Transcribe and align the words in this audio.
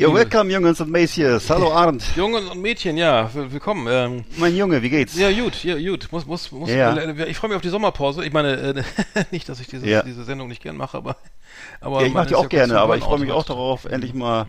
Ja, 0.00 0.14
welcome 0.14 0.52
Jungs 0.52 0.80
und 0.80 0.90
Mädchen. 0.92 1.40
Hallo 1.48 1.72
Arndt. 1.72 2.04
Jungen 2.14 2.46
und 2.48 2.62
Mädchen, 2.62 2.96
ja, 2.96 3.32
will- 3.34 3.50
willkommen. 3.50 3.88
Ähm, 3.90 4.24
Mein 4.36 4.54
Junge, 4.56 4.80
wie 4.80 4.90
geht's? 4.90 5.16
ja, 5.18 5.32
gut, 5.32 5.64
ja, 5.64 5.74
gut. 5.76 6.06
Muss, 6.12 6.24
muss, 6.24 6.52
muss, 6.52 6.70
Ja. 6.70 6.94
äh, 6.96 7.24
ich 7.28 7.36
freue 7.36 7.48
mich 7.50 7.56
auf 7.56 7.62
die 7.62 7.68
Sommerpause. 7.68 8.24
Ich 8.24 8.32
meine, 8.32 8.52
äh, 8.56 8.82
nicht, 9.32 9.48
dass 9.48 9.58
ich 9.58 9.66
diese, 9.66 9.88
Ja. 9.88 10.02
diese 10.04 10.22
Sendung 10.22 10.46
nicht 10.46 10.62
gern 10.62 10.76
mache, 10.76 10.96
aber. 10.98 11.16
aber 11.80 12.00
Ja, 12.02 12.06
ich 12.06 12.12
man 12.14 12.22
mach 12.22 12.28
die 12.28 12.36
auch 12.36 12.48
gerne, 12.48 12.78
aber 12.78 12.96
ich 12.96 13.02
freue 13.02 13.18
mich 13.18 13.32
auch 13.32 13.44
darauf, 13.44 13.86
endlich 13.86 14.14
mal 14.14 14.46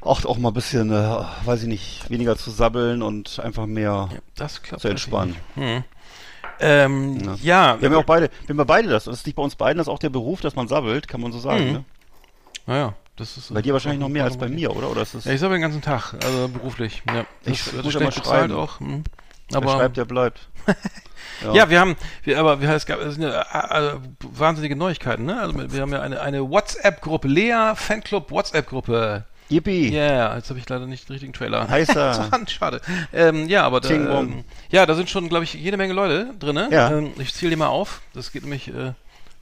auch, 0.00 0.24
auch 0.24 0.38
mal 0.38 0.48
ein 0.48 0.54
bisschen, 0.54 0.90
äh, 0.92 1.18
weiß 1.44 1.62
ich 1.62 1.68
nicht, 1.68 2.08
weniger 2.08 2.36
zu 2.38 2.50
sabbeln 2.50 3.02
und 3.02 3.40
einfach 3.40 3.66
mehr 3.66 4.08
klappt. 4.34 4.80
zu 4.80 4.88
entspannen. 4.88 5.36
Hm. 5.56 5.84
Ähm, 6.60 7.18
Ja. 7.42 7.74
ja, 7.74 7.80
Wir 7.82 7.86
haben 7.88 7.92
ja 7.92 7.98
auch 7.98 8.04
beide, 8.04 8.30
wir 8.46 8.48
haben 8.54 8.58
ja 8.58 8.64
beide 8.64 8.88
das. 8.88 9.04
Das 9.04 9.16
ist 9.18 9.26
nicht 9.26 9.34
bei 9.36 9.42
uns 9.42 9.56
beiden, 9.56 9.76
das 9.76 9.88
ist 9.88 9.92
auch 9.92 9.98
der 9.98 10.08
Beruf, 10.08 10.40
dass 10.40 10.56
man 10.56 10.68
sabbelt, 10.68 11.06
kann 11.06 11.20
man 11.20 11.32
so 11.32 11.38
sagen. 11.38 11.66
Mhm. 11.66 11.72
Ne? 11.72 11.84
naja, 12.66 12.94
das 13.18 13.36
ist. 13.36 13.52
Bei 13.52 13.62
dir 13.62 13.72
wahrscheinlich 13.72 14.00
noch 14.00 14.08
mehr 14.08 14.24
als 14.24 14.36
bei 14.36 14.48
mir, 14.48 14.74
oder? 14.74 14.90
Oder 14.90 15.02
ist 15.02 15.14
das, 15.14 15.24
Ja, 15.24 15.32
ich 15.32 15.40
sabbel 15.40 15.56
den 15.56 15.62
ganzen 15.62 15.82
Tag, 15.82 16.14
also 16.24 16.48
beruflich. 16.48 17.02
Ja, 17.06 17.24
Ich 17.44 17.64
das 17.64 17.84
muss 17.84 17.94
ja 17.94 18.00
mal 18.00 18.12
schreiben. 18.12 18.54
auch. 18.54 18.80
Hm. 18.80 19.04
wer 19.50 19.56
Aber 19.58 19.72
schreibt, 19.72 19.96
der 19.96 20.04
bleibt. 20.04 20.48
Ja, 21.54 21.70
wir 21.70 21.78
haben, 21.78 21.94
wir, 22.24 22.38
aber 22.40 22.60
wir, 22.60 22.68
es 22.70 22.84
gab 22.84 23.00
es 23.00 23.14
sind 23.14 23.22
ja, 23.22 23.42
äh, 23.42 23.94
wahnsinnige 24.22 24.74
Neuigkeiten, 24.74 25.24
ne? 25.24 25.40
Also 25.40 25.72
wir 25.72 25.82
haben 25.82 25.92
ja 25.92 26.00
eine, 26.00 26.20
eine 26.20 26.50
WhatsApp-Gruppe, 26.50 27.28
Lea 27.28 27.74
Fanclub 27.76 28.30
WhatsApp-Gruppe. 28.32 29.24
Yippie. 29.48 29.88
Ja, 29.90 30.02
yeah, 30.02 30.36
jetzt 30.36 30.50
habe 30.50 30.58
ich 30.58 30.68
leider 30.68 30.86
nicht 30.86 31.08
den 31.08 31.12
richtigen 31.12 31.32
Trailer. 31.32 31.68
Heißer. 31.68 32.28
Schade. 32.48 32.80
Ähm, 33.12 33.48
ja, 33.48 33.64
aber 33.64 33.80
da, 33.80 33.88
ähm, 33.88 34.44
ja, 34.68 34.84
da 34.84 34.94
sind 34.94 35.08
schon, 35.08 35.28
glaube 35.28 35.44
ich, 35.44 35.54
jede 35.54 35.76
Menge 35.76 35.94
Leute 35.94 36.34
drin. 36.38 36.54
Ne? 36.54 36.68
Ja. 36.70 36.90
Ähm, 36.90 37.12
ich 37.18 37.32
zähle 37.32 37.50
die 37.50 37.56
mal 37.56 37.68
auf. 37.68 38.02
Das 38.12 38.30
geht 38.32 38.42
nämlich, 38.42 38.68
äh, 38.68 38.92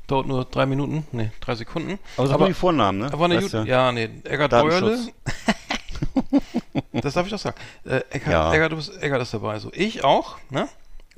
dauert 0.07 0.27
nur 0.27 0.45
drei 0.45 0.67
Minuten, 0.67 1.07
nee, 1.13 1.31
drei 1.41 1.55
Sekunden. 1.55 1.99
Aber 2.17 2.27
sag 2.29 2.39
mal 2.39 2.47
die 2.49 2.55
Vornamen, 2.55 2.99
ne? 3.01 3.13
Aber 3.13 3.25
eine 3.27 3.37
Weißt 3.37 3.53
du? 3.55 3.59
ja, 3.65 3.91
nee, 3.93 4.07
Bäuerle. 4.09 4.49
Datenschutz. 4.49 5.11
das 6.93 7.15
darf 7.15 7.27
ich 7.27 7.33
doch 7.33 7.39
sagen. 7.39 7.57
Äh, 7.85 8.01
Eggert, 8.11 8.33
Ja. 8.33 8.53
Eggert, 8.55 8.73
du 8.73 8.77
bist, 8.77 9.03
Eggert 9.03 9.23
ist 9.23 9.35
dabei. 9.35 9.59
So, 9.59 9.71
ich 9.73 10.05
auch, 10.05 10.37
ne? 10.51 10.69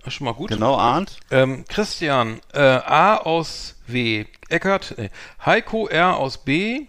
Ist 0.05 0.15
schon 0.15 0.25
mal 0.27 0.35
gut. 0.35 0.49
Genau, 0.51 0.77
Arndt. 0.77 1.19
Ähm, 1.31 1.65
Christian, 1.69 2.41
äh, 2.53 2.61
A 2.61 3.17
aus 3.17 3.77
W. 3.87 4.25
Eckert, 4.49 4.95
nee. 4.97 5.11
Heiko 5.45 5.89
R 5.89 6.17
aus 6.17 6.39
B. 6.39 6.87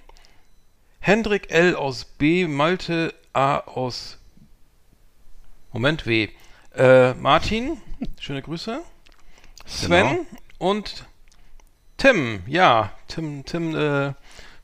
Hendrik 0.99 1.49
L 1.51 1.75
aus 1.75 2.05
B. 2.05 2.47
Malte 2.47 3.13
A 3.33 3.57
aus 3.57 4.17
Moment, 5.71 6.05
W. 6.05 6.29
Äh, 6.75 7.13
Martin, 7.15 7.81
schöne 8.19 8.41
Grüße. 8.41 8.81
Sven 9.65 10.07
Genau. 10.07 10.25
und 10.57 11.05
Tim, 11.99 12.41
ja, 12.47 12.91
Tim, 13.07 13.45
Tim, 13.45 13.75
äh, 13.75 14.13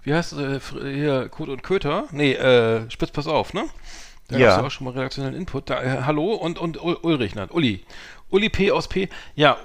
wie 0.03 0.13
heißt 0.13 0.33
äh, 0.33 0.59
hier, 0.81 1.29
Kot 1.29 1.49
und 1.49 1.61
Köter? 1.63 2.05
Nee, 2.11 2.33
äh, 2.33 2.89
Spitz, 2.89 3.11
pass 3.11 3.27
auf, 3.27 3.53
ne? 3.53 3.65
Da 4.29 4.37
Ja. 4.37 4.47
gab's 4.47 4.61
ja 4.61 4.67
auch 4.67 4.71
schon 4.71 4.85
mal 4.85 4.93
redaktionellen 4.93 5.35
Input. 5.35 5.69
Da, 5.69 5.83
äh, 5.83 6.01
hallo 6.05 6.33
und, 6.33 6.57
und 6.57 6.81
Ul 6.81 6.95
Ulrich, 7.03 7.35
nein, 7.35 7.49
Uli. 7.51 7.83
Uli 8.31 8.49
P 8.49 8.71
aus 8.71 8.87
P. 8.87 9.09
Ja, 9.35 9.57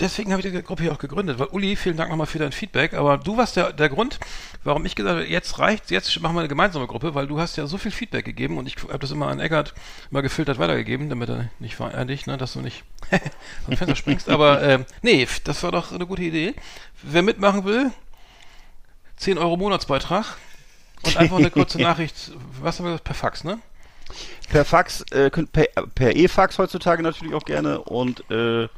deswegen 0.00 0.32
habe 0.32 0.40
ich 0.40 0.50
die 0.50 0.62
Gruppe 0.62 0.84
hier 0.84 0.92
auch 0.92 0.98
gegründet, 0.98 1.38
weil 1.38 1.48
Uli, 1.48 1.76
vielen 1.76 1.96
Dank 1.96 2.10
nochmal 2.10 2.26
für 2.26 2.38
dein 2.38 2.52
Feedback, 2.52 2.94
aber 2.94 3.18
du 3.18 3.36
warst 3.36 3.56
der, 3.56 3.72
der 3.72 3.88
Grund, 3.88 4.18
warum 4.66 4.84
ich 4.84 4.96
gesagt 4.96 5.16
habe, 5.16 5.28
jetzt 5.28 5.58
reicht's, 5.58 5.90
jetzt 5.90 6.20
machen 6.20 6.34
wir 6.34 6.40
eine 6.40 6.48
gemeinsame 6.48 6.86
Gruppe, 6.86 7.14
weil 7.14 7.26
du 7.26 7.38
hast 7.38 7.56
ja 7.56 7.66
so 7.66 7.78
viel 7.78 7.92
Feedback 7.92 8.24
gegeben 8.24 8.58
und 8.58 8.66
ich 8.66 8.76
habe 8.82 8.98
das 8.98 9.12
immer 9.12 9.28
an 9.28 9.40
Eckart 9.40 9.74
mal 10.10 10.22
gefiltert 10.22 10.58
weitergegeben, 10.58 11.08
damit 11.08 11.28
er 11.28 11.48
nicht 11.58 11.76
vereinigt, 11.76 12.26
ne, 12.26 12.36
dass 12.36 12.52
du 12.54 12.60
nicht 12.60 12.84
vom 13.64 13.76
Fenster 13.76 13.96
springst. 13.96 14.28
Aber 14.28 14.62
ähm, 14.62 14.84
nee, 15.02 15.26
das 15.44 15.62
war 15.62 15.72
doch 15.72 15.92
eine 15.92 16.06
gute 16.06 16.22
Idee. 16.22 16.54
Wer 17.02 17.22
mitmachen 17.22 17.64
will, 17.64 17.92
10 19.16 19.38
Euro 19.38 19.56
Monatsbeitrag 19.56 20.36
und 21.02 21.16
einfach 21.16 21.38
eine 21.38 21.50
kurze 21.50 21.78
Nachricht, 21.80 22.32
was 22.60 22.78
haben 22.78 22.86
wir 22.86 22.98
per 22.98 23.14
Fax, 23.14 23.44
ne? 23.44 23.58
Per 24.50 24.64
Fax, 24.64 25.02
äh, 25.12 25.30
per 25.30 26.14
E-Fax 26.16 26.58
heutzutage 26.58 27.02
natürlich 27.02 27.34
auch 27.34 27.44
gerne 27.44 27.80
und 27.80 28.28
äh, 28.30 28.68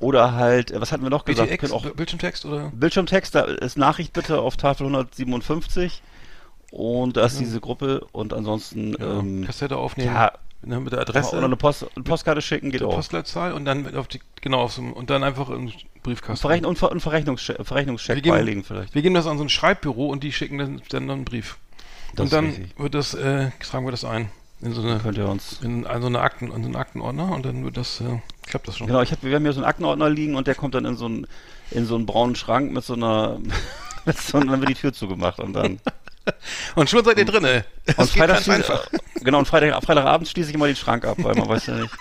oder 0.00 0.32
halt, 0.34 0.70
äh, 0.70 0.80
was 0.80 0.92
hatten 0.92 1.02
wir 1.02 1.10
noch 1.10 1.24
gesagt? 1.24 1.50
BTX, 1.50 1.72
auch 1.72 1.84
Bildschirmtext 1.90 2.44
oder? 2.46 2.70
Bildschirmtext, 2.74 3.34
da 3.34 3.42
ist 3.42 3.78
Nachricht 3.78 4.12
bitte 4.12 4.40
auf 4.40 4.56
Tafel 4.56 4.84
157 4.86 6.02
und 6.70 7.16
da 7.16 7.26
ist 7.26 7.38
diese 7.38 7.60
Gruppe 7.60 8.06
und 8.12 8.32
ansonsten 8.34 8.94
Ja, 8.98 9.18
ähm, 9.20 9.44
Kassette 9.44 9.76
aufnehmen, 9.76 10.12
ja, 10.12 10.32
ne, 10.62 10.80
mit 10.80 10.92
der 10.92 11.00
oder 11.00 11.08
Adresse, 11.08 11.38
eine, 11.42 11.56
Post, 11.56 11.86
eine 11.94 12.02
Postkarte 12.04 12.42
schicken 12.42 12.70
geht 12.70 12.82
auch. 12.82 12.94
Postleitzahl 12.94 13.52
und 13.52 13.64
dann 13.64 13.94
auf 13.96 14.08
die, 14.08 14.20
genau, 14.40 14.62
auf 14.62 14.72
so, 14.72 14.82
und 14.82 15.10
dann 15.10 15.22
einfach 15.22 15.50
im 15.50 15.72
Briefkasten. 16.02 16.40
Verrechn 16.40 16.64
und, 16.66 16.76
Ver 16.78 16.90
und 16.90 17.00
Verrechnungscheck, 17.00 17.64
Verrechnungscheck 17.64 18.22
geben- 18.22 18.34
beilegen 18.36 18.64
vielleicht. 18.64 18.94
Wir 18.94 19.02
geben 19.02 19.14
das 19.14 19.26
an 19.26 19.38
so 19.38 19.44
ein 19.44 19.48
Schreibbüro 19.48 20.08
und 20.08 20.24
die 20.24 20.32
schicken 20.32 20.58
dann, 20.58 20.82
dann 20.90 21.10
einen 21.10 21.24
Brief. 21.24 21.56
Das 22.14 22.24
und 22.24 22.32
dann 22.32 22.46
richtig. 22.46 22.78
wird 22.78 22.94
das, 22.94 23.14
äh, 23.14 23.50
tragen 23.60 23.86
wir 23.86 23.90
das 23.90 24.04
ein. 24.04 24.30
In 24.60 24.72
so 24.72 24.80
eine, 24.82 24.98
Könnt 24.98 25.18
ihr 25.18 25.28
uns. 25.28 25.60
in 25.62 25.84
so 25.84 26.06
eine 26.06 26.20
Akten, 26.20 26.46
in 26.46 26.62
so 26.62 26.68
einen 26.68 26.76
Aktenordner 26.76 27.32
und 27.32 27.44
dann 27.44 27.64
wird 27.64 27.76
das, 27.76 28.00
äh, 28.00 28.20
klappt 28.46 28.68
das 28.68 28.78
schon. 28.78 28.86
Genau, 28.86 29.02
ich 29.02 29.12
hab, 29.12 29.22
wir 29.22 29.34
haben 29.34 29.42
hier 29.42 29.52
so 29.52 29.60
einen 29.60 29.68
Aktenordner 29.68 30.08
liegen 30.08 30.36
und 30.36 30.46
der 30.46 30.54
kommt 30.54 30.74
dann 30.74 30.84
in 30.84 30.96
so 30.96 31.04
einen, 31.06 31.26
in 31.70 31.86
so 31.86 31.94
einen 31.96 32.06
braunen 32.06 32.34
Schrank 32.34 32.72
mit 32.72 32.84
so 32.84 32.94
einer, 32.94 33.38
mit 34.04 34.18
so, 34.18 34.38
und 34.38 34.46
dann 34.48 34.60
wird 34.60 34.70
die 34.70 34.74
Tür 34.74 34.92
zugemacht 34.92 35.40
und 35.40 35.52
dann. 35.52 35.80
Und 36.74 36.88
schon 36.88 37.04
seid 37.04 37.18
ihr 37.18 37.26
drinne. 37.26 37.66
Und 37.86 37.98
Das 37.98 38.14
geht 38.14 38.22
Freitag 38.22 38.48
einfach. 38.48 38.88
genau, 39.22 39.40
und 39.40 39.46
Freitag, 39.46 39.84
Freitagabend 39.84 40.26
schließe 40.26 40.48
ich 40.48 40.54
immer 40.54 40.66
den 40.66 40.74
Schrank 40.74 41.04
ab, 41.04 41.18
weil 41.20 41.34
man 41.34 41.46
weiß 41.46 41.66
ja 41.66 41.74
nicht. 41.74 41.92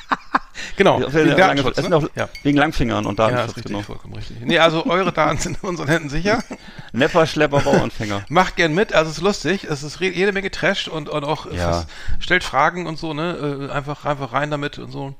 Genau, 0.77 0.99
wegen 1.13 1.35
Datenschutz, 1.35 1.81
ne? 1.87 1.95
auch 1.95 2.07
Ja. 2.15 2.29
wegen 2.43 2.57
Langfingern 2.57 3.05
und 3.05 3.17
Ja, 3.19 3.25
ist 3.27 3.31
Datenschutz, 3.33 3.57
richtig, 3.57 3.71
genau. 3.71 3.81
vollkommen 3.83 4.13
richtig. 4.15 4.37
Nee, 4.41 4.59
also 4.59 4.85
eure 4.85 5.11
Daten 5.11 5.37
sind 5.37 5.57
in 5.61 5.69
unseren 5.69 5.87
Händen 5.87 6.09
sicher. 6.09 6.43
Nepper, 6.93 7.25
Schlepper, 7.25 7.61
Bauanfänger. 7.61 8.23
Macht 8.29 8.55
gern 8.55 8.73
mit, 8.73 8.93
also 8.93 9.09
es 9.11 9.17
ist 9.17 9.23
lustig, 9.23 9.63
es 9.65 9.83
ist 9.83 9.99
jede 9.99 10.31
Menge 10.31 10.51
Trash 10.51 10.87
und, 10.87 11.09
und 11.09 11.23
auch 11.23 11.45
es 11.45 11.57
Ja. 11.57 11.79
ist, 11.81 11.87
stellt 12.19 12.43
Fragen 12.43 12.85
und 12.87 12.97
so, 12.99 13.13
ne? 13.13 13.67
Äh, 13.69 13.73
Einfach, 13.73 14.05
einfach 14.05 14.33
rein 14.33 14.51
damit 14.51 14.77
und 14.79 14.91
so. 14.91 15.15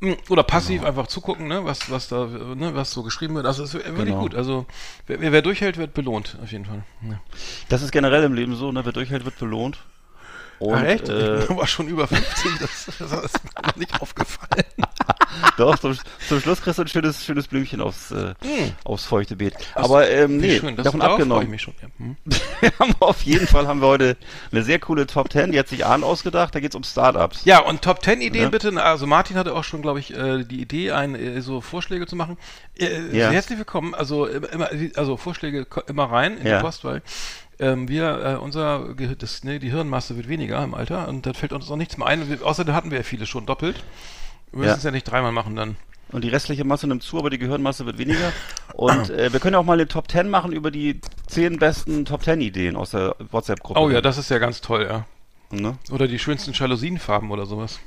Mm, 0.00 0.12
Oder 0.28 0.42
passiv 0.42 0.78
Genau. 0.80 0.88
einfach 0.88 1.06
zugucken, 1.06 1.46
ne? 1.48 1.64
Was, 1.64 1.90
was 1.90 2.08
da, 2.08 2.26
ne? 2.26 2.74
Was 2.74 2.90
so 2.90 3.02
geschrieben 3.02 3.34
wird. 3.36 3.46
Also 3.46 3.62
es 3.62 3.72
ist 3.72 3.84
wirklich 3.84 3.96
Genau. 4.06 4.20
gut. 4.20 4.34
Also 4.34 4.66
wer, 5.06 5.20
wer 5.32 5.42
durchhält, 5.42 5.78
wird 5.78 5.94
belohnt, 5.94 6.36
auf 6.42 6.52
jeden 6.52 6.66
Fall. 6.66 6.82
Ja. 7.08 7.18
Das 7.68 7.80
ist 7.82 7.92
generell 7.92 8.24
im 8.24 8.34
Leben 8.34 8.56
so, 8.56 8.72
ne? 8.72 8.84
Wer 8.84 8.92
durchhält, 8.92 9.24
wird 9.24 9.38
belohnt. 9.38 9.78
Und, 10.58 10.74
Ach, 10.74 10.82
echt? 10.84 11.08
Äh, 11.08 11.40
ich 11.44 11.50
war 11.50 11.66
schon 11.66 11.88
über 11.88 12.06
50, 12.06 12.52
das, 12.60 12.86
das 12.98 13.12
ist 13.12 13.44
mir 13.44 13.62
noch 13.66 13.76
nicht 13.76 14.00
aufgefallen. 14.00 14.64
doch, 15.58 15.78
zum, 15.78 15.96
zum 16.28 16.40
Schluss 16.40 16.62
kriegst 16.62 16.78
du 16.78 16.82
ein 16.82 16.88
schönes, 16.88 17.24
schönes 17.24 17.46
Blümchen 17.48 17.80
aufs, 17.80 18.10
äh, 18.10 18.34
Hm. 18.42 18.72
aufs 18.84 19.04
feuchte 19.04 19.36
Beet. 19.36 19.54
Aber 19.74 20.08
ähm, 20.08 20.38
nee, 20.38 20.58
schön, 20.58 20.76
davon 20.76 21.00
ich 21.00 21.06
abgenommen. 21.06 21.50
mich 21.50 21.62
schon. 21.62 21.74
Ja. 21.82 21.88
Hm. 21.98 22.16
Wir 22.60 22.72
haben 22.78 22.94
auf 23.00 23.20
jeden 23.22 23.46
Fall 23.46 23.66
haben 23.66 23.80
wir 23.82 23.88
heute 23.88 24.16
eine 24.50 24.62
sehr 24.62 24.78
coole 24.78 25.06
Top 25.06 25.30
10, 25.30 25.52
die 25.52 25.58
hat 25.58 25.68
sich 25.68 25.84
Arndt 25.84 26.04
ausgedacht, 26.04 26.54
da 26.54 26.60
geht's 26.60 26.74
um 26.74 26.84
Startups. 26.84 27.44
Ja, 27.44 27.58
und 27.60 27.82
Top 27.82 28.02
10 28.02 28.22
Ideen 28.22 28.44
Ne? 28.44 28.50
bitte. 28.50 28.82
Also 28.82 29.06
Martin 29.06 29.36
hatte 29.36 29.54
auch 29.54 29.64
schon, 29.64 29.82
glaube 29.82 30.00
ich, 30.00 30.14
äh, 30.16 30.42
die 30.44 30.62
Idee, 30.62 30.92
ein, 30.92 31.14
äh, 31.14 31.42
so 31.42 31.60
Vorschläge 31.60 32.06
zu 32.06 32.16
machen. 32.16 32.38
Äh, 32.78 33.14
Ja. 33.16 33.30
Herzlich 33.30 33.58
willkommen. 33.58 33.94
Also 33.94 34.26
immer, 34.26 34.70
also 34.94 35.16
Vorschläge 35.18 35.66
immer 35.86 36.04
rein 36.10 36.38
in 36.38 36.46
Ja. 36.46 36.58
die 36.58 36.64
Post, 36.64 36.84
weil 36.84 37.02
ähm, 37.58 37.88
wir, 37.88 38.24
äh, 38.24 38.34
unser, 38.36 38.94
das, 39.18 39.44
ne, 39.44 39.58
die 39.58 39.70
Hirnmasse 39.70 40.16
wird 40.16 40.28
weniger 40.28 40.62
im 40.62 40.74
Alter 40.74 41.08
und 41.08 41.26
da 41.26 41.32
fällt 41.32 41.52
uns 41.52 41.70
auch 41.70 41.76
nichts 41.76 41.96
mehr 41.96 42.06
ein. 42.06 42.28
Wir, 42.28 42.44
außerdem 42.44 42.74
hatten 42.74 42.90
wir 42.90 42.98
ja 42.98 43.04
viele 43.04 43.26
schon 43.26 43.46
doppelt. 43.46 43.82
Wir 44.50 44.58
müssen 44.60 44.68
Ja. 44.70 44.76
es 44.76 44.82
ja 44.82 44.90
nicht 44.90 45.04
dreimal 45.04 45.32
machen 45.32 45.56
dann. 45.56 45.76
Und 46.12 46.22
die 46.22 46.28
restliche 46.28 46.64
Masse 46.64 46.86
nimmt 46.86 47.02
zu, 47.02 47.18
aber 47.18 47.30
die 47.30 47.38
Gehirnmasse 47.38 47.84
wird 47.84 47.98
weniger. 47.98 48.32
Und 48.74 49.10
äh, 49.10 49.32
wir 49.32 49.40
können 49.40 49.56
auch 49.56 49.64
mal 49.64 49.72
eine 49.74 49.88
Top 49.88 50.10
10 50.10 50.28
machen 50.28 50.52
über 50.52 50.70
die 50.70 51.00
10 51.26 51.58
besten 51.58 52.04
Top 52.04 52.22
10 52.22 52.40
Ideen 52.40 52.76
aus 52.76 52.90
der 52.90 53.16
WhatsApp-Gruppe. 53.30 53.80
Oh 53.80 53.90
ja, 53.90 54.00
das 54.00 54.16
ist 54.18 54.30
ja 54.30 54.38
ganz 54.38 54.60
toll, 54.60 54.86
ja. 54.88 55.06
Ne? 55.50 55.78
Oder 55.90 56.08
die 56.08 56.18
schönsten 56.18 56.52
Jalousienfarben 56.52 57.30
oder 57.30 57.46
sowas. 57.46 57.80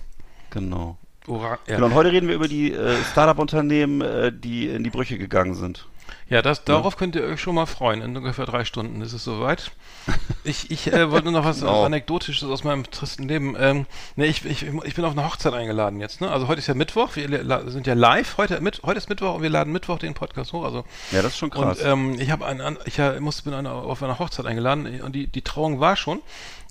Genau. 0.50 0.98
Ora 1.28 1.60
ja. 1.68 1.76
Genau, 1.76 1.88
und 1.88 1.94
heute 1.94 2.12
reden 2.12 2.28
wir 2.28 2.36
über 2.36 2.48
die 2.48 2.74
äh, 2.74 2.96
Startup-Unternehmen, 3.12 4.02
äh, 4.02 4.32
die 4.34 4.68
in 4.68 4.84
die 4.84 4.90
Brüche 4.90 5.18
gegangen 5.18 5.54
sind. 5.54 5.86
Ja, 6.30 6.42
das, 6.44 6.64
darauf 6.64 6.96
könnt 6.96 7.16
ihr 7.16 7.24
euch 7.24 7.42
schon 7.42 7.56
mal 7.56 7.66
freuen. 7.66 8.02
In 8.02 8.16
ungefähr 8.16 8.46
drei 8.46 8.64
Stunden 8.64 9.02
ist 9.02 9.14
es 9.14 9.24
soweit. 9.24 9.72
Ich, 10.46 10.72
ich 10.72 10.92
äh, 10.92 11.12
wollte 11.12 11.26
nur 11.30 11.42
noch 11.42 11.46
was 11.46 11.60
Genau. 11.60 11.84
Anekdotisches 11.84 12.48
aus 12.50 12.64
meinem 12.64 12.90
tristen 12.90 13.28
Leben. 13.28 13.56
Ähm, 13.60 13.86
ne, 14.16 14.26
ich, 14.26 14.46
ich, 14.46 14.64
ich 14.64 14.96
bin 14.96 15.04
auf 15.06 15.12
eine 15.12 15.26
Hochzeit 15.26 15.54
eingeladen 15.54 16.00
jetzt. 16.00 16.22
Ne? 16.22 16.32
Also 16.32 16.48
heute 16.48 16.60
ist 16.60 16.68
ja 16.68 16.74
Mittwoch. 16.74 17.16
Wir 17.16 17.28
sind 17.70 17.86
ja 17.86 17.94
live. 17.94 18.38
Heute, 18.38 18.60
mit, 18.62 18.82
heute 18.84 18.98
ist 18.98 19.10
Mittwoch 19.10 19.36
und 19.36 19.42
wir 19.44 19.50
laden 19.50 19.72
Mittwoch 19.74 20.00
den 20.00 20.14
Podcast 20.16 20.54
hoch. 20.54 20.64
Also 20.64 20.86
Ja, 21.12 21.22
das 21.22 21.34
ist 21.34 21.38
schon 21.38 21.50
krass. 21.52 21.80
und 21.80 21.86
ähm, 21.86 22.20
ich 22.20 22.32
habe 22.32 22.46
einen, 22.46 22.78
ich 22.86 22.98
äh, 22.98 23.20
musste 23.20 23.44
bin 23.44 23.54
einer, 23.54 23.74
auf 23.74 24.02
einer 24.02 24.18
Hochzeit 24.18 24.46
eingeladen 24.46 25.02
und 25.02 25.14
die, 25.14 25.28
die 25.28 25.42
Trauung 25.44 25.80
war 25.80 25.96
schon 25.96 26.22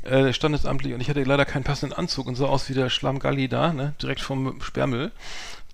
äh, 0.02 0.32
standesamtlich 0.32 0.94
und 0.94 1.00
ich 1.00 1.10
hatte 1.10 1.22
leider 1.22 1.44
keinen 1.44 1.64
passenden 1.64 1.92
Anzug 1.96 2.26
und 2.26 2.34
sah 2.34 2.46
aus 2.46 2.68
wie 2.68 2.74
der 2.74 2.88
Schlammgalli 2.90 3.48
da, 3.48 3.72
ne, 3.72 3.94
direkt 4.02 4.22
vom 4.22 4.60
Sperrmüll. 4.62 5.12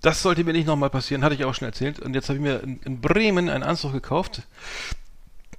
Das 0.05 0.21
sollte 0.21 0.43
mir 0.43 0.53
nicht 0.53 0.67
nochmal 0.67 0.91
passieren, 0.91 1.23
hatte 1.23 1.33
ich 1.33 1.45
auch 1.45 1.55
schon 1.55 1.67
erzählt. 1.67 1.99
Und 1.99 2.13
jetzt 2.13 2.29
habe 2.29 2.37
ich 2.37 2.43
mir 2.43 2.61
in, 2.61 2.79
in 2.83 3.01
Bremen 3.01 3.49
einen 3.49 3.63
Anzug 3.63 3.91
gekauft. 3.91 4.43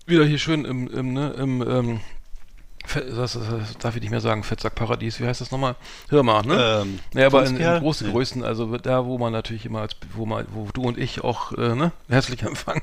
Wieder 0.06 0.25
hier 0.25 0.38
schön 0.38 0.64
im, 0.64 0.87
im, 0.87 1.12
ne, 1.12 1.31
im 1.32 1.62
ähm, 1.69 2.00
das, 2.94 3.32
das, 3.32 3.48
das 3.48 3.78
darf 3.78 3.96
ich 3.96 4.02
nicht 4.02 4.12
mehr 4.12 4.20
sagen, 4.20 4.44
Fettsackparadies, 4.44 5.19
wie 5.19 5.26
heißt 5.26 5.40
das 5.40 5.50
nochmal? 5.50 5.75
Hör 6.10 6.22
mal, 6.22 6.43
ne? 6.43 6.82
ähm, 6.82 7.00
Ja, 7.12 7.26
aber 7.26 7.44
in, 7.44 7.56
in 7.56 7.81
großen 7.81 8.06
Nee. 8.06 8.12
Größen, 8.12 8.44
also 8.44 8.76
da, 8.78 9.04
wo 9.04 9.19
man 9.19 9.32
natürlich 9.32 9.66
immer, 9.66 9.81
als, 9.81 9.96
wo 10.14 10.26
man, 10.26 10.46
wo 10.52 10.69
du 10.72 10.82
und 10.82 10.96
ich 10.96 11.25
auch, 11.25 11.50
äh, 11.58 11.75
ne, 11.75 11.90
herzlich 12.08 12.40
empfangen, 12.44 12.82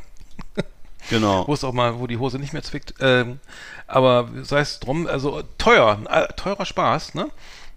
Genau. 1.10 1.48
wo 1.48 1.54
es 1.54 1.64
auch 1.64 1.72
mal, 1.72 1.98
wo 2.00 2.08
die 2.08 2.18
Hose 2.18 2.40
nicht 2.40 2.52
mehr 2.52 2.64
zwickt. 2.64 2.96
Ähm, 3.00 3.40
aber 3.88 4.28
sei 4.42 4.60
es 4.60 4.82
drum, 4.82 5.08
also 5.08 5.44
teuer, 5.58 5.98
äh, 6.10 6.28
teurer 6.34 6.66
Spaß, 6.66 7.14
ne? 7.14 7.30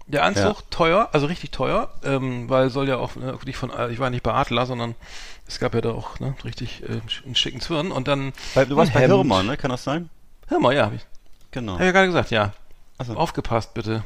Der 0.07 0.23
Anzug 0.23 0.43
Ja. 0.45 0.63
teuer, 0.69 1.09
also 1.11 1.25
richtig 1.27 1.51
teuer, 1.51 1.89
ähm, 2.03 2.49
weil 2.49 2.69
soll 2.69 2.87
ja 2.87 2.97
auch 2.97 3.15
ne, 3.17 3.37
nicht 3.45 3.57
von, 3.57 3.69
äh, 3.71 3.89
ich 3.91 3.99
war 3.99 4.09
nicht 4.09 4.23
bei 4.23 4.33
Adler, 4.33 4.65
sondern 4.65 4.95
es 5.47 5.59
gab 5.59 5.73
ja 5.73 5.81
da 5.81 5.91
auch 5.91 6.19
ne, 6.19 6.33
richtig 6.45 6.81
äh, 6.83 7.01
einen 7.25 7.35
schicken 7.35 7.59
Zwirn 7.59 7.91
und 7.91 8.07
dann. 8.07 8.31
Bei, 8.55 8.63
du 8.65 8.75
warst 8.77 8.93
bei 8.93 9.01
Hemd. 9.01 9.13
Hirmer, 9.13 9.43
ne? 9.43 9.57
Kann 9.57 9.69
das 9.71 9.83
sein? 9.83 10.09
Hör 10.47 10.59
mal, 10.59 10.73
ja, 10.73 10.85
hab 10.85 10.93
ich, 10.93 11.05
Genau. 11.51 11.73
hab 11.73 11.81
ich 11.81 11.85
ja 11.87 11.91
gerade 11.91 12.07
gesagt, 12.07 12.31
ja. 12.31 12.53
Achso. 12.97 13.13
Aufgepasst, 13.15 13.73
bitte. 13.73 14.03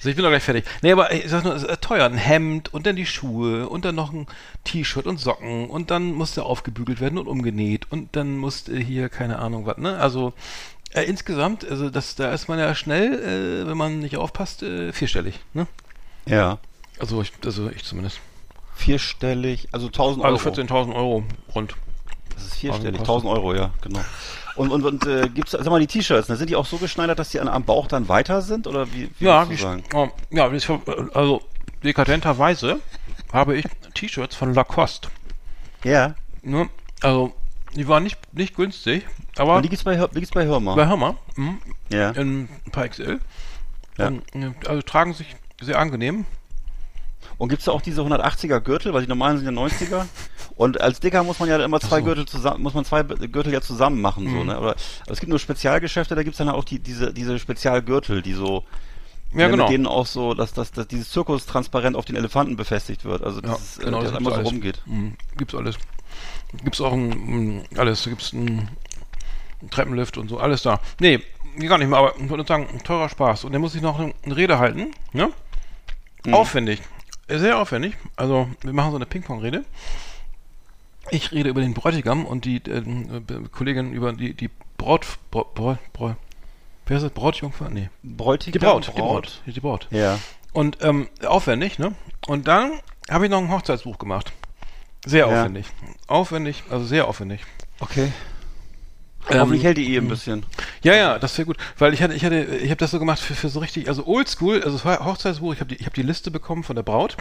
So, 0.00 0.08
ich 0.08 0.16
bin 0.16 0.22
doch 0.24 0.30
gleich 0.30 0.42
fertig. 0.42 0.64
Nee, 0.82 0.92
aber 0.92 1.12
ich 1.12 1.28
sag 1.28 1.44
nur, 1.44 1.54
es 1.54 1.62
ist 1.62 1.68
äh, 1.68 1.76
teuer. 1.76 2.06
Ein 2.06 2.16
Hemd 2.16 2.72
und 2.74 2.86
dann 2.86 2.96
die 2.96 3.06
Schuhe 3.06 3.68
und 3.68 3.84
dann 3.84 3.94
noch 3.94 4.12
ein 4.12 4.26
T-Shirt 4.64 5.06
und 5.06 5.18
Socken 5.20 5.68
und 5.70 5.90
dann 5.90 6.12
musste 6.12 6.42
aufgebügelt 6.44 7.00
werden 7.00 7.18
und 7.18 7.28
umgenäht 7.28 7.86
und 7.92 8.16
dann 8.16 8.36
musste 8.38 8.76
hier, 8.78 9.08
keine 9.10 9.38
Ahnung 9.38 9.66
was, 9.66 9.76
ne? 9.76 9.98
Also 9.98 10.32
äh, 10.94 11.02
insgesamt, 11.02 11.68
also 11.68 11.90
das, 11.90 12.14
da 12.14 12.32
ist 12.32 12.48
man 12.48 12.58
ja 12.58 12.74
schnell, 12.74 13.62
äh, 13.64 13.66
wenn 13.68 13.76
man 13.76 14.00
nicht 14.00 14.16
aufpasst, 14.16 14.62
äh, 14.62 14.92
vierstellig, 14.92 15.38
ne? 15.54 15.66
Ja. 16.26 16.58
Also 16.98 17.22
ich, 17.22 17.32
also 17.44 17.70
ich 17.70 17.84
zumindest. 17.84 18.20
Vierstellig, 18.74 19.68
also 19.72 19.86
1000 19.86 20.24
Euro. 20.24 20.34
Also 20.34 20.50
14.000 20.50 20.94
Euro 20.94 21.24
rund. 21.54 21.74
Das 22.34 22.44
ist 22.44 22.54
vierstellig, 22.54 22.98
Kosten. 22.98 23.26
1000 23.26 23.32
Euro, 23.32 23.54
ja, 23.54 23.70
genau. 23.82 24.00
Und, 24.56 24.70
und, 24.70 24.84
und 24.84 25.06
äh, 25.06 25.28
gibt's, 25.28 25.52
sag 25.52 25.64
mal, 25.66 25.80
die 25.80 25.86
T-Shirts, 25.86 26.28
ne, 26.28 26.36
sind 26.36 26.50
die 26.50 26.56
auch 26.56 26.66
so 26.66 26.76
geschneidert, 26.78 27.18
dass 27.18 27.30
die 27.30 27.40
an, 27.40 27.48
am 27.48 27.64
Bauch 27.64 27.86
dann 27.86 28.08
weiter 28.08 28.42
sind? 28.42 28.66
Oder 28.66 28.92
wie, 28.92 29.10
wie 29.18 29.24
Ja, 29.24 29.44
die, 29.44 29.56
sagen? 29.56 29.84
oh, 29.94 30.08
ja, 30.30 30.48
das, 30.48 30.68
also 31.14 31.42
dekadenterweise 31.84 32.80
habe 33.32 33.56
ich 33.56 33.64
T-Shirts 33.94 34.36
von 34.36 34.54
Lacoste. 34.54 35.08
Ja. 35.84 36.14
Ne? 36.42 36.68
Also, 37.02 37.34
die 37.74 37.86
waren 37.88 38.02
nicht, 38.02 38.18
nicht 38.32 38.54
günstig, 38.56 39.06
aber 39.36 39.56
Und 39.56 39.62
die 39.64 39.68
gibt's 39.68 39.84
bei, 39.84 40.00
wie 40.00 40.20
gibt's 40.20 40.30
bei 40.34 40.44
Hirmer? 40.44 40.74
bei 40.76 40.86
Hammer 40.86 41.16
mhm, 41.36 41.58
ja. 41.90 42.10
in 42.10 42.48
ein 42.66 42.70
paar 42.72 42.88
XL. 42.88 43.20
Ja. 43.98 44.08
Ähm, 44.08 44.22
also 44.66 44.82
tragen 44.82 45.12
sich 45.14 45.36
sehr 45.60 45.78
angenehm. 45.78 46.24
Und 47.36 47.48
gibt's 47.48 47.66
da 47.66 47.72
auch 47.72 47.80
diese 47.82 48.02
180er 48.02 48.60
Gürtel, 48.60 48.92
weil 48.92 49.02
die 49.02 49.08
normalen 49.08 49.38
sind 49.38 49.46
ja 49.46 49.62
90er? 49.62 50.06
Und 50.56 50.80
als 50.80 51.00
Dicker 51.00 51.22
muss 51.22 51.38
man 51.38 51.48
ja 51.48 51.62
immer 51.64 51.80
zwei 51.80 51.98
so. 52.00 52.04
Gürtel 52.04 52.26
zusammen, 52.26 52.62
muss 52.62 52.74
man 52.74 52.84
zwei 52.84 53.02
Gürtel 53.02 53.52
ja 53.52 53.60
zusammen 53.62 54.00
machen, 54.00 54.24
so, 54.26 54.36
Mhm. 54.40 54.46
ne? 54.46 54.56
Aber 54.56 54.74
es 55.06 55.20
gibt 55.20 55.30
nur 55.30 55.38
Spezialgeschäfte, 55.38 56.14
da 56.14 56.22
gibt's 56.22 56.38
dann 56.38 56.48
auch 56.50 56.64
die, 56.64 56.78
diese, 56.78 57.14
diese 57.14 57.38
Spezialgürtel, 57.38 58.20
die 58.20 58.34
so, 58.34 58.64
Ja, 59.32 59.48
genau. 59.48 59.64
mit 59.64 59.72
denen 59.72 59.86
auch 59.86 60.06
so, 60.06 60.34
dass, 60.34 60.52
dass, 60.52 60.72
dass 60.72 60.86
dieses 60.88 61.10
Zirkus 61.10 61.46
transparent 61.46 61.96
auf 61.96 62.04
den 62.04 62.16
Elefanten 62.16 62.56
befestigt 62.56 63.04
wird. 63.06 63.22
Also, 63.22 63.40
Ja, 63.40 63.48
das 63.48 63.62
ist, 63.62 63.80
genau, 63.80 64.00
äh, 64.00 64.04
das 64.04 64.14
einmal 64.14 64.32
so 64.32 64.38
alles. 64.40 64.48
rumgeht. 64.50 64.82
Mhm, 64.86 65.14
gibt's 65.38 65.54
alles. 65.54 65.76
Gibt's 66.64 66.80
auch 66.80 66.92
ein, 66.92 67.64
alles, 67.76 68.04
gibt's 68.04 68.32
ein, 68.32 68.68
ein 69.62 69.70
Treppenlift 69.70 70.18
und 70.18 70.28
so, 70.28 70.38
alles 70.38 70.62
da. 70.62 70.80
Nee, 71.00 71.20
gar 71.60 71.78
nicht 71.78 71.88
mehr, 71.88 71.98
aber 71.98 72.14
ich 72.18 72.28
würde 72.28 72.44
sagen, 72.46 72.66
teurer 72.84 73.08
Spaß. 73.08 73.44
Und 73.44 73.52
der 73.52 73.60
muss 73.60 73.72
sich 73.72 73.82
noch 73.82 73.98
eine, 73.98 74.14
eine 74.24 74.36
Rede 74.36 74.58
halten, 74.58 74.92
ne? 75.12 75.30
Mhm. 76.24 76.34
Aufwendig. 76.34 76.80
Sehr 77.28 77.58
aufwendig. 77.58 77.96
Also, 78.16 78.48
wir 78.62 78.72
machen 78.72 78.90
so 78.90 78.96
eine 78.96 79.06
Ping-Pong-Rede. 79.06 79.64
Ich 81.10 81.32
rede 81.32 81.48
über 81.48 81.60
den 81.60 81.74
Bräutigam 81.74 82.24
und 82.24 82.44
die 82.44 82.56
äh, 82.66 82.78
äh, 82.78 83.48
Kollegin 83.50 83.92
über 83.92 84.12
die, 84.12 84.34
die 84.34 84.50
Braut, 84.76 85.06
Braut, 85.30 85.54
Braut, 85.54 85.78
Braut, 85.92 86.16
wer 86.86 86.96
ist 86.96 87.02
das? 87.02 87.12
Brautjungfer? 87.12 87.68
Nee. 87.68 87.88
Bräutigam, 88.02 88.52
Die 88.52 88.58
Braut, 88.58 88.86
die 88.88 89.00
Braut, 89.00 89.42
die 89.46 89.60
Braut. 89.60 89.88
Ja. 89.90 90.18
Und 90.52 90.78
ähm, 90.82 91.08
aufwendig, 91.24 91.78
ne? 91.78 91.94
Und 92.26 92.48
dann 92.48 92.72
habe 93.08 93.24
ich 93.26 93.30
noch 93.30 93.38
ein 93.38 93.50
Hochzeitsbuch 93.50 93.98
gemacht. 93.98 94.32
Sehr 95.06 95.26
Ja. 95.28 95.40
aufwendig. 95.40 95.66
Aufwendig, 96.06 96.62
also 96.70 96.84
sehr 96.84 97.08
aufwendig. 97.08 97.40
Okay. 97.80 98.12
Ähm, 99.28 99.40
Hoffentlich 99.40 99.64
hält 99.64 99.76
die 99.76 99.88
Ehe 99.92 100.00
ein 100.00 100.08
bisschen. 100.08 100.44
Ja, 100.82 100.94
ja, 100.94 101.18
das 101.18 101.36
wäre 101.36 101.46
gut, 101.46 101.58
weil 101.78 101.92
ich 101.92 102.02
hatte, 102.02 102.14
ich 102.14 102.24
hatte, 102.24 102.42
ich 102.42 102.70
habe 102.70 102.78
das 102.78 102.90
so 102.90 102.98
gemacht 102.98 103.20
für, 103.20 103.34
für 103.34 103.48
so 103.50 103.60
richtig, 103.60 103.86
also 103.88 104.06
Oldschool, 104.06 104.62
also 104.62 104.74
es 104.76 104.84
war 104.84 105.04
Hochzeitsbuch. 105.04 105.52
Ich 105.52 105.60
habe 105.60 105.68
die, 105.68 105.76
ich 105.76 105.84
habe 105.84 105.94
die 105.94 106.02
Liste 106.02 106.30
bekommen 106.30 106.64
von 106.64 106.74
der 106.74 106.82
Braut 106.82 107.16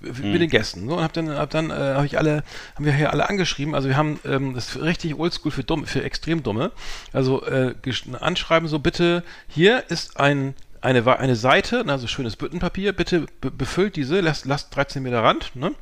mit 0.00 0.40
den 0.40 0.50
Gästen. 0.50 0.88
So 0.88 0.96
und 0.96 1.02
habe 1.02 1.12
dann, 1.12 1.30
hab 1.30 1.50
dann, 1.50 1.70
äh, 1.70 1.74
habe 1.74 2.06
ich 2.06 2.18
alle, 2.18 2.42
haben 2.74 2.84
wir 2.84 2.92
hier 2.92 3.12
alle 3.12 3.28
angeschrieben. 3.28 3.74
Also 3.74 3.88
wir 3.88 3.96
haben 3.96 4.18
ähm, 4.24 4.54
das 4.54 4.70
ist 4.70 4.82
richtig 4.82 5.16
Oldschool 5.18 5.52
für 5.52 5.64
dumm, 5.64 5.86
für 5.86 6.02
extrem 6.02 6.42
dumme. 6.42 6.72
Also 7.12 7.44
äh, 7.46 7.74
Anschreiben 8.20 8.68
so 8.68 8.80
bitte. 8.80 9.22
Hier 9.48 9.84
ist 9.88 10.18
ein 10.18 10.54
eine, 10.80 11.18
eine 11.18 11.34
Seite, 11.36 11.84
also 11.88 12.06
schönes 12.06 12.36
Büttenpapier, 12.36 12.92
bitte 12.92 13.26
be 13.40 13.50
befüllt 13.50 13.96
diese, 13.96 14.20
lasst, 14.20 14.44
lasst 14.44 14.76
13 14.76 15.02
Meter 15.02 15.22
Rand, 15.22 15.56
ne? 15.56 15.72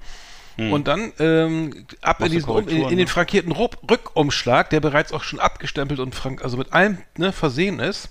Und 0.59 0.87
dann 0.87 1.13
ähm, 1.19 1.87
ab 2.03 2.21
in, 2.21 2.31
diesen, 2.31 2.49
um, 2.51 2.69
in, 2.69 2.83
in 2.83 2.89
den 2.91 2.99
ne? 2.99 3.07
frankierten 3.07 3.53
Ruck, 3.53 3.77
Rückumschlag, 3.91 4.71
der 4.71 4.81
bereits 4.81 5.13
auch 5.13 5.23
schon 5.23 5.41
abgestempelt 5.41 5.99
und 5.99 6.15
frank, 6.15 6.45
also 6.45 6.57
mit 6.57 6.73
allem 6.73 6.99
ne, 7.17 7.33
versehen 7.33 7.79
ist. 7.79 8.11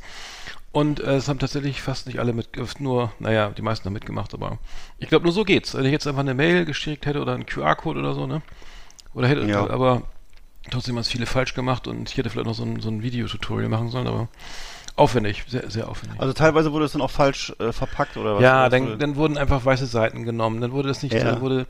Und 0.72 1.02
äh, 1.02 1.16
es 1.16 1.28
haben 1.28 1.40
tatsächlich 1.40 1.82
fast 1.82 2.08
nicht 2.08 2.20
alle 2.20 2.34
mit, 2.34 2.50
nur, 2.80 3.12
naja, 3.20 3.50
die 3.50 3.62
meisten 3.62 3.86
haben 3.86 3.94
mitgemacht, 3.94 4.34
aber 4.34 4.58
ich 5.00 5.10
glaube, 5.10 5.26
nur 5.26 5.34
so 5.34 5.44
geht's. 5.44 5.76
Wenn 5.76 5.86
ich 5.86 5.92
jetzt 5.92 6.08
einfach 6.08 6.22
eine 6.22 6.34
Mail 6.34 6.66
geschickt 6.66 7.06
hätte 7.06 7.22
oder 7.22 7.34
einen 7.34 7.46
QR-Code 7.46 8.00
oder 8.00 8.14
so, 8.14 8.26
ne? 8.26 8.42
Oder 9.14 9.28
hätte, 9.28 9.46
Ja. 9.46 9.70
aber 9.70 10.04
trotzdem 10.70 10.96
haben 10.96 11.02
es 11.02 11.10
viele 11.10 11.26
falsch 11.26 11.54
gemacht 11.54 11.88
und 11.88 12.10
ich 12.10 12.18
hätte 12.18 12.30
vielleicht 12.30 12.48
noch 12.48 12.56
so 12.56 12.64
ein, 12.64 12.80
so 12.80 12.90
ein 12.90 13.04
Videotutorial 13.04 13.70
machen 13.70 13.90
sollen, 13.90 14.08
aber 14.08 14.30
aufwendig, 15.02 15.44
sehr, 15.48 15.70
sehr 15.70 15.90
aufwendig. 15.90 16.20
Also 16.22 16.32
teilweise 16.34 16.72
wurde 16.72 16.86
es 16.86 16.92
dann 16.94 17.02
auch 17.02 17.12
falsch 17.12 17.54
äh, 17.60 17.72
verpackt 17.74 18.16
oder 18.18 18.36
was? 18.36 18.42
Ja, 18.44 18.70
dann, 18.70 19.00
dann 19.00 19.16
wurden 19.16 19.38
einfach 19.38 19.66
weiße 19.66 19.86
Seiten 19.88 20.24
genommen. 20.24 20.62
Dann 20.62 20.72
wurde 20.72 20.88
das 20.90 21.04
nicht, 21.04 21.14
Ja. 21.14 21.24
dann 21.24 21.42
wurde 21.42 21.66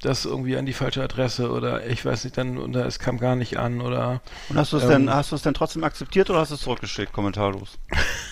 das 0.00 0.24
irgendwie 0.24 0.56
an 0.56 0.64
die 0.66 0.72
falsche 0.72 1.02
Adresse 1.02 1.50
oder 1.50 1.86
ich 1.86 2.04
weiß 2.04 2.24
nicht, 2.24 2.38
dann 2.38 2.56
oder 2.58 2.86
es 2.86 2.98
kam 2.98 3.18
gar 3.18 3.36
nicht 3.36 3.58
an 3.58 3.80
oder 3.80 4.20
Und 4.48 4.56
hast 4.56 4.72
du 4.72 4.76
es 4.78 4.84
ähm, 4.84 4.88
denn, 4.90 5.10
hast 5.14 5.32
du 5.32 5.36
es 5.36 5.42
denn 5.42 5.54
trotzdem 5.54 5.84
akzeptiert 5.84 6.30
oder 6.30 6.38
hast 6.40 6.50
du 6.50 6.54
es 6.54 6.60
zurückgeschickt, 6.62 7.12
kommentarlos? 7.12 7.78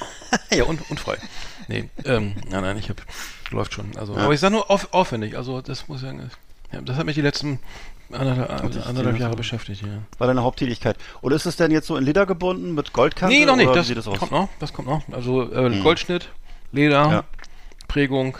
ja 0.50 0.64
un, 0.64 0.78
unfrei. 0.88 1.18
Nee, 1.68 1.88
ähm, 2.04 2.34
nein, 2.48 2.62
nein, 2.62 2.78
ich 2.78 2.88
hab 2.88 3.02
läuft 3.50 3.74
schon. 3.74 3.96
Also, 3.96 4.14
Ja. 4.14 4.20
aber 4.24 4.32
ich 4.34 4.40
sag 4.40 4.50
nur 4.50 4.70
auf, 4.70 4.92
aufwendig. 4.92 5.36
Also 5.36 5.60
das 5.60 5.88
muss 5.88 5.98
ich 6.02 6.06
sagen, 6.06 6.30
das 6.82 6.96
hat 6.96 7.06
mich 7.06 7.14
die 7.14 7.20
letzten 7.22 7.60
anderthalb, 8.12 8.86
anderthalb 8.86 9.18
Jahre 9.18 9.36
beschäftigt. 9.36 9.82
Ja. 9.82 9.88
War 10.18 10.26
deine 10.26 10.42
Haupttätigkeit. 10.42 10.96
Und 11.20 11.32
ist 11.32 11.46
es 11.46 11.56
denn 11.56 11.70
jetzt 11.70 11.86
so 11.86 11.96
in 11.96 12.04
Leder 12.04 12.26
gebunden 12.26 12.74
mit 12.74 12.92
Goldkante? 12.92 13.34
Nee, 13.34 13.44
noch 13.46 13.56
nicht. 13.56 13.66
Oder 13.66 13.76
Das, 13.76 13.86
wie 13.86 13.88
sieht 13.88 13.98
das 13.98 14.06
aus? 14.08 14.18
kommt 14.18 14.32
noch. 14.32 14.48
Das 14.60 14.72
kommt 14.72 14.88
noch. 14.88 15.02
Also 15.12 15.50
äh, 15.52 15.70
Hm. 15.70 15.82
Goldschnitt, 15.82 16.28
Leder, 16.72 17.10
Ja. 17.10 17.24
Prägung 17.88 18.36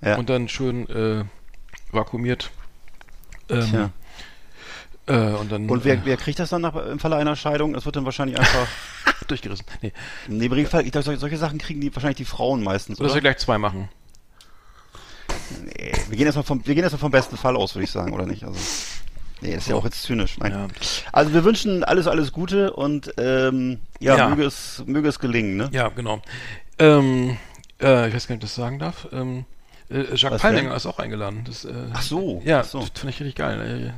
Ja. 0.00 0.16
und 0.16 0.28
dann 0.30 0.48
schön 0.48 0.88
äh, 0.88 1.24
vakuumiert. 1.92 2.50
Ähm, 3.50 3.60
Tja. 3.70 3.90
äh, 5.06 5.34
und 5.34 5.50
dann 5.52 5.68
Und 5.68 5.82
äh, 5.82 5.84
wer, 5.84 6.04
wer 6.04 6.16
kriegt 6.16 6.38
das 6.38 6.50
dann 6.50 6.62
nach, 6.62 6.74
im 6.74 6.98
Falle 6.98 7.16
einer 7.16 7.36
Scheidung? 7.36 7.74
Es 7.74 7.84
wird 7.86 7.96
dann 7.96 8.04
wahrscheinlich 8.04 8.38
einfach. 8.38 8.66
durchgerissen. 9.28 9.66
Nee. 9.82 9.92
nee, 10.28 10.46
im 10.46 10.52
Regelfall, 10.52 10.86
ich 10.86 10.92
glaube, 10.92 11.04
solche, 11.04 11.20
solche 11.20 11.36
Sachen 11.36 11.58
kriegen 11.58 11.80
die 11.82 11.94
wahrscheinlich 11.94 12.16
die 12.16 12.24
Frauen 12.24 12.62
meistens. 12.62 12.98
Oder 12.98 13.08
dass 13.08 13.14
wir 13.14 13.20
gleich 13.20 13.36
zwei 13.38 13.58
machen. 13.58 13.90
Nee, 15.64 15.92
wir 16.08 16.16
gehen 16.16 16.26
erstmal 16.26 16.44
vom, 16.44 16.64
wir 16.66 16.74
gehen 16.74 16.82
erstmal 16.84 17.00
vom 17.00 17.10
besten 17.10 17.36
Fall 17.36 17.56
aus, 17.56 17.74
würde 17.74 17.84
ich 17.84 17.90
sagen, 17.90 18.12
oder 18.12 18.26
nicht? 18.26 18.44
Also. 18.44 18.58
Nee, 19.40 19.54
ist 19.54 19.68
ja 19.68 19.76
auch 19.76 19.84
jetzt 19.84 20.02
zynisch. 20.02 20.36
Nein. 20.38 20.50
Ja. 20.52 20.66
Also 21.12 21.32
wir 21.32 21.44
wünschen 21.44 21.84
alles, 21.84 22.06
alles 22.08 22.32
Gute 22.32 22.72
und 22.72 23.14
ähm, 23.18 23.78
ja, 24.00 24.16
Ja. 24.16 24.28
Möge, 24.28 24.44
es, 24.44 24.82
möge 24.86 25.08
es 25.08 25.18
gelingen, 25.20 25.56
ne? 25.56 25.68
Ja, 25.72 25.88
genau. 25.88 26.20
Ähm, 26.80 27.36
äh, 27.80 28.08
ich 28.08 28.14
weiß 28.14 28.26
gar 28.26 28.34
nicht, 28.34 28.42
ob 28.42 28.48
ich 28.48 28.50
das 28.50 28.54
sagen 28.56 28.78
darf. 28.80 29.06
Ähm, 29.12 29.44
Äh, 29.90 30.00
Jacques 30.14 30.32
Was 30.32 30.42
Palminger 30.42 30.74
ist 30.76 30.84
auch 30.84 30.98
eingeladen. 30.98 31.44
Das, 31.46 31.64
äh, 31.64 31.72
Ach 31.94 32.02
so, 32.02 32.42
Ja, 32.44 32.62
so. 32.62 32.80
das 32.80 32.90
finde 32.94 33.08
ich 33.10 33.20
richtig 33.20 33.36
geil. 33.36 33.58
Äh, 33.60 33.86
äh, 33.86 33.92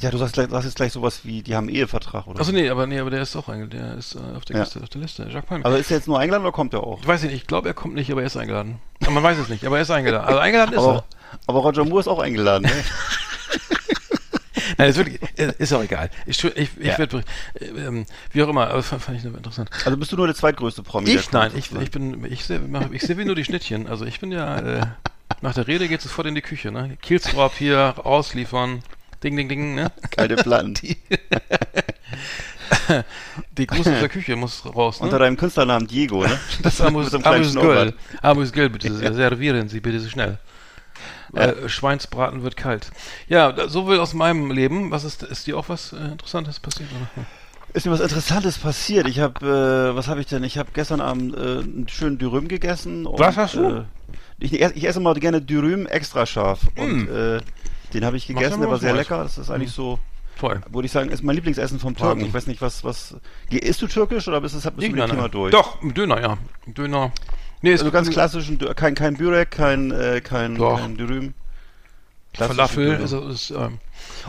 Ja, 0.00 0.10
du 0.12 0.18
sagst, 0.18 0.36
sagst 0.36 0.64
jetzt 0.64 0.76
gleich 0.76 0.92
sowas 0.92 1.20
wie, 1.24 1.42
die 1.42 1.56
haben 1.56 1.66
einen 1.66 1.74
Ehevertrag 1.76 2.28
oder 2.28 2.38
Achso, 2.40 2.52
nee, 2.52 2.68
aber 2.70 2.86
nee, 2.86 3.00
aber 3.00 3.10
der 3.10 3.22
ist 3.22 3.34
auch 3.34 3.48
eingeladen. 3.48 3.70
Der 3.90 3.98
ist 3.98 4.14
äh, 4.14 4.18
auf, 4.36 4.44
der 4.44 4.56
Ja. 4.56 4.62
Liste, 4.62 4.80
auf 4.80 4.88
der 4.90 5.00
Liste. 5.00 5.22
Jacques 5.24 5.46
Palminger. 5.48 5.66
Aber 5.66 5.78
ist 5.78 5.90
er 5.90 5.96
jetzt 5.96 6.06
nur 6.06 6.20
eingeladen 6.20 6.44
oder 6.44 6.52
kommt 6.52 6.72
er 6.72 6.84
auch? 6.84 7.00
ich 7.00 7.06
weiß 7.08 7.24
nicht, 7.24 7.32
ich 7.34 7.46
glaube, 7.48 7.66
er 7.68 7.74
kommt 7.74 7.94
nicht, 7.94 8.12
aber 8.12 8.20
er 8.20 8.28
ist 8.28 8.36
eingeladen. 8.36 8.78
Man 9.10 9.22
weiß 9.22 9.38
es 9.38 9.48
nicht, 9.48 9.64
aber 9.66 9.76
er 9.76 9.82
ist 9.82 9.90
eingeladen. 9.90 10.24
Also 10.26 10.38
eingeladen 10.38 10.72
ist 10.72 10.78
Aber, 10.78 11.04
aber 11.48 11.58
Roger 11.60 11.84
Moore 11.84 12.00
ist 12.00 12.08
auch 12.08 12.20
eingeladen, 12.20 12.62
ne? 12.64 12.70
er. 12.70 12.84
Nein, 14.78 14.88
ist, 14.90 14.96
wirklich, 14.96 15.20
äh, 15.38 15.52
ist 15.58 15.72
auch 15.72 15.82
egal. 15.82 16.10
Ich, 16.26 16.42
ich, 16.42 16.56
ich 16.56 16.86
Ja. 16.86 16.98
werde, 16.98 17.22
äh, 17.60 17.64
ähm, 17.66 18.06
wie 18.32 18.42
auch 18.42 18.48
immer, 18.48 18.68
aber 18.70 18.82
fand, 18.82 19.02
fand 19.02 19.18
ich 19.18 19.24
nur 19.24 19.36
interessant. 19.36 19.68
Also 19.84 19.96
bist 19.96 20.10
du 20.12 20.16
nur 20.16 20.26
der 20.26 20.34
zweitgrößte 20.36 20.82
Promi? 20.82 21.10
Ich, 21.10 21.30
nein, 21.32 21.52
ich, 21.56 21.70
ich 21.72 21.90
bin, 21.90 22.24
ich 22.24 22.44
sehe 22.44 22.60
ich 22.92 23.02
sehe 23.02 23.18
wie 23.18 23.24
nur 23.24 23.34
die 23.34 23.44
Schnittchen. 23.44 23.86
Also 23.88 24.04
ich 24.04 24.20
bin 24.20 24.32
ja, 24.32 24.58
äh, 24.58 24.86
nach 25.42 25.54
der 25.54 25.66
Rede 25.66 25.88
geht 25.88 25.98
es 25.98 26.04
sofort 26.04 26.26
in 26.26 26.34
die 26.34 26.42
Küche, 26.42 26.70
ne? 26.70 26.96
Kielstrop 27.02 27.54
hier, 27.54 27.94
ausliefern, 28.02 28.82
ding, 29.22 29.36
ding, 29.36 29.48
ding, 29.48 29.74
ne? 29.74 29.90
Keine 30.10 30.36
Platten. 30.36 30.74
Die, 30.84 30.96
die 33.58 33.66
Gruß 33.66 33.86
aus 33.86 34.00
der 34.00 34.08
Küche 34.08 34.36
muss 34.36 34.64
raus, 34.64 35.00
ne? 35.00 35.04
Unter 35.04 35.18
deinem 35.18 35.36
Künstlernamen 35.36 35.86
Diego, 35.86 36.24
ne? 36.24 36.38
Das 36.62 36.80
Amus, 36.80 37.10
so 37.10 37.18
Amus. 37.18 37.54
Göll. 37.54 37.94
Amus 38.22 38.52
Göll, 38.52 38.70
bitte 38.70 38.92
sehr, 38.96 39.12
servieren 39.12 39.68
Sie 39.68 39.80
bitte 39.80 40.00
so 40.00 40.08
schnell. 40.08 40.38
Äh, 41.34 41.68
Schweinsbraten 41.68 42.42
wird 42.42 42.56
kalt. 42.56 42.90
Ja, 43.28 43.68
so 43.68 43.88
will 43.88 43.98
aus 43.98 44.14
meinem 44.14 44.50
Leben. 44.50 44.90
Was 44.90 45.04
ist, 45.04 45.22
ist 45.24 45.46
dir 45.46 45.58
auch 45.58 45.68
was 45.68 45.92
äh, 45.92 45.96
Interessantes 45.96 46.60
passiert? 46.60 46.88
Oder? 46.92 47.26
Ist 47.72 47.86
mir 47.86 47.92
was 47.92 48.00
Interessantes 48.00 48.58
passiert. 48.58 49.08
Ich 49.08 49.18
habe, 49.18 49.44
äh, 49.92 49.96
was 49.96 50.06
habe 50.06 50.20
ich 50.20 50.26
denn? 50.26 50.44
Ich 50.44 50.58
habe 50.58 50.70
gestern 50.72 51.00
Abend 51.00 51.34
äh, 51.34 51.38
einen 51.38 51.86
schönen 51.88 52.18
Dürüm 52.18 52.46
gegessen. 52.46 53.04
Und, 53.04 53.18
Was 53.18 53.36
hast 53.36 53.54
du? 53.54 53.84
Ich, 54.38 54.52
ich, 54.52 54.84
esse- 54.84 54.98
immer 55.00 55.14
gerne 55.14 55.40
Dürüm 55.40 55.86
extra 55.86 56.26
scharf. 56.26 56.60
Und 56.76 57.08
äh, 57.08 57.40
den 57.92 58.04
habe 58.04 58.16
ich 58.16 58.26
gegessen, 58.26 58.58
der 58.60 58.68
mal 58.68 58.72
war 58.72 58.78
sehr 58.78 58.94
lecker. 58.94 59.22
Das 59.22 59.38
ist 59.38 59.50
eigentlich 59.50 59.70
so, 59.72 59.98
Toll. 60.38 60.60
würde 60.70 60.86
ich 60.86 60.92
sagen, 60.92 61.10
ist 61.10 61.22
mein 61.22 61.36
Lieblingsessen 61.36 61.78
vom 61.78 61.94
Türken. 61.96 62.22
Ich 62.22 62.34
weiß 62.34 62.46
nicht, 62.48 62.60
was, 62.60 62.82
was. 62.84 63.16
Isst 63.50 63.80
du 63.82 63.86
türkisch 63.86 64.26
oder 64.28 64.40
bist, 64.40 64.54
du- 64.54 64.58
bist 64.58 64.88
du 64.88 64.92
mit 64.92 65.00
dem 65.00 65.10
Thema 65.10 65.28
durch? 65.28 65.52
Doch, 65.52 65.80
ein 65.82 65.94
Döner, 65.94 66.20
ja. 66.20 66.38
Döner. 66.66 67.12
Nee, 67.62 67.72
ist 67.72 67.80
Also 67.80 67.92
ganz 67.92 68.10
klassischen, 68.10 68.58
kein, 68.74 68.94
kein 68.94 69.16
Bürek, 69.16 69.50
kein, 69.52 69.90
äh, 69.90 70.20
kein, 70.22 70.56
Doch. 70.56 70.78
kein 70.80 70.96
Dürüm. 70.96 71.32
Falafel. 72.36 72.86
Döner. 72.86 73.00
Also, 73.00 73.28
ist, 73.28 73.50
ähm, 73.50 73.78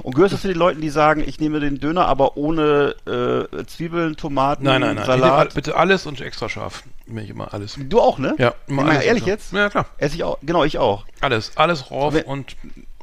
Und 0.03 0.15
gehörst 0.15 0.33
du 0.33 0.37
zu 0.37 0.47
den 0.47 0.57
Leuten, 0.57 0.81
die 0.81 0.89
sagen, 0.89 1.23
ich 1.25 1.39
nehme 1.39 1.59
den 1.59 1.79
Döner, 1.79 2.07
aber 2.07 2.37
ohne 2.37 2.95
äh, 3.05 3.65
Zwiebeln, 3.65 4.15
Tomaten, 4.15 4.63
nein, 4.63 4.81
nein, 4.81 4.95
nein. 4.95 5.03
Ich 5.03 5.05
Salat? 5.07 5.53
bitte 5.53 5.75
alles 5.75 6.05
und 6.05 6.21
extra 6.21 6.49
scharf. 6.49 6.83
Nehme 7.07 7.23
ich 7.23 7.29
immer 7.29 7.53
alles. 7.53 7.77
Du 7.79 7.99
auch, 7.99 8.17
ne? 8.17 8.35
Ja, 8.37 8.53
immer 8.67 8.83
mal 8.83 8.91
alles 8.91 9.03
ehrlich 9.05 9.27
extra. 9.27 9.31
jetzt? 9.31 9.53
Ja, 9.53 9.69
klar. 9.69 9.85
Esse 9.97 10.15
ich 10.15 10.23
auch, 10.23 10.37
genau, 10.41 10.63
ich 10.63 10.77
auch. 10.77 11.05
Alles. 11.21 11.51
Alles 11.55 11.91
rauf 11.91 12.13
Wenn- 12.13 12.23
und 12.25 12.55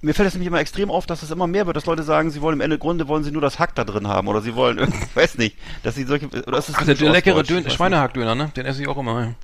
Mir 0.05 0.15
fällt 0.15 0.27
es 0.29 0.35
nämlich 0.35 0.49
immer 0.49 0.59
extrem 0.59 0.91
auf, 0.91 1.07
dass 1.07 1.23
es 1.23 1.31
immer 1.31 1.47
mehr 1.47 1.67
wird, 1.67 1.77
dass 1.77 1.87
Leute 1.87 2.03
sagen, 2.03 2.31
sie 2.33 2.43
wollen 2.43 2.55
im 2.57 2.61
Ende 2.61 2.77
Grunde 2.79 3.07
wollen 3.07 3.23
sie 3.23 3.31
nur 3.31 3.41
das 3.43 3.61
Hack 3.61 3.77
da 3.77 3.85
drin 3.85 4.09
haben 4.09 4.27
oder 4.27 4.41
sie 4.41 4.57
wollen, 4.57 4.93
weiß 5.15 5.39
nicht, 5.39 5.57
dass 5.85 5.95
sie 5.95 6.03
solche, 6.03 6.27
oder 6.27 6.59
ist 6.59 6.69
das 6.71 6.77
Ach, 6.77 6.85
der, 6.85 6.97
leckere? 6.97 7.41
Ich 7.43 7.47
Dön 7.47 7.71
Schweinehackdöner, 7.71 8.35
ne? 8.35 8.51
Den 8.57 8.67
esse 8.67 8.83
ich 8.83 8.89
auch 8.89 8.99
immer. 8.99 9.35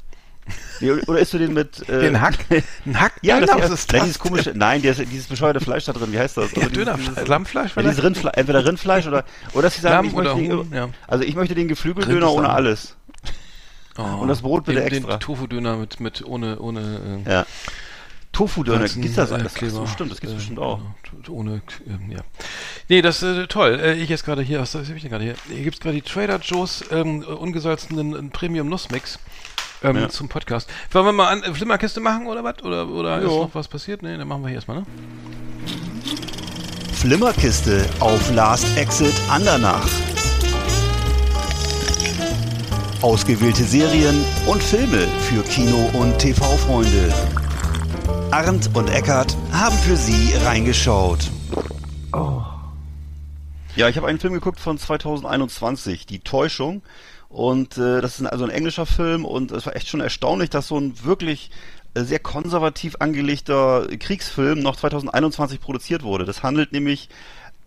Nee, 0.80 0.92
oder 0.92 1.18
isst 1.18 1.32
du 1.32 1.38
den 1.38 1.54
mit, 1.54 1.88
äh, 1.88 2.00
Den 2.00 2.20
Hack? 2.20 2.38
Ein 2.86 3.00
Hack? 3.00 3.14
Ja, 3.22 3.40
das, 3.40 3.50
ist 3.50 3.70
ist 3.70 3.92
nein, 3.92 3.98
das? 4.00 4.04
dieses 4.08 4.18
komische, 4.20 4.52
nein, 4.54 4.80
der, 4.82 4.94
dieses 4.94 5.26
bescheuerte 5.26 5.60
Fleisch 5.60 5.84
da 5.86 5.92
drin, 5.92 6.12
wie 6.12 6.18
heißt 6.18 6.36
das? 6.36 6.52
Ja, 6.52 6.58
Also 6.58 6.68
dieses- 6.70 6.84
Dönerfleisch, 6.84 7.08
dieses- 7.14 7.28
Lammfleisch 7.28 7.76
Ja, 7.76 7.82
dieses 7.82 8.02
Rindfleisch, 8.04 8.34
entweder 8.36 8.64
Rindfleisch 8.64 9.06
oder, 9.08 9.24
oder 9.54 9.62
dass 9.62 9.74
sie 9.74 9.80
sagen, 9.80 10.06
ich 10.06 10.12
möchte, 10.14 10.34
Huhn, 10.36 10.70
den, 10.70 10.72
ja. 10.72 10.88
also 11.08 11.24
ich 11.24 11.34
möchte 11.34 11.54
den 11.56 11.66
Geflügeldöner 11.68 12.26
ist 12.26 12.32
ohne 12.32 12.50
alles. 12.50 12.96
Oh, 13.98 14.02
Und 14.20 14.28
das 14.28 14.42
Brot 14.42 14.66
bitte 14.66 14.78
den, 14.80 14.86
extra. 14.88 15.16
Den 15.16 15.20
Tofu-Döner 15.20 15.76
mit, 15.76 15.98
mit 15.98 16.24
ohne, 16.24 16.60
ohne, 16.60 17.22
äh, 17.26 17.30
Ja. 17.32 17.46
Tofu-Döner, 18.32 18.86
gibt's 18.88 19.16
das 19.16 19.30
äh, 19.32 19.34
alles? 19.34 19.52
Ach 19.54 19.58
Kleber. 19.58 19.72
so, 19.72 19.86
stimmt, 19.86 20.12
das 20.12 20.20
gibt's 20.20 20.34
Äh, 20.34 20.36
bestimmt 20.36 20.58
auch. 20.60 20.80
genau, 21.10 21.36
Ohne, 21.38 21.62
ähm, 21.88 22.10
ja. 22.12 22.20
Nee, 22.88 23.02
das 23.02 23.22
ist 23.22 23.36
äh, 23.36 23.46
toll. 23.48 23.80
Äh, 23.82 23.94
ich 23.94 24.08
jetzt 24.10 24.24
gerade 24.24 24.42
hier, 24.42 24.60
was 24.60 24.74
was 24.76 24.88
hab 24.88 24.94
ich 24.94 25.02
denn 25.02 25.10
gerade 25.10 25.24
hier? 25.24 25.34
Hier 25.48 25.64
gibt's 25.64 25.80
gerade 25.80 25.96
die 25.96 26.02
Trader 26.02 26.38
Joe's 26.40 26.84
ähm, 26.92 27.22
ungesalzenen 27.22 28.14
äh, 28.14 28.30
Premium 28.30 28.68
Nussmix. 28.68 29.18
Ähm, 29.82 29.96
Ja. 29.96 30.08
Zum 30.08 30.28
Podcast. 30.28 30.68
Wollen 30.90 31.06
wir 31.06 31.12
mal 31.12 31.28
an 31.28 31.42
äh, 31.42 31.52
Flimmerkiste 31.54 32.00
machen 32.00 32.26
oder 32.26 32.42
was? 32.44 32.62
Oder, 32.62 32.88
oder 32.88 33.18
ist 33.18 33.24
noch 33.26 33.50
was 33.54 33.68
passiert? 33.68 34.02
Nee, 34.02 34.16
dann 34.16 34.26
machen 34.28 34.42
wir 34.42 34.48
hier 34.48 34.56
erstmal, 34.56 34.78
ne? 34.78 34.86
Flimmerkiste 36.94 37.86
auf 38.00 38.32
Last 38.34 38.76
Exit 38.76 39.14
Andernach. 39.30 39.86
Ausgewählte 43.02 43.62
Serien 43.62 44.24
und 44.46 44.60
Filme 44.60 45.06
für 45.28 45.42
Kino- 45.44 45.88
und 45.92 46.18
TV-Freunde. 46.18 47.14
Arndt 48.32 48.70
und 48.74 48.90
Eckart 48.90 49.36
haben 49.52 49.76
für 49.78 49.96
Sie 49.96 50.34
reingeschaut. 50.44 51.30
Ja, 53.76 53.88
ich 53.88 53.96
habe 53.96 54.08
einen 54.08 54.18
Film 54.18 54.32
geguckt 54.32 54.58
von 54.58 54.76
2021, 54.76 56.04
Die 56.06 56.18
Täuschung. 56.18 56.82
Und 57.28 57.76
äh, 57.76 58.00
das 58.00 58.18
ist 58.18 58.26
also 58.26 58.44
ein 58.44 58.50
englischer 58.50 58.86
Film 58.86 59.24
und 59.24 59.50
es 59.52 59.66
war 59.66 59.76
echt 59.76 59.88
schon 59.88 60.00
erstaunlich, 60.00 60.48
dass 60.50 60.68
so 60.68 60.78
ein 60.78 61.04
wirklich 61.04 61.50
äh, 61.94 62.02
sehr 62.02 62.18
konservativ 62.18 62.96
angelegter 63.00 63.86
Kriegsfilm 63.98 64.60
noch 64.60 64.76
2021 64.76 65.60
produziert 65.60 66.02
wurde. 66.02 66.24
Das 66.24 66.42
handelt 66.42 66.72
nämlich 66.72 67.08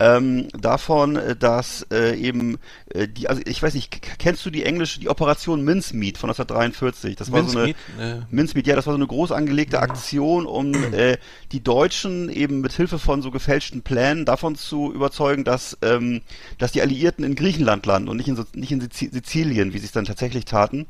ähm, 0.02 0.48
davon, 0.60 1.16
äh, 1.16 1.36
dass 1.36 1.86
äh, 1.92 2.16
eben 2.18 2.58
äh, 2.90 3.08
die, 3.08 3.30
also 3.30 3.42
ich 3.46 3.62
weiß 3.62 3.76
nicht, 3.76 4.02
kennst 4.18 4.44
du 4.46 4.50
die 4.50 4.64
englische, 4.64 5.00
die 5.00 5.10
Operation 5.10 5.64
Mincemeat 5.64 6.18
von 6.18 6.30
1943? 6.32 7.16
Das 7.16 7.32
war 7.32 7.44
so 7.44 7.60
eine 7.60 7.68
Mincemeat, 7.68 8.22
äh, 8.22 8.26
Mincemeat, 8.32 8.68
ja, 8.68 8.76
das 8.76 8.88
war 8.88 8.94
so 8.94 8.98
eine 8.98 9.06
groß 9.06 9.32
angelegte 9.32 9.80
Aktion, 9.80 10.48
um 10.48 10.74
äh, 10.94 11.18
die 11.52 11.64
Deutschen 11.64 12.30
eben 12.30 12.62
mit 12.62 12.74
Hilfe 12.74 12.98
von 12.98 13.22
so 13.22 13.30
gefälschten 13.30 13.84
Plänen 13.84 14.26
davon 14.26 14.56
zu 14.56 14.92
überzeugen, 14.92 15.44
dass, 15.44 15.78
ähm, 15.84 16.22
dass 16.58 16.72
die 16.72 16.82
Alliierten 16.82 17.24
in 17.24 17.36
Griechenland 17.36 17.86
landen 17.86 18.10
und 18.10 18.18
nicht 18.18 18.28
in, 18.28 18.44
nicht 18.56 18.72
in 18.72 18.82
Sizi- 18.82 19.12
Sizilien, 19.12 19.74
wie 19.74 19.78
sie 19.78 19.86
es 19.86 19.92
dann 19.92 20.06
tatsächlich 20.06 20.46
taten. 20.46 20.88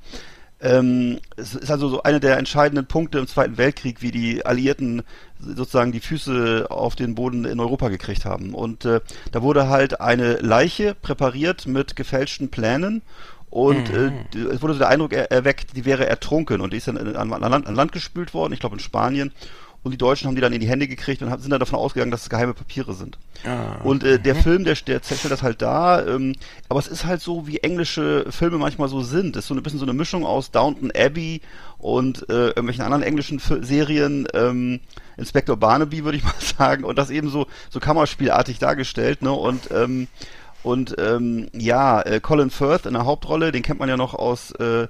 Ähm, 0.61 1.19
es 1.37 1.55
ist 1.55 1.71
also 1.71 1.89
so 1.89 2.03
einer 2.03 2.19
der 2.19 2.37
entscheidenden 2.37 2.85
Punkte 2.85 3.17
im 3.17 3.27
Zweiten 3.27 3.57
Weltkrieg, 3.57 4.01
wie 4.01 4.11
die 4.11 4.45
Alliierten 4.45 5.01
sozusagen 5.43 5.91
die 5.91 5.99
Füße 5.99 6.67
auf 6.69 6.95
den 6.95 7.15
Boden 7.15 7.45
in 7.45 7.59
Europa 7.59 7.89
gekriegt 7.89 8.25
haben. 8.25 8.53
Und 8.53 8.85
äh, 8.85 9.01
da 9.31 9.41
wurde 9.41 9.67
halt 9.69 9.99
eine 10.01 10.35
Leiche 10.35 10.95
präpariert 10.95 11.65
mit 11.67 11.95
gefälschten 11.95 12.49
Plänen 12.49 13.01
und 13.49 13.89
äh, 13.89 14.11
d- 14.33 14.39
es 14.43 14.61
wurde 14.61 14.73
so 14.73 14.79
der 14.79 14.87
Eindruck 14.89 15.11
er 15.13 15.29
erweckt, 15.31 15.75
die 15.75 15.83
wäre 15.85 16.05
ertrunken 16.07 16.61
und 16.61 16.71
die 16.73 16.77
ist 16.77 16.87
dann 16.87 16.97
an, 16.97 17.33
an, 17.33 17.41
Land, 17.51 17.67
an 17.67 17.75
Land 17.75 17.91
gespült 17.91 18.33
worden, 18.33 18.53
ich 18.53 18.59
glaube 18.61 18.75
in 18.75 18.79
Spanien. 18.79 19.31
Und 19.83 19.89
die 19.89 19.97
Deutschen 19.97 20.27
haben 20.27 20.35
die 20.35 20.41
dann 20.41 20.53
in 20.53 20.61
die 20.61 20.67
Hände 20.69 20.87
gekriegt 20.87 21.23
und 21.23 21.31
haben- 21.31 21.41
sind 21.41 21.49
dann 21.49 21.59
davon 21.59 21.79
ausgegangen, 21.79 22.11
dass 22.11 22.21
es 22.21 22.29
geheime 22.29 22.53
Papiere 22.53 22.93
sind. 22.93 23.17
Ah. 23.43 23.81
Und 23.83 24.03
äh, 24.03 24.19
der 24.19 24.35
Film, 24.35 24.63
der, 24.63 24.75
der 24.75 25.01
stellt 25.01 25.31
das 25.31 25.41
halt 25.41 25.63
da, 25.63 26.05
ähm, 26.05 26.35
aber 26.69 26.79
es 26.79 26.87
ist 26.87 27.05
halt 27.05 27.19
so, 27.19 27.47
wie 27.47 27.57
englische 27.57 28.27
Filme 28.29 28.59
manchmal 28.59 28.89
so 28.89 29.01
sind. 29.01 29.35
Es 29.35 29.45
ist 29.45 29.47
so 29.47 29.55
ein 29.55 29.63
bisschen 29.63 29.79
so 29.79 29.85
eine 29.85 29.93
Mischung 29.93 30.23
aus 30.23 30.51
Downton 30.51 30.91
Abbey 30.95 31.41
und 31.79 32.29
äh, 32.29 32.49
irgendwelchen 32.49 32.83
anderen 32.83 33.01
englischen 33.01 33.39
Fi- 33.39 33.63
Serien, 33.63 34.27
ähm, 34.35 34.81
Inspector 35.17 35.55
Barnaby 35.57 36.03
würde 36.03 36.17
ich 36.17 36.23
mal 36.25 36.33
sagen, 36.57 36.83
und 36.83 36.97
das 36.97 37.09
eben 37.09 37.29
so, 37.29 37.47
so 37.69 37.79
Kammerspielartig 37.79 38.59
dargestellt, 38.59 39.21
ne? 39.21 39.31
Und 39.31 39.69
ähm, 39.71 40.07
und 40.63 40.95
ähm, 40.99 41.47
ja, 41.53 42.01
äh, 42.03 42.19
Colin 42.19 42.51
Firth 42.51 42.85
in 42.85 42.93
der 42.93 43.05
Hauptrolle, 43.05 43.51
den 43.51 43.63
kennt 43.63 43.79
man 43.79 43.89
ja 43.89 43.97
noch 43.97 44.13
aus 44.13 44.51
äh, 44.59 44.87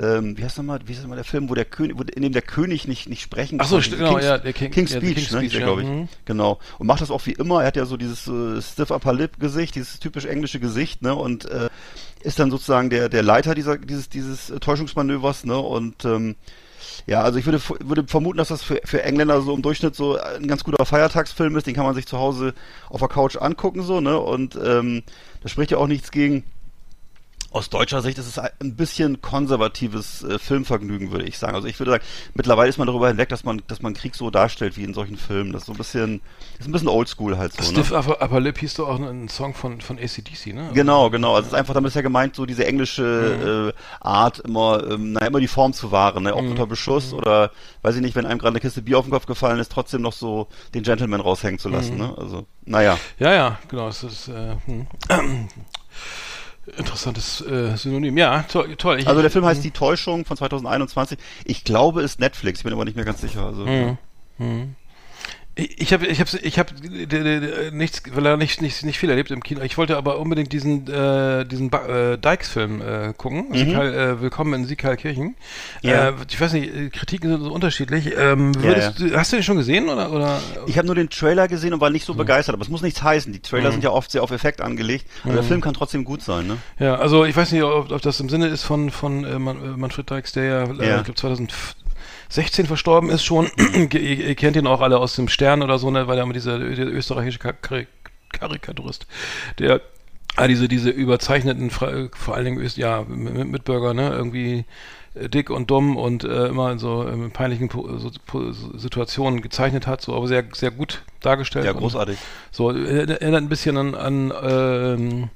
ähm, 0.00 0.38
wie 0.38 0.42
heißt 0.42 0.56
nochmal, 0.56 0.80
wie 0.86 0.92
heißt 0.94 1.02
nochmal 1.02 1.16
der 1.16 1.24
Film, 1.24 1.48
wo 1.50 1.54
der 1.54 1.66
König, 1.66 1.96
wo, 1.98 2.02
in 2.02 2.22
dem 2.22 2.32
der 2.32 2.40
König 2.42 2.88
nicht, 2.88 3.08
nicht 3.10 3.20
sprechen 3.22 3.58
Ach 3.60 3.66
so, 3.66 3.76
konnte? 3.76 3.90
st- 3.90 3.98
genau, 3.98 4.10
King's, 4.14 4.24
ja, 4.24 4.38
der 4.38 4.52
King- 4.54 4.70
King's 4.70 4.92
ja, 4.94 5.00
Speech, 5.00 5.14
King's 5.16 5.30
ne, 5.32 5.38
Speech, 5.40 5.52
ja, 5.52 5.60
glaube 5.60 5.82
ich. 5.82 5.88
mhm. 5.88 6.08
Genau. 6.24 6.58
Und 6.78 6.86
macht 6.86 7.02
das 7.02 7.10
auch 7.10 7.24
wie 7.26 7.32
immer. 7.32 7.60
Er 7.60 7.66
hat 7.66 7.76
ja 7.76 7.84
so 7.84 7.98
dieses 7.98 8.26
äh, 8.26 8.60
stiff 8.62 8.90
upper 8.90 9.12
lip 9.12 9.38
Gesicht, 9.38 9.74
dieses 9.74 10.00
typisch 10.00 10.24
englische 10.24 10.60
Gesicht, 10.60 11.02
ne, 11.02 11.14
und 11.14 11.44
äh, 11.44 11.68
ist 12.22 12.38
dann 12.38 12.50
sozusagen 12.50 12.88
der, 12.88 13.10
der 13.10 13.22
Leiter 13.22 13.54
dieser, 13.54 13.76
dieses, 13.76 14.08
dieses 14.08 14.48
äh, 14.50 14.58
Täuschungsmanövers, 14.60 15.44
ne, 15.44 15.58
und, 15.58 16.04
ähm, 16.06 16.36
ja, 17.06 17.22
also 17.22 17.38
ich 17.38 17.46
würde, 17.46 17.60
würde 17.80 18.04
vermuten, 18.06 18.38
dass 18.38 18.48
das 18.48 18.62
für, 18.62 18.80
für 18.84 19.02
Engländer 19.02 19.40
so 19.42 19.54
im 19.54 19.62
Durchschnitt 19.62 19.94
so 19.94 20.18
ein 20.18 20.46
ganz 20.46 20.64
guter 20.64 20.84
Feiertagsfilm 20.84 21.56
ist. 21.56 21.66
Den 21.66 21.74
kann 21.74 21.84
man 21.84 21.94
sich 21.94 22.06
zu 22.06 22.18
Hause 22.18 22.54
auf 22.88 23.00
der 23.00 23.08
Couch 23.08 23.36
angucken, 23.36 23.82
so, 23.82 24.00
ne, 24.00 24.18
und, 24.18 24.58
ähm, 24.62 25.02
da 25.42 25.48
spricht 25.48 25.72
ja 25.72 25.78
auch 25.78 25.88
nichts 25.88 26.10
gegen, 26.12 26.44
aus 27.52 27.70
deutscher 27.70 28.02
Sicht 28.02 28.18
ist 28.18 28.26
es 28.26 28.38
ein 28.38 28.76
bisschen 28.76 29.20
konservatives 29.20 30.22
äh, 30.22 30.38
Filmvergnügen, 30.38 31.10
würde 31.12 31.26
ich 31.26 31.38
sagen. 31.38 31.54
Also 31.54 31.68
ich 31.68 31.78
würde 31.78 31.92
sagen, 31.92 32.04
mittlerweile 32.34 32.68
ist 32.68 32.78
man 32.78 32.86
darüber 32.86 33.08
hinweg, 33.08 33.28
dass 33.28 33.44
man, 33.44 33.62
dass 33.66 33.82
man 33.82 33.94
Krieg 33.94 34.14
so 34.14 34.30
darstellt 34.30 34.76
wie 34.76 34.84
in 34.84 34.94
solchen 34.94 35.16
Filmen. 35.16 35.52
Das 35.52 35.62
ist 35.62 35.66
so 35.66 35.72
ein 35.72 35.78
bisschen, 35.78 36.20
ist 36.58 36.66
ein 36.66 36.72
bisschen 36.72 36.88
oldschool 36.88 37.36
halt 37.36 37.52
so. 37.52 37.62
Ne? 37.62 37.68
Stiff 37.68 37.92
Upper, 37.92 38.22
Upper 38.22 38.40
Lip 38.40 38.58
hieß 38.58 38.74
doch 38.74 38.88
auch 38.88 38.98
ein 38.98 39.28
Song 39.28 39.54
von, 39.54 39.80
von 39.80 39.98
ACDC, 39.98 40.54
ne? 40.54 40.70
Genau, 40.72 41.10
genau. 41.10 41.34
Also 41.34 41.46
es 41.46 41.52
ist 41.52 41.58
einfach, 41.58 41.74
damit 41.74 41.88
ist 41.88 41.94
ja 41.94 42.02
gemeint, 42.02 42.34
so 42.34 42.46
diese 42.46 42.66
englische 42.66 43.74
äh, 43.74 43.80
Art, 44.00 44.40
immer, 44.40 44.90
ähm, 44.90 45.12
naja, 45.12 45.26
immer 45.26 45.40
die 45.40 45.48
Form 45.48 45.72
zu 45.72 45.92
wahren, 45.92 46.24
ne? 46.24 46.34
Auch 46.34 46.42
unter 46.42 46.66
Beschuss 46.66 47.12
oder, 47.12 47.50
weiß 47.82 47.96
ich 47.96 48.02
nicht, 48.02 48.16
wenn 48.16 48.26
einem 48.26 48.38
gerade 48.38 48.52
eine 48.52 48.60
Kiste 48.60 48.82
Bier 48.82 48.98
auf 48.98 49.04
den 49.04 49.12
Kopf 49.12 49.26
gefallen 49.26 49.58
ist, 49.58 49.72
trotzdem 49.72 50.02
noch 50.02 50.12
so 50.12 50.48
den 50.74 50.82
Gentleman 50.82 51.20
raushängen 51.20 51.58
zu 51.58 51.68
lassen, 51.68 51.98
ne? 51.98 52.14
Also, 52.16 52.46
naja. 52.64 52.98
Ja, 53.18 53.34
ja, 53.34 53.58
genau. 53.68 53.88
Es 53.88 54.02
ist 54.02 54.28
äh, 54.28 54.56
hm. 54.66 54.86
Interessantes 56.76 57.40
äh, 57.40 57.76
Synonym. 57.76 58.16
Ja, 58.16 58.44
toll. 58.44 58.76
toll. 58.76 59.00
Ich, 59.00 59.08
Also 59.08 59.20
der 59.20 59.30
Film 59.30 59.44
heißt 59.44 59.64
Die 59.64 59.70
Täuschung 59.70 60.24
von 60.24 60.36
2021. 60.36 61.18
Ich 61.44 61.64
glaube, 61.64 62.02
ist 62.02 62.20
Netflix, 62.20 62.60
ich 62.60 62.64
bin 62.64 62.72
aber 62.72 62.84
nicht 62.84 62.96
mehr 62.96 63.04
ganz 63.04 63.20
sicher. 63.20 63.44
Also, 63.46 63.66
Mhm. 63.66 63.98
Hm. 64.38 64.74
Ich 65.54 65.92
habe 65.92 66.06
ich 66.06 66.18
hab, 66.18 66.32
ich 66.32 66.58
hab 66.58 66.72
nichts, 67.72 68.02
weil 68.14 68.24
er 68.24 68.38
nicht, 68.38 68.62
nicht, 68.62 68.84
nicht 68.84 68.98
viel 68.98 69.10
erlebt 69.10 69.30
im 69.30 69.42
Kino. 69.42 69.60
Ich 69.60 69.76
wollte 69.76 69.98
aber 69.98 70.18
unbedingt 70.18 70.50
diesen, 70.50 70.90
äh, 70.90 71.44
diesen 71.44 71.70
äh, 71.70 72.16
Dykes-Film 72.16 72.80
äh, 72.80 73.12
gucken. 73.14 73.48
Mhm. 73.50 73.56
Sikal, 73.56 73.94
äh, 73.94 74.20
Willkommen 74.22 74.54
in 74.54 74.64
Sikalkirchen. 74.64 75.36
Ja. 75.82 76.08
Äh, 76.08 76.12
ich 76.30 76.40
weiß 76.40 76.54
nicht, 76.54 76.94
Kritiken 76.94 77.28
sind 77.30 77.42
so 77.42 77.52
unterschiedlich. 77.52 78.14
Ähm, 78.16 78.54
würdest, 78.62 78.98
ja, 79.00 79.08
ja. 79.08 79.18
Hast 79.18 79.32
du 79.32 79.36
den 79.36 79.42
schon 79.42 79.58
gesehen? 79.58 79.90
Oder, 79.90 80.10
oder? 80.10 80.40
Ich 80.66 80.78
habe 80.78 80.86
nur 80.86 80.94
den 80.94 81.10
Trailer 81.10 81.48
gesehen 81.48 81.74
und 81.74 81.82
war 81.82 81.90
nicht 81.90 82.06
so 82.06 82.14
mhm. 82.14 82.18
begeistert. 82.18 82.54
Aber 82.54 82.62
es 82.62 82.70
muss 82.70 82.80
nichts 82.80 83.02
heißen. 83.02 83.30
Die 83.30 83.40
Trailer 83.40 83.68
mhm. 83.68 83.72
sind 83.72 83.84
ja 83.84 83.90
oft 83.90 84.10
sehr 84.10 84.22
auf 84.22 84.30
Effekt 84.30 84.62
angelegt. 84.62 85.04
Aber 85.22 85.34
der 85.34 85.42
mhm. 85.42 85.48
Film 85.48 85.60
kann 85.60 85.74
trotzdem 85.74 86.04
gut 86.04 86.22
sein. 86.22 86.46
Ne? 86.46 86.56
Ja, 86.78 86.94
also 86.94 87.26
ich 87.26 87.36
weiß 87.36 87.52
nicht, 87.52 87.62
ob, 87.62 87.92
ob 87.92 88.00
das 88.00 88.18
im 88.20 88.30
Sinne 88.30 88.46
ist 88.46 88.62
von, 88.62 88.90
von 88.90 89.24
äh, 89.24 89.38
Manfred 89.38 90.08
Dykes, 90.08 90.32
der 90.32 90.44
ja, 90.44 90.64
ja. 90.64 90.96
ich 90.96 91.04
glaube 91.04 91.14
2000 91.14 91.52
16 92.32 92.66
verstorben 92.66 93.10
ist 93.10 93.24
schon. 93.24 93.50
ihr, 93.92 94.34
kennt 94.34 94.56
ihn 94.56 94.66
auch 94.66 94.80
alle 94.80 94.98
aus 94.98 95.14
dem 95.16 95.28
Stern 95.28 95.62
oder 95.62 95.78
so, 95.78 95.90
ne, 95.90 96.08
weil 96.08 96.16
er 96.16 96.24
immer 96.24 96.32
dieser, 96.32 96.58
dieser 96.58 96.86
österreichische 96.86 97.38
Karik 97.38 97.88
Karikaturist, 98.32 99.06
der 99.58 99.82
ah, 100.36 100.48
diese, 100.48 100.66
diese 100.66 100.88
überzeichneten, 100.88 101.68
vor 101.68 102.34
allen 102.34 102.44
Dingen, 102.46 102.70
ja, 102.76 103.02
Mitbürger, 103.02 103.92
ne, 103.92 104.08
irgendwie 104.08 104.64
äh, 105.14 105.28
dick 105.28 105.50
und 105.50 105.70
dumm 105.70 105.98
und 105.98 106.24
äh, 106.24 106.46
immer 106.46 106.72
in 106.72 106.78
so 106.78 107.02
in 107.02 107.30
peinlichen 107.32 107.68
so, 107.70 108.10
Situationen 108.78 109.42
gezeichnet 109.42 109.86
hat, 109.86 110.00
so 110.00 110.16
aber 110.16 110.26
sehr 110.26 110.44
sehr 110.54 110.70
gut 110.70 111.02
dargestellt. 111.20 111.66
Ja, 111.66 111.72
großartig. 111.72 112.16
So 112.50 112.70
erinnert 112.70 113.42
ein 113.42 113.50
bisschen 113.50 113.76
an, 113.76 113.94
an 113.94 114.32
ähm, 114.42 115.30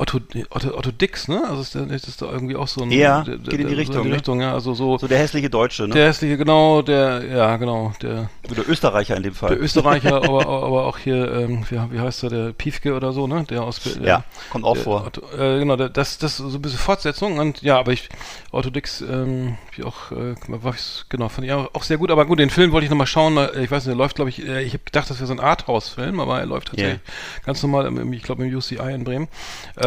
Otto, 0.00 0.20
Otto, 0.50 0.78
Otto 0.78 0.92
Dix, 0.92 1.26
ne? 1.26 1.42
Also 1.48 1.60
ist, 1.62 1.74
das 1.74 2.04
ist 2.06 2.22
da 2.22 2.30
irgendwie 2.30 2.54
auch 2.54 2.68
so 2.68 2.82
ein. 2.82 2.92
Ja, 2.92 3.22
der, 3.22 3.38
geht 3.38 3.58
in 3.58 3.66
die 3.66 3.74
Richtung. 3.74 3.94
So 3.94 4.00
in 4.00 4.04
die 4.04 4.10
ne? 4.10 4.16
Richtung, 4.16 4.40
ja. 4.40 4.52
Also 4.52 4.72
so. 4.72 4.96
So 4.96 5.08
der 5.08 5.18
hässliche 5.18 5.50
Deutsche, 5.50 5.88
ne? 5.88 5.94
Der 5.94 6.06
hässliche, 6.06 6.36
genau, 6.36 6.82
der, 6.82 7.24
ja, 7.24 7.56
genau, 7.56 7.92
der. 8.00 8.30
Der 8.48 8.68
Österreicher 8.68 9.16
in 9.16 9.24
dem 9.24 9.34
Fall. 9.34 9.50
Der 9.50 9.60
Österreicher, 9.60 10.22
aber, 10.22 10.46
aber 10.46 10.86
auch 10.86 10.98
hier, 10.98 11.32
ähm, 11.32 11.64
wie, 11.68 11.80
wie 11.90 11.98
heißt 11.98 12.22
der, 12.22 12.30
der 12.30 12.52
Piefke 12.52 12.94
oder 12.94 13.12
so, 13.12 13.26
ne? 13.26 13.44
Der 13.50 13.62
aus. 13.62 13.80
Der, 13.80 14.06
ja, 14.06 14.24
kommt 14.50 14.64
auch 14.64 14.74
der, 14.74 14.84
vor. 14.84 15.06
Otto, 15.06 15.22
äh, 15.36 15.58
genau, 15.58 15.74
der, 15.74 15.88
das, 15.88 16.18
das 16.18 16.36
so 16.36 16.46
ein 16.46 16.62
bisschen 16.62 16.78
Fortsetzung 16.78 17.38
und 17.38 17.62
ja, 17.62 17.76
aber 17.76 17.90
ich, 17.90 18.08
Otto 18.52 18.70
Dix, 18.70 19.00
ähm, 19.00 19.58
wie 19.74 19.82
auch, 19.82 20.12
äh, 20.12 20.36
war 20.46 20.74
ich, 20.74 21.06
genau, 21.08 21.28
fand 21.28 21.48
ich 21.48 21.52
auch 21.52 21.82
sehr 21.82 21.98
gut, 21.98 22.12
aber 22.12 22.24
gut, 22.24 22.38
den 22.38 22.50
Film 22.50 22.70
wollte 22.70 22.84
ich 22.84 22.90
nochmal 22.90 23.08
schauen, 23.08 23.36
ich 23.36 23.68
weiß 23.68 23.84
nicht, 23.84 23.88
der 23.88 23.96
läuft, 23.96 24.14
glaube 24.14 24.30
ich, 24.30 24.46
äh, 24.46 24.62
ich 24.62 24.74
habe 24.74 24.84
gedacht, 24.84 25.10
das 25.10 25.18
wäre 25.18 25.26
so 25.26 25.32
ein 25.32 25.40
Arthouse-Film, 25.40 26.20
aber 26.20 26.38
er 26.38 26.46
läuft 26.46 26.68
tatsächlich 26.68 27.00
yeah. 27.00 27.44
ganz 27.44 27.60
normal, 27.64 27.86
im, 27.86 28.12
ich 28.12 28.22
glaube, 28.22 28.44
im 28.46 28.56
UCI 28.56 28.94
in 28.94 29.02
Bremen. 29.02 29.26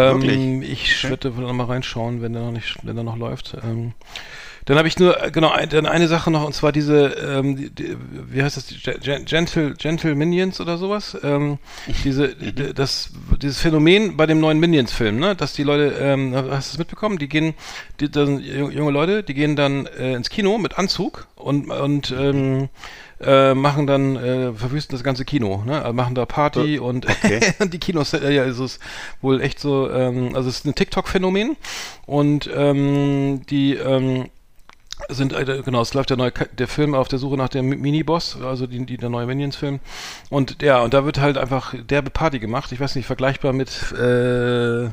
Ähm? 0.09 0.61
Ich 0.61 1.03
okay. 1.03 1.09
werde 1.11 1.29
noch 1.29 1.53
mal 1.53 1.65
reinschauen, 1.65 2.21
wenn 2.21 2.33
der 2.33 2.43
noch 2.43 2.51
nicht, 2.51 2.77
wenn 2.83 2.95
der 2.95 3.03
noch 3.03 3.17
läuft. 3.17 3.55
Ähm, 3.63 3.93
dann 4.65 4.77
habe 4.77 4.87
ich 4.87 4.99
nur, 4.99 5.17
genau, 5.31 5.49
ein, 5.49 5.69
dann 5.69 5.87
eine 5.87 6.07
Sache 6.07 6.29
noch, 6.29 6.45
und 6.45 6.53
zwar 6.53 6.71
diese, 6.71 7.07
ähm, 7.07 7.55
die, 7.55 7.69
die, 7.71 7.97
wie 8.29 8.43
heißt 8.43 8.57
das, 8.57 8.67
die 8.67 8.79
Gentle, 9.25 9.73
Gentle 9.73 10.13
Minions 10.13 10.61
oder 10.61 10.77
sowas. 10.77 11.17
Ähm, 11.23 11.57
diese, 12.03 12.35
das, 12.75 13.11
dieses 13.41 13.59
Phänomen 13.59 14.17
bei 14.17 14.27
dem 14.27 14.39
neuen 14.39 14.59
Minions-Film, 14.59 15.17
ne, 15.19 15.35
dass 15.35 15.53
die 15.53 15.63
Leute, 15.63 15.95
ähm, 15.99 16.35
hast 16.35 16.69
du 16.69 16.73
das 16.73 16.77
mitbekommen? 16.77 17.17
Die 17.17 17.27
gehen, 17.27 17.55
die, 17.99 18.11
das 18.11 18.27
sind 18.27 18.41
junge 18.41 18.91
Leute, 18.91 19.23
die 19.23 19.33
gehen 19.33 19.55
dann 19.55 19.87
äh, 19.87 20.13
ins 20.13 20.29
Kino 20.29 20.57
mit 20.59 20.77
Anzug 20.77 21.27
und, 21.35 21.71
und 21.71 22.11
ähm, 22.11 22.69
äh, 23.23 23.53
machen 23.53 23.87
dann, 23.87 24.15
äh, 24.15 24.53
verwüsten 24.53 24.95
das 24.95 25.03
ganze 25.03 25.25
Kino, 25.25 25.63
ne? 25.65 25.81
Also 25.81 25.93
machen 25.93 26.15
da 26.15 26.25
Party 26.25 26.79
oh, 26.79 26.87
und 26.87 27.07
okay. 27.07 27.53
die 27.71 27.79
Kinos, 27.79 28.13
äh, 28.13 28.33
ja, 28.33 28.43
ist 28.43 28.59
es 28.59 28.79
wohl 29.21 29.41
echt 29.41 29.59
so, 29.59 29.89
ähm, 29.89 30.35
also 30.35 30.49
es 30.49 30.57
ist 30.57 30.65
ein 30.65 30.75
TikTok-Phänomen 30.75 31.57
und 32.05 32.49
ähm, 32.53 33.41
die 33.49 33.75
ähm, 33.75 34.29
sind 35.09 35.33
äh, 35.33 35.61
genau, 35.63 35.81
es 35.81 35.93
läuft 35.93 36.09
der 36.09 36.17
neue 36.17 36.31
der 36.31 36.67
Film 36.67 36.93
auf 36.93 37.07
der 37.07 37.19
Suche 37.19 37.37
nach 37.37 37.49
dem 37.49 37.69
Miniboss, 37.69 38.37
also 38.41 38.67
die, 38.67 38.85
die 38.85 38.97
der 38.97 39.09
neue 39.09 39.25
Minions 39.25 39.55
Film 39.55 39.79
und 40.29 40.61
ja 40.61 40.81
und 40.81 40.93
da 40.93 41.05
wird 41.05 41.19
halt 41.19 41.37
einfach 41.37 41.73
derbe 41.89 42.09
Party 42.09 42.39
gemacht. 42.39 42.71
Ich 42.71 42.79
weiß 42.79 42.95
nicht 42.95 43.05
vergleichbar 43.05 43.53
mit 43.53 43.69
äh, 43.93 44.89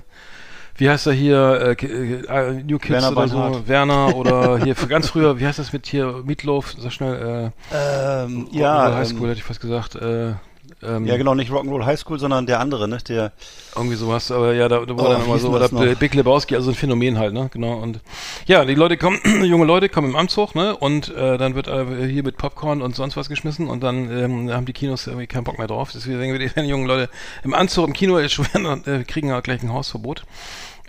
wie 0.79 0.89
heißt 0.89 1.07
er 1.07 1.13
hier, 1.13 1.77
äh, 1.81 1.87
äh, 1.87 2.63
New 2.63 2.79
Kids 2.79 3.03
Werner 3.03 3.11
oder 3.11 3.27
Bernhard. 3.27 3.55
so, 3.55 3.69
Werner 3.69 4.17
oder 4.17 4.59
hier 4.59 4.75
ganz 4.75 5.09
früher, 5.09 5.39
wie 5.39 5.47
heißt 5.47 5.59
das 5.59 5.73
mit 5.73 5.87
hier, 5.87 6.23
Meatloaf, 6.25 6.75
sag 6.79 6.93
schnell, 6.93 7.53
äh, 7.73 8.25
ähm, 8.25 8.49
ja, 8.53 8.95
Highschool 8.95 9.23
ähm, 9.23 9.29
hätte 9.29 9.39
ich 9.39 9.45
fast 9.45 9.61
gesagt, 9.61 9.97
äh, 9.97 10.35
ähm, 10.83 11.07
ja, 11.07 11.17
genau, 11.17 11.35
nicht 11.35 11.51
Rock'n'Roll 11.51 11.85
High 11.85 11.99
School, 11.99 12.19
sondern 12.19 12.47
der 12.47 12.61
andere, 12.61 12.89
ne? 12.89 12.99
Der 13.09 13.33
irgendwie 13.75 13.97
sowas, 13.97 14.31
aber 14.31 14.55
ja, 14.55 14.69
da, 14.69 14.81
da 14.81 14.97
wurde 14.97 15.09
oh, 15.09 15.13
dann 15.13 15.25
immer 15.25 15.39
so, 15.39 15.51
oder 15.51 15.69
Big 15.97 16.15
Lebowski, 16.15 16.55
also 16.55 16.71
ein 16.71 16.75
Phänomen 16.75 17.19
halt, 17.19 17.35
ne? 17.35 17.49
Genau. 17.53 17.79
Und 17.79 18.01
ja, 18.47 18.65
die 18.65 18.75
Leute 18.75 18.97
kommen, 18.97 19.19
junge 19.45 19.65
Leute 19.65 19.89
kommen 19.89 20.11
im 20.11 20.17
Anzug, 20.17 20.55
ne? 20.55 20.77
Und 20.77 21.15
äh, 21.15 21.39
dann 21.39 21.55
wird 21.55 21.69
äh, 21.69 22.09
hier 22.09 22.23
mit 22.23 22.37
Popcorn 22.37 22.83
und 22.83 22.95
sonst 22.95 23.17
was 23.17 23.29
geschmissen 23.29 23.69
und 23.69 23.83
dann 23.83 24.11
ähm, 24.11 24.53
haben 24.53 24.67
die 24.67 24.73
Kinos 24.73 25.07
irgendwie 25.07 25.27
keinen 25.27 25.45
Bock 25.45 25.59
mehr 25.59 25.67
drauf. 25.67 25.91
Deswegen 25.93 26.39
wir 26.39 26.49
die 26.49 26.61
jungen 26.69 26.87
Leute 26.87 27.11
im 27.45 27.55
Anzug 27.55 27.87
im 27.89 27.93
Kino 27.93 28.27
schweren, 28.29 28.85
äh, 28.87 29.05
kriegen 29.05 29.29
ja 29.29 29.41
gleich 29.41 29.63
ein 29.63 29.73
Hausverbot. 29.73 30.25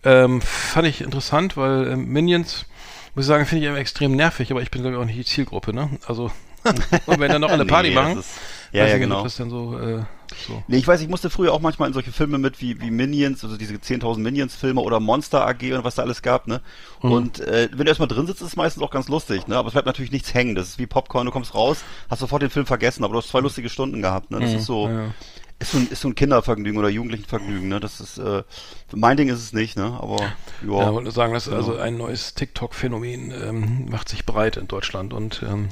Ähm, 0.04 0.42
fand 0.42 0.88
ich 0.88 1.02
interessant, 1.02 1.58
weil 1.58 1.88
äh, 1.88 1.96
Minions, 1.96 2.66
muss 3.16 3.26
ich 3.26 3.28
sagen, 3.28 3.46
finde 3.46 3.68
ich 3.68 3.76
extrem 3.76 4.16
nervig, 4.16 4.52
aber 4.52 4.62
ich 4.62 4.72
bin 4.72 4.82
glaube 4.82 4.96
ich 4.96 5.02
auch 5.02 5.06
nicht 5.06 5.20
die 5.20 5.26
Zielgruppe, 5.26 5.74
ne? 5.74 5.90
Also 6.08 6.32
und 7.06 7.20
wenn 7.20 7.32
dann 7.32 7.42
noch 7.42 7.52
alle 7.52 7.66
Party 7.66 7.90
nee, 7.90 7.96
machen. 7.96 8.24
Ja, 8.72 8.88
ja, 8.88 8.98
genau. 8.98 9.22
Christian 9.22 9.50
so, 9.50 9.78
äh, 9.80 10.04
so. 10.48 10.64
Nee, 10.68 10.78
ich 10.78 10.88
weiß, 10.88 11.02
ich 11.02 11.08
musste 11.08 11.30
früher 11.30 11.54
auch 11.54 11.60
manchmal 11.60 11.88
in 11.88 11.94
solche 11.94 12.12
Filme 12.12 12.38
mit 12.38 12.62
wie, 12.62 12.80
wie 12.82 12.92
Minions, 12.92 13.44
also 13.44 13.58
diese 13.58 13.76
10.000 13.76 14.20
Minions-Filme 14.20 14.82
oder 14.82 15.00
Monster 15.00 15.46
AG 15.48 15.74
und 15.74 15.84
was 15.84 15.96
da 15.96 16.04
alles 16.04 16.22
gab, 16.22 16.48
ne? 16.48 16.62
Mhm. 17.02 17.12
Und 17.12 17.40
äh, 17.40 17.70
wenn 17.72 17.86
du 17.86 17.90
erstmal 17.90 18.08
drin 18.08 18.28
sitzt, 18.28 18.42
ist 18.42 18.50
es 18.50 18.56
meistens 18.56 18.84
auch 18.84 18.92
ganz 18.92 19.08
lustig, 19.08 19.48
ne? 19.48 19.58
Aber 19.58 19.68
es 19.68 19.74
bleibt 19.74 19.88
natürlich 19.88 20.12
nichts 20.12 20.34
hängen. 20.34 20.56
Das 20.56 20.70
ist 20.70 20.80
wie 20.80 20.88
Popcorn, 20.88 21.26
du 21.26 21.32
kommst 21.32 21.56
raus, 21.56 21.84
hast 22.10 22.20
sofort 22.20 22.42
den 22.42 22.50
Film 22.50 22.66
vergessen, 22.66 23.04
aber 23.04 23.14
du 23.14 23.20
hast 23.20 23.30
zwei 23.30 23.40
lustige 23.40 23.70
Stunden 23.70 24.02
gehabt, 24.02 24.32
ne? 24.32 24.40
Das 24.40 24.52
mhm. 24.52 24.58
ist 24.58 24.66
so. 24.66 24.88
Ja. 24.88 25.14
Ist 25.62 25.74
so, 25.74 25.78
ein, 25.78 25.90
ist 25.90 26.00
so 26.00 26.08
ein 26.08 26.16
Kindervergnügen 26.16 26.80
oder 26.80 26.88
Jugendlichenvergnügen, 26.88 27.68
ne? 27.68 27.82
Das 27.82 28.00
ist, 28.00 28.18
äh, 28.18 28.44
mein 28.94 29.18
Ding 29.18 29.28
ist 29.28 29.40
es 29.40 29.52
nicht, 29.52 29.76
ne? 29.76 29.98
Aber 30.00 30.16
ja. 30.66 30.84
Ja, 30.84 30.94
wollte 30.94 31.12
sagen, 31.12 31.34
dass 31.34 31.46
genau. 31.46 31.58
also 31.58 31.76
ein 31.76 31.98
neues 31.98 32.34
TikTok-Phänomen 32.34 33.32
ähm, 33.32 33.86
macht 33.90 34.08
sich 34.08 34.26
breit 34.26 34.56
in 34.56 34.70
Deutschland 34.70 35.12
und 35.12 35.44
ähm, 35.46 35.68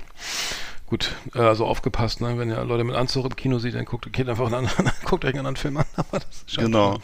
gut, 0.87 1.11
äh, 1.35 1.39
also 1.39 1.65
aufgepasst, 1.65 2.21
ne? 2.21 2.37
wenn 2.37 2.49
ihr 2.49 2.63
Leute 2.63 2.83
mit 2.83 2.95
Anzug 2.95 3.25
im 3.25 3.35
Kino 3.35 3.59
sieht, 3.59 3.75
dann 3.75 3.85
guckt, 3.85 4.11
geht 4.11 4.27
einfach 4.27 4.47
einen 4.47 4.55
anderen, 4.55 4.91
guckt 5.05 5.23
euch 5.23 5.31
einen 5.31 5.39
anderen 5.39 5.55
Film 5.57 5.77
an. 5.77 5.85
Aber 5.95 6.19
das 6.19 6.37
ist 6.47 6.53
schon 6.53 6.65
genau. 6.65 6.97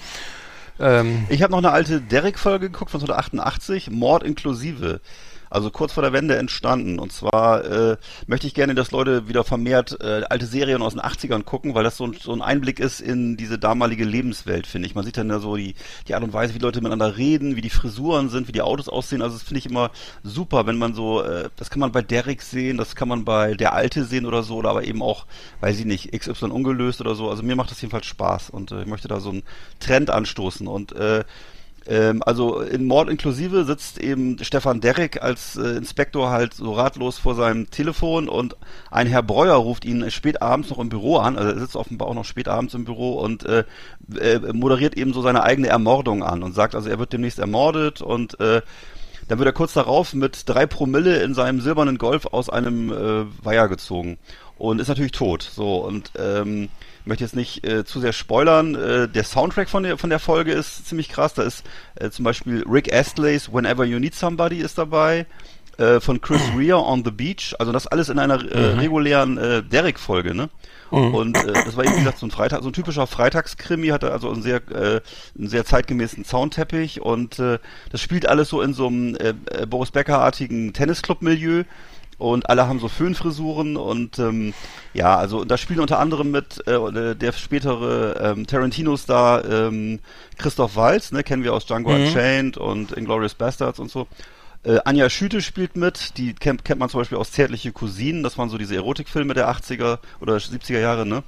Ähm, 0.80 1.28
ich 1.30 1.44
habe 1.44 1.52
noch 1.52 1.60
eine 1.60 1.72
alte 1.72 2.02
Derek-Folge 2.02 2.72
geguckt 2.72 2.90
von 2.90 3.00
1988, 3.00 3.92
Mord 3.92 4.24
inklusive 4.24 5.02
also 5.54 5.70
kurz 5.70 5.94
vor 5.94 6.02
der 6.02 6.14
Wende 6.14 6.36
entstanden. 6.36 7.00
Und 7.00 7.14
zwar 7.14 7.64
äh, 7.64 7.98
möchte 8.26 8.48
ich 8.48 8.56
gerne, 8.56 8.74
dass 8.74 8.92
Leute 8.92 9.28
wieder 9.28 9.44
vermehrt 9.44 9.98
äh, 10.02 10.24
alte 10.30 10.48
Serien 10.48 10.82
aus 10.82 10.94
den 10.94 11.02
80ern 11.02 11.44
gucken, 11.44 11.76
weil 11.76 11.84
das 11.84 11.98
so 11.98 12.06
ein, 12.06 12.14
so 12.14 12.34
ein 12.34 12.42
Einblick 12.42 12.80
ist 12.80 13.00
in 13.00 13.38
diese 13.38 13.60
damalige 13.60 14.04
Lebenswelt, 14.04 14.66
finde 14.66 14.88
ich. 14.88 14.96
Man 14.96 15.06
sieht 15.06 15.18
dann 15.18 15.30
ja 15.30 15.38
so 15.38 15.56
die, 15.56 15.76
die 16.08 16.16
Art 16.16 16.24
und 16.24 16.34
Weise, 16.34 16.56
wie 16.56 16.60
Leute 16.60 16.82
miteinander 16.82 17.18
reden, 17.18 17.56
wie 17.56 17.62
die 17.62 17.70
Frisuren 17.70 18.30
sind, 18.30 18.48
wie 18.48 18.52
die 18.52 18.64
Autos 18.64 18.90
aussehen. 18.90 19.22
Also 19.22 19.38
das 19.38 19.44
finde 19.44 19.60
ich 19.60 19.68
immer 19.68 19.92
super, 20.24 20.66
wenn 20.66 20.78
man 20.78 20.96
so, 20.96 21.22
äh, 21.22 21.50
das 21.56 21.70
kann 21.70 21.80
man 21.80 21.92
bei 21.92 22.02
Derek 22.02 22.42
sehen, 22.42 22.78
das 22.78 22.96
kann 22.96 23.08
man 23.08 23.24
bei 23.24 23.54
Der 23.54 23.74
Alte 23.74 24.06
sehen 24.06 24.26
oder 24.26 24.42
so, 24.42 24.56
oder 24.56 24.72
aber 24.72 24.86
eben 24.86 25.04
auch, 25.04 25.28
weiß 25.62 25.80
ich 25.80 25.86
nicht, 25.86 26.12
XY 26.12 26.46
ungelöst 26.46 27.00
oder 27.00 27.14
so. 27.14 27.30
Also 27.30 27.44
mir 27.44 27.56
macht 27.56 27.70
das 27.70 27.80
jedenfalls 27.80 28.08
Spaß 28.08 28.50
und 28.50 28.72
äh, 28.72 28.82
ich 28.82 28.88
möchte 28.88 29.08
da 29.08 29.20
so 29.20 29.30
einen 29.30 29.44
Trend 29.80 30.10
anstoßen. 30.10 30.68
Und 30.68 30.94
äh, 30.94 31.24
ähm, 31.88 32.24
also 32.24 32.62
in 32.62 32.86
Mord 32.86 33.10
inklusive 33.10 33.66
sitzt 33.66 33.98
eben 33.98 34.38
Stefan 34.42 34.80
Derrick 34.80 35.22
als 35.22 35.58
äh, 35.58 35.76
Inspektor 35.76 36.30
halt 36.30 36.54
so 36.54 36.74
ratlos 36.74 37.18
vor 37.18 37.36
seinem 37.36 37.70
Telefon 37.70 38.30
und 38.30 38.56
ein 38.90 39.08
Herr 39.08 39.24
Breuer 39.24 39.56
ruft 39.56 39.86
ihn 39.86 40.10
spät 40.12 40.42
abends 40.42 40.70
noch 40.70 40.80
im 40.80 40.90
Büro 40.90 41.18
an, 41.18 41.38
also 41.38 41.52
er 41.52 41.60
sitzt 41.60 41.76
offenbar 41.76 42.08
auch 42.08 42.14
noch 42.14 42.26
spät 42.26 42.48
abends 42.48 42.74
im 42.74 42.86
Büro 42.86 43.20
und 43.20 43.46
äh, 43.46 43.64
äh, 44.20 44.40
moderiert 44.54 44.96
eben 44.98 45.14
so 45.14 45.22
seine 45.22 45.44
eigene 45.44 45.68
Ermordung 45.68 46.24
an 46.24 46.44
und 46.44 46.54
sagt 46.54 46.76
also, 46.76 46.90
er 46.90 47.00
wird 47.00 47.14
demnächst 47.14 47.40
ermordet 47.40 48.02
und 48.02 48.40
äh, 48.40 48.62
dann 49.28 49.40
wird 49.40 49.48
er 49.48 49.54
kurz 49.54 49.74
darauf 49.74 50.14
mit 50.14 50.48
drei 50.48 50.66
Promille 50.66 51.22
in 51.24 51.34
seinem 51.34 51.62
silbernen 51.62 51.98
Golf 51.98 52.26
aus 52.28 52.50
einem 52.50 52.92
äh, 52.92 53.26
Weiher 53.44 53.68
gezogen 53.68 54.18
und 54.58 54.80
ist 54.80 54.88
natürlich 54.88 55.12
tot. 55.12 55.44
So 55.44 55.78
und 55.78 56.12
ähm, 56.18 56.70
möchte 57.06 57.24
jetzt 57.24 57.36
nicht 57.36 57.66
äh, 57.68 57.86
zu 57.86 58.00
sehr 58.00 58.14
spoilern. 58.14 58.76
Äh, 58.76 59.08
der 59.08 59.24
Soundtrack 59.24 59.70
von 59.70 59.84
der, 59.84 59.98
von 59.98 60.10
der 60.10 60.20
Folge 60.20 60.52
ist 60.54 60.88
ziemlich 60.88 61.10
krass. 61.10 61.34
Da 61.34 61.44
ist 61.44 61.64
äh, 61.96 62.10
zum 62.10 62.26
Beispiel 62.26 62.64
Rick 62.68 62.94
Astleys 62.94 63.52
Whenever 63.52 63.84
You 63.86 64.00
Need 64.00 64.16
Somebody 64.16 64.58
ist 64.58 64.78
dabei. 64.78 65.26
Äh, 65.78 66.00
von 66.00 66.22
Chris 66.22 66.42
Rea 66.58 66.76
on 66.76 67.04
the 67.04 67.12
Beach. 67.12 67.56
Also 67.60 67.72
das 67.72 67.88
alles 67.88 68.10
in 68.10 68.20
einer 68.20 68.40
äh, 68.52 68.74
mhm. 68.74 68.80
regulären 68.80 69.38
äh, 69.38 69.64
Derek-Folge, 69.64 70.36
ne? 70.36 70.50
Mhm. 70.92 71.16
Und 71.16 71.38
äh, 71.38 71.54
das 71.54 71.76
war 71.76 71.84
eben, 71.84 71.96
wie 71.96 72.00
gesagt, 72.00 72.20
so 72.20 72.28
ein 72.28 72.32
Freitag, 72.32 72.62
so 72.62 72.70
ein 72.70 72.74
typischer 72.74 73.08
Freitagskrimi, 73.08 73.88
hatte 73.88 74.12
also 74.12 74.30
einen 74.30 74.44
sehr, 74.44 74.58
äh, 74.70 75.02
einen 75.36 75.48
sehr 75.48 75.66
zeitgemäßen 75.66 76.24
Soundteppich 76.24 77.02
und 77.02 77.40
äh, 77.40 77.58
das 77.92 78.02
spielt 78.02 78.28
alles 78.28 78.50
so 78.50 78.62
in 78.62 78.76
so 78.76 78.88
einem 78.88 79.16
äh, 79.16 79.34
äh 79.52 79.66
Boris 79.66 79.90
Becker-artigen 79.90 80.72
Tennisclub-Milieu 80.74 81.64
und 82.24 82.50
alle 82.50 82.68
haben 82.68 82.80
so 82.80 82.88
Föhnfrisuren 82.88 83.76
und 83.76 84.18
ähm, 84.18 84.54
ja, 84.94 85.18
also 85.18 85.44
da 85.44 85.58
spielen 85.58 85.82
unter 85.82 86.00
anderem 86.00 86.32
mit 86.32 86.66
äh, 86.68 87.16
der 87.16 87.32
spätere 87.34 88.34
ähm, 88.34 88.48
Tarantino-Star 88.48 89.44
ähm, 89.44 90.00
Christoph 90.38 90.78
Waltz, 90.78 91.12
ne, 91.12 91.24
kennen 91.24 91.44
wir 91.44 91.54
aus 91.54 91.66
Django 91.66 91.92
mhm. 91.92 92.06
Unchained 92.06 92.58
und 92.58 92.94
Inglourious 92.94 93.36
Bastards 93.36 93.80
und 93.80 93.92
so. 93.92 94.08
Äh, 94.64 94.80
Anja 94.86 95.10
Schüte 95.10 95.42
spielt 95.42 95.76
mit, 95.76 96.18
die 96.18 96.34
kennt, 96.34 96.64
kennt 96.64 96.80
man 96.80 96.88
zum 96.88 97.02
Beispiel 97.02 97.18
aus 97.18 97.32
Zärtliche 97.32 97.74
Cousinen, 97.74 98.24
das 98.24 98.38
waren 98.38 98.50
so 98.50 98.58
diese 98.58 98.76
Erotikfilme 98.76 99.34
der 99.34 99.52
80er 99.52 100.00
oder 100.22 100.38
70er 100.38 100.80
Jahre, 100.80 101.06
ne? 101.06 101.24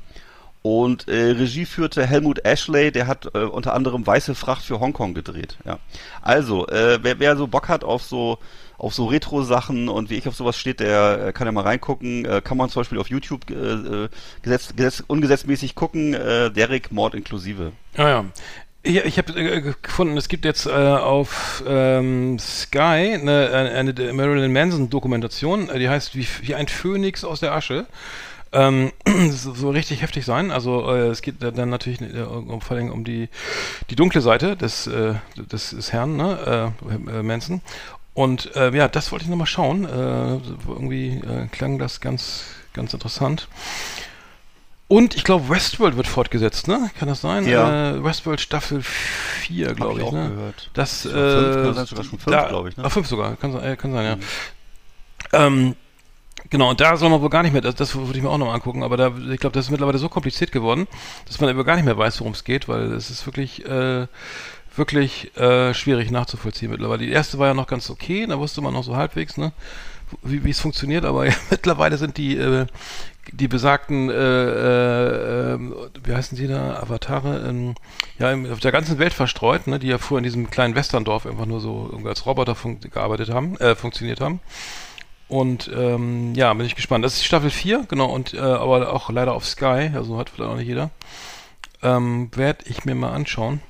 Und 0.61 1.07
äh, 1.07 1.31
Regie 1.31 1.65
führte 1.65 2.07
Helmut 2.07 2.43
Ashley, 2.43 2.91
der 2.91 3.05
hat 3.05 3.29
äh, 3.35 3.39
unter 3.39 3.73
anderem 3.73 4.07
Weiße 4.07 4.33
Fracht 4.33 4.63
für 4.63 4.79
Hongkong 4.79 5.13
gedreht. 5.13 5.57
Ja. 5.63 5.77
Also, 6.23 6.67
äh, 6.69 6.97
wer, 7.03 7.19
wer 7.19 7.37
so 7.37 7.45
Bock 7.45 7.67
hat 7.67 7.83
auf 7.83 8.01
so 8.01 8.39
auf 8.77 8.93
so 8.93 9.05
Retro-Sachen 9.05 9.89
und 9.89 10.09
wie 10.09 10.15
ich 10.15 10.27
auf 10.27 10.35
sowas 10.35 10.57
steht, 10.57 10.79
der 10.79 11.27
äh, 11.27 11.33
kann 11.33 11.47
ja 11.47 11.51
mal 11.51 11.63
reingucken. 11.63 12.25
Äh, 12.25 12.41
kann 12.41 12.57
man 12.57 12.69
zum 12.69 12.81
Beispiel 12.81 12.99
auf 12.99 13.09
YouTube 13.09 13.49
äh, 13.49 13.53
äh 13.53 14.09
gesetz, 14.41 14.75
gesetz, 14.75 15.03
ungesetzmäßig 15.07 15.75
gucken. 15.75 16.13
Äh, 16.13 16.51
Derek 16.51 16.91
Mord 16.91 17.15
inklusive. 17.15 17.71
Ah 17.97 18.07
ja. 18.07 18.25
Ich, 18.83 18.97
ich 18.97 19.17
habe 19.17 19.33
äh, 19.39 19.73
gefunden, 19.81 20.15
es 20.15 20.27
gibt 20.27 20.45
jetzt 20.45 20.67
äh, 20.67 20.69
auf 20.69 21.63
ähm, 21.67 22.37
Sky 22.37 23.17
eine, 23.19 23.73
eine, 23.73 24.13
Marilyn 24.13 24.53
Manson 24.53 24.91
Dokumentation, 24.91 25.69
die 25.75 25.89
heißt 25.89 26.15
wie, 26.15 26.27
wie 26.41 26.53
ein 26.53 26.67
Phönix 26.67 27.23
aus 27.23 27.39
der 27.39 27.53
Asche. 27.53 27.87
Ähm, 28.51 28.91
so 29.31 29.71
richtig 29.71 30.01
heftig 30.01 30.23
sein. 30.23 30.51
Also 30.51 30.89
äh, 30.93 31.07
es 31.07 31.21
geht 31.21 31.35
dann 31.41 31.69
natürlich 31.69 31.99
äh, 32.01 32.21
um, 32.21 32.61
vor 32.61 32.77
allem 32.77 32.91
um 32.91 33.03
die, 33.03 33.29
die 33.89 33.95
dunkle 33.95 34.21
Seite 34.21 34.55
des, 34.55 34.87
äh, 34.87 35.15
des, 35.35 35.71
des 35.71 35.91
Herrn, 35.91 36.15
ne? 36.15 36.71
äh, 36.89 37.23
Manson. 37.23 37.61
Und 38.15 38.55
äh, 38.55 38.75
ja, 38.75 38.87
das 38.87 39.11
wollte 39.11 39.25
ich 39.25 39.29
nochmal 39.29 39.45
schauen. 39.45 39.85
Äh, 39.85 40.39
irgendwie 40.67 41.17
äh, 41.17 41.47
klang 41.51 41.77
das 41.77 42.01
ganz, 42.01 42.45
ganz 42.73 42.93
interessant. 42.93 43.49
Und 44.87 45.15
ich 45.15 45.23
glaube, 45.23 45.49
Westworld 45.49 45.97
wird 45.97 46.07
fortgesetzt, 46.07 46.67
ne? 46.67 46.89
Kann 46.97 47.07
das 47.07 47.21
sein? 47.21 47.45
Ja. 47.47 47.91
Äh, 47.91 48.03
Westworld 48.03 48.39
Staffel 48.39 48.81
4, 48.83 49.73
glaube 49.73 49.99
ich. 49.99 50.05
ich 50.07 50.11
ne? 50.13 50.29
gehört. 50.29 50.69
Das, 50.73 51.05
äh, 51.05 51.09
fünf, 51.09 51.89
sogar 51.89 52.03
schon 52.03 52.19
fünf, 52.19 52.25
glaube 52.25 52.69
ich. 52.69 52.77
Ne? 52.77 52.85
Ah, 52.85 52.89
fünf 52.89 53.07
sogar, 53.07 53.35
kann, 53.35 53.61
äh, 53.61 53.75
kann 53.75 53.91
sein, 53.91 54.05
ja. 54.05 54.15
Mhm. 54.15 54.21
Ähm, 55.33 55.75
Genau, 56.49 56.69
und 56.69 56.79
da 56.79 56.95
soll 56.95 57.09
man 57.09 57.21
wohl 57.21 57.29
gar 57.29 57.41
nicht 57.41 57.53
mehr, 57.53 57.61
das, 57.61 57.75
das 57.75 57.95
würde 57.95 58.17
ich 58.17 58.23
mir 58.23 58.29
auch 58.29 58.37
noch 58.37 58.45
mal 58.47 58.53
angucken, 58.53 58.83
aber 58.83 58.97
da, 58.97 59.07
ich 59.31 59.39
glaube, 59.39 59.53
das 59.53 59.65
ist 59.65 59.71
mittlerweile 59.71 59.97
so 59.97 60.09
kompliziert 60.09 60.51
geworden, 60.51 60.87
dass 61.25 61.39
man 61.39 61.49
aber 61.49 61.63
gar 61.63 61.75
nicht 61.75 61.85
mehr 61.85 61.97
weiß, 61.97 62.19
worum 62.19 62.33
es 62.33 62.43
geht, 62.43 62.67
weil 62.67 62.93
es 62.93 63.09
ist 63.09 63.25
wirklich, 63.25 63.65
äh, 63.65 64.05
wirklich 64.77 65.35
äh, 65.37 65.73
schwierig 65.73 66.11
nachzuvollziehen 66.11 66.71
mittlerweile. 66.71 67.05
Die 67.05 67.11
erste 67.11 67.39
war 67.39 67.47
ja 67.47 67.53
noch 67.53 67.67
ganz 67.67 67.89
okay, 67.89 68.25
da 68.27 68.39
wusste 68.39 68.61
man 68.61 68.73
noch 68.73 68.83
so 68.83 68.95
halbwegs, 68.95 69.37
ne, 69.37 69.51
wie 70.21 70.49
es 70.49 70.59
funktioniert, 70.59 71.05
aber 71.05 71.25
ja, 71.29 71.33
mittlerweile 71.49 71.97
sind 71.97 72.17
die 72.17 72.37
äh, 72.37 72.65
die 73.31 73.47
besagten, 73.47 74.09
äh, 74.09 75.53
äh, 75.53 75.59
wie 76.03 76.13
heißen 76.13 76.37
sie 76.37 76.47
da, 76.47 76.79
Avatare, 76.79 77.47
ähm, 77.47 77.75
ja, 78.19 78.33
auf 78.51 78.59
der 78.59 78.71
ganzen 78.71 78.99
Welt 78.99 79.13
verstreut, 79.13 79.67
ne, 79.67 79.79
die 79.79 79.87
ja 79.87 79.97
vorher 79.97 80.19
in 80.19 80.23
diesem 80.23 80.49
kleinen 80.49 80.75
Westerndorf 80.75 81.25
einfach 81.25 81.45
nur 81.45 81.59
so 81.59 81.89
irgendwie 81.91 82.09
als 82.09 82.25
Roboter 82.25 82.55
gearbeitet 82.81 83.29
haben, 83.29 83.57
äh, 83.57 83.75
funktioniert 83.75 84.21
haben. 84.21 84.39
Und 85.27 85.71
ähm, 85.75 86.35
ja, 86.35 86.53
bin 86.53 86.67
ich 86.67 86.75
gespannt. 86.75 87.03
Das 87.03 87.15
ist 87.15 87.25
Staffel 87.25 87.49
4, 87.49 87.85
genau, 87.89 88.05
und 88.11 88.35
äh, 88.35 88.39
aber 88.39 88.93
auch 88.93 89.09
leider 89.09 89.33
auf 89.33 89.45
Sky, 89.45 89.91
also 89.95 90.17
hat 90.19 90.29
vielleicht 90.29 90.51
auch 90.51 90.55
nicht 90.55 90.67
jeder. 90.67 90.91
Ähm, 91.81 92.29
Werde 92.35 92.65
ich 92.67 92.85
mir 92.85 92.95
mal 92.95 93.11
anschauen. 93.11 93.61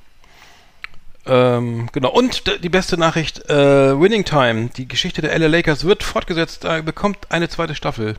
Ähm, 1.26 1.88
genau, 1.92 2.10
und 2.10 2.44
die 2.62 2.68
beste 2.68 2.96
Nachricht, 2.96 3.50
äh, 3.50 4.00
Winning 4.00 4.24
Time, 4.24 4.70
die 4.76 4.86
Geschichte 4.86 5.22
der 5.22 5.36
LA 5.36 5.48
Lakers 5.48 5.84
wird 5.84 6.04
fortgesetzt, 6.04 6.64
äh, 6.64 6.82
bekommt 6.82 7.30
eine 7.30 7.48
zweite 7.48 7.74
Staffel. 7.74 8.16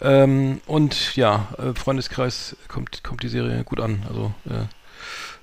Ähm, 0.00 0.60
und 0.66 1.16
ja, 1.16 1.48
äh, 1.58 1.78
Freundeskreis 1.78 2.56
kommt, 2.66 3.04
kommt 3.04 3.22
die 3.22 3.28
Serie 3.28 3.62
gut 3.64 3.80
an. 3.80 4.04
Also 4.08 4.32
äh, 4.48 4.66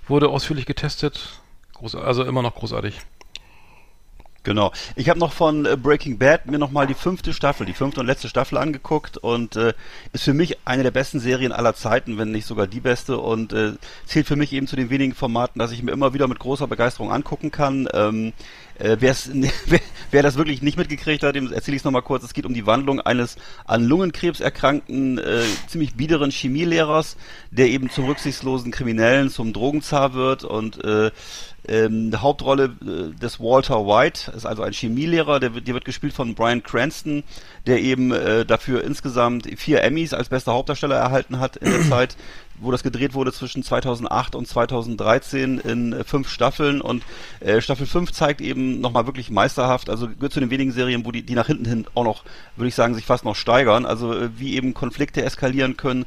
wurde 0.07 0.29
ausführlich 0.29 0.65
getestet, 0.65 1.41
groß, 1.73 1.95
also 1.95 2.23
immer 2.23 2.41
noch 2.41 2.55
großartig. 2.55 2.99
Genau. 4.45 4.71
Ich 4.95 5.09
habe 5.09 5.19
noch 5.19 5.33
von 5.33 5.65
äh, 5.65 5.75
Breaking 5.75 6.19
Bad 6.19 6.45
mir 6.45 6.59
nochmal 6.59 6.85
die 6.85 6.93
fünfte 6.93 7.33
Staffel, 7.33 7.65
die 7.65 7.73
fünfte 7.73 7.99
und 7.99 8.05
letzte 8.05 8.29
Staffel 8.29 8.59
angeguckt 8.59 9.17
und 9.17 9.55
äh, 9.55 9.73
ist 10.13 10.23
für 10.23 10.35
mich 10.35 10.59
eine 10.65 10.83
der 10.83 10.91
besten 10.91 11.19
Serien 11.19 11.51
aller 11.51 11.73
Zeiten, 11.73 12.19
wenn 12.19 12.31
nicht 12.31 12.45
sogar 12.45 12.67
die 12.67 12.79
beste 12.79 13.17
und 13.17 13.53
äh, 13.53 13.71
zählt 14.05 14.27
für 14.27 14.35
mich 14.35 14.53
eben 14.53 14.67
zu 14.67 14.75
den 14.75 14.91
wenigen 14.91 15.15
Formaten, 15.15 15.57
dass 15.57 15.71
ich 15.71 15.81
mir 15.81 15.91
immer 15.91 16.13
wieder 16.13 16.27
mit 16.27 16.37
großer 16.37 16.67
Begeisterung 16.67 17.11
angucken 17.11 17.49
kann. 17.49 17.89
Ähm, 17.91 18.33
äh, 18.77 18.97
wer, 18.99 19.15
wer 20.11 20.21
das 20.21 20.37
wirklich 20.37 20.61
nicht 20.61 20.77
mitgekriegt 20.77 21.23
hat, 21.23 21.35
dem 21.35 21.51
erzähle 21.51 21.77
ich 21.77 21.81
es 21.81 21.85
nochmal 21.85 22.03
kurz. 22.03 22.23
Es 22.23 22.35
geht 22.35 22.45
um 22.45 22.53
die 22.53 22.67
Wandlung 22.67 23.01
eines 23.01 23.37
an 23.65 23.83
Lungenkrebs 23.83 24.41
erkrankten, 24.41 25.17
äh, 25.17 25.41
ziemlich 25.67 25.95
biederen 25.95 26.29
Chemielehrers, 26.29 27.17
der 27.49 27.69
eben 27.69 27.89
zum 27.89 28.05
rücksichtslosen 28.05 28.71
Kriminellen, 28.71 29.31
zum 29.31 29.53
Drogenzar 29.53 30.13
wird 30.13 30.43
und 30.43 30.83
äh, 30.83 31.09
ähm, 31.67 32.11
die 32.11 32.17
Hauptrolle 32.17 32.75
äh, 32.81 33.19
des 33.19 33.39
Walter 33.39 33.85
White 33.85 34.31
ist 34.35 34.45
also 34.45 34.63
ein 34.63 34.73
Chemielehrer, 34.73 35.39
der, 35.39 35.49
der 35.49 35.73
wird 35.73 35.85
gespielt 35.85 36.13
von 36.13 36.35
Brian 36.35 36.63
Cranston, 36.63 37.23
der 37.65 37.81
eben 37.81 38.11
äh, 38.11 38.45
dafür 38.45 38.83
insgesamt 38.83 39.47
vier 39.57 39.83
Emmys 39.83 40.13
als 40.13 40.29
bester 40.29 40.53
Hauptdarsteller 40.53 40.95
erhalten 40.95 41.39
hat 41.39 41.57
in 41.57 41.71
der 41.71 41.81
Zeit, 41.89 42.17
wo 42.59 42.71
das 42.71 42.83
gedreht 42.83 43.13
wurde 43.13 43.33
zwischen 43.33 43.63
2008 43.63 44.35
und 44.35 44.47
2013 44.47 45.59
in 45.59 45.93
äh, 45.93 46.03
fünf 46.03 46.29
Staffeln. 46.29 46.81
Und 46.81 47.03
äh, 47.39 47.61
Staffel 47.61 47.87
5 47.87 48.11
zeigt 48.11 48.41
eben 48.41 48.79
nochmal 48.79 49.05
wirklich 49.05 49.29
meisterhaft, 49.29 49.89
also 49.89 50.07
gehört 50.07 50.33
zu 50.33 50.39
den 50.39 50.51
wenigen 50.51 50.71
Serien, 50.71 51.05
wo 51.05 51.11
die, 51.11 51.23
die 51.23 51.35
nach 51.35 51.47
hinten 51.47 51.65
hin 51.65 51.87
auch 51.95 52.03
noch, 52.03 52.23
würde 52.55 52.67
ich 52.67 52.75
sagen, 52.75 52.93
sich 52.95 53.05
fast 53.05 53.25
noch 53.25 53.35
steigern, 53.35 53.85
also 53.85 54.13
äh, 54.13 54.29
wie 54.37 54.55
eben 54.55 54.73
Konflikte 54.73 55.23
eskalieren 55.23 55.77
können 55.77 56.05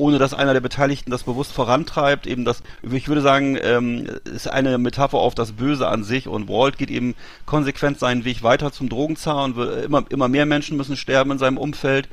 ohne 0.00 0.18
dass 0.18 0.34
einer 0.34 0.54
der 0.54 0.60
Beteiligten 0.60 1.10
das 1.10 1.24
bewusst 1.24 1.52
vorantreibt. 1.52 2.26
Eben 2.26 2.44
das, 2.44 2.62
ich 2.82 3.06
würde 3.06 3.20
sagen, 3.20 3.58
ähm, 3.60 4.06
ist 4.24 4.50
eine 4.50 4.78
Metapher 4.78 5.18
auf 5.18 5.34
das 5.34 5.52
Böse 5.52 5.86
an 5.86 6.02
sich 6.04 6.26
und 6.26 6.48
Walt 6.48 6.78
geht 6.78 6.90
eben 6.90 7.14
konsequent 7.44 7.98
seinen 7.98 8.24
Weg 8.24 8.42
weiter 8.42 8.72
zum 8.72 8.88
Drogenzar 8.88 9.44
und 9.44 9.58
immer, 9.58 10.04
immer 10.08 10.28
mehr 10.28 10.46
Menschen 10.46 10.76
müssen 10.76 10.96
sterben 10.96 11.32
in 11.32 11.38
seinem 11.38 11.58
Umfeld 11.58 12.08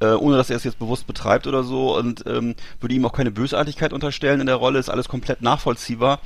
äh, 0.00 0.06
ohne 0.06 0.36
dass 0.36 0.50
er 0.50 0.56
es 0.56 0.64
jetzt 0.64 0.78
bewusst 0.78 1.06
betreibt 1.06 1.46
oder 1.46 1.62
so 1.62 1.96
und 1.96 2.24
ähm, 2.26 2.54
würde 2.80 2.94
ihm 2.94 3.04
auch 3.04 3.12
keine 3.12 3.30
Bösartigkeit 3.30 3.92
unterstellen 3.92 4.40
in 4.40 4.46
der 4.46 4.56
Rolle, 4.56 4.78
ist 4.78 4.88
alles 4.88 5.08
komplett 5.08 5.42
nachvollziehbar. 5.42 6.20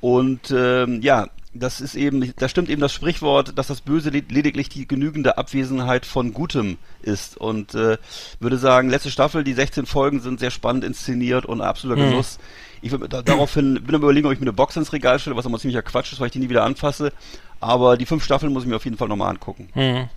Und 0.00 0.50
ähm, 0.50 1.00
ja, 1.02 1.28
das 1.54 1.80
ist 1.80 1.94
eben, 1.94 2.34
da 2.36 2.48
stimmt 2.48 2.68
eben 2.68 2.80
das 2.80 2.92
Sprichwort, 2.92 3.56
dass 3.56 3.68
das 3.68 3.80
Böse 3.80 4.10
lediglich 4.10 4.68
die 4.68 4.86
genügende 4.86 5.38
Abwesenheit 5.38 6.04
von 6.04 6.32
Gutem 6.32 6.78
ist. 7.02 7.36
Und 7.36 7.74
äh, 7.74 7.96
würde 8.40 8.58
sagen, 8.58 8.90
letzte 8.90 9.10
Staffel, 9.10 9.44
die 9.44 9.54
16 9.54 9.86
Folgen 9.86 10.20
sind 10.20 10.40
sehr 10.40 10.50
spannend 10.50 10.84
inszeniert 10.84 11.46
und 11.46 11.60
absoluter 11.60 12.02
mhm. 12.02 12.10
Genuss. 12.10 12.38
Ich 12.82 12.90
würde 12.90 13.08
da, 13.08 13.22
daraufhin 13.22 13.82
bin 13.82 13.94
am 13.94 14.02
überlegen, 14.02 14.26
ob 14.26 14.32
ich 14.32 14.40
mir 14.40 14.44
eine 14.44 14.52
Box 14.52 14.76
ins 14.76 14.92
Regal 14.92 15.18
stelle, 15.18 15.36
was 15.36 15.46
aber 15.46 15.58
ziemlicher 15.58 15.82
Quatsch 15.82 16.12
ist, 16.12 16.20
weil 16.20 16.26
ich 16.26 16.32
die 16.32 16.40
nie 16.40 16.50
wieder 16.50 16.64
anfasse. 16.64 17.12
Aber 17.60 17.96
die 17.96 18.06
fünf 18.06 18.24
Staffeln 18.24 18.52
muss 18.52 18.64
ich 18.64 18.68
mir 18.68 18.76
auf 18.76 18.84
jeden 18.84 18.98
Fall 18.98 19.08
nochmal 19.08 19.30
angucken. 19.30 19.68
Mhm. 19.74 20.08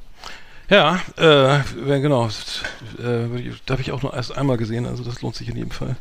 Ja, 0.70 1.00
äh, 1.16 1.60
genau. 2.02 2.28
Äh, 2.28 3.54
da 3.66 3.74
habe 3.74 3.82
ich 3.82 3.92
auch 3.92 4.02
nur 4.02 4.14
erst 4.14 4.38
einmal 4.38 4.58
gesehen, 4.58 4.86
also 4.86 5.04
das 5.04 5.22
lohnt 5.22 5.36
sich 5.36 5.48
in 5.48 5.56
jedem 5.56 5.72
Fall. 5.72 5.96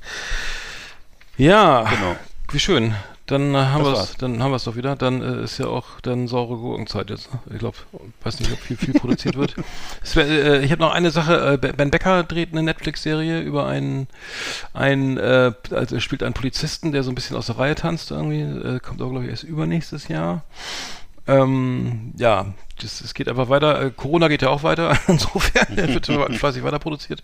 Ja, 1.37 1.83
genau. 1.85 2.16
wie 2.51 2.59
schön. 2.59 2.94
Dann 3.27 3.55
äh, 3.55 3.59
haben 3.59 3.85
wir 3.85 3.93
es, 3.93 4.17
dann 4.17 4.43
haben 4.43 4.53
wir 4.53 4.57
es 4.57 4.65
doch 4.65 4.77
wieder. 4.77 4.95
Dann 4.95 5.21
äh, 5.21 5.43
ist 5.43 5.59
ja 5.59 5.67
auch 5.67 6.01
dann 6.01 6.29
saure 6.29 6.57
Gurkenzeit 6.57 7.11
jetzt. 7.11 7.33
Ne? 7.33 7.41
Ich 7.53 7.59
glaube, 7.59 7.77
weiß 8.23 8.39
nicht, 8.39 8.53
ob 8.53 8.59
viel 8.59 8.77
viel 8.77 8.95
produziert 8.95 9.37
wird. 9.37 9.57
Wär, 10.15 10.27
äh, 10.27 10.65
ich 10.65 10.71
habe 10.71 10.81
noch 10.81 10.93
eine 10.93 11.11
Sache. 11.11 11.59
Äh, 11.61 11.73
ben 11.73 11.91
Becker 11.91 12.23
dreht 12.23 12.53
eine 12.53 12.62
Netflix-Serie 12.62 13.41
über 13.41 13.67
einen, 13.67 14.07
einen 14.73 15.17
äh, 15.17 15.53
also 15.71 15.97
er 15.97 16.01
spielt 16.01 16.23
einen 16.23 16.35
Polizisten, 16.35 16.93
der 16.93 17.03
so 17.03 17.11
ein 17.11 17.17
bisschen 17.17 17.37
aus 17.37 17.47
der 17.47 17.59
Reihe 17.59 17.75
tanzt 17.75 18.12
irgendwie. 18.12 18.43
Äh, 18.43 18.81
kommt 18.81 19.03
auch 19.03 19.11
glaube 19.11 19.25
ich 19.25 19.31
erst 19.31 19.45
übernächstes 19.45 20.07
Jahr. 20.07 20.45
Ähm, 21.29 22.12
ja, 22.17 22.55
es 22.83 23.15
geht 23.15 23.29
einfach 23.29 23.49
weiter. 23.49 23.81
Äh, 23.81 23.91
Corona 23.91 24.29
geht 24.29 24.43
ja 24.43 24.51
auch 24.51 24.62
weiter. 24.62 24.97
Insofern 25.09 25.77
wird 25.77 26.07
fleißig 26.07 26.62
weiter 26.62 26.79
produziert. 26.79 27.23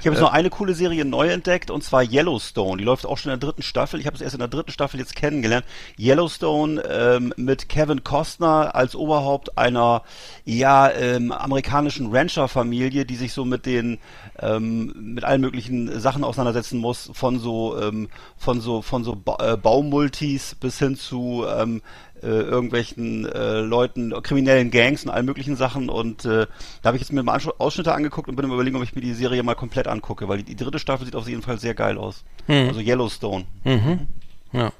Ich 0.00 0.06
habe 0.06 0.10
jetzt 0.10 0.18
äh, 0.18 0.24
noch 0.24 0.32
eine 0.32 0.50
coole 0.50 0.74
Serie 0.74 1.04
neu 1.04 1.28
entdeckt 1.28 1.70
und 1.70 1.82
zwar 1.82 2.04
Yellowstone. 2.04 2.78
Die 2.78 2.84
läuft 2.84 3.06
auch 3.06 3.16
schon 3.16 3.32
in 3.32 3.40
der 3.40 3.48
dritten 3.48 3.62
Staffel. 3.62 3.98
Ich 3.98 4.06
habe 4.06 4.14
es 4.14 4.22
erst 4.22 4.34
in 4.34 4.40
der 4.40 4.48
dritten 4.48 4.70
Staffel 4.70 5.00
jetzt 5.00 5.16
kennengelernt. 5.16 5.64
Yellowstone 5.98 6.82
ähm, 6.82 7.32
mit 7.36 7.68
Kevin 7.68 8.04
Costner 8.04 8.74
als 8.74 8.94
Oberhaupt 8.94 9.56
einer 9.56 10.02
ja 10.44 10.90
ähm, 10.90 11.32
amerikanischen 11.32 12.14
Rancher-Familie, 12.14 13.06
die 13.06 13.16
sich 13.16 13.32
so 13.32 13.44
mit 13.44 13.66
den 13.66 13.98
ähm, 14.38 14.92
mit 15.14 15.24
allen 15.24 15.40
möglichen 15.40 15.98
Sachen 15.98 16.24
auseinandersetzen 16.24 16.78
muss, 16.78 17.10
von 17.14 17.38
so 17.38 17.80
ähm, 17.80 18.08
von 18.36 18.60
so 18.60 18.82
von 18.82 19.02
so 19.02 19.16
ba 19.16 19.36
äh, 19.40 19.56
Baumultis 19.56 20.54
bis 20.54 20.78
hin 20.78 20.96
zu 20.96 21.44
ähm, 21.48 21.80
äh, 22.13 22.13
irgendwelchen 22.28 23.26
äh, 23.26 23.60
Leuten, 23.60 24.12
kriminellen 24.22 24.70
Gangs 24.70 25.04
und 25.04 25.10
allen 25.10 25.26
möglichen 25.26 25.56
Sachen. 25.56 25.88
Und 25.88 26.24
äh, 26.24 26.46
da 26.82 26.88
habe 26.88 26.96
ich 26.96 27.02
jetzt 27.02 27.12
mir 27.12 27.22
mal 27.22 27.40
Ausschnitte 27.58 27.92
angeguckt 27.94 28.28
und 28.28 28.36
bin 28.36 28.46
mir 28.48 28.54
überlegen, 28.54 28.76
ob 28.76 28.82
ich 28.82 28.94
mir 28.94 29.00
die 29.00 29.14
Serie 29.14 29.42
mal 29.42 29.54
komplett 29.54 29.88
angucke, 29.88 30.28
weil 30.28 30.38
die, 30.38 30.44
die 30.44 30.56
dritte 30.56 30.78
Staffel 30.78 31.04
sieht 31.04 31.16
auf 31.16 31.28
jeden 31.28 31.42
Fall 31.42 31.58
sehr 31.58 31.74
geil 31.74 31.98
aus. 31.98 32.24
Mhm. 32.46 32.68
Also 32.68 32.80
Yellowstone. 32.80 33.44
Mhm. 33.64 34.06
Ja. 34.52 34.72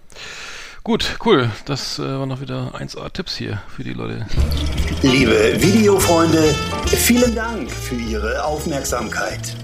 Gut, 0.82 1.16
cool. 1.24 1.50
Das 1.64 1.98
äh, 1.98 2.02
waren 2.02 2.28
noch 2.28 2.42
wieder 2.42 2.72
1A-Tipps 2.74 3.36
hier 3.36 3.62
für 3.68 3.84
die 3.84 3.94
Leute. 3.94 4.26
Liebe 5.02 5.56
Videofreunde, 5.58 6.54
vielen 6.86 7.34
Dank 7.34 7.70
für 7.70 7.94
Ihre 7.94 8.44
Aufmerksamkeit. 8.44 9.56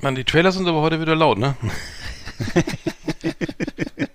Mann, 0.00 0.14
die 0.14 0.24
Trailer 0.24 0.52
sind 0.52 0.66
aber 0.66 0.80
heute 0.80 1.00
wieder 1.02 1.14
laut, 1.14 1.36
ne? 1.36 1.54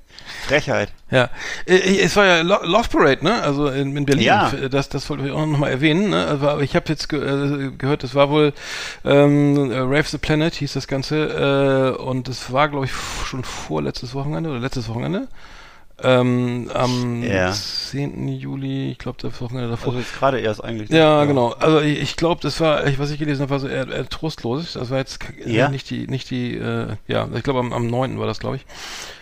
Frechheit. 0.45 0.89
Ja, 1.09 1.29
äh, 1.65 1.99
es 2.01 2.15
war 2.15 2.25
ja 2.25 2.41
Lo 2.41 2.63
Love 2.63 2.89
Parade, 2.89 3.23
ne? 3.23 3.41
Also 3.41 3.67
in, 3.67 3.97
in 3.97 4.05
Berlin. 4.05 4.25
Ja. 4.25 4.51
Das, 4.69 4.89
das 4.89 5.09
wollte 5.09 5.25
ich 5.25 5.31
auch 5.31 5.45
noch 5.45 5.57
mal 5.57 5.69
erwähnen. 5.69 6.11
Ne? 6.11 6.25
Also 6.27 6.59
ich 6.59 6.75
habe 6.75 6.85
jetzt 6.89 7.09
ge 7.09 7.19
äh, 7.19 7.71
gehört, 7.71 8.03
das 8.03 8.13
war 8.15 8.29
wohl 8.29 8.53
ähm, 9.03 9.71
äh, 9.71 9.79
Rave 9.79 10.03
the 10.03 10.17
Planet 10.17 10.53
hieß 10.53 10.73
das 10.73 10.87
Ganze 10.87 11.95
äh, 11.97 12.01
und 12.01 12.27
das 12.27 12.51
war, 12.51 12.69
glaube 12.69 12.85
ich, 12.85 12.91
schon 12.91 13.43
vorletztes 13.43 14.13
Wochenende 14.13 14.49
oder 14.51 14.59
letztes 14.59 14.87
Wochenende. 14.87 15.27
Ähm, 16.03 16.69
am 16.73 17.23
Ja. 17.23 17.51
10. 17.53 18.27
Juli, 18.27 18.91
ich 18.91 18.97
glaube, 18.97 19.17
das 19.21 19.39
Wochenende 19.39 19.69
davor. 19.69 19.93
Also 19.93 19.99
jetzt 19.99 20.13
gerade 20.17 20.39
erst 20.39 20.61
eigentlich. 20.63 20.89
ne? 20.89 20.97
Ja, 20.97 21.23
genau. 21.23 21.51
Also 21.53 21.79
ich, 21.79 22.01
ich 22.01 22.15
glaube, 22.17 22.41
das 22.41 22.59
war, 22.59 22.85
ich, 22.85 22.99
was 22.99 23.11
ich 23.11 23.19
gelesen 23.19 23.43
habe, 23.43 23.51
war 23.51 23.59
so 23.59 23.67
eher, 23.69 23.87
eher 23.87 24.07
trostlos. 24.09 24.73
Das 24.73 24.89
war 24.89 24.97
jetzt 24.97 25.19
Ja. 25.45 25.69
nicht 25.69 25.89
die, 25.89 26.07
nicht 26.07 26.29
die, 26.29 26.57
äh, 26.57 26.87
ja, 27.07 27.29
ich 27.33 27.43
glaube 27.43 27.59
am, 27.59 27.71
am 27.71 27.87
9. 27.87 28.19
war 28.19 28.27
das, 28.27 28.39
glaube 28.39 28.57
ich. 28.57 28.65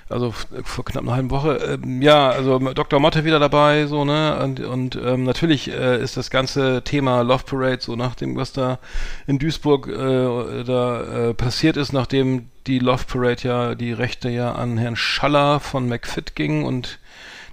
Also 0.10 0.34
vor 0.64 0.86
knapp 0.86 1.04
einer 1.04 1.14
halben 1.14 1.32
Woche. 1.32 1.80
Ähm, 1.84 2.02
ja, 2.02 2.30
also 2.30 2.60
Dr. 2.60 3.00
Motte 3.00 3.26
wieder 3.26 3.40
dabei, 3.40 3.86
so, 3.88 4.06
ne? 4.06 4.40
Und, 4.44 4.60
und 4.60 4.96
ähm, 4.96 5.24
natürlich 5.24 5.72
äh, 5.72 6.02
ist 6.02 6.18
das 6.18 6.30
ganze 6.30 6.84
Thema 6.84 7.22
Love 7.22 7.44
Parade, 7.46 7.82
so 7.82 7.96
nach 7.96 8.16
dem, 8.16 8.36
was 8.36 8.54
da 8.54 8.80
in 9.28 9.40
Duisburg 9.40 9.88
äh, 9.88 10.64
da 10.64 11.02
äh, 11.02 11.34
passiert 11.34 11.78
ist, 11.78 11.94
nachdem 11.94 12.50
die 12.68 12.80
Love 12.80 13.06
Parade 13.08 13.44
ja, 13.44 13.76
die 13.76 13.94
Rechte 13.94 14.30
ja 14.30 14.54
an 14.54 14.78
Herrn 14.78 14.96
Schaller 14.96 15.60
von 15.60 15.88
McFit 15.88 16.36
ging 16.36 16.64
und 16.64 17.00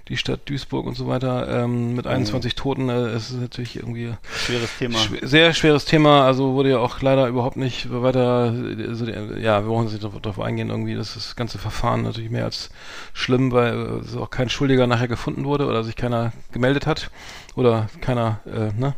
die 0.07 0.17
Stadt 0.17 0.41
Duisburg 0.45 0.85
und 0.87 0.95
so 0.95 1.07
weiter 1.07 1.63
ähm, 1.63 1.95
mit 1.95 2.07
21 2.07 2.55
Toten, 2.55 2.89
äh, 2.89 3.07
es 3.09 3.29
ist 3.31 3.39
natürlich 3.39 3.75
irgendwie 3.77 4.13
Schweres 4.45 4.69
Thema. 4.77 4.97
Schw- 4.97 5.25
sehr 5.25 5.53
schweres 5.53 5.85
Thema, 5.85 6.25
also 6.25 6.53
wurde 6.53 6.71
ja 6.71 6.79
auch 6.79 7.01
leider 7.01 7.27
überhaupt 7.27 7.57
nicht 7.57 7.91
weiter, 7.91 8.53
also, 8.87 9.05
ja, 9.05 9.65
wir 9.67 9.83
jetzt 9.83 9.93
nicht 9.93 10.03
darauf 10.03 10.39
eingehen, 10.39 10.69
irgendwie, 10.69 10.95
das, 10.95 11.15
ist 11.15 11.27
das 11.27 11.35
ganze 11.35 11.57
Verfahren 11.59 12.03
natürlich 12.03 12.29
mehr 12.31 12.45
als 12.45 12.69
schlimm, 13.13 13.51
weil 13.51 13.73
äh, 13.73 14.05
es 14.05 14.15
auch 14.15 14.29
kein 14.29 14.49
Schuldiger 14.49 14.87
nachher 14.87 15.07
gefunden 15.07 15.45
wurde 15.45 15.65
oder 15.67 15.83
sich 15.83 15.95
keiner 15.95 16.33
gemeldet 16.51 16.87
hat 16.87 17.09
oder 17.55 17.87
keiner, 18.01 18.39
äh, 18.45 18.77
ne, 18.79 18.95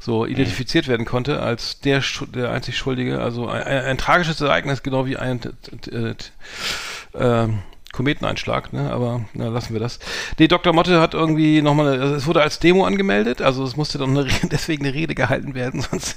so 0.00 0.24
identifiziert 0.26 0.88
werden 0.88 1.04
konnte 1.04 1.40
als 1.42 1.80
der, 1.80 2.02
der 2.34 2.50
einzig 2.52 2.78
Schuldige, 2.78 3.20
also 3.20 3.48
ein, 3.48 3.62
ein, 3.62 3.84
ein 3.84 3.98
tragisches 3.98 4.40
Ereignis, 4.40 4.82
genau 4.82 5.06
wie 5.06 5.16
ein, 5.16 5.40
äh, 5.90 6.14
t- 6.14 6.30
ähm, 7.14 7.58
Kometeneinschlag, 7.98 8.72
ne? 8.72 8.92
aber 8.92 9.22
na, 9.34 9.48
lassen 9.48 9.72
wir 9.72 9.80
das. 9.80 9.98
Nee, 10.38 10.46
Dr. 10.46 10.72
Motte 10.72 11.00
hat 11.00 11.14
irgendwie 11.14 11.60
nochmal, 11.62 11.94
eine- 11.94 12.02
also 12.02 12.14
es 12.14 12.26
wurde 12.28 12.40
als 12.42 12.60
Demo 12.60 12.84
angemeldet, 12.86 13.42
also 13.42 13.64
es 13.64 13.76
musste 13.76 13.98
dann 13.98 14.14
deswegen 14.52 14.84
eine 14.86 14.94
Rede 14.94 15.16
gehalten 15.16 15.54
werden, 15.56 15.80
sonst, 15.90 16.16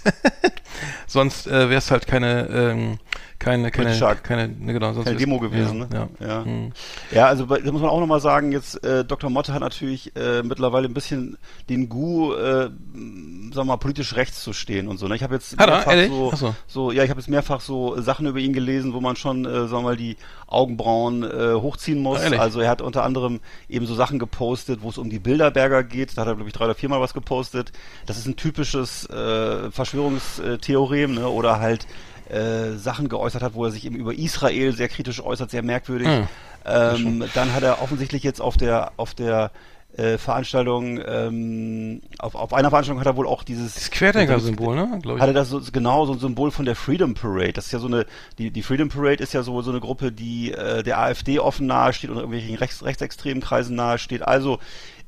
sonst 1.07 1.47
äh, 1.47 1.69
wäre 1.69 1.79
es 1.79 1.89
halt 1.89 2.05
keine, 2.05 2.47
ähm, 2.49 2.99
keine, 3.41 3.71
keine, 3.71 4.15
keine, 4.23 4.47
ne, 4.47 4.71
genau, 4.73 4.93
sonst 4.93 5.05
Keine 5.07 5.17
Demo 5.17 5.39
gewesen, 5.39 5.87
ja, 5.91 6.05
ne? 6.05 6.09
Ja. 6.19 6.27
Ja. 6.27 6.45
Mhm. 6.45 6.71
Ja, 7.11 7.25
also 7.25 7.47
bei- 7.47 7.59
da 7.59 7.71
muss 7.71 7.81
man 7.81 7.89
auch 7.89 7.99
nochmal 7.99 8.19
sagen, 8.19 8.51
jetzt 8.51 8.83
äh, 8.83 9.03
Dr. 9.03 9.29
Motte 9.29 9.51
hat 9.53 9.61
natürlich 9.61 10.15
äh, 10.15 10.43
mittlerweile 10.43 10.87
ein 10.87 10.93
bisschen 10.93 11.37
den 11.69 11.89
Gu, 11.89 12.33
äh, 12.33 12.69
wir 12.93 13.63
mal, 13.63 13.77
politisch 13.77 14.15
rechts 14.15 14.43
zu 14.43 14.53
stehen 14.53 14.87
und 14.87 14.97
so. 14.97 15.07
Ne? 15.07 15.15
Ich 15.15 15.23
habe 15.23 15.33
jetzt 15.33 15.59
er? 15.59 15.67
mehrfach 15.67 15.91
Ehrlich? 15.91 16.09
so, 16.09 16.31
so. 16.35 16.55
so, 16.67 16.91
ja, 16.91 17.03
ich 17.03 17.09
habe 17.09 17.19
jetzt 17.19 17.29
mehrfach 17.29 17.61
so 17.61 17.99
Sachen 17.99 18.25
über 18.27 18.39
ihn 18.39 18.53
gelesen, 18.53 18.93
wo 18.93 19.01
man 19.01 19.15
schon, 19.15 19.45
äh, 19.45 19.67
sagen 19.67 19.71
wir 19.71 19.81
mal, 19.81 19.97
die 19.97 20.17
Augenbrauen 20.47 21.23
äh, 21.23 21.53
hochziehen 21.55 21.99
muss. 21.99 22.21
Ehrlich? 22.21 22.39
also 22.39 22.59
er 22.61 22.69
hat 22.69 22.81
unter 22.81 23.03
anderem 23.03 23.39
eben 23.67 23.85
so 23.87 23.95
Sachen 23.95 24.19
gepostet, 24.19 24.79
wo 24.81 24.89
es 24.89 24.97
um 24.97 25.09
die 25.09 25.19
Bilderberger 25.19 25.83
geht. 25.83 26.17
Da 26.17 26.21
hat 26.21 26.27
er, 26.27 26.35
glaube 26.35 26.49
ich, 26.49 26.53
drei 26.53 26.65
oder 26.65 26.75
viermal 26.75 27.01
was 27.01 27.13
gepostet. 27.13 27.71
Das 28.05 28.17
ist 28.17 28.27
ein 28.27 28.35
typisches 28.35 29.09
äh, 29.09 29.71
Verschwörungstheorem, 29.71 31.15
ne? 31.15 31.27
Oder 31.27 31.59
halt 31.59 31.87
äh, 32.29 32.77
Sachen 32.77 33.09
geäußert 33.09 33.43
hat, 33.43 33.53
wo 33.53 33.65
er 33.65 33.71
sich 33.71 33.85
eben 33.85 33.95
über 33.95 34.13
Israel 34.13 34.73
sehr 34.75 34.87
kritisch 34.87 35.21
äußert, 35.21 35.51
sehr 35.51 35.63
merkwürdig. 35.63 36.07
Hm. 36.07 36.27
Ähm, 36.63 37.23
dann 37.33 37.53
hat 37.53 37.63
er 37.63 37.81
offensichtlich 37.81 38.23
jetzt 38.23 38.39
auf 38.39 38.55
der 38.55 38.91
auf 38.97 39.13
der 39.13 39.51
äh, 39.97 40.17
Veranstaltung, 40.17 41.01
ähm, 41.05 42.01
auf, 42.19 42.35
auf 42.35 42.53
einer 42.53 42.69
Veranstaltung 42.69 42.99
hat 42.99 43.07
er 43.07 43.17
wohl 43.17 43.27
auch 43.27 43.43
dieses 43.43 43.73
Das 43.73 43.91
Querdenker-Symbol, 43.91 44.75
ne, 44.75 44.99
glaube 45.01 45.17
ich. 45.17 45.21
Hatte 45.21 45.33
das 45.33 45.49
so, 45.49 45.61
genau 45.71 46.05
so 46.05 46.13
ein 46.13 46.19
Symbol 46.19 46.51
von 46.51 46.65
der 46.65 46.75
Freedom 46.75 47.13
Parade. 47.13 47.53
Das 47.53 47.65
ist 47.65 47.71
ja 47.73 47.79
so 47.79 47.87
eine, 47.87 48.05
die, 48.37 48.51
die 48.51 48.61
Freedom 48.61 48.89
Parade 48.89 49.21
ist 49.21 49.33
ja 49.33 49.43
so, 49.43 49.61
so 49.61 49.71
eine 49.71 49.81
Gruppe, 49.81 50.11
die 50.11 50.53
äh, 50.53 50.83
der 50.83 50.99
AfD 50.99 51.39
offen 51.39 51.67
nahesteht 51.67 52.09
und 52.09 52.17
irgendwelchen 52.17 52.55
rechts, 52.55 52.83
rechtsextremen 52.83 53.43
Kreisen 53.43 53.75
nahesteht. 53.75 54.21
Also 54.25 54.59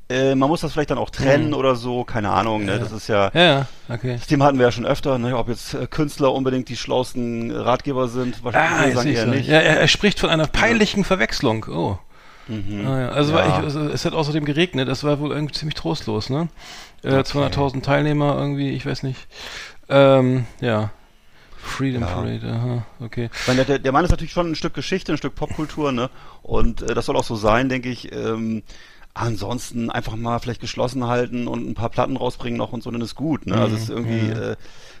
äh, 0.08 0.34
man 0.34 0.48
muss 0.48 0.60
das 0.60 0.72
vielleicht 0.72 0.90
dann 0.90 0.98
auch 0.98 1.10
trennen 1.10 1.54
oder 1.54 1.76
so, 1.76 2.04
keine 2.04 2.30
Ahnung. 2.30 2.64
Ne? 2.64 2.78
Das 2.78 2.92
ist 2.92 3.08
ja, 3.08 3.30
ja, 3.34 3.42
ja, 3.42 3.66
okay. 3.88 4.14
das 4.18 4.26
Thema 4.26 4.44
hatten 4.46 4.58
wir 4.58 4.66
ja 4.66 4.72
schon 4.72 4.86
öfter, 4.86 5.18
ne? 5.18 5.36
ob 5.36 5.48
jetzt 5.48 5.74
äh, 5.74 5.86
Künstler 5.86 6.32
unbedingt 6.32 6.68
die 6.68 6.76
schlausten 6.76 7.50
Ratgeber 7.50 8.08
sind. 8.08 8.44
Wahrscheinlich 8.44 8.70
Ah, 8.72 8.78
würde 8.96 9.10
ich 9.10 9.16
jetzt 9.16 9.18
sagen 9.18 9.32
eher 9.32 9.38
ich's. 9.38 9.46
nicht. 9.46 9.48
Ja, 9.48 9.58
er, 9.60 9.80
er 9.80 9.88
spricht 9.88 10.20
von 10.20 10.30
einer 10.30 10.46
peinlichen 10.46 11.04
Verwechslung. 11.04 11.66
Oh. 11.70 11.98
Mhm. 12.48 12.86
Ah, 12.86 13.00
ja. 13.00 13.08
Also, 13.08 13.32
Ja. 13.34 13.46
Ich, 13.46 13.64
also 13.64 13.88
es 13.88 14.04
hat 14.04 14.12
außerdem 14.12 14.44
geregnet, 14.44 14.88
das 14.88 15.02
war 15.04 15.18
wohl 15.20 15.32
irgendwie 15.32 15.54
ziemlich 15.54 15.74
trostlos, 15.74 16.28
ne? 16.28 16.48
Äh, 17.02 17.08
200.000 17.20 17.82
Teilnehmer 17.82 18.36
irgendwie, 18.38 18.70
ich 18.70 18.84
weiß 18.84 19.02
nicht. 19.02 19.26
Ähm, 19.88 20.44
ja. 20.60 20.90
Freedom 21.56 22.02
Ja. 22.02 22.08
Parade, 22.08 22.46
aha, 22.52 22.86
okay. 23.00 23.30
Meine, 23.46 23.64
der, 23.64 23.78
der 23.78 23.92
Mann 23.92 24.04
ist 24.04 24.10
natürlich 24.10 24.32
schon 24.32 24.50
ein 24.50 24.54
Stück 24.54 24.74
Geschichte, 24.74 25.12
ein 25.12 25.16
Stück 25.18 25.34
Popkultur, 25.34 25.92
ne? 25.92 26.10
Und 26.42 26.82
äh, 26.82 26.92
das 26.94 27.06
soll 27.06 27.16
auch 27.16 27.24
so 27.24 27.36
sein, 27.36 27.70
denke 27.70 27.88
ich. 27.88 28.12
Ähm, 28.12 28.62
ansonsten 29.14 29.90
einfach 29.90 30.16
mal 30.16 30.40
vielleicht 30.40 30.60
geschlossen 30.60 31.06
halten 31.06 31.46
und 31.46 31.68
ein 31.68 31.74
paar 31.74 31.88
Platten 31.88 32.16
rausbringen 32.16 32.58
noch 32.58 32.72
und 32.72 32.82
so, 32.82 32.90
dann 32.90 33.00
ist 33.00 33.14
gut, 33.14 33.46
ne? 33.46 33.54
Also 33.56 33.76
es 33.76 33.82
ist 33.84 33.90
irgendwie, 33.90 34.28
äh, 34.30 34.56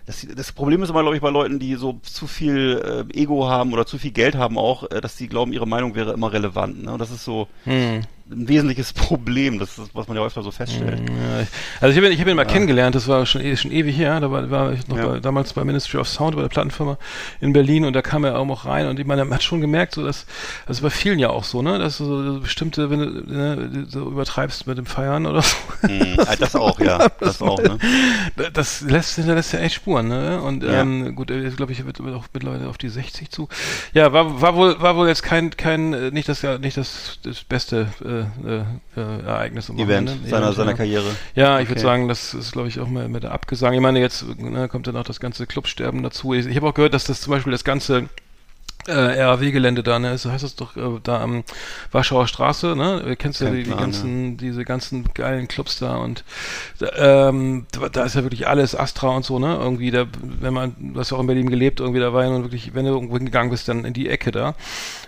das, 0.06 0.26
das 0.36 0.52
Problem 0.52 0.82
ist 0.82 0.90
immer, 0.90 1.00
glaube 1.02 1.16
ich, 1.16 1.22
bei 1.22 1.30
Leuten, 1.30 1.58
die 1.58 1.76
so 1.76 1.98
zu 2.02 2.26
viel 2.26 3.06
äh, 3.14 3.18
Ego 3.18 3.48
haben 3.48 3.72
oder 3.72 3.86
zu 3.86 3.98
viel 3.98 4.10
Geld 4.12 4.34
haben 4.34 4.58
auch, 4.58 4.90
äh, 4.90 5.00
dass 5.00 5.16
die 5.16 5.28
glauben, 5.28 5.52
ihre 5.52 5.66
Meinung 5.66 5.94
wäre 5.94 6.12
immer 6.12 6.32
relevant, 6.32 6.84
ne? 6.84 6.92
Und 6.92 6.98
das 6.98 7.10
ist 7.10 7.24
so 7.24 7.48
Hm. 7.64 8.02
ein 8.30 8.48
wesentliches 8.48 8.92
Problem, 8.94 9.58
das 9.58 9.78
ist, 9.78 9.94
was 9.94 10.06
man 10.08 10.16
ja 10.16 10.24
öfter 10.24 10.42
so 10.42 10.50
feststellt. 10.50 10.98
Ja, 11.00 11.40
ich, 11.42 11.48
also 11.80 11.90
ich 11.92 11.96
habe 12.04 12.12
ihn, 12.12 12.18
hab 12.20 12.26
ihn 12.26 12.36
mal 12.36 12.44
kennengelernt, 12.46 12.94
das 12.94 13.06
war 13.08 13.24
schon, 13.26 13.40
eh- 13.42 13.56
schon 13.56 13.70
ewig 13.70 13.96
her, 13.96 14.18
da 14.20 14.30
war, 14.30 14.50
war 14.50 14.72
ich 14.72 14.86
noch 14.88 14.96
Ja. 14.98 15.06
bei, 15.08 15.20
damals 15.20 15.52
bei 15.54 15.64
Ministry 15.64 15.98
of 15.98 16.08
Sound, 16.08 16.34
bei 16.36 16.42
der 16.42 16.48
Plattenfirma 16.48 16.98
in 17.40 17.52
Berlin 17.52 17.84
und 17.84 17.92
da 17.94 18.02
kam 18.02 18.24
er 18.24 18.38
auch 18.38 18.46
noch 18.46 18.66
rein 18.66 18.86
und 18.88 18.98
ich 18.98 19.06
meine, 19.06 19.24
man 19.24 19.34
hat 19.34 19.42
schon 19.42 19.60
gemerkt, 19.60 19.94
so 19.94 20.04
dass, 20.04 20.26
das 20.66 20.78
ist 20.78 20.82
bei 20.82 20.90
vielen 20.90 21.18
ja 21.18 21.30
auch 21.30 21.44
so, 21.44 21.62
ne, 21.62 21.78
dass 21.78 21.98
du 21.98 22.04
so 22.34 22.40
bestimmte, 22.40 22.90
wenn 22.90 22.98
du 23.00 23.06
ne, 23.32 23.86
so 23.88 24.00
übertreibst 24.08 24.66
mit 24.66 24.76
dem 24.78 24.86
Feiern 24.86 25.24
oder 25.26 25.40
so, 25.42 25.54
Mhm. 25.88 26.16
Ah, 26.26 26.34
Das 26.38 26.56
auch, 26.56 26.80
ja, 26.80 27.08
das 27.20 27.42
auch, 27.42 27.58
ne? 27.62 27.78
das 28.54 28.80
lässt, 28.82 29.16
hinterlässt 29.16 29.52
ja 29.52 29.58
echt 29.60 29.74
Spuren, 29.74 29.93
ne? 30.02 30.40
Und 30.42 30.62
Ja. 30.62 30.80
ähm, 30.80 31.14
gut, 31.14 31.30
er 31.30 31.40
glaube 31.50 31.72
ich, 31.72 31.84
wird 31.84 32.02
wird 32.02 32.14
auch 32.14 32.24
mittlerweile 32.32 32.68
auf 32.68 32.78
die 32.78 32.88
60 32.88 33.30
zu. 33.30 33.48
Ja, 33.92 34.12
war, 34.12 34.40
war 34.40 34.54
wohl, 34.56 34.80
war 34.80 34.96
wohl 34.96 35.08
jetzt 35.08 35.22
kein, 35.22 35.50
kein, 35.50 35.92
äh, 35.92 36.10
nicht 36.10 36.28
das, 36.28 36.42
nicht 36.60 36.76
das, 36.76 37.18
das 37.22 37.44
beste 37.44 37.88
äh, 38.04 38.48
äh, 38.48 38.60
äh, 38.96 39.26
Ereignis 39.26 39.70
am 39.70 39.76
Event 39.78 40.08
Wochenende. 40.10 40.28
seiner, 40.30 40.44
Event, 40.46 40.56
seiner 40.56 40.70
ja. 40.72 40.76
Karriere. 40.76 41.10
Ja, 41.34 41.60
ich 41.60 41.68
würde 41.68 41.80
Okay. 41.80 41.88
sagen, 41.88 42.08
das 42.08 42.34
ist, 42.34 42.52
glaube 42.52 42.68
ich, 42.68 42.80
auch 42.80 42.88
mal 42.88 43.08
mit 43.08 43.22
der 43.22 43.32
Abgesang. 43.32 43.72
Ich 43.74 43.80
meine, 43.80 44.00
jetzt 44.00 44.24
ne, 44.38 44.68
kommt 44.68 44.86
dann 44.86 44.96
auch 44.96 45.04
das 45.04 45.20
ganze 45.20 45.46
Clubsterben 45.46 46.02
dazu. 46.02 46.34
Ich, 46.34 46.46
ich 46.46 46.56
habe 46.56 46.68
auch 46.68 46.74
gehört, 46.74 46.94
dass 46.94 47.04
das 47.04 47.20
zum 47.20 47.32
Beispiel 47.32 47.52
das 47.52 47.64
ganze 47.64 48.08
äh, 48.86 49.22
RAW-Gelände 49.22 49.82
da, 49.82 49.98
ne, 49.98 50.18
so 50.18 50.30
heißt 50.30 50.44
das 50.44 50.56
doch, 50.56 50.76
äh, 50.76 51.00
da 51.02 51.20
am 51.22 51.44
Warschauer 51.92 52.26
Straße, 52.28 52.74
ne? 52.76 53.16
Kennst 53.18 53.40
du 53.40 53.46
Kein 53.46 53.54
die, 53.54 53.62
die 53.64 53.70
ganzen, 53.70 54.36
diese 54.36 54.64
ganzen 54.64 55.04
geilen 55.14 55.48
Clubs 55.48 55.78
da 55.78 55.96
und 55.96 56.24
ähm, 56.96 57.66
da, 57.92 58.04
ist 58.04 58.14
ja 58.14 58.22
wirklich 58.22 58.46
alles 58.46 58.74
Astra 58.76 59.08
und 59.08 59.24
so, 59.24 59.38
ne? 59.38 59.56
Irgendwie, 59.60 59.90
da, 59.90 60.06
wenn 60.22 60.52
man, 60.54 60.74
du 60.78 61.00
hast 61.00 61.10
ja 61.10 61.16
auch 61.16 61.20
in 61.20 61.26
Berlin 61.26 61.50
gelebt, 61.50 61.80
irgendwie, 61.80 62.00
da 62.00 62.12
war 62.12 62.24
ja 62.24 62.30
nun 62.30 62.42
wirklich, 62.42 62.74
wenn 62.74 62.84
du 62.84 62.92
irgendwo 62.92 63.16
hingegangen 63.16 63.50
bist, 63.50 63.68
dann 63.68 63.84
in 63.84 63.92
die 63.94 64.08
Ecke 64.08 64.30
da. 64.30 64.54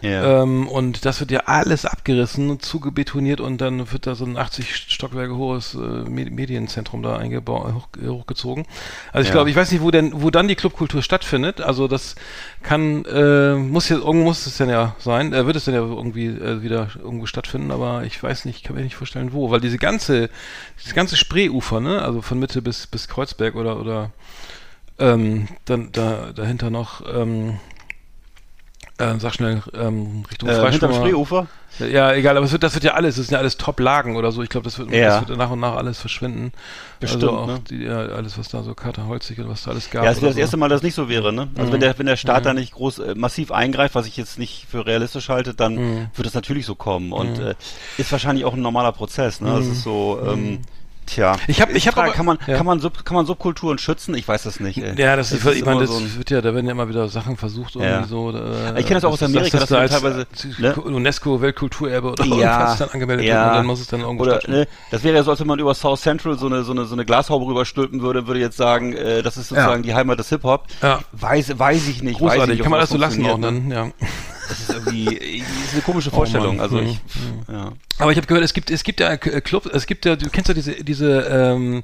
Ja. 0.02 0.42
Ähm, 0.42 0.68
und 0.68 1.04
das 1.04 1.20
wird 1.20 1.30
ja 1.30 1.40
alles 1.46 1.84
abgerissen, 1.84 2.60
zugebetoniert 2.60 3.40
und 3.40 3.60
dann 3.60 3.92
wird 3.92 4.06
da 4.06 4.14
so 4.14 4.24
ein 4.24 4.36
80 4.36 4.74
Stockwerke 4.76 5.36
hohes 5.36 5.74
äh, 5.74 5.78
Me- 5.78 6.30
Medienzentrum 6.30 7.02
da 7.02 7.16
eingebaut, 7.16 7.74
hoch, 7.74 7.88
äh, 8.02 8.08
hochgezogen. 8.08 8.66
Also 9.12 9.22
ich 9.22 9.28
Ja. 9.28 9.32
glaube, 9.34 9.50
ich 9.50 9.56
weiß 9.56 9.70
nicht, 9.72 9.82
wo 9.82 9.90
denn, 9.90 10.12
wo 10.22 10.30
dann 10.30 10.48
die 10.48 10.54
Clubkultur 10.54 11.02
stattfindet. 11.02 11.60
Also 11.60 11.88
das 11.88 12.14
kann, 12.66 13.05
äh, 13.05 13.55
muss 13.55 13.88
ja, 13.88 13.96
irgendwo 13.96 14.24
muss 14.24 14.44
es 14.44 14.57
denn 14.57 14.68
ja 14.68 14.96
sein, 14.98 15.33
äh, 15.33 15.46
wird 15.46 15.55
es 15.55 15.66
denn 15.66 15.74
ja 15.74 15.81
irgendwie 15.81 16.26
äh, 16.26 16.62
wieder 16.62 16.88
irgendwo 16.96 17.26
stattfinden, 17.26 17.70
aber 17.70 18.02
ich 18.05 18.20
weiß 18.20 18.44
nicht, 18.44 18.64
kann 18.64 18.74
mir 18.74 18.83
nicht 18.83 18.96
vorstellen, 18.96 19.33
wo, 19.33 19.52
weil 19.52 19.61
diese 19.61 19.79
ganze, 19.79 20.29
dieses 20.81 20.92
ganze 20.92 21.16
Spreeufer, 21.16 21.81
ne, 21.81 22.02
also 22.02 22.22
von 22.22 22.40
Mitte 22.40 22.62
bis, 22.62 22.88
bis 22.88 23.07
Kreuzberg 23.07 23.55
oder, 23.55 23.79
oder 23.79 24.11
ähm, 24.98 25.46
dann 25.64 25.92
da, 25.92 26.33
dahinter 26.35 26.70
noch, 26.70 27.02
ähm, 27.14 27.61
äh, 28.98 29.18
sag 29.18 29.35
schnell, 29.35 29.62
ähm, 29.74 30.24
Richtung 30.30 30.48
Äh, 30.48 30.70
hinterm. 30.70 30.92
Spreeufer? 30.94 31.46
Ja, 31.78 32.14
egal, 32.14 32.37
aber 32.38 32.46
es 32.46 32.52
wird, 32.52 32.62
das 32.62 32.72
wird 32.72 32.85
ja 32.85 32.94
alles, 32.94 33.16
das 33.16 33.26
sind 33.26 33.35
ja 33.35 33.38
alles 33.38 33.59
Top-Lagen 33.59 34.16
oder 34.16 34.32
so. 34.32 34.42
Ich 34.42 34.48
glaube, 34.48 34.64
das 34.64 34.78
wird, 34.78 34.90
Ja. 34.92 35.20
das 35.20 35.28
wird 35.28 35.38
nach 35.38 35.50
und 35.50 35.61
nach 35.61 35.74
alles 35.76 36.00
verschwinden. 36.00 36.52
Bestimmt, 37.00 37.24
also 37.24 37.37
auch 37.37 37.46
ne? 37.46 37.61
die, 37.68 37.82
ja, 37.85 37.98
alles, 37.98 38.38
was 38.38 38.48
da 38.48 38.62
so 38.62 38.74
Kater 38.74 39.06
Holzig 39.06 39.38
und 39.40 39.50
was 39.50 39.64
da 39.64 39.72
alles 39.72 39.90
gab. 39.90 40.02
Ja, 40.04 40.11
es 40.11 40.22
wäre 40.22 40.30
das 40.30 40.38
erste 40.38 40.52
so. 40.56 40.59
Mal, 40.61 40.70
dass 40.70 40.78
es 40.78 40.82
nicht 40.82 40.94
so 40.94 41.11
wäre, 41.11 41.35
ne? 41.35 41.48
Also 41.56 41.68
Mhm. 41.68 41.72
wenn 41.74 41.80
der, 41.80 41.98
wenn 41.98 42.06
der 42.06 42.16
Staat 42.16 42.44
Mhm. 42.44 42.44
da 42.44 42.54
nicht 42.54 42.72
groß 42.72 43.00
äh, 43.00 43.14
massiv 43.14 43.52
eingreift, 43.52 43.94
was 43.94 44.06
ich 44.06 44.16
jetzt 44.16 44.38
nicht 44.38 44.66
für 44.70 44.87
realistisch 44.87 45.28
halte, 45.28 45.52
dann 45.52 45.74
Mhm. 45.74 46.06
wird 46.14 46.26
es 46.26 46.32
natürlich 46.32 46.64
so 46.64 46.74
kommen. 46.74 47.12
Und 47.12 47.38
Mhm. 47.38 47.46
äh, 47.48 47.54
ist 47.98 48.11
wahrscheinlich 48.11 48.46
auch 48.46 48.54
ein 48.54 48.62
normaler 48.62 48.92
Prozess, 48.92 49.42
ne? 49.42 49.54
Das 49.54 49.66
Mhm. 49.66 49.72
ist 49.72 49.82
so, 49.82 50.18
ähm, 50.24 50.61
Tja, 51.06 51.36
Ich 51.46 51.60
hab- 51.60 51.72
ich 51.74 51.86
hab 51.86 51.94
Frage, 51.94 52.08
aber- 52.08 52.16
kann 52.16 52.26
man 52.26 52.38
ja. 52.46 52.56
kann 52.56 52.66
man 52.66 52.80
Sub, 52.80 53.04
kann 53.04 53.14
man 53.14 53.26
Subkulturen 53.26 53.78
schützen? 53.78 54.14
Ich 54.14 54.26
weiß 54.26 54.42
das 54.42 54.60
nicht. 54.60 54.78
Ey. 54.78 55.00
Ja, 55.00 55.16
das, 55.16 55.32
ist, 55.32 55.46
ich 55.46 55.64
meine, 55.64 55.80
das 55.80 55.90
so 55.90 56.18
wird 56.18 56.30
ja, 56.30 56.40
da 56.40 56.52
werden 56.54 56.66
ja 56.66 56.72
immer 56.72 56.88
wieder 56.88 57.08
Sachen 57.08 57.36
versucht, 57.36 57.76
irgendwie 57.76 57.90
Ja. 57.92 58.04
so. 58.04 58.30
Äh, 58.32 58.80
Ich 58.80 58.86
kenn 58.86 58.94
das 58.94 59.04
auch 59.04 59.12
aus 59.12 59.22
Amerika, 59.22 59.58
dass 59.58 59.68
das 59.68 59.70
wir 59.70 59.88
da 59.88 60.00
teilweise, 60.00 60.26
ne? 60.58 60.74
UNESCO 60.74 61.40
Weltkulturerbe 61.40 62.08
oder 62.12 62.24
ja, 62.24 62.30
irgendwas 62.34 62.78
dann 62.78 62.88
angemeldet 62.90 63.26
ja. 63.26 63.34
wird 63.36 63.46
und 63.50 63.54
dann 63.56 63.66
muss 63.66 63.80
es 63.80 63.86
dann 63.86 64.00
irgendwo 64.00 64.24
Oder, 64.24 64.40
ne, 64.48 64.66
das 64.90 65.02
wäre 65.04 65.16
ja 65.16 65.22
so, 65.22 65.30
als 65.30 65.40
wenn 65.40 65.46
man 65.46 65.58
über 65.58 65.74
South 65.74 66.00
Central 66.00 66.36
so 66.38 66.46
eine, 66.46 66.64
so 66.64 66.72
eine, 66.72 66.84
so 66.86 66.94
eine 66.94 67.04
Glashaube 67.04 67.46
rüberstülpen 67.46 68.02
würde, 68.02 68.26
würde 68.26 68.40
jetzt 68.40 68.56
sagen, 68.56 68.92
äh, 68.94 69.22
das 69.22 69.36
ist 69.36 69.48
sozusagen 69.48 69.82
die 69.82 69.94
Heimat 69.94 70.18
des 70.18 70.28
Hip-Hop. 70.30 70.66
Ja. 70.82 71.00
Weiß, 71.12 71.58
weiß 71.58 71.88
ich 71.88 72.02
nicht. 72.02 72.20
weiß 72.20 72.32
ich 72.34 72.38
Großartig, 72.38 72.60
kann 72.62 72.70
man 72.70 72.78
alles 72.80 72.90
so 72.90 72.96
lassen 72.98 73.24
auch 73.26 73.40
dann, 73.40 73.70
ja. 73.70 73.90
Das 74.48 74.60
ist 74.60 74.70
irgendwie, 74.70 75.04
das 75.40 75.66
ist 75.66 75.72
eine 75.74 75.82
komische 75.82 76.10
Vorstellung. 76.10 76.56
Mann. 76.56 76.60
also 76.60 76.78
ich, 76.80 77.00
ja. 77.50 77.72
Aber 77.98 78.11
ich 78.12 78.18
habe 78.18 78.26
gehört, 78.26 78.44
es 78.44 78.52
gibt 78.52 78.70
es 78.70 78.85
gibt 78.85 79.00
ja 79.00 79.11
äh, 79.12 79.18
Club, 79.40 79.66
es 79.72 79.87
gibt 79.87 80.04
ja, 80.04 80.16
du 80.16 80.28
kennst 80.28 80.48
ja 80.48 80.54
diese 80.54 80.72
diese 80.85 81.20
ähm, 81.22 81.82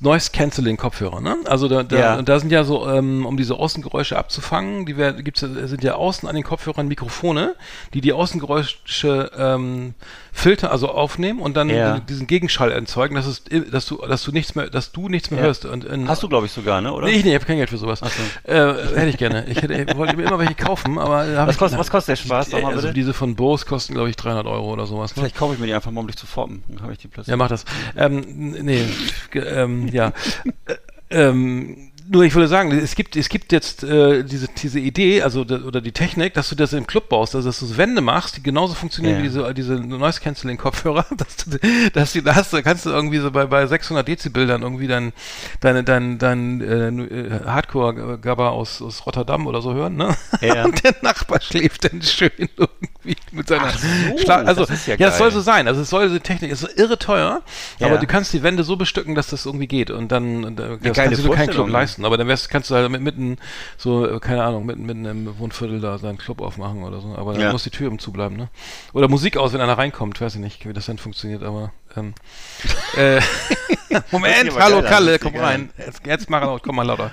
Noise 0.00 0.30
Cancelling 0.32 0.76
Kopfhörer, 0.76 1.20
ne? 1.22 1.36
Also 1.46 1.68
da 1.68 1.82
da, 1.82 1.98
Ja. 1.98 2.14
und 2.16 2.28
da 2.28 2.38
sind 2.38 2.52
ja 2.52 2.64
so 2.64 2.84
um 2.86 3.24
um 3.24 3.36
diese 3.38 3.54
Außengeräusche 3.54 4.18
abzufangen, 4.18 4.84
die 4.84 4.96
werden, 4.98 5.24
gibt's 5.24 5.40
ja- 5.40 5.66
sind 5.66 5.82
ja 5.82 5.94
außen 5.94 6.28
an 6.28 6.34
den 6.34 6.44
Kopfhörern 6.44 6.86
Mikrofone, 6.86 7.54
die 7.94 8.00
die 8.02 8.12
Außengeräusche 8.12 9.30
ähm, 9.38 9.94
filtern, 10.32 10.70
also 10.70 10.88
aufnehmen 10.90 11.40
und 11.40 11.56
dann 11.56 11.70
Ja. 11.70 11.98
diesen 12.00 12.26
Gegenschall 12.26 12.70
erzeugen, 12.72 13.14
dass 13.14 13.26
es 13.26 13.42
dass 13.70 13.86
du 13.86 13.96
dass 13.98 14.22
du 14.22 14.32
nichts 14.32 14.54
mehr 14.54 14.68
dass 14.68 14.92
du 14.92 15.08
nichts 15.08 15.30
mehr 15.30 15.40
Ja. 15.40 15.46
hörst 15.46 15.64
und 15.64 15.84
in, 15.84 16.08
Hast 16.08 16.22
du, 16.22 16.28
glaube 16.28 16.46
ich, 16.46 16.52
sogar, 16.52 16.80
ne? 16.80 16.92
Oder? 16.92 17.06
Nee, 17.06 17.12
ich, 17.14 17.24
nee, 17.24 17.30
ich 17.30 17.34
habe 17.36 17.46
kein 17.46 17.56
Geld 17.56 17.70
für 17.70 17.78
sowas. 17.78 18.00
so. 18.00 18.06
Äh, 18.52 18.74
hätte 18.96 19.06
ich 19.08 19.16
gerne. 19.16 19.46
Ich 19.46 19.62
hätte, 19.62 19.72
ich 19.74 19.96
wollte 19.96 20.16
mir 20.16 20.24
immer 20.24 20.38
welche 20.38 20.54
kaufen, 20.54 20.98
aber 20.98 21.26
hab 21.38 21.48
Was 21.48 21.56
kostet- 21.58 21.78
was 21.78 21.90
kostet 21.90 22.18
der 22.18 22.22
Spaß? 22.24 22.50
Sag 22.50 22.62
mal 22.62 22.68
also 22.70 22.82
bitte. 22.82 22.94
diese 22.94 23.14
von 23.14 23.34
Bose 23.34 23.64
kosten, 23.64 23.94
glaube 23.94 24.10
ich, 24.10 24.16
300 24.16 24.46
Euro 24.46 24.72
oder 24.72 24.86
sowas. 24.86 25.12
Ne? 25.12 25.22
Vielleicht 25.22 25.36
kaufe 25.36 25.53
ich 25.54 25.60
mir 25.60 25.66
die 25.66 25.74
einfach 25.74 25.90
mal, 25.90 26.00
um 26.00 26.06
dich 26.06 26.16
zu 26.16 26.26
formen. 26.26 26.62
Dann 26.68 26.82
habe 26.82 26.92
ich 26.92 26.98
die 26.98 27.08
plötzlich. 27.08 27.30
Ja, 27.30 27.36
mach 27.36 27.48
das. 27.48 27.64
Ähm, 27.96 28.50
nee, 28.62 28.84
ähm, 29.34 29.88
ja. 29.88 30.12
Äh, 30.66 30.74
ähm, 31.10 31.90
nur 32.06 32.22
ich 32.24 32.34
würde 32.34 32.48
sagen, 32.48 32.70
es 32.70 32.96
gibt, 32.96 33.16
es 33.16 33.30
gibt 33.30 33.50
jetzt 33.50 33.82
äh, 33.82 34.24
diese, 34.24 34.48
diese 34.48 34.78
Idee, 34.78 35.22
also 35.22 35.42
da- 35.44 35.62
oder 35.62 35.80
die 35.80 35.92
Technik, 35.92 36.34
dass 36.34 36.50
du 36.50 36.54
das 36.54 36.74
im 36.74 36.86
Club 36.86 37.08
baust, 37.08 37.34
also 37.34 37.48
dass 37.48 37.60
du 37.60 37.64
so 37.66 37.78
Wände 37.78 38.02
machst, 38.02 38.36
die 38.36 38.42
genauso 38.42 38.74
funktionieren 38.74 39.14
Ja. 39.16 39.22
wie 39.22 39.28
diese, 39.28 39.54
diese 39.54 39.74
Noise 39.80 40.20
Cancelling 40.20 40.58
Kopfhörer, 40.58 41.06
dass 41.16 41.36
du, 41.36 41.58
dass 41.94 42.12
du, 42.12 42.20
da 42.22 42.34
hast 42.34 42.52
du, 42.52 42.62
kannst 42.62 42.84
du 42.84 42.90
irgendwie 42.90 43.18
so 43.18 43.30
bei, 43.30 43.46
bei 43.46 43.66
600 43.66 44.06
Dezibel 44.06 44.46
dann 44.46 44.60
irgendwie 44.60 44.86
dein, 44.86 45.14
deine, 45.60 45.82
dein, 45.82 46.18
dein 46.18 46.60
äh, 46.60 47.40
Hardcore-Gabber 47.46 48.50
aus, 48.52 48.82
aus 48.82 49.06
Rotterdam 49.06 49.46
oder 49.46 49.62
so 49.62 49.72
hören, 49.72 49.96
ne? 49.96 50.14
Ja. 50.42 50.64
Und 50.66 50.84
der 50.84 50.96
Nachbar 51.00 51.40
schläft 51.40 51.84
dann 51.90 52.02
schön 52.02 52.32
irgendwie 52.36 52.88
mit 53.32 53.48
seiner 53.48 53.70
so, 53.70 54.32
also, 54.32 54.64
das 54.64 54.86
ja 54.86 54.96
ja, 54.96 55.08
es 55.08 55.18
soll 55.18 55.30
so 55.30 55.40
sein. 55.40 55.68
Also 55.68 55.82
es 55.82 55.90
soll 55.90 56.08
so 56.08 56.18
Technik, 56.18 56.50
es 56.50 56.62
ist 56.62 56.78
irre 56.78 56.98
teuer, 56.98 57.42
Ja. 57.78 57.86
aber 57.86 57.98
du 57.98 58.06
kannst 58.06 58.32
die 58.32 58.42
Wände 58.42 58.64
so 58.64 58.76
bestücken, 58.76 59.14
dass 59.14 59.28
das 59.28 59.44
irgendwie 59.46 59.66
geht 59.66 59.90
und 59.90 60.10
dann 60.10 60.44
und, 60.44 60.60
äh, 60.60 60.78
das 60.82 60.96
kannst 60.96 61.18
du 61.18 61.28
dir 61.28 61.34
keinen 61.34 61.50
Club 61.50 61.68
leisten. 61.68 62.04
Aber 62.04 62.16
dann 62.16 62.28
wärst, 62.28 62.48
kannst 62.50 62.70
du 62.70 62.74
halt 62.74 62.90
mit, 62.90 63.02
mitten 63.02 63.36
so, 63.76 64.06
äh, 64.08 64.20
keine 64.20 64.42
Ahnung, 64.44 64.66
mitten, 64.66 64.86
mitten 64.86 65.04
im 65.04 65.38
Wohnviertel 65.38 65.80
da 65.80 65.98
seinen 65.98 66.18
Club 66.18 66.40
aufmachen 66.40 66.82
oder 66.82 67.00
so. 67.00 67.14
Aber 67.16 67.32
dann 67.32 67.42
Ja. 67.42 67.52
muss 67.52 67.64
die 67.64 67.70
Tür 67.70 67.88
im 67.88 67.98
zubleiben, 67.98 68.36
ne? 68.36 68.48
Oder 68.92 69.08
Musik 69.08 69.36
aus, 69.36 69.52
wenn 69.52 69.60
einer 69.60 69.76
reinkommt, 69.78 70.20
weiß 70.20 70.34
ich 70.36 70.40
nicht, 70.40 70.66
wie 70.66 70.72
das 70.72 70.86
dann 70.86 70.98
funktioniert, 70.98 71.42
aber 71.42 71.72
ähm, 71.96 72.14
äh, 72.96 73.20
Moment, 74.10 74.58
hallo 74.58 74.82
Kalle, 74.82 75.12
das 75.18 75.20
komm 75.20 75.36
rein. 75.36 75.70
Jetzt, 75.78 76.00
jetzt 76.06 76.30
mach 76.30 76.42
laut, 76.42 76.62
komm 76.62 76.76
mal 76.76 76.86
lauter. 76.86 77.10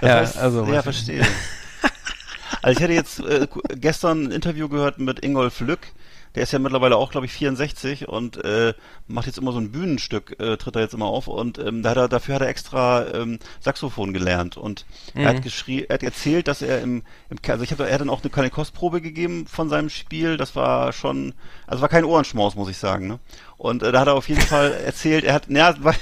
Das 0.00 0.08
ja, 0.08 0.16
heißt, 0.16 0.38
also, 0.38 0.60
ja, 0.64 0.68
weiß 0.68 0.76
ich. 0.78 0.82
verstehe. 0.84 1.26
Also 2.62 2.78
ich 2.78 2.82
hatte 2.82 2.92
jetzt 2.94 3.20
äh, 3.20 3.46
gestern 3.76 4.24
ein 4.24 4.30
Interview 4.30 4.68
gehört 4.68 4.98
mit 4.98 5.24
Ingolf 5.24 5.60
Lück. 5.60 5.80
Der 6.34 6.42
ist 6.42 6.52
ja 6.52 6.58
mittlerweile 6.58 6.96
auch, 6.96 7.10
glaube 7.10 7.26
ich, 7.26 7.32
64 7.32 8.06
und 8.06 8.36
äh, 8.44 8.74
macht 9.06 9.26
jetzt 9.26 9.38
immer 9.38 9.50
so 9.50 9.58
ein 9.58 9.72
Bühnenstück, 9.72 10.38
äh, 10.38 10.58
tritt 10.58 10.76
er 10.76 10.82
jetzt 10.82 10.92
immer 10.94 11.06
auf 11.06 11.26
und 11.26 11.58
ähm, 11.58 11.82
da 11.82 11.90
hat 11.90 11.96
er, 11.96 12.08
dafür 12.08 12.34
hat 12.34 12.42
er 12.42 12.48
extra 12.48 13.06
ähm, 13.14 13.38
Saxophon 13.60 14.12
gelernt 14.12 14.56
und 14.58 14.84
er 15.14 15.22
Mhm. 15.22 15.26
hat 15.26 15.42
geschrieben, 15.42 15.86
er 15.88 15.94
hat 15.94 16.02
erzählt, 16.02 16.46
dass 16.46 16.60
er 16.60 16.82
im, 16.82 17.02
im 17.30 17.38
also 17.48 17.64
ich 17.64 17.72
habe, 17.72 17.86
er 17.88 17.94
hat 17.94 18.02
dann 18.02 18.10
auch 18.10 18.22
eine 18.22 18.30
kleine 18.30 18.50
Kostprobe 18.50 19.00
gegeben 19.00 19.46
von 19.46 19.70
seinem 19.70 19.88
Spiel. 19.88 20.36
Das 20.36 20.54
war 20.54 20.92
schon, 20.92 21.32
also 21.66 21.80
war 21.80 21.88
kein 21.88 22.04
Ohrenschmaus, 22.04 22.54
muss 22.56 22.68
ich 22.68 22.76
sagen. 22.76 23.08
Ne? 23.08 23.18
Und 23.56 23.82
äh, 23.82 23.90
da 23.90 24.00
hat 24.00 24.08
er 24.08 24.14
auf 24.14 24.28
jeden 24.28 24.42
Fall 24.42 24.72
erzählt, 24.72 25.24
er 25.24 25.32
hat, 25.34 25.48
naja, 25.48 25.74
war, 25.82 25.94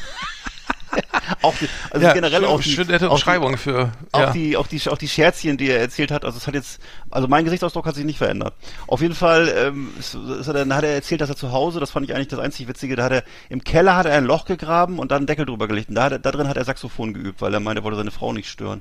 auch 1.43 1.55
die, 1.57 1.69
also 1.91 2.07
ja, 2.07 2.13
generell 2.13 2.41
schön, 2.43 2.49
auch 2.49 2.61
die, 2.61 2.71
schön, 2.71 2.87
nette 2.87 3.07
auch 3.07 3.09
die- 3.09 3.13
Umschreibung 3.15 3.57
für 3.59 3.93
auch 4.13 4.21
ja. 4.21 4.31
die, 4.33 4.57
auch 4.57 4.67
die, 4.67 4.81
auch 4.89 4.99
die 4.99 5.09
Scherzchen, 5.09 5.57
die 5.57 5.69
er 5.71 5.81
erzählt 5.81 6.11
hat, 6.11 6.25
also 6.25 6.39
es 6.39 6.47
hat 6.47 6.55
jetzt, 6.55 6.81
also 7.11 7.27
mein 7.29 7.45
Gesichtsausdruck 7.45 7.87
hat 7.87 7.95
sich 7.97 8.05
nicht 8.05 8.19
verändert. 8.19 8.55
Auf 8.87 9.01
jeden 9.03 9.15
Fall, 9.15 9.53
ähm, 9.57 9.91
es 9.99 10.15
hat 10.15 10.55
er, 10.55 10.65
dann 10.65 10.75
hat 10.75 10.85
er 10.85 10.95
erzählt, 10.95 11.21
dass 11.21 11.29
er 11.29 11.37
zu 11.37 11.53
Hause, 11.53 11.81
das 11.81 11.91
fand 11.91 12.09
ich 12.09 12.15
eigentlich 12.15 12.29
das 12.29 12.39
einzig 12.39 12.69
Witzige, 12.69 12.97
da 12.97 13.05
hat 13.05 13.13
er, 13.13 13.23
im 13.49 13.65
Keller 13.65 13.97
hat 13.97 14.07
er 14.07 14.17
ein 14.17 14.25
Loch 14.25 14.45
gegraben 14.45 14.99
und 14.99 15.11
dann 15.11 15.19
einen 15.19 15.27
Deckel 15.27 15.47
drüber 15.47 15.67
gelegt. 15.69 15.89
Und 15.89 15.97
da, 15.97 16.05
hat 16.05 16.13
er, 16.13 16.19
da 16.21 16.31
drin 16.31 16.49
hat 16.49 16.57
er 16.57 16.65
Saxophon 16.65 17.13
geübt, 17.15 17.41
weil 17.41 17.53
er 17.53 17.61
meinte, 17.61 17.81
er 17.81 17.85
wollte 17.85 17.99
seine 17.99 18.11
Frau 18.13 18.33
nicht 18.33 18.49
stören. 18.49 18.81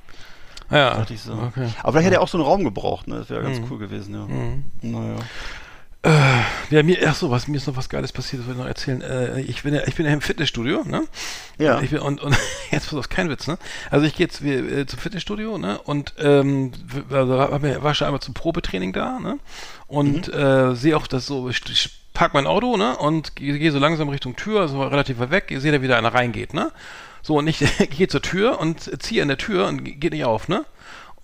ja, 0.70 0.92
Da 0.92 0.98
dachte 1.00 1.14
ich 1.16 1.22
so. 1.22 1.34
okay. 1.34 1.70
Aber 1.82 1.92
vielleicht 1.94 2.06
hätte 2.06 2.16
er 2.18 2.22
auch 2.22 2.28
so 2.28 2.38
einen 2.38 2.46
Raum 2.46 2.64
gebraucht, 2.64 3.08
ne? 3.08 3.18
Das 3.20 3.30
wäre 3.30 3.42
Mhm. 3.42 3.46
ganz 3.54 3.72
cool 3.72 3.80
gewesen, 3.80 4.14
ja. 4.14 4.90
Naja. 4.90 5.16
Ja, 6.70 6.84
mir, 6.84 6.98
ach 7.08 7.16
so, 7.16 7.32
was, 7.32 7.48
mir 7.48 7.58
ist 7.58 7.68
noch 7.68 7.76
was 7.76 7.90
Geiles 7.90 8.12
passiert, 8.12 8.42
das 8.42 8.48
wollte 8.48 8.60
ich 8.60 8.64
noch 8.64 8.70
erzählen. 8.70 9.02
Äh, 9.02 9.42
ich 9.42 9.64
bin 9.64 9.74
ja, 9.74 9.82
ich 9.88 9.96
bin 9.96 10.06
ja 10.06 10.14
im 10.14 10.22
Fitnessstudio, 10.22 10.84
ne? 10.84 11.04
Ja. 11.58 11.82
Ich 11.82 11.90
bin, 11.90 12.00
und, 12.00 12.22
und 12.22 12.36
jetzt 12.72 12.90
pass 12.90 13.00
auf, 13.00 13.10
kein 13.10 13.30
Witz, 13.30 13.48
ne? 13.48 13.58
Also 13.90 14.06
ich 14.06 14.16
gehe 14.16 14.26
jetzt 14.26 14.44
wir, 14.44 14.58
äh, 14.60 14.86
zum 14.86 15.00
Fitnessstudio, 15.00 15.58
ne? 15.58 15.80
Und 15.80 16.14
ähm, 16.20 16.72
also 17.10 17.38
war 17.38 17.96
schon 17.96 18.08
einmal 18.08 18.22
zum 18.22 18.34
Probetraining 18.34 18.94
da, 18.94 19.20
ne? 19.20 19.40
Und 19.88 20.32
äh, 20.34 20.76
sehe 20.76 20.96
auch, 20.98 21.08
dass 21.08 21.26
so, 21.26 21.50
ich, 21.50 21.62
ich 21.70 21.92
park 22.14 22.34
mein 22.34 22.48
Auto, 22.48 22.78
ne? 22.78 22.98
Und 22.98 23.36
gehe 23.36 23.58
geh 23.58 23.70
so 23.70 23.80
langsam 23.80 24.10
Richtung 24.10 24.36
Tür, 24.36 24.62
also 24.62 24.82
relativ 24.84 25.20
weit 25.20 25.32
weg, 25.32 25.46
ich 25.50 25.60
sehe 25.60 25.72
da 25.72 25.82
wieder 25.82 25.98
einer 25.98 26.14
reingeht, 26.14 26.54
ne? 26.54 26.72
So, 27.22 27.38
und 27.38 27.48
ich 27.48 27.60
gehe 27.90 28.08
zur 28.08 28.22
Tür 28.22 28.60
und 28.60 29.02
ziehe 29.02 29.22
an 29.22 29.28
der 29.28 29.38
Tür 29.38 29.68
und 29.68 29.84
geht 29.84 30.14
nicht 30.14 30.26
auf, 30.26 30.48
ne? 30.48 30.66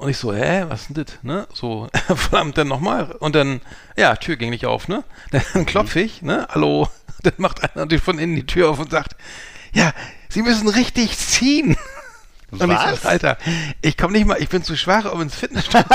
Und 0.02 0.10
ich 0.10 0.18
so, 0.18 0.34
hä, 0.34 0.66
was 0.68 0.82
ist 0.82 0.88
denn 0.90 1.06
das, 1.06 1.20
ne? 1.22 1.48
So, 1.54 1.88
verdammt, 2.16 2.58
dann 2.58 2.68
nochmal. 2.68 3.12
Und 3.20 3.36
dann, 3.36 3.62
ja, 3.96 4.16
Tür 4.16 4.36
ging 4.36 4.50
nicht 4.50 4.66
auf, 4.66 4.88
ne? 4.88 5.04
Dann 5.54 5.68
klopfe 5.68 6.00
ich, 6.00 6.24
ne? 6.24 6.48
Hallo. 6.50 6.90
Dann 7.22 7.34
macht 7.38 7.62
einer 7.62 7.84
natürlich 7.84 8.02
von 8.04 8.18
innen 8.18 8.36
die 8.36 8.48
Tür 8.48 8.72
auf 8.72 8.80
und 8.80 8.90
sagt, 8.90 9.16
ja, 9.74 9.94
Sie 10.28 10.42
müssen 10.42 10.68
richtig 10.70 11.16
ziehen. 11.20 11.78
Und 12.50 12.72
ich 12.72 12.80
so, 13.00 13.08
Alter, 13.08 13.38
ich 13.84 13.96
komme 13.96 14.14
nicht 14.14 14.26
mal, 14.26 14.42
ich 14.42 14.50
bin 14.50 14.64
zu 14.64 14.76
schwach, 14.76 15.06
um 15.06 15.22
ins 15.22 15.36
Fitnessstudio. 15.36 15.86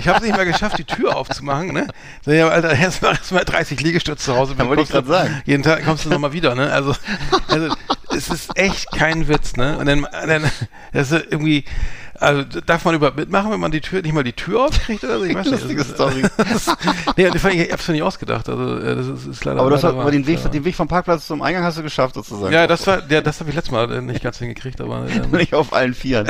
ich 0.00 0.08
habe 0.08 0.18
es 0.18 0.22
nicht 0.22 0.36
mal 0.36 0.44
geschafft, 0.44 0.78
die 0.78 0.84
Tür 0.84 1.16
aufzumachen, 1.16 1.68
ne? 1.68 1.86
So, 2.24 2.32
ja, 2.32 2.48
Alter, 2.48 2.76
jetzt 2.76 3.00
mach 3.00 3.16
erst 3.16 3.30
mal 3.30 3.44
30 3.44 3.80
Liegestütze 3.80 4.24
zu 4.24 4.36
Hause. 4.36 4.56
Ja, 4.58 4.66
wollte 4.66 4.82
ich 4.82 4.88
du- 4.88 5.04
sagen. 5.04 5.40
Jeden 5.44 5.62
Tag 5.62 5.84
kommst 5.84 6.04
du 6.04 6.08
nochmal 6.08 6.32
wieder, 6.32 6.56
ne? 6.56 6.72
Also, 6.72 6.96
also, 7.46 7.74
es 8.10 8.28
ist 8.28 8.58
echt 8.58 8.90
kein 8.90 9.28
Witz, 9.28 9.56
ne? 9.56 9.78
Und 9.78 9.86
dann, 9.86 10.06
dann 10.26 10.50
das 10.92 11.12
ist 11.12 11.26
irgendwie, 11.30 11.64
also 12.20 12.44
darf 12.64 12.84
man 12.84 12.94
überhaupt 12.94 13.16
mitmachen, 13.16 13.50
wenn 13.50 13.60
man 13.60 13.70
die 13.70 13.80
Tür 13.80 14.02
nicht 14.02 14.12
mal 14.12 14.24
die 14.24 14.32
Tür 14.32 14.66
aufkriegt 14.66 15.04
oder 15.04 15.18
so? 15.18 15.24
Ich 15.24 15.34
weiß 15.34 15.46
nicht. 15.46 15.60
Lustige 15.62 15.80
ist- 15.80 15.94
Story. 15.94 16.22
nee, 17.16 17.26
ich, 17.26 17.72
hab's 17.72 17.88
mir 17.88 17.94
nicht 17.94 18.02
ausgedacht. 18.02 18.48
Also 18.48 18.78
äh, 18.78 18.96
das 18.96 19.06
ist, 19.06 19.26
ist 19.26 19.44
leider. 19.44 19.60
Aber, 19.60 19.70
das 19.70 19.84
hat, 19.84 19.94
aber 19.94 20.10
den, 20.10 20.26
Weg, 20.26 20.42
wahr. 20.44 20.50
den 20.50 20.64
Weg 20.64 20.74
vom 20.74 20.88
Parkplatz 20.88 21.26
zum 21.26 21.42
Eingang 21.42 21.64
hast 21.64 21.78
du 21.78 21.82
geschafft, 21.82 22.14
sozusagen. 22.14 22.52
Ja, 22.52 22.66
das 22.66 22.86
war, 22.86 23.02
ja, 23.10 23.20
das 23.20 23.40
habe 23.40 23.50
ich 23.50 23.56
letztes 23.56 23.72
Mal 23.72 23.92
äh, 23.92 24.00
nicht 24.00 24.22
ganz 24.22 24.38
hingekriegt, 24.38 24.80
aber 24.80 25.06
ähm, 25.08 25.30
Nicht 25.30 25.54
auf 25.54 25.72
allen 25.72 25.94
Vieren. 25.94 26.28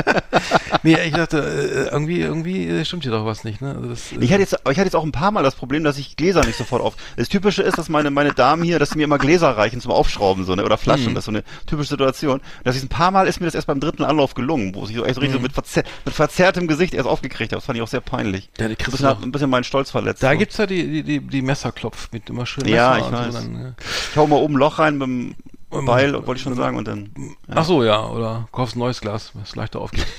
nee, 0.82 0.96
ich 1.04 1.12
dachte, 1.12 1.38
äh, 1.38 1.92
irgendwie, 1.92 2.20
irgendwie 2.20 2.84
stimmt 2.84 3.02
hier 3.02 3.12
doch 3.12 3.24
was 3.26 3.44
nicht, 3.44 3.60
ne? 3.60 3.74
Also 3.74 3.88
das, 3.88 4.12
Ich 4.12 4.30
hatte, 4.32 4.40
jetzt, 4.42 4.54
ich 4.54 4.78
hatte 4.78 4.84
jetzt 4.84 4.96
auch 4.96 5.04
ein 5.04 5.12
paar 5.12 5.30
Mal 5.30 5.42
das 5.42 5.54
Problem, 5.54 5.84
dass 5.84 5.98
ich 5.98 6.16
Gläser 6.16 6.44
nicht 6.44 6.56
sofort 6.58 6.82
auf. 6.82 6.94
Das 7.16 7.28
Typische 7.28 7.62
ist, 7.62 7.78
dass 7.78 7.88
meine, 7.88 8.10
meine 8.10 8.32
Damen 8.32 8.62
hier, 8.62 8.78
dass 8.78 8.90
sie 8.90 8.98
mir 8.98 9.04
immer 9.04 9.18
Gläser 9.18 9.56
reichen 9.56 9.80
zum 9.80 9.92
Aufschrauben, 9.92 10.44
so, 10.44 10.54
ne? 10.54 10.64
Oder 10.64 10.78
Flaschen. 10.78 11.14
Das 11.14 11.22
ist 11.22 11.26
so 11.26 11.32
eine 11.32 11.44
typische 11.66 11.90
Situation. 11.90 12.40
Dass 12.64 12.76
ich 12.76 12.82
ein 12.82 12.88
paar 12.88 13.10
Mal 13.10 13.26
ist 13.26 13.40
mir 13.40 13.46
das 13.46 13.54
erst 13.54 13.66
beim 13.66 13.80
dritten 13.80 14.04
Anlauf 14.04 14.34
gelungen, 14.34 14.74
wo 14.74 14.84
ich 14.84 14.99
so 15.00 15.06
echt 15.06 15.14
so 15.16 15.20
richtig 15.20 15.38
so 15.38 15.42
mit, 15.42 15.52
verzer 15.52 15.82
mit 16.04 16.14
verzerrtem 16.14 16.66
Gesicht 16.66 16.94
erst 16.94 17.08
aufgekriegt 17.08 17.52
habe. 17.52 17.60
Das 17.60 17.66
fand 17.66 17.76
ich 17.76 17.82
auch 17.82 17.88
sehr 17.88 18.00
peinlich. 18.00 18.50
Ja, 18.58 18.68
die 18.68 18.76
ein, 18.78 18.90
bisschen, 18.90 19.06
hat 19.06 19.22
ein 19.22 19.32
bisschen 19.32 19.50
meinen 19.50 19.64
Stolz 19.64 19.90
verletzt. 19.90 20.22
da 20.22 20.32
so. 20.32 20.38
gibt's 20.38 20.56
ja 20.56 20.66
die, 20.66 21.02
die, 21.02 21.20
die, 21.20 21.42
Messerklopf 21.42 22.08
mit 22.12 22.30
immer 22.30 22.46
schön 22.46 22.66
Ja, 22.66 22.98
ich 22.98 23.10
weiß. 23.10 23.34
So 23.34 23.40
dann, 23.40 23.60
ja. 23.60 23.74
Ich 24.10 24.16
hau 24.16 24.26
mal 24.26 24.36
oben 24.36 24.54
ein 24.54 24.58
Loch 24.58 24.78
rein 24.78 24.98
mit 24.98 25.06
dem 25.06 25.34
Ähm, 25.72 25.84
Beil, 25.86 26.12
wollte 26.14 26.38
ich 26.38 26.42
schon 26.42 26.54
sagen, 26.54 26.76
und 26.76 26.88
dann. 26.88 27.10
Ach 27.48 27.64
so, 27.64 27.84
ja, 27.84 28.06
oder 28.06 28.48
kaufst 28.52 28.76
ein 28.76 28.80
neues 28.80 29.00
Glas, 29.00 29.32
was 29.34 29.56
leichter 29.56 29.80
aufgeht. 29.80 30.06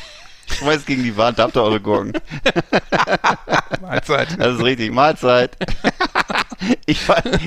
Schmeiß 0.60 0.86
gegen 0.86 1.04
die 1.04 1.15
Wand, 1.17 1.39
da 1.39 1.44
habt 1.44 1.56
ihr 1.56 1.63
eure 1.63 1.80
Gurken. 1.80 2.13
Mahlzeit. 3.82 4.39
Das 4.39 4.56
ist 4.56 4.63
richtig. 4.63 4.91
Mahlzeit. 4.91 5.58
Ich, 6.86 7.02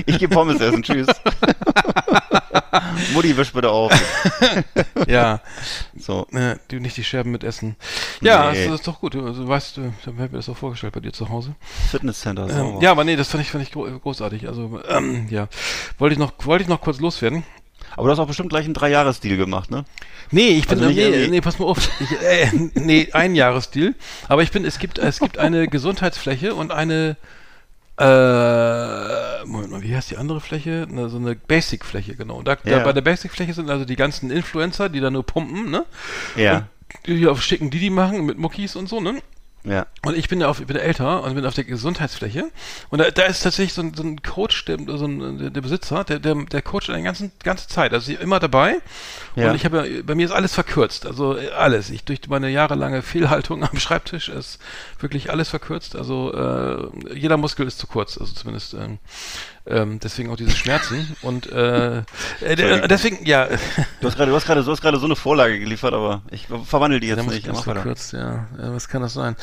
ich 0.05 0.19
gehe 0.19 0.27
Pommes 0.27 0.59
essen. 0.59 0.83
Tschüss. 0.83 1.07
Mutti, 3.13 3.35
wisch 3.37 3.51
bitte 3.53 3.69
auf. 3.69 3.91
ja, 5.07 5.39
So. 5.97 6.27
äh, 6.31 6.55
du 6.67 6.79
nicht 6.79 6.97
die 6.97 7.03
Scherben 7.03 7.31
mit 7.31 7.43
essen. 7.43 7.75
Ja, 8.21 8.51
Nee. 8.51 8.65
das 8.65 8.75
ist 8.75 8.87
doch 8.87 8.99
gut. 8.99 9.15
Also, 9.15 9.47
weißt 9.47 9.77
du, 9.77 9.81
dann 10.05 10.17
hätte 10.17 10.31
mir 10.31 10.37
das 10.39 10.49
auch 10.49 10.57
vorgestellt 10.57 10.93
bei 10.93 10.99
dir 10.99 11.13
zu 11.13 11.29
Hause. 11.29 11.55
Fitnesscenter. 11.91 12.49
Ähm, 12.49 12.81
ja, 12.81 12.91
aber 12.91 13.03
nee, 13.03 13.15
das 13.15 13.27
fand 13.29 13.43
ich, 13.43 13.51
fand 13.51 13.63
ich 13.63 13.71
gro 13.71 13.83
großartig. 13.99 14.47
Also, 14.47 14.79
ähm, 14.87 15.27
ja. 15.29 15.47
Wollte 15.97 16.13
ich 16.13 16.19
noch, 16.19 16.33
wollte 16.45 16.63
ich 16.63 16.69
noch 16.69 16.81
kurz 16.81 16.99
loswerden. 16.99 17.43
Aber 17.97 18.07
du 18.07 18.11
hast 18.11 18.19
auch 18.19 18.27
bestimmt 18.27 18.49
gleich 18.49 18.65
einen 18.65 18.73
Dreijahres-Deal 18.73 19.37
gemacht, 19.37 19.71
ne? 19.71 19.85
Nee, 20.31 20.49
ich 20.57 20.67
bin, 20.67 20.79
Also 20.79 20.89
nee, 20.91 20.99
irgendwie- 21.01 21.27
nee, 21.29 21.41
pass 21.41 21.59
mal 21.59 21.65
auf. 21.67 21.77
Ich, 22.01 22.11
äh, 22.21 22.49
nee, 22.73 23.09
ein 23.13 23.35
Jahresdeal. 23.35 23.93
Aber 24.27 24.43
ich 24.43 24.51
bin, 24.51 24.65
es 24.65 24.79
gibt, 24.79 24.97
es 24.97 25.19
gibt 25.19 25.37
eine 25.37 25.67
Gesundheitsfläche 25.67 26.55
und 26.55 26.71
eine, 26.73 27.15
Äh, 27.97 29.45
Moment 29.45 29.71
mal, 29.71 29.81
wie 29.81 29.95
heißt 29.95 30.11
die 30.11 30.17
andere 30.17 30.41
Fläche? 30.41 30.85
Na, 30.89 31.07
so 31.07 31.17
eine 31.17 31.35
Basic-Fläche, 31.35 32.15
genau. 32.15 32.41
Da, 32.41 32.57
Ja. 32.63 32.79
da 32.79 32.83
bei 32.83 32.93
der 32.93 33.01
Basic-Fläche 33.01 33.53
sind 33.53 33.69
also 33.69 33.85
die 33.85 33.95
ganzen 33.95 34.31
Influencer, 34.31 34.89
die 34.89 34.99
da 34.99 35.09
nur 35.09 35.25
pumpen, 35.25 35.69
ne? 35.71 35.85
Ja. 36.35 36.55
Und 36.57 37.07
die 37.07 37.27
auf 37.27 37.41
schicken 37.41 37.69
Didi 37.69 37.89
machen 37.89 38.25
mit 38.25 38.37
Muckis 38.37 38.75
und 38.75 38.87
so, 38.89 38.99
ne? 39.01 39.21
Ja. 39.65 39.87
Und 40.03 40.15
ich 40.15 40.29
bin 40.29 40.39
ja 40.39 40.47
auf, 40.47 40.59
ich 40.59 40.67
bin 40.67 40.77
älter 40.77 41.23
und 41.23 41.33
bin 41.33 41.45
auf 41.45 41.55
der 41.55 41.63
Gesundheitsfläche. 41.63 42.45
Und 42.89 42.99
da, 42.99 43.09
da 43.09 43.23
ist 43.23 43.41
tatsächlich 43.41 43.73
so 43.73 43.81
ein, 43.81 43.93
so 43.93 44.03
ein 44.03 44.21
Coach, 44.21 44.65
der, 44.65 44.77
so 44.85 45.05
ein, 45.05 45.51
der, 45.53 45.61
Besitzer, 45.61 46.03
der, 46.03 46.19
der, 46.19 46.35
der 46.35 46.61
coacht 46.61 46.89
eine 46.89 47.03
ganze, 47.03 47.31
ganze 47.43 47.67
Zeit. 47.67 47.93
Also 47.93 48.11
ich 48.11 48.19
immer 48.19 48.39
dabei. 48.39 48.77
Ja. 49.35 49.49
Und 49.49 49.55
ich 49.55 49.65
habe 49.65 50.03
bei 50.03 50.15
mir 50.15 50.25
ist 50.25 50.31
alles 50.31 50.53
verkürzt. 50.53 51.05
Also 51.05 51.37
äh, 51.37 51.49
alles. 51.51 51.89
Ich 51.89 52.03
durch 52.03 52.27
meine 52.27 52.49
jahrelange 52.49 53.01
Fehlhaltung 53.01 53.63
am 53.63 53.77
Schreibtisch 53.79 54.29
ist 54.29 54.59
wirklich 54.99 55.31
alles 55.31 55.49
verkürzt. 55.49 55.95
Also 55.95 56.33
äh, 56.33 57.17
jeder 57.17 57.37
Muskel 57.37 57.67
ist 57.67 57.79
zu 57.79 57.87
kurz. 57.87 58.17
Also 58.17 58.33
zumindest 58.33 58.75
ähm, 58.75 58.99
ähm, 59.67 59.99
deswegen 59.99 60.29
auch 60.29 60.37
diese 60.37 60.51
Schmerzen. 60.51 61.15
Und 61.21 61.51
äh, 61.51 61.99
äh, 62.41 62.87
deswegen, 62.87 63.25
ja, 63.25 63.47
Du 64.05 64.07
hast 64.07 64.17
gerade, 64.17 64.29
du 64.29 64.35
hast 64.35 64.45
gerade, 64.45 64.63
du 64.63 64.71
hast 64.71 64.81
gerade 64.81 64.99
so 64.99 65.05
eine 65.05 65.15
Vorlage 65.15 65.59
geliefert, 65.59 65.93
aber 65.93 66.21
ich 66.29 66.47
verwandle 66.65 66.99
die 66.99 67.07
jetzt 67.07 67.27
nicht. 67.27 67.47
Mach 67.47 67.63
verkürzt, 67.63 68.13
ja. 68.13 68.47
ja. 68.61 68.73
Was 68.73 68.87
kann 68.87 69.01
das 69.01 69.13
sein? 69.13 69.35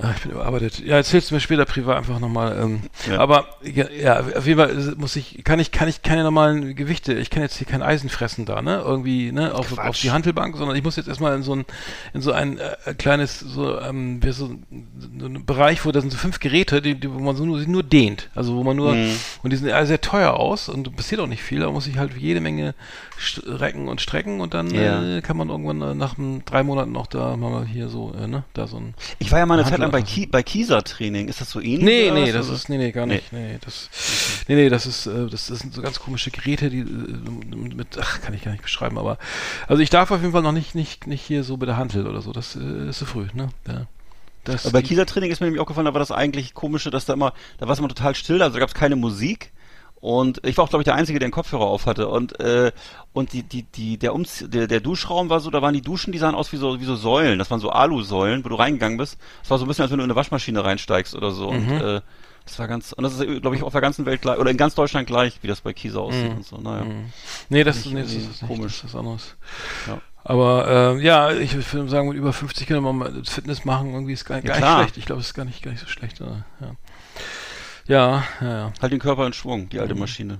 Ah, 0.00 0.10
Ich 0.16 0.22
bin 0.22 0.32
überarbeitet. 0.32 0.80
Ja, 0.80 0.96
erzählst 0.96 1.30
du 1.30 1.34
mir 1.36 1.40
später 1.40 1.64
privat 1.64 1.96
einfach 1.98 2.18
nochmal. 2.18 2.58
Ähm, 2.60 2.80
Ja. 3.08 3.18
Aber 3.20 3.46
ja, 3.62 3.86
ja, 3.90 4.20
auf 4.20 4.46
jeden 4.46 4.58
Fall 4.58 4.94
muss 4.96 5.14
ich, 5.14 5.42
kann 5.44 5.60
ich, 5.60 5.70
kann 5.70 5.86
ich 5.88 6.02
keine 6.02 6.22
normalen 6.24 6.74
Gewichte, 6.74 7.12
ich 7.14 7.30
kann 7.30 7.42
jetzt 7.42 7.56
hier 7.58 7.66
kein 7.66 7.82
Eisen 7.82 8.08
fressen 8.08 8.44
da, 8.44 8.60
ne? 8.60 8.82
Irgendwie, 8.84 9.30
ne, 9.30 9.54
auf, 9.54 9.76
auf 9.78 9.96
die 10.00 10.10
Hantelbank, 10.10 10.56
sondern 10.56 10.76
ich 10.76 10.82
muss 10.82 10.96
jetzt 10.96 11.06
erstmal 11.08 11.34
in 11.36 11.42
so 11.42 11.54
ein, 11.54 11.64
in 12.12 12.22
so 12.22 12.32
ein 12.32 12.58
äh, 12.58 12.94
kleines, 12.94 13.38
so, 13.40 13.78
ähm, 13.80 14.20
so, 14.32 14.50
so 15.18 15.26
ein 15.26 15.46
Bereich, 15.46 15.84
wo 15.84 15.92
da 15.92 16.00
sind 16.00 16.10
so 16.10 16.18
fünf 16.18 16.40
Geräte, 16.40 16.82
die, 16.82 16.94
die, 16.98 17.12
wo 17.12 17.18
man 17.20 17.36
so 17.36 17.44
nur, 17.44 17.60
nur 17.60 17.82
dehnt. 17.84 18.30
Also 18.34 18.56
wo 18.56 18.64
man 18.64 18.76
nur, 18.76 18.94
Mhm. 18.94 19.12
und 19.42 19.52
die 19.52 19.56
sind 19.56 19.70
alle 19.70 19.86
sehr 19.86 20.00
teuer 20.00 20.34
aus 20.34 20.68
und 20.68 20.94
passiert 20.96 21.20
auch 21.20 21.26
nicht 21.26 21.42
viel, 21.42 21.60
da 21.60 21.70
muss 21.70 21.86
ich 21.86 21.98
halt 21.98 22.12
jede 22.16 22.40
Menge 22.40 22.74
strecken 23.16 23.88
und 23.88 24.00
strecken 24.00 24.40
und 24.40 24.54
dann 24.54 24.70
Ja. 24.74 25.02
äh, 25.18 25.20
kann 25.20 25.36
man 25.36 25.48
irgendwann 25.50 25.80
äh, 25.82 25.94
nach 25.94 26.14
drei 26.44 26.62
Monaten 26.62 26.96
auch 26.96 27.06
da 27.06 27.36
mal 27.36 27.64
hier 27.66 27.88
so, 27.88 28.12
äh, 28.20 28.26
ne, 28.26 28.44
da 28.54 28.66
so 28.66 28.76
ein 28.78 28.94
Ich 29.18 29.30
war 29.32 29.38
ja 29.38 29.46
mal 29.46 29.58
eine 29.58 29.68
Zeit 29.68 29.83
Lang 29.84 29.92
bei, 29.92 30.02
Ki 30.02 30.26
bei 30.26 30.42
Kieser-Training. 30.42 31.28
Ist 31.28 31.40
das 31.40 31.50
so 31.50 31.60
ähnlich? 31.60 31.82
Nee, 31.84 32.10
oder 32.10 32.20
nee, 32.20 32.26
das 32.32 32.36
Also- 32.36 32.54
ist, 32.54 32.68
nee, 32.68 32.78
nee, 32.78 32.92
gar 32.92 33.06
nicht. 33.06 33.32
Nee, 33.32 33.52
nee, 33.52 33.58
das, 33.64 33.88
nee, 34.48 34.54
nee, 34.56 34.68
das 34.68 34.86
ist, 34.86 35.06
äh, 35.06 35.26
das, 35.28 35.46
das 35.46 35.58
sind 35.60 35.72
so 35.74 35.82
ganz 35.82 36.00
komische 36.00 36.30
Geräte, 36.30 36.70
die 36.70 36.80
äh, 36.80 36.84
mit, 37.56 37.98
ach, 38.00 38.20
kann 38.20 38.34
ich 38.34 38.42
gar 38.42 38.52
nicht 38.52 38.62
beschreiben, 38.62 38.98
aber, 38.98 39.18
also 39.68 39.82
ich 39.82 39.90
darf 39.90 40.10
auf 40.10 40.20
jeden 40.20 40.32
Fall 40.32 40.42
noch 40.42 40.52
nicht, 40.52 40.74
nicht, 40.74 41.06
nicht 41.06 41.22
hier 41.22 41.44
so 41.44 41.56
bei 41.56 41.66
der 41.66 41.76
Handel 41.76 42.06
oder 42.06 42.20
so, 42.22 42.32
das 42.32 42.56
äh, 42.56 42.88
ist 42.88 42.98
zu 42.98 43.06
früh, 43.06 43.26
ne? 43.34 43.48
Ja. 43.68 43.86
Das, 44.44 44.66
Aber 44.66 44.72
bei 44.74 44.82
die- 44.82 44.88
Kieser-Training 44.88 45.30
ist 45.30 45.40
mir 45.40 45.46
nämlich 45.46 45.60
auch 45.62 45.66
gefallen, 45.66 45.86
da 45.86 45.94
war 45.94 46.00
das 46.00 46.12
eigentlich 46.12 46.52
komische, 46.52 46.90
dass 46.90 47.06
da 47.06 47.14
immer, 47.14 47.32
da 47.58 47.66
war 47.66 47.72
es 47.72 47.78
immer 47.78 47.88
total 47.88 48.14
still, 48.14 48.42
also 48.42 48.52
da 48.54 48.60
gab 48.60 48.68
es 48.68 48.74
keine 48.74 48.96
Musik. 48.96 49.52
Und 50.04 50.44
ich 50.44 50.58
war 50.58 50.66
auch, 50.66 50.68
glaube 50.68 50.82
ich, 50.82 50.84
der 50.84 50.96
Einzige, 50.96 51.18
der 51.18 51.24
einen 51.24 51.32
Kopfhörer 51.32 51.64
auf 51.64 51.86
hatte. 51.86 52.08
Und, 52.08 52.38
äh, 52.38 52.72
und 53.14 53.32
die, 53.32 53.42
die, 53.42 53.62
die, 53.62 53.96
der, 53.96 54.14
Umz 54.14 54.44
der, 54.46 54.66
der 54.66 54.80
Duschraum 54.80 55.30
war 55.30 55.40
so, 55.40 55.48
da 55.48 55.62
waren 55.62 55.72
die 55.72 55.80
Duschen, 55.80 56.12
die 56.12 56.18
sahen 56.18 56.34
aus 56.34 56.52
wie 56.52 56.58
so, 56.58 56.78
wie 56.78 56.84
so 56.84 56.94
Säulen. 56.94 57.38
Das 57.38 57.50
waren 57.50 57.58
so 57.58 57.70
Alu-Säulen, 57.70 58.44
wo 58.44 58.50
du 58.50 58.56
reingegangen 58.56 58.98
bist. 58.98 59.16
Das 59.40 59.50
war 59.50 59.56
so 59.56 59.64
ein 59.64 59.68
bisschen, 59.68 59.84
als 59.84 59.92
wenn 59.92 59.96
du 59.96 60.04
in 60.04 60.10
eine 60.10 60.16
Waschmaschine 60.16 60.62
reinsteigst 60.62 61.14
oder 61.14 61.30
so. 61.30 61.48
Und 61.48 61.70
äh, 61.70 62.02
das 62.44 62.58
war 62.58 62.68
ganz, 62.68 62.92
und 62.92 63.02
das 63.02 63.18
ist, 63.18 63.40
glaube 63.40 63.56
ich, 63.56 63.62
auf 63.62 63.72
der 63.72 63.80
ganzen 63.80 64.04
Welt 64.04 64.20
gleich, 64.20 64.38
oder 64.38 64.50
in 64.50 64.58
ganz 64.58 64.74
Deutschland 64.74 65.06
gleich, 65.06 65.38
wie 65.40 65.46
das 65.46 65.62
bei 65.62 65.72
Kieser 65.72 66.02
aussieht 66.02 66.32
und 66.32 66.44
so. 66.44 66.58
Naja. 66.58 66.84
nee, 67.48 67.64
das, 67.64 67.76
Nicht 67.76 67.94
nee, 67.94 68.02
das 68.02 68.12
ist 68.12 68.42
nicht, 68.42 68.46
komisch. 68.46 68.82
das 68.82 68.90
ist 68.90 68.96
anderes. 68.96 69.36
Ja. 69.86 70.02
Aber, 70.22 70.96
äh, 70.98 71.02
ja, 71.02 71.32
ich 71.32 71.54
würde 71.72 71.88
sagen, 71.88 72.08
mit 72.08 72.18
über 72.18 72.34
50 72.34 72.66
Kilometer 72.66 72.92
mal 72.92 73.22
Fitness 73.24 73.64
machen, 73.64 73.94
irgendwie 73.94 74.12
ist 74.12 74.26
gar, 74.26 74.36
Ja, 74.36 74.42
gar 74.42 74.52
nicht 74.54 74.58
klar. 74.58 74.78
schlecht. 74.80 74.96
Ich 74.98 75.06
glaube, 75.06 75.22
es 75.22 75.28
ist 75.28 75.34
gar 75.34 75.46
nicht, 75.46 75.62
gar 75.62 75.70
nicht 75.70 75.80
so 75.80 75.86
schlecht, 75.86 76.20
äh, 76.20 76.24
ja. 76.60 76.72
Ja, 77.86 78.24
ja, 78.40 78.46
ja. 78.58 78.72
Halt 78.80 78.92
den 78.92 78.98
Körper 79.00 79.26
in 79.26 79.32
Schwung, 79.32 79.68
die 79.68 79.76
Mhm. 79.76 79.82
alte 79.82 79.94
Maschine. 79.94 80.38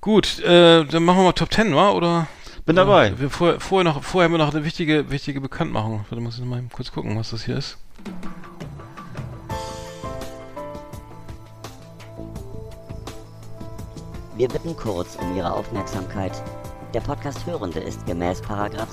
Gut, 0.00 0.38
äh, 0.40 0.84
dann 0.84 1.02
machen 1.04 1.18
wir 1.18 1.24
mal 1.24 1.32
Top 1.32 1.52
10, 1.52 1.74
wa? 1.74 1.90
Oder? 1.90 2.28
Bin 2.64 2.76
dabei. 2.76 3.18
Wir 3.18 3.30
vorher, 3.30 3.60
vorher, 3.60 3.84
noch, 3.84 4.02
vorher 4.04 4.26
haben 4.26 4.34
wir 4.34 4.38
noch 4.44 4.54
eine 4.54 4.64
wichtige, 4.64 5.10
wichtige 5.10 5.40
Bekanntmachung. 5.40 6.04
Warte, 6.08 6.22
muss 6.22 6.34
ich 6.34 6.40
noch 6.40 6.48
mal 6.48 6.62
kurz 6.72 6.92
gucken, 6.92 7.16
was 7.18 7.30
das 7.30 7.44
hier 7.44 7.56
ist. 7.56 7.78
Wir 14.36 14.48
bitten 14.48 14.76
kurz 14.76 15.16
um 15.16 15.36
Ihre 15.36 15.52
Aufmerksamkeit. 15.52 16.32
Der 16.94 17.00
Podcast 17.00 17.44
Hörende 17.44 17.80
ist 17.80 18.06
gemäß 18.06 18.40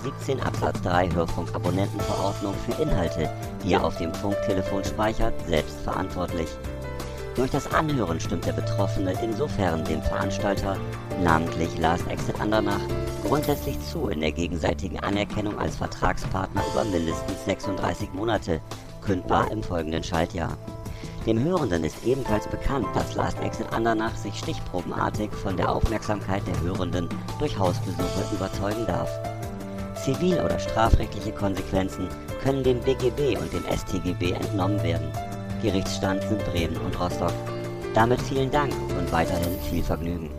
17 0.03 0.41
Absatz 0.41 0.81
3 0.81 1.13
Hörfunkabonnentenverordnung 1.13 2.53
für 2.65 2.81
Inhalte, 2.81 3.29
die 3.63 3.71
er 3.71 3.85
auf 3.85 3.95
dem 3.97 4.13
Funktelefon 4.13 4.83
speichert, 4.83 5.33
selbst 5.47 5.79
verantwortlich. 5.79 6.49
Durch 7.37 7.51
das 7.51 7.73
Anhören 7.73 8.19
stimmt 8.19 8.45
der 8.45 8.51
Betroffene 8.51 9.13
insofern 9.23 9.85
dem 9.85 10.01
Veranstalter, 10.01 10.75
namentlich 11.23 11.77
Last 11.77 12.05
Exit 12.09 12.39
Andernach, 12.41 12.81
grundsätzlich 13.23 13.79
zu 13.89 14.09
in 14.09 14.19
der 14.19 14.33
gegenseitigen 14.33 14.99
Anerkennung 14.99 15.57
als 15.57 15.77
Vertragspartner 15.77 16.63
über 16.73 16.83
mindestens 16.83 17.45
36 17.45 18.11
Monate, 18.11 18.59
kündbar 18.99 19.49
im 19.51 19.63
folgenden 19.63 20.03
Schaltjahr. 20.03 20.57
Dem 21.25 21.43
Hörenden 21.43 21.83
ist 21.83 22.05
ebenfalls 22.05 22.47
bekannt, 22.47 22.85
dass 22.93 23.15
Last 23.15 23.39
Exit 23.39 23.73
Andernach 23.73 24.15
sich 24.15 24.37
stichprobenartig 24.37 25.31
von 25.31 25.57
der 25.57 25.71
Aufmerksamkeit 25.71 26.43
der 26.45 26.61
Hörenden 26.61 27.09
durch 27.39 27.57
Hausbesuche 27.57 28.35
überzeugen 28.35 28.85
darf. 28.85 29.09
Zivil- 29.95 30.43
oder 30.43 30.59
strafrechtliche 30.59 31.31
Konsequenzen 31.31 32.07
können 32.43 32.63
dem 32.63 32.79
BGB 32.79 33.39
und 33.39 33.51
dem 33.51 33.63
StGB 33.75 34.33
entnommen 34.33 34.81
werden. 34.83 35.11
Gerichtsstand 35.63 36.21
sind 36.23 36.45
Bremen 36.45 36.77
und 36.77 36.99
Rostock. 36.99 37.33
Damit 37.95 38.21
vielen 38.21 38.51
Dank 38.51 38.71
und 38.95 39.11
weiterhin 39.11 39.59
viel 39.67 39.83
Vergnügen. 39.83 40.29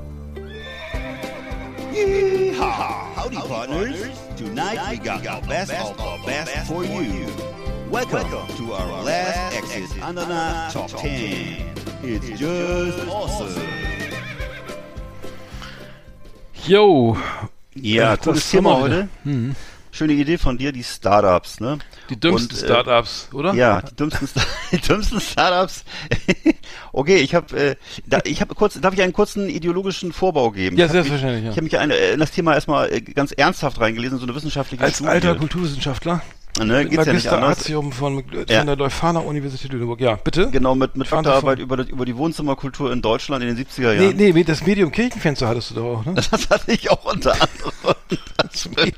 Yeehaw! 1.93 3.07
Howdy, 3.17 3.37
partners. 3.37 3.97
Tonight 4.37 4.79
we 4.89 4.99
got 4.99 5.27
our 5.27 5.41
best 5.49 5.73
of 5.73 5.99
our 5.99 6.19
best 6.25 6.51
for 6.69 6.85
you. 6.85 7.27
Welcome 7.91 8.29
to 8.57 8.73
our 8.75 9.05
last 9.05 9.55
exit 9.57 10.03
Ananas 10.03 10.73
Top 10.73 10.89
10. 10.97 11.65
It's 12.03 12.29
just 12.41 12.99
awesome. 13.09 13.63
Yo! 16.67 17.17
Ja, 17.75 18.15
Äh, 18.15 18.17
cooles 18.17 18.41
das 18.41 18.51
Thema 18.51 18.71
haben 18.81 18.91
wir 18.91 19.09
heute. 19.45 19.55
Schöne 19.93 20.13
Idee 20.15 20.37
von 20.37 20.59
dir, 20.59 20.73
die 20.73 20.83
Startups, 20.85 21.61
ne? 21.61 21.79
Die 22.11 22.19
dümmsten 22.21 22.55
Und, 22.57 22.63
äh, 22.63 22.67
Startups, 22.67 23.29
oder? 23.33 23.55
Ja, 23.55 23.81
die 23.83 23.95
dümmsten, 23.97 24.27
Star 24.27 24.45
die 24.73 24.79
dümmsten 24.79 25.21
Startups. 25.21 25.85
okay, 26.93 27.17
ich 27.19 27.35
habe, 27.35 27.57
äh, 27.57 27.77
da, 28.05 28.19
ich 28.25 28.41
habe 28.43 28.55
kurz, 28.55 28.79
darf 28.81 28.93
ich 28.95 29.01
einen 29.03 29.13
kurzen 29.15 29.49
ideologischen 29.49 30.13
Vorbau 30.13 30.51
geben? 30.51 30.77
Ja, 30.77 30.85
Ich 30.87 30.91
hab 30.91 30.97
mich- 30.97 31.07
selbstverständlich, 31.09 31.45
ja. 31.45 31.51
Ich 31.51 31.57
habe 31.57 31.65
mich 31.65 31.79
ein, 31.79 31.91
äh, 31.91 32.13
in 32.13 32.21
das 32.21 32.31
Thema 32.31 32.55
erstmal 32.55 32.93
äh, 32.93 33.01
ganz 33.01 33.33
ernsthaft 33.33 33.81
reingelesen, 33.81 34.19
so 34.19 34.25
eine 34.27 34.35
wissenschaftliche 34.35 34.83
Als 34.85 34.97
Studie. 34.97 35.11
alter 35.11 35.35
Kulturwissenschaftler. 35.37 36.21
Ne, 36.65 36.79
Mit 36.83 36.91
geht's 36.91 37.07
ja 37.07 37.13
nicht 37.13 37.25
Magister 37.27 37.33
anders. 37.37 37.59
Artium 37.59 37.93
von, 37.93 38.25
von 38.25 38.45
Ja. 38.49 38.65
der 38.65 38.77
Leuphana 38.77 39.21
Universität 39.21 39.73
Lüneburg. 39.73 40.01
Ja, 40.01 40.17
bitte? 40.17 40.51
Genau, 40.51 40.75
mit, 40.75 40.97
mit 40.97 41.07
vor. 41.59 41.65
über, 41.65 41.77
das- 41.77 41.89
über 41.89 42.05
die 42.05 42.17
Wohnzimmerkultur 42.17 42.93
in 42.93 43.03
Deutschland 43.03 43.43
in 43.45 43.55
den 43.55 43.65
70er 43.67 43.81
Nee, 43.95 44.05
Jahren. 44.05 44.17
nee, 44.17 44.33
nee, 44.33 44.45
das 44.45 44.65
Medium 44.67 44.91
Kirchenfenster 44.91 45.49
hattest 45.49 45.71
du 45.71 45.75
doch 45.77 45.99
auch, 45.99 46.05
ne? 46.05 46.15
Das 46.31 46.31
hatte 46.51 46.73
ich 46.73 46.91
auch 46.91 47.05
unter 47.05 47.33
anderem. 47.33 47.73
Das 48.37 48.63
spielt, 48.63 48.97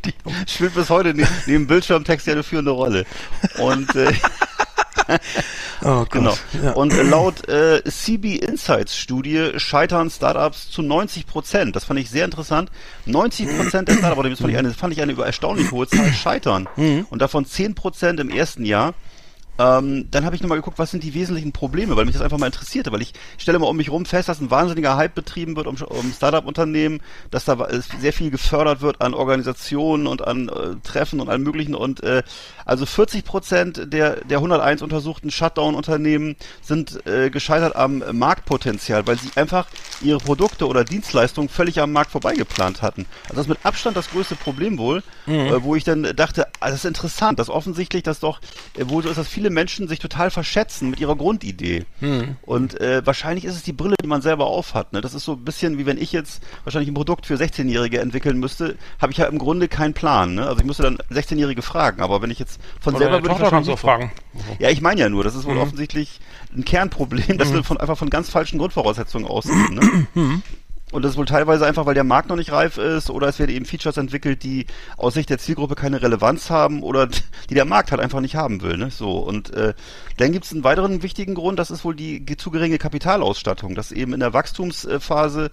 spielt 0.48 0.74
bis 0.74 0.90
heute 0.90 1.14
ne, 1.14 1.26
neben 1.46 1.66
Bildschirmtext 1.66 2.26
ja 2.26 2.32
eine 2.34 2.42
führende 2.42 2.72
Rolle. 2.72 3.06
Und 3.58 3.94
äh, 3.94 4.12
Oh 5.80 6.04
Gott. 6.04 6.10
Genau. 6.10 6.34
Ja. 6.62 6.72
Und 6.72 6.92
äh, 6.92 7.02
laut 7.02 7.48
äh, 7.48 7.82
CB 7.84 8.36
Insights 8.36 8.96
Studie 8.96 9.52
scheitern 9.56 10.10
Startups 10.10 10.70
zu 10.70 10.82
90 10.82 11.26
Prozent. 11.26 11.76
Das 11.76 11.84
fand 11.84 12.00
ich 12.00 12.10
sehr 12.10 12.24
interessant. 12.24 12.70
90 13.06 13.56
Prozent 13.56 13.88
der 13.88 13.94
Startups, 13.94 14.28
das 14.28 14.40
fand 14.40 14.52
ich 14.52 14.58
eine, 14.58 14.74
fand 14.74 14.92
ich 14.92 15.00
eine 15.00 15.12
über 15.12 15.26
erstaunlich 15.26 15.70
hohe 15.70 15.86
Zahl, 15.86 16.12
scheitern. 16.12 16.68
Mhm. 16.76 17.06
Und 17.10 17.22
davon 17.22 17.44
10 17.44 17.74
Prozent 17.74 18.20
im 18.20 18.30
ersten 18.30 18.64
Jahr. 18.64 18.94
Ähm, 19.58 20.08
dann 20.10 20.24
habe 20.24 20.36
ich 20.36 20.42
nochmal 20.42 20.58
geguckt, 20.58 20.78
was 20.78 20.90
sind 20.90 21.02
die 21.02 21.14
wesentlichen 21.14 21.52
Probleme, 21.52 21.96
weil 21.96 22.04
mich 22.04 22.14
das 22.14 22.22
einfach 22.22 22.38
mal 22.38 22.46
interessierte, 22.46 22.92
weil 22.92 23.02
ich 23.02 23.12
stelle 23.38 23.58
mal 23.58 23.66
um 23.66 23.76
mich 23.76 23.90
rum 23.90 24.04
fest, 24.04 24.28
dass 24.28 24.40
ein 24.40 24.50
wahnsinniger 24.50 24.96
Hype 24.96 25.14
betrieben 25.14 25.56
wird 25.56 25.66
um, 25.66 25.76
um 25.76 26.12
Startup-Unternehmen, 26.12 27.00
dass 27.30 27.44
da 27.44 27.68
sehr 28.00 28.12
viel 28.12 28.30
gefördert 28.30 28.80
wird 28.80 29.00
an 29.00 29.14
Organisationen 29.14 30.06
und 30.06 30.26
an 30.26 30.48
äh, 30.48 30.76
Treffen 30.82 31.20
und 31.20 31.28
allem 31.28 31.42
möglichen 31.42 31.74
und 31.74 32.02
äh, 32.02 32.22
also 32.64 32.86
40 32.86 33.24
Prozent 33.24 33.92
der, 33.92 34.24
der 34.24 34.38
101 34.38 34.82
untersuchten 34.82 35.30
Shutdown-Unternehmen 35.30 36.36
sind 36.62 37.06
äh, 37.06 37.30
gescheitert 37.30 37.76
am 37.76 38.02
Marktpotenzial, 38.12 39.06
weil 39.06 39.18
sie 39.18 39.30
einfach 39.36 39.66
ihre 40.00 40.18
Produkte 40.18 40.66
oder 40.66 40.84
Dienstleistungen 40.84 41.48
völlig 41.48 41.80
am 41.80 41.92
Markt 41.92 42.10
vorbeigeplant 42.10 42.82
hatten. 42.82 43.06
Also 43.24 43.36
das 43.36 43.42
ist 43.42 43.48
mit 43.48 43.64
Abstand 43.64 43.96
das 43.96 44.10
größte 44.10 44.36
Problem 44.36 44.78
wohl, 44.78 45.02
äh, 45.26 45.62
wo 45.62 45.74
ich 45.74 45.84
dann 45.84 46.02
dachte, 46.14 46.46
ah, 46.60 46.68
das 46.68 46.80
ist 46.80 46.84
interessant, 46.84 47.38
dass 47.38 47.48
offensichtlich 47.48 48.02
das 48.02 48.20
doch 48.20 48.40
äh, 48.76 48.88
wohl 48.88 49.02
so 49.02 49.08
ist, 49.08 49.18
dass 49.18 49.28
viele 49.28 49.47
viele 49.48 49.54
Menschen 49.54 49.88
sich 49.88 49.98
total 49.98 50.30
verschätzen 50.30 50.90
mit 50.90 51.00
ihrer 51.00 51.16
Grundidee. 51.16 51.84
Hm. 52.00 52.36
Und 52.42 52.78
äh, 52.80 53.04
wahrscheinlich 53.06 53.44
ist 53.46 53.54
es 53.54 53.62
die 53.62 53.72
Brille, 53.72 53.94
die 54.02 54.06
man 54.06 54.20
selber 54.20 54.46
aufhat. 54.46 54.92
Ne? 54.92 55.00
Das 55.00 55.14
ist 55.14 55.24
so 55.24 55.32
ein 55.32 55.44
bisschen 55.44 55.78
wie 55.78 55.86
wenn 55.86 55.96
ich 55.98 56.12
jetzt 56.12 56.42
wahrscheinlich 56.64 56.90
ein 56.90 56.94
Produkt 56.94 57.24
für 57.26 57.34
16-Jährige 57.36 58.00
entwickeln 58.00 58.38
müsste, 58.38 58.76
habe 59.00 59.12
ich 59.12 59.18
ja 59.18 59.24
im 59.26 59.38
Grunde 59.38 59.68
keinen 59.68 59.94
Plan. 59.94 60.34
Ne? 60.34 60.46
Also 60.46 60.60
ich 60.60 60.66
müsste 60.66 60.82
dann 60.82 60.98
16-Jährige 61.10 61.62
fragen, 61.62 62.02
aber 62.02 62.20
wenn 62.20 62.30
ich 62.30 62.38
jetzt 62.38 62.60
von 62.80 62.94
Oder 62.94 63.04
selber 63.04 63.22
würde 63.22 63.34
ich 63.36 63.40
wahrscheinlich 63.40 63.78
fragen. 63.78 64.12
ja, 64.58 64.68
ich 64.68 64.80
meine 64.82 65.00
ja 65.00 65.08
nur, 65.08 65.24
das 65.24 65.34
ist 65.34 65.44
wohl 65.46 65.54
Mhm. 65.54 65.60
offensichtlich 65.60 66.20
ein 66.54 66.64
Kernproblem, 66.64 67.38
dass 67.38 67.52
wir 67.52 67.64
von, 67.64 67.78
einfach 67.78 67.96
von 67.96 68.10
ganz 68.10 68.28
falschen 68.28 68.58
Grundvoraussetzungen 68.58 69.26
ausgehen. 69.26 69.74
Ne? 69.74 70.06
Mhm. 70.14 70.42
Und 70.90 71.02
das 71.02 71.12
ist 71.12 71.18
wohl 71.18 71.26
teilweise 71.26 71.66
einfach, 71.66 71.84
weil 71.84 71.94
der 71.94 72.04
Markt 72.04 72.30
noch 72.30 72.36
nicht 72.36 72.50
reif 72.50 72.78
ist 72.78 73.10
oder 73.10 73.28
es 73.28 73.38
werden 73.38 73.54
eben 73.54 73.66
Features 73.66 73.98
entwickelt, 73.98 74.42
die 74.42 74.66
aus 74.96 75.14
Sicht 75.14 75.28
der 75.28 75.38
Zielgruppe 75.38 75.74
keine 75.74 76.00
Relevanz 76.00 76.48
haben 76.48 76.82
oder 76.82 77.06
die 77.50 77.54
der 77.54 77.66
Markt 77.66 77.90
halt 77.90 78.00
einfach 78.00 78.20
nicht 78.20 78.36
haben 78.36 78.62
will. 78.62 78.78
Ne? 78.78 78.90
So 78.90 79.18
und 79.18 79.52
äh, 79.52 79.74
dann 80.16 80.32
gibt 80.32 80.46
es 80.46 80.52
einen 80.52 80.64
weiteren 80.64 81.02
wichtigen 81.02 81.34
Grund, 81.34 81.58
das 81.58 81.70
ist 81.70 81.84
wohl 81.84 81.94
die 81.94 82.24
zu 82.36 82.50
geringe 82.50 82.78
Kapitalausstattung, 82.78 83.74
dass 83.74 83.92
eben 83.92 84.14
in 84.14 84.20
der 84.20 84.32
Wachstumsphase 84.32 85.50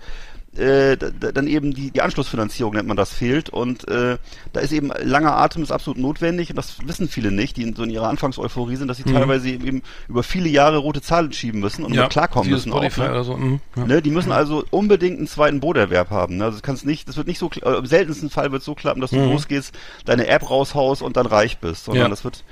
äh, 0.57 0.95
da- 0.97 1.09
da- 1.11 1.31
dann 1.31 1.47
eben 1.47 1.73
die, 1.73 1.91
die 1.91 2.01
Anschlussfinanzierung 2.01 2.73
nennt 2.73 2.87
man 2.87 2.97
das 2.97 3.11
fehlt 3.13 3.49
und 3.49 3.87
äh, 3.87 4.17
da 4.53 4.59
ist 4.59 4.71
eben 4.71 4.91
langer 5.01 5.35
Atem 5.37 5.63
ist 5.63 5.71
absolut 5.71 5.99
notwendig 5.99 6.49
und 6.49 6.55
das 6.57 6.77
wissen 6.85 7.07
viele 7.09 7.31
nicht, 7.31 7.57
die 7.57 7.63
in 7.63 7.75
so 7.75 7.83
in 7.83 7.89
ihrer 7.89 8.07
Anfangseuphorie 8.07 8.75
sind, 8.75 8.87
dass 8.87 8.97
sie 8.97 9.03
teilweise 9.03 9.49
eben 9.49 9.81
über 10.07 10.23
viele 10.23 10.49
Jahre 10.49 10.77
rote 10.77 11.01
Zahlen 11.01 11.33
schieben 11.33 11.59
müssen 11.61 11.83
und 11.85 11.95
damit 11.95 12.11
klarkommen 12.11 12.49
müssen 12.49 12.69
Spotify 12.71 13.01
auch. 13.01 13.09
Ne? 13.11 13.23
so. 13.23 13.37
mhm, 13.37 13.59
ja. 13.75 13.85
Ne, 13.85 14.01
die 14.01 14.11
müssen 14.11 14.31
also 14.31 14.63
unbedingt 14.71 15.17
einen 15.17 15.27
zweiten 15.27 15.59
Broterwerb 15.59 16.09
haben. 16.09 16.37
Ne? 16.37 16.45
Also 16.45 16.57
das 16.57 16.63
kannst 16.63 16.85
nicht, 16.85 17.07
das 17.07 17.17
wird 17.17 17.27
nicht 17.27 17.39
so, 17.39 17.49
äh, 17.61 17.77
im 17.77 17.85
seltensten 17.85 18.29
Fall 18.29 18.51
wird 18.51 18.61
es 18.61 18.65
so 18.65 18.75
klappen, 18.75 19.01
dass 19.01 19.11
du 19.11 19.17
Mhm. 19.17 19.31
losgehst, 19.31 19.73
deine 20.05 20.27
App 20.27 20.49
raushaust 20.49 21.01
und 21.01 21.17
dann 21.17 21.25
reich 21.25 21.57
bist, 21.57 21.85
sondern 21.85 22.03
Ja. 22.05 22.09
das 22.09 22.23
wird. 22.23 22.43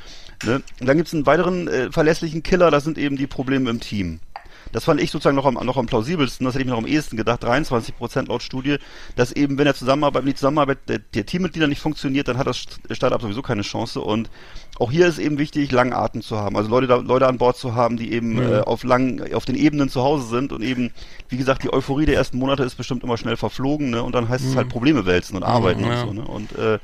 Ne? 0.46 0.62
Und 0.82 0.88
dann 0.90 0.98
gibt 0.98 1.08
es 1.08 1.14
einen 1.14 1.26
weiteren 1.26 1.68
äh, 1.68 1.92
verlässlichen 1.92 2.44
Killer, 2.44 2.70
das 2.72 2.84
sind 2.84 2.98
eben 2.98 3.16
die 3.16 3.28
Probleme 3.28 3.70
im 3.70 3.80
Team. 3.80 4.20
Das 4.74 4.84
fand 4.84 5.00
ich 5.00 5.10
sozusagen 5.12 5.36
noch 5.38 5.46
am, 5.46 5.54
noch 5.54 5.78
am 5.78 5.86
plausibelsten, 5.86 6.44
das 6.46 6.54
hätte 6.56 6.64
ich 6.64 6.66
mir 6.66 6.72
noch 6.74 6.80
am 6.80 6.88
ehesten 6.88 7.16
gedacht, 7.16 7.44
23 7.44 7.96
Prozent 7.96 8.28
laut 8.28 8.44
Studie, 8.44 8.78
dass 9.16 9.32
eben, 9.32 9.58
wenn 9.58 9.66
der 9.66 9.76
Zusammenarbeit, 9.76 10.24
wenn 10.24 10.30
die 10.30 10.36
Zusammenarbeit 10.36 10.80
der, 10.90 11.00
der 11.00 11.26
Teammitglieder 11.26 11.68
nicht 11.68 11.80
funktioniert, 11.80 12.28
dann 12.28 12.38
hat 12.38 12.48
das 12.48 12.58
St- 12.58 12.94
Startup 12.94 13.22
sowieso 13.22 13.42
keine 13.42 13.62
Chance 13.62 14.02
und 14.02 14.30
auch 14.80 14.92
hier 14.92 15.06
ist 15.08 15.20
eben 15.20 15.38
wichtig, 15.38 15.72
langen 15.72 15.94
Atem 15.94 16.22
zu 16.24 16.36
haben, 16.38 16.58
also 16.58 16.70
Leute, 16.70 16.88
da, 16.88 16.96
Leute 16.98 17.28
an 17.28 17.38
Bord 17.38 17.56
zu 17.58 17.76
haben, 17.76 17.96
die 17.96 18.12
eben 18.12 18.34
Mhm. 18.34 18.42
äh, 18.42 18.60
auf 18.62 18.84
lang, 18.84 19.34
auf 19.34 19.46
den 19.46 19.56
Ebenen 19.56 19.88
zu 19.88 20.02
Hause 20.02 20.28
sind 20.28 20.52
und 20.52 20.64
eben, 20.64 20.92
wie 21.30 21.38
gesagt, 21.38 21.64
die 21.64 21.72
Euphorie 21.72 22.06
der 22.08 22.16
ersten 22.16 22.38
Monate 22.40 22.64
ist 22.64 22.76
bestimmt 22.76 23.04
immer 23.04 23.18
schnell 23.18 23.38
verflogen, 23.38 23.92
ne? 23.92 24.02
Und 24.02 24.16
dann 24.16 24.28
heißt 24.28 24.44
es 24.44 24.56
halt 24.56 24.70
Probleme 24.70 25.06
wälzen 25.06 25.38
und 25.38 25.44
arbeiten 25.44 25.82
Mhm, 25.82 25.88
ja. 25.88 26.02
und 26.04 26.08
so, 26.08 26.14
ne? 26.14 26.28
Und 26.28 26.58
äh, 26.58 26.80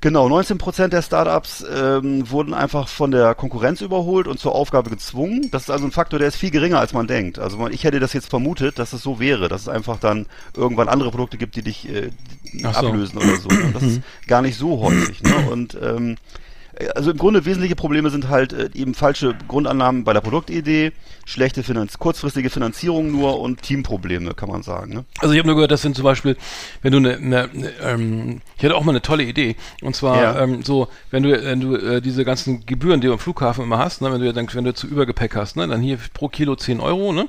Genau, 0.00 0.28
19% 0.28 0.88
der 0.88 1.02
Startups 1.02 1.64
ähm, 1.68 2.30
wurden 2.30 2.54
einfach 2.54 2.86
von 2.86 3.10
der 3.10 3.34
Konkurrenz 3.34 3.80
überholt 3.80 4.28
und 4.28 4.38
zur 4.38 4.54
Aufgabe 4.54 4.90
gezwungen. 4.90 5.48
Das 5.50 5.62
ist 5.62 5.70
also 5.70 5.86
ein 5.86 5.90
Faktor, 5.90 6.20
der 6.20 6.28
ist 6.28 6.36
viel 6.36 6.52
geringer, 6.52 6.78
als 6.78 6.92
man 6.92 7.08
denkt. 7.08 7.40
Also 7.40 7.56
man, 7.56 7.72
ich 7.72 7.82
hätte 7.82 7.98
das 7.98 8.12
jetzt 8.12 8.30
vermutet, 8.30 8.78
dass 8.78 8.92
es 8.92 9.02
so 9.02 9.18
wäre, 9.18 9.48
dass 9.48 9.62
es 9.62 9.68
einfach 9.68 9.98
dann 9.98 10.26
irgendwann 10.54 10.88
andere 10.88 11.10
Produkte 11.10 11.36
gibt, 11.36 11.56
die 11.56 11.62
dich 11.62 11.88
äh, 11.88 12.10
die 12.52 12.60
so. 12.60 12.68
ablösen 12.68 13.18
oder 13.18 13.36
so. 13.36 13.48
Und 13.48 13.74
das 13.74 13.82
ist 13.82 14.00
gar 14.28 14.40
nicht 14.40 14.56
so 14.56 14.80
häufig. 14.80 15.20
Ne? 15.22 15.50
Und 15.50 15.76
ähm, 15.82 16.16
also 16.94 17.10
im 17.10 17.18
Grunde 17.18 17.44
wesentliche 17.44 17.74
Probleme 17.76 18.10
sind 18.10 18.28
halt 18.28 18.52
äh, 18.52 18.70
eben 18.74 18.94
falsche 18.94 19.34
Grundannahmen 19.48 20.04
bei 20.04 20.12
der 20.12 20.20
Produktidee, 20.20 20.92
schlechte 21.26 21.62
Finanz 21.62 21.98
kurzfristige 21.98 22.50
Finanzierung 22.50 23.10
nur 23.10 23.40
und 23.40 23.62
Teamprobleme, 23.62 24.34
kann 24.34 24.48
man 24.48 24.62
sagen. 24.62 24.92
Ne? 24.94 25.04
Also 25.18 25.32
ich 25.34 25.38
habe 25.38 25.46
nur 25.48 25.56
gehört, 25.56 25.70
das 25.70 25.82
sind 25.82 25.96
zum 25.96 26.04
Beispiel, 26.04 26.36
wenn 26.82 26.92
du 26.92 26.98
eine, 26.98 27.16
eine, 27.16 27.50
eine 27.50 27.70
ähm, 27.82 28.40
ich 28.56 28.64
hatte 28.64 28.76
auch 28.76 28.84
mal 28.84 28.92
eine 28.92 29.02
tolle 29.02 29.24
Idee. 29.24 29.56
Und 29.82 29.96
zwar 29.96 30.22
Ja. 30.22 30.42
ähm, 30.42 30.62
so, 30.62 30.88
wenn 31.10 31.22
du, 31.22 31.30
wenn 31.44 31.60
du 31.60 31.74
äh, 31.76 32.00
diese 32.00 32.24
ganzen 32.24 32.64
Gebühren, 32.66 33.00
die 33.00 33.06
du 33.08 33.12
am 33.12 33.18
Flughafen 33.18 33.64
immer 33.64 33.78
hast, 33.78 34.00
ne, 34.02 34.12
wenn 34.12 34.20
du 34.20 34.32
dann, 34.32 34.48
wenn 34.52 34.64
du 34.64 34.74
zu 34.74 34.86
Übergepäck 34.86 35.34
hast, 35.36 35.56
ne, 35.56 35.66
dann 35.66 35.80
hier 35.80 35.98
pro 36.14 36.28
Kilo 36.28 36.54
10 36.56 36.80
Euro, 36.80 37.12
ne? 37.12 37.28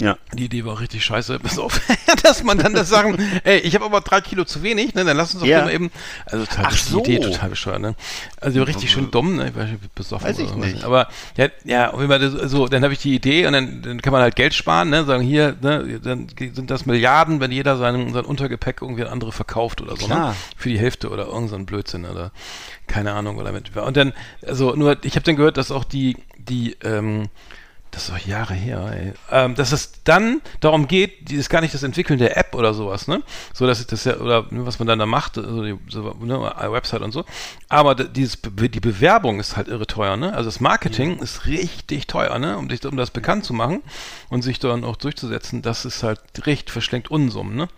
Ja. 0.00 0.16
Die 0.32 0.46
Idee 0.46 0.64
war 0.64 0.80
richtig 0.80 1.04
scheiße, 1.04 1.38
bis 1.42 1.58
auf, 1.58 1.80
dass 2.22 2.42
man 2.42 2.56
dann 2.58 2.72
das 2.74 2.88
sagen, 2.88 3.16
ey, 3.44 3.58
ich 3.58 3.74
habe 3.74 3.84
aber 3.84 4.00
drei 4.00 4.20
Kilo 4.22 4.44
zu 4.44 4.62
wenig, 4.62 4.94
ne, 4.94 5.04
dann 5.04 5.16
lass 5.16 5.34
uns 5.34 5.42
doch 5.42 5.46
Ja. 5.46 5.62
mal 5.64 5.72
eben, 5.74 5.90
also 6.26 6.46
total, 6.46 6.64
Ach 6.68 6.72
die 6.72 6.78
so. 6.90 7.00
Idee 7.00 7.18
total 7.20 7.50
bescheuert, 7.50 7.80
ne, 7.82 7.94
also 8.40 8.62
richtig 8.62 8.90
schön 8.90 9.10
dumm, 9.10 9.36
ne, 9.36 9.48
ich 9.50 9.54
weiß 9.56 9.68
nicht, 9.70 9.94
besoffen 9.94 10.26
Weiß 10.26 10.38
ich 10.38 10.54
nicht. 10.54 10.84
aber, 10.84 11.08
ja, 11.36 11.48
ja, 11.64 11.90
auf 11.90 12.00
jeden 12.00 12.08
Fall, 12.10 12.18
das- 12.18 12.50
so, 12.50 12.66
dann 12.66 12.82
habe 12.82 12.94
ich 12.94 13.00
die 13.00 13.14
Idee 13.14 13.46
und 13.46 13.52
dann, 13.52 13.82
dann 13.82 14.00
kann 14.00 14.12
man 14.12 14.22
halt 14.22 14.36
Geld 14.36 14.54
sparen, 14.54 14.88
ne, 14.90 15.04
sagen 15.04 15.22
hier, 15.22 15.56
ne, 15.60 16.00
dann 16.02 16.28
sind 16.38 16.70
das 16.70 16.86
Milliarden, 16.86 17.40
wenn 17.40 17.52
jeder 17.52 17.76
sein, 17.76 18.12
sein 18.14 18.24
Untergepäck 18.24 18.78
irgendwie 18.80 19.02
an 19.02 19.08
andere 19.08 19.32
verkauft 19.32 19.82
oder 19.82 19.96
so, 19.96 20.06
ne, 20.08 20.14
Klar. 20.14 20.36
für 20.56 20.70
die 20.70 20.78
Hälfte 20.78 21.10
oder 21.10 21.26
irgend 21.26 21.50
so 21.50 21.58
Blödsinn 21.58 22.06
oder 22.06 22.32
keine 22.86 23.12
Ahnung 23.12 23.36
oder 23.36 23.52
mit, 23.52 23.76
und 23.76 23.96
dann, 23.96 24.12
also 24.46 24.74
nur, 24.74 24.96
ich 25.04 25.14
habe 25.16 25.24
dann 25.24 25.36
gehört, 25.36 25.58
dass 25.58 25.70
auch 25.70 25.84
die, 25.84 26.16
die, 26.38 26.74
ähm, 26.82 27.28
das 27.90 28.04
ist 28.04 28.10
doch 28.10 28.18
Jahre 28.18 28.54
her, 28.54 28.90
ey. 28.92 29.12
Ähm, 29.30 29.54
dass 29.54 29.72
es 29.72 30.02
dann 30.04 30.40
darum 30.60 30.86
geht, 30.86 31.28
die 31.28 31.36
ist 31.36 31.50
gar 31.50 31.60
nicht 31.60 31.74
das 31.74 31.82
Entwickeln 31.82 32.18
der 32.18 32.36
App 32.36 32.54
oder 32.54 32.72
sowas, 32.72 33.08
ne? 33.08 33.22
So, 33.52 33.66
dass 33.66 33.80
ich 33.80 33.86
das 33.86 34.04
ja, 34.04 34.16
oder 34.16 34.46
ne, 34.50 34.64
was 34.64 34.78
man 34.78 34.86
dann 34.86 34.98
da 34.98 35.06
macht, 35.06 35.38
also 35.38 35.64
die 35.64 35.76
so, 35.88 36.14
ne, 36.20 36.40
Website 36.40 37.02
und 37.02 37.12
so. 37.12 37.24
Aber 37.68 37.94
dieses, 37.94 38.38
die 38.42 38.80
Bewerbung 38.80 39.40
ist 39.40 39.56
halt 39.56 39.68
irre 39.68 39.86
teuer, 39.86 40.16
ne? 40.16 40.32
Also 40.34 40.48
das 40.48 40.60
Marketing 40.60 41.18
ist 41.18 41.46
richtig 41.46 42.06
teuer, 42.06 42.38
ne? 42.38 42.56
Um, 42.58 42.68
dich, 42.68 42.84
um 42.86 42.96
das 42.96 43.10
bekannt 43.10 43.44
zu 43.44 43.54
machen 43.54 43.82
und 44.28 44.42
sich 44.42 44.58
dann 44.58 44.84
auch 44.84 44.96
durchzusetzen, 44.96 45.62
das 45.62 45.84
ist 45.84 46.02
halt 46.02 46.20
recht 46.46 46.70
verschlenkt 46.70 47.10
Unsummen, 47.10 47.56
ne? 47.56 47.68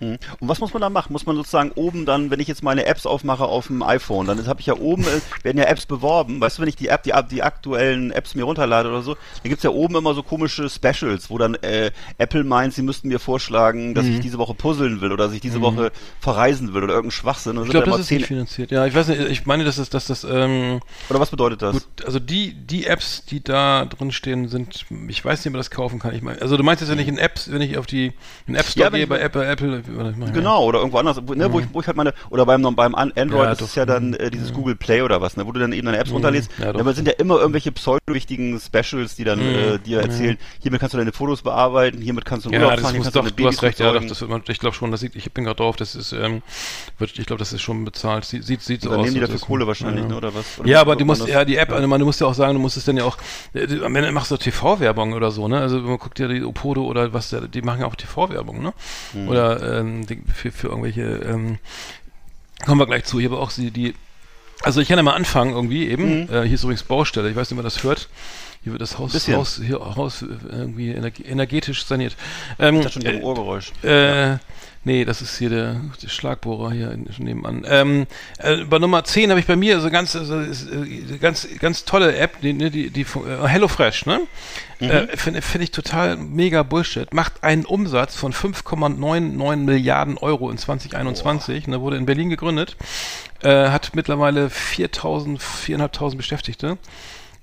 Mhm. 0.00 0.18
Und 0.40 0.48
was 0.48 0.60
muss 0.60 0.72
man 0.72 0.80
da 0.82 0.90
machen? 0.90 1.12
Muss 1.12 1.26
man 1.26 1.36
sozusagen 1.36 1.70
oben 1.74 2.06
dann, 2.06 2.30
wenn 2.30 2.40
ich 2.40 2.48
jetzt 2.48 2.62
meine 2.62 2.86
Apps 2.86 3.06
aufmache 3.06 3.44
auf 3.44 3.66
dem 3.68 3.82
iPhone, 3.82 4.26
dann 4.26 4.46
habe 4.46 4.60
ich 4.60 4.66
ja 4.66 4.74
oben, 4.76 5.02
äh, 5.04 5.20
werden 5.44 5.58
ja 5.58 5.64
Apps 5.64 5.86
beworben. 5.86 6.40
Weißt 6.40 6.58
du, 6.58 6.62
wenn 6.62 6.68
ich 6.68 6.76
die 6.76 6.88
App, 6.88 7.02
die, 7.02 7.12
die 7.30 7.42
aktuellen 7.42 8.10
Apps 8.10 8.34
mir 8.34 8.44
runterlade 8.44 8.88
oder 8.88 9.02
so, 9.02 9.14
dann 9.14 9.48
gibt's 9.50 9.62
ja 9.64 9.70
oben 9.70 9.96
immer 9.96 10.14
so 10.14 10.22
komische 10.22 10.68
Specials, 10.68 11.30
wo 11.30 11.38
dann 11.38 11.54
äh, 11.56 11.90
Apple 12.18 12.44
meint, 12.44 12.74
sie 12.74 12.82
müssten 12.82 13.08
mir 13.08 13.18
vorschlagen, 13.18 13.94
dass 13.94 14.06
ich 14.06 14.20
diese 14.20 14.38
Woche 14.38 14.54
puzzeln 14.54 15.00
will 15.00 15.12
oder 15.12 15.24
dass 15.26 15.34
ich 15.34 15.40
diese 15.40 15.60
Woche 15.60 15.92
verreisen 16.20 16.74
will 16.74 16.82
oder 16.84 16.94
irgendein 16.94 17.12
Schwachsinn. 17.12 17.56
Ich 17.62 17.70
glaube, 17.70 17.84
sind 17.84 17.86
das 17.86 17.96
da 17.96 18.00
ist 18.02 18.10
nicht 18.10 18.26
finanziert. 18.26 18.70
Ja, 18.70 18.86
ich 18.86 18.94
weiß 18.94 19.08
nicht, 19.08 19.20
ich 19.20 19.46
meine, 19.46 19.64
dass 19.64 19.76
das, 19.76 19.90
dass 19.90 20.06
das, 20.06 20.24
ähm, 20.24 20.80
oder 21.08 21.20
was 21.20 21.30
bedeutet 21.30 21.62
das? 21.62 21.72
Gut, 21.74 22.04
also 22.04 22.18
die, 22.18 22.52
die 22.54 22.86
Apps, 22.86 23.24
die 23.24 23.42
da 23.42 23.84
drin 23.86 24.12
stehen, 24.12 24.48
sind, 24.48 24.84
ich 25.08 25.24
weiß 25.24 25.40
nicht, 25.40 25.46
ob 25.48 25.52
man 25.52 25.60
das 25.60 25.70
kaufen 25.70 25.98
kann. 25.98 26.14
Ich 26.14 26.22
meine, 26.22 26.40
also 26.42 26.56
du 26.56 26.62
meinst 26.62 26.80
jetzt 26.80 26.90
ja 26.90 26.96
nicht 26.96 27.08
in 27.08 27.18
Apps, 27.18 27.50
wenn 27.50 27.60
ich 27.62 27.78
auf 27.78 27.86
die 27.86 28.12
in 28.46 28.54
App 28.54 28.66
Store 28.66 28.86
Ja, 28.86 28.92
wenn 28.92 28.96
gehe, 28.98 29.02
ich- 29.04 29.08
bei 29.08 29.18
Apple, 29.20 29.44
Apple, 29.46 29.80
ich 29.80 29.85
Genau, 30.32 30.64
oder 30.64 30.78
irgendwo 30.80 30.98
anders, 30.98 31.20
wo, 31.24 31.34
ne, 31.34 31.52
wo, 31.52 31.60
ich, 31.60 31.66
wo 31.72 31.80
ich 31.80 31.86
halt 31.86 31.96
meine, 31.96 32.12
oder 32.30 32.44
beim, 32.46 32.62
beim 32.74 32.94
An- 32.94 33.12
Android 33.16 33.44
Ja, 33.46 33.52
ist 33.52 33.60
doch. 33.60 33.66
es 33.68 33.74
ja 33.74 33.86
dann 33.86 34.14
äh, 34.14 34.30
dieses 34.30 34.52
Google 34.52 34.74
Play 34.76 35.02
oder 35.02 35.20
was, 35.20 35.36
ne, 35.36 35.46
wo 35.46 35.52
du 35.52 35.60
dann 35.60 35.72
eben 35.72 35.86
deine 35.86 35.98
Apps 35.98 36.10
Mhm. 36.10 36.14
runterlädst. 36.16 36.50
Ja, 36.58 36.70
aber 36.70 36.90
es 36.90 36.96
sind 36.96 37.06
ja 37.06 37.14
immer 37.14 37.36
irgendwelche 37.38 37.72
pseudo-wichtigen 37.72 38.60
Specials, 38.60 39.14
die 39.16 39.24
dann 39.24 39.40
äh, 39.40 39.78
dir 39.78 40.00
erzählen, 40.00 40.36
hiermit 40.60 40.80
kannst 40.80 40.94
du 40.94 40.98
deine 40.98 41.12
Fotos 41.12 41.42
bearbeiten, 41.42 42.00
hiermit 42.00 42.24
kannst 42.24 42.46
du 42.46 42.50
in 42.50 42.54
Ja, 42.54 42.60
Urlaub 42.66 42.80
fahren, 42.80 42.92
hier 42.94 43.02
kannst 43.02 43.16
doch, 43.16 43.24
du 43.24 43.30
deine 43.30 43.36
du 43.42 43.46
hast 43.48 43.62
recht, 43.62 43.78
ja, 43.78 43.92
doch, 43.92 44.04
das 44.04 44.20
wird 44.20 44.30
man, 44.30 44.42
ich 44.48 44.58
glaube 44.58 44.74
schon, 44.76 44.90
das 44.90 45.00
sieht, 45.00 45.14
ich 45.16 45.32
bin 45.32 45.44
gerade 45.44 45.56
drauf, 45.56 45.76
das 45.76 45.94
ist, 45.94 46.12
ähm, 46.12 46.42
wird, 46.98 47.18
ich 47.18 47.26
glaube, 47.26 47.38
das 47.38 47.52
ist 47.52 47.62
schon 47.62 47.84
bezahlt, 47.84 48.24
sieht, 48.24 48.44
sieht, 48.44 48.62
sieht 48.62 48.82
so 48.82 48.90
aus. 48.90 48.96
nehmen 49.04 49.14
die 49.14 49.20
dafür 49.20 49.38
Kohle 49.40 49.66
wahrscheinlich, 49.66 50.02
ja. 50.04 50.08
ne, 50.10 50.16
oder 50.16 50.34
was? 50.34 50.58
Oder 50.58 50.68
Ja, 50.68 50.80
aber 50.80 50.96
du 50.96 51.04
musst, 51.04 51.26
ja, 51.26 51.44
die 51.44 51.56
App, 51.56 51.72
also 51.72 51.86
man, 51.86 52.00
du 52.00 52.06
musst 52.06 52.20
ja 52.20 52.26
auch 52.26 52.34
sagen, 52.34 52.54
du 52.54 52.60
musst 52.60 52.76
es 52.76 52.84
dann 52.84 52.96
ja 52.96 53.04
auch, 53.04 53.16
äh, 53.54 53.66
du- 53.66 53.84
am 53.84 53.94
Ende 53.96 54.10
machst 54.12 54.30
du 54.30 54.36
TV-Werbung 54.36 55.12
oder 55.12 55.30
so, 55.30 55.48
ne? 55.48 55.60
Also 55.60 55.78
man 55.80 55.98
guckt 55.98 56.18
ja 56.18 56.28
die 56.28 56.42
Opodo 56.42 56.84
oder 56.84 57.12
was, 57.12 57.34
die 57.52 57.62
machen 57.62 57.80
ja 57.80 57.86
auch 57.86 57.94
TV-Werbung, 57.96 58.62
ne? 58.62 58.72
Mhm. 59.12 59.28
Oder 59.28 59.75
ähm, 59.76 60.06
für, 60.34 60.50
für 60.52 60.68
irgendwelche, 60.68 61.02
ähm, 61.02 61.58
kommen 62.64 62.80
wir 62.80 62.86
gleich 62.86 63.04
zu, 63.04 63.18
ich 63.18 63.26
habe 63.26 63.38
auch 63.38 63.52
die, 63.52 63.70
die 63.70 63.94
also 64.62 64.80
ich 64.80 64.88
kann 64.88 64.96
ja 64.96 65.02
mal 65.02 65.14
anfangen 65.14 65.52
irgendwie 65.52 65.88
eben, 65.88 66.22
Mhm. 66.22 66.32
äh, 66.32 66.42
hier 66.44 66.54
ist 66.54 66.62
übrigens 66.62 66.82
Baustelle, 66.82 67.28
ich 67.28 67.36
weiß 67.36 67.50
nicht, 67.50 67.58
ob 67.58 67.62
man 67.62 67.64
das 67.64 67.82
hört. 67.82 68.08
Hier 68.66 68.72
wird 68.72 68.82
das 68.82 68.98
Haus, 68.98 69.12
Bisschen. 69.12 69.36
Haus, 69.36 69.60
hier, 69.64 69.78
Haus 69.78 70.22
äh, 70.22 70.26
irgendwie 70.50 70.90
energe- 70.90 71.24
energetisch 71.24 71.84
saniert. 71.86 72.16
Ähm, 72.58 72.78
Das 72.78 72.86
ist 72.86 72.92
schon 72.94 73.02
wieder 73.02 73.12
ein 73.12 73.22
Ohrgeräusch. 73.22 73.70
äh, 73.84 74.38
nee, 74.82 75.04
das 75.04 75.22
ist 75.22 75.38
hier 75.38 75.50
der, 75.50 75.80
der 76.02 76.08
Schlagbohrer 76.08 76.72
hier 76.72 76.98
nebenan. 77.18 77.64
Ähm, 77.68 78.08
äh, 78.38 78.64
bei 78.64 78.80
Nummer 78.80 79.04
10 79.04 79.30
habe 79.30 79.38
ich 79.38 79.46
bei 79.46 79.54
mir 79.54 79.78
so 79.80 79.88
ganz, 79.88 80.16
ist, 80.16 80.30
äh, 80.68 81.16
ganz, 81.20 81.46
ganz 81.60 81.84
tolle 81.84 82.16
App, 82.16 82.40
die, 82.40 82.54
ne, 82.54 82.72
die, 82.72 82.90
die 82.90 83.02
äh, 83.02 83.46
HelloFresh, 83.46 84.06
ne? 84.06 84.22
Äh, 84.80 85.16
Finde 85.16 85.42
find 85.42 85.62
ich 85.62 85.70
total 85.70 86.16
mega 86.16 86.64
Bullshit. 86.64 87.14
Macht 87.14 87.44
einen 87.44 87.66
Umsatz 87.66 88.16
von 88.16 88.32
5,99 88.32 89.56
Milliarden 89.58 90.18
Euro 90.18 90.50
in 90.50 90.58
2021. 90.58 91.68
Ne, 91.68 91.80
wurde 91.80 91.98
in 91.98 92.04
Berlin 92.04 92.30
gegründet. 92.30 92.76
Äh, 93.42 93.68
hat 93.68 93.92
mittlerweile 93.94 94.48
4.000, 94.48 95.38
4.500 95.38 96.16
Beschäftigte. 96.16 96.78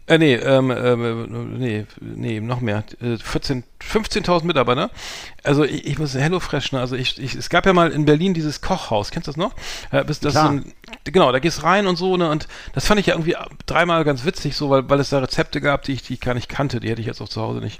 Äh, 0.05 0.17
nee, 0.17 0.35
ähm, 0.35 0.69
ähm, 0.69 1.57
nee, 1.57 1.85
nee, 2.01 2.41
noch 2.41 2.59
mehr. 2.59 2.83
Äh, 3.01 3.17
14, 3.17 3.63
15.000 3.81 4.43
Mitarbeiter. 4.43 4.89
Also 5.43 5.63
ich, 5.63 5.85
ich 5.85 5.97
muss 5.97 6.13
HelloFresh, 6.13 6.73
ne? 6.73 6.81
Also 6.81 6.97
ich, 6.97 7.21
ich, 7.21 7.35
es 7.35 7.49
gab 7.49 7.65
ja 7.65 7.71
mal 7.71 7.89
in 7.89 8.03
Berlin 8.03 8.33
dieses 8.33 8.59
Kochhaus, 8.59 9.11
kennst 9.11 9.27
du 9.27 9.31
das 9.31 9.37
noch? 9.37 9.53
Äh, 9.91 10.03
bis 10.03 10.19
das 10.19 10.33
so 10.33 10.39
ein, 10.41 10.73
genau, 11.05 11.31
da 11.31 11.39
gehst 11.39 11.63
rein 11.63 11.87
und 11.87 11.95
so, 11.95 12.17
ne? 12.17 12.29
Und 12.29 12.49
das 12.73 12.85
fand 12.85 12.99
ich 12.99 13.05
ja 13.05 13.13
irgendwie 13.13 13.37
dreimal 13.65 14.03
ganz 14.03 14.25
witzig, 14.25 14.57
so, 14.57 14.69
weil, 14.69 14.89
weil 14.89 14.99
es 14.99 15.09
da 15.09 15.19
Rezepte 15.19 15.61
gab, 15.61 15.83
die 15.83 15.93
ich, 15.93 16.03
die 16.03 16.15
ich 16.15 16.21
gar 16.21 16.33
nicht 16.33 16.49
kannte. 16.49 16.81
Die 16.81 16.89
hätte 16.89 16.99
ich 16.99 17.07
jetzt 17.07 17.21
auch 17.21 17.29
zu 17.29 17.41
Hause 17.41 17.59
nicht 17.59 17.79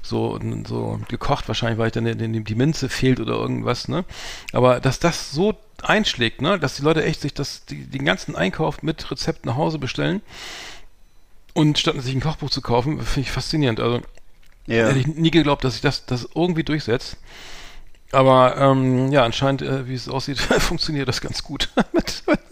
so, 0.00 0.38
so 0.68 1.00
gekocht, 1.08 1.48
wahrscheinlich, 1.48 1.78
weil 1.78 1.88
ich 1.88 1.92
dann 1.92 2.04
die, 2.04 2.14
die, 2.14 2.44
die 2.44 2.54
Minze 2.54 2.88
fehlt 2.88 3.18
oder 3.18 3.34
irgendwas, 3.34 3.88
ne? 3.88 4.04
Aber 4.52 4.78
dass 4.78 5.00
das 5.00 5.32
so 5.32 5.54
einschlägt, 5.82 6.40
ne? 6.40 6.56
Dass 6.60 6.76
die 6.76 6.82
Leute 6.82 7.02
echt 7.02 7.20
sich 7.20 7.34
das, 7.34 7.64
die, 7.64 7.84
den 7.84 8.04
ganzen 8.04 8.36
Einkauf 8.36 8.84
mit 8.84 9.10
Rezept 9.10 9.44
nach 9.44 9.56
Hause 9.56 9.78
bestellen 9.78 10.22
Und 11.54 11.78
statt 11.78 11.94
sich 12.00 12.14
ein 12.14 12.20
Kochbuch 12.20 12.50
zu 12.50 12.60
kaufen, 12.60 13.00
finde 13.00 13.20
ich 13.28 13.30
faszinierend. 13.30 13.80
Also 13.80 14.00
Ja. 14.66 14.88
hätte 14.88 14.98
ich 14.98 15.06
nie 15.06 15.30
geglaubt, 15.30 15.64
dass 15.64 15.74
sich 15.74 15.82
das, 15.82 16.04
das 16.06 16.28
irgendwie 16.34 16.64
durchsetzt. 16.64 17.16
Aber 18.12 18.56
ähm, 18.58 19.10
ja, 19.10 19.24
anscheinend, 19.24 19.62
äh, 19.62 19.88
wie 19.88 19.94
es 19.94 20.08
aussieht, 20.08 20.38
funktioniert 20.58 21.08
das 21.08 21.20
ganz 21.20 21.42
gut. 21.42 21.70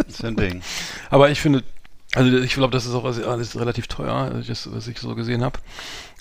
Ist 0.08 0.24
ein 0.24 0.36
Ding. 0.36 0.62
Aber 1.10 1.30
ich 1.30 1.40
finde, 1.40 1.62
also 2.14 2.36
ich 2.38 2.54
glaube, 2.54 2.72
das 2.72 2.84
ist 2.86 2.94
auch 2.94 3.04
alles- 3.04 3.58
relativ 3.58 3.86
teuer, 3.86 4.32
äh, 4.40 4.46
das, 4.46 4.72
was 4.72 4.88
ich 4.88 4.98
so 4.98 5.14
gesehen 5.14 5.42
habe. 5.44 5.58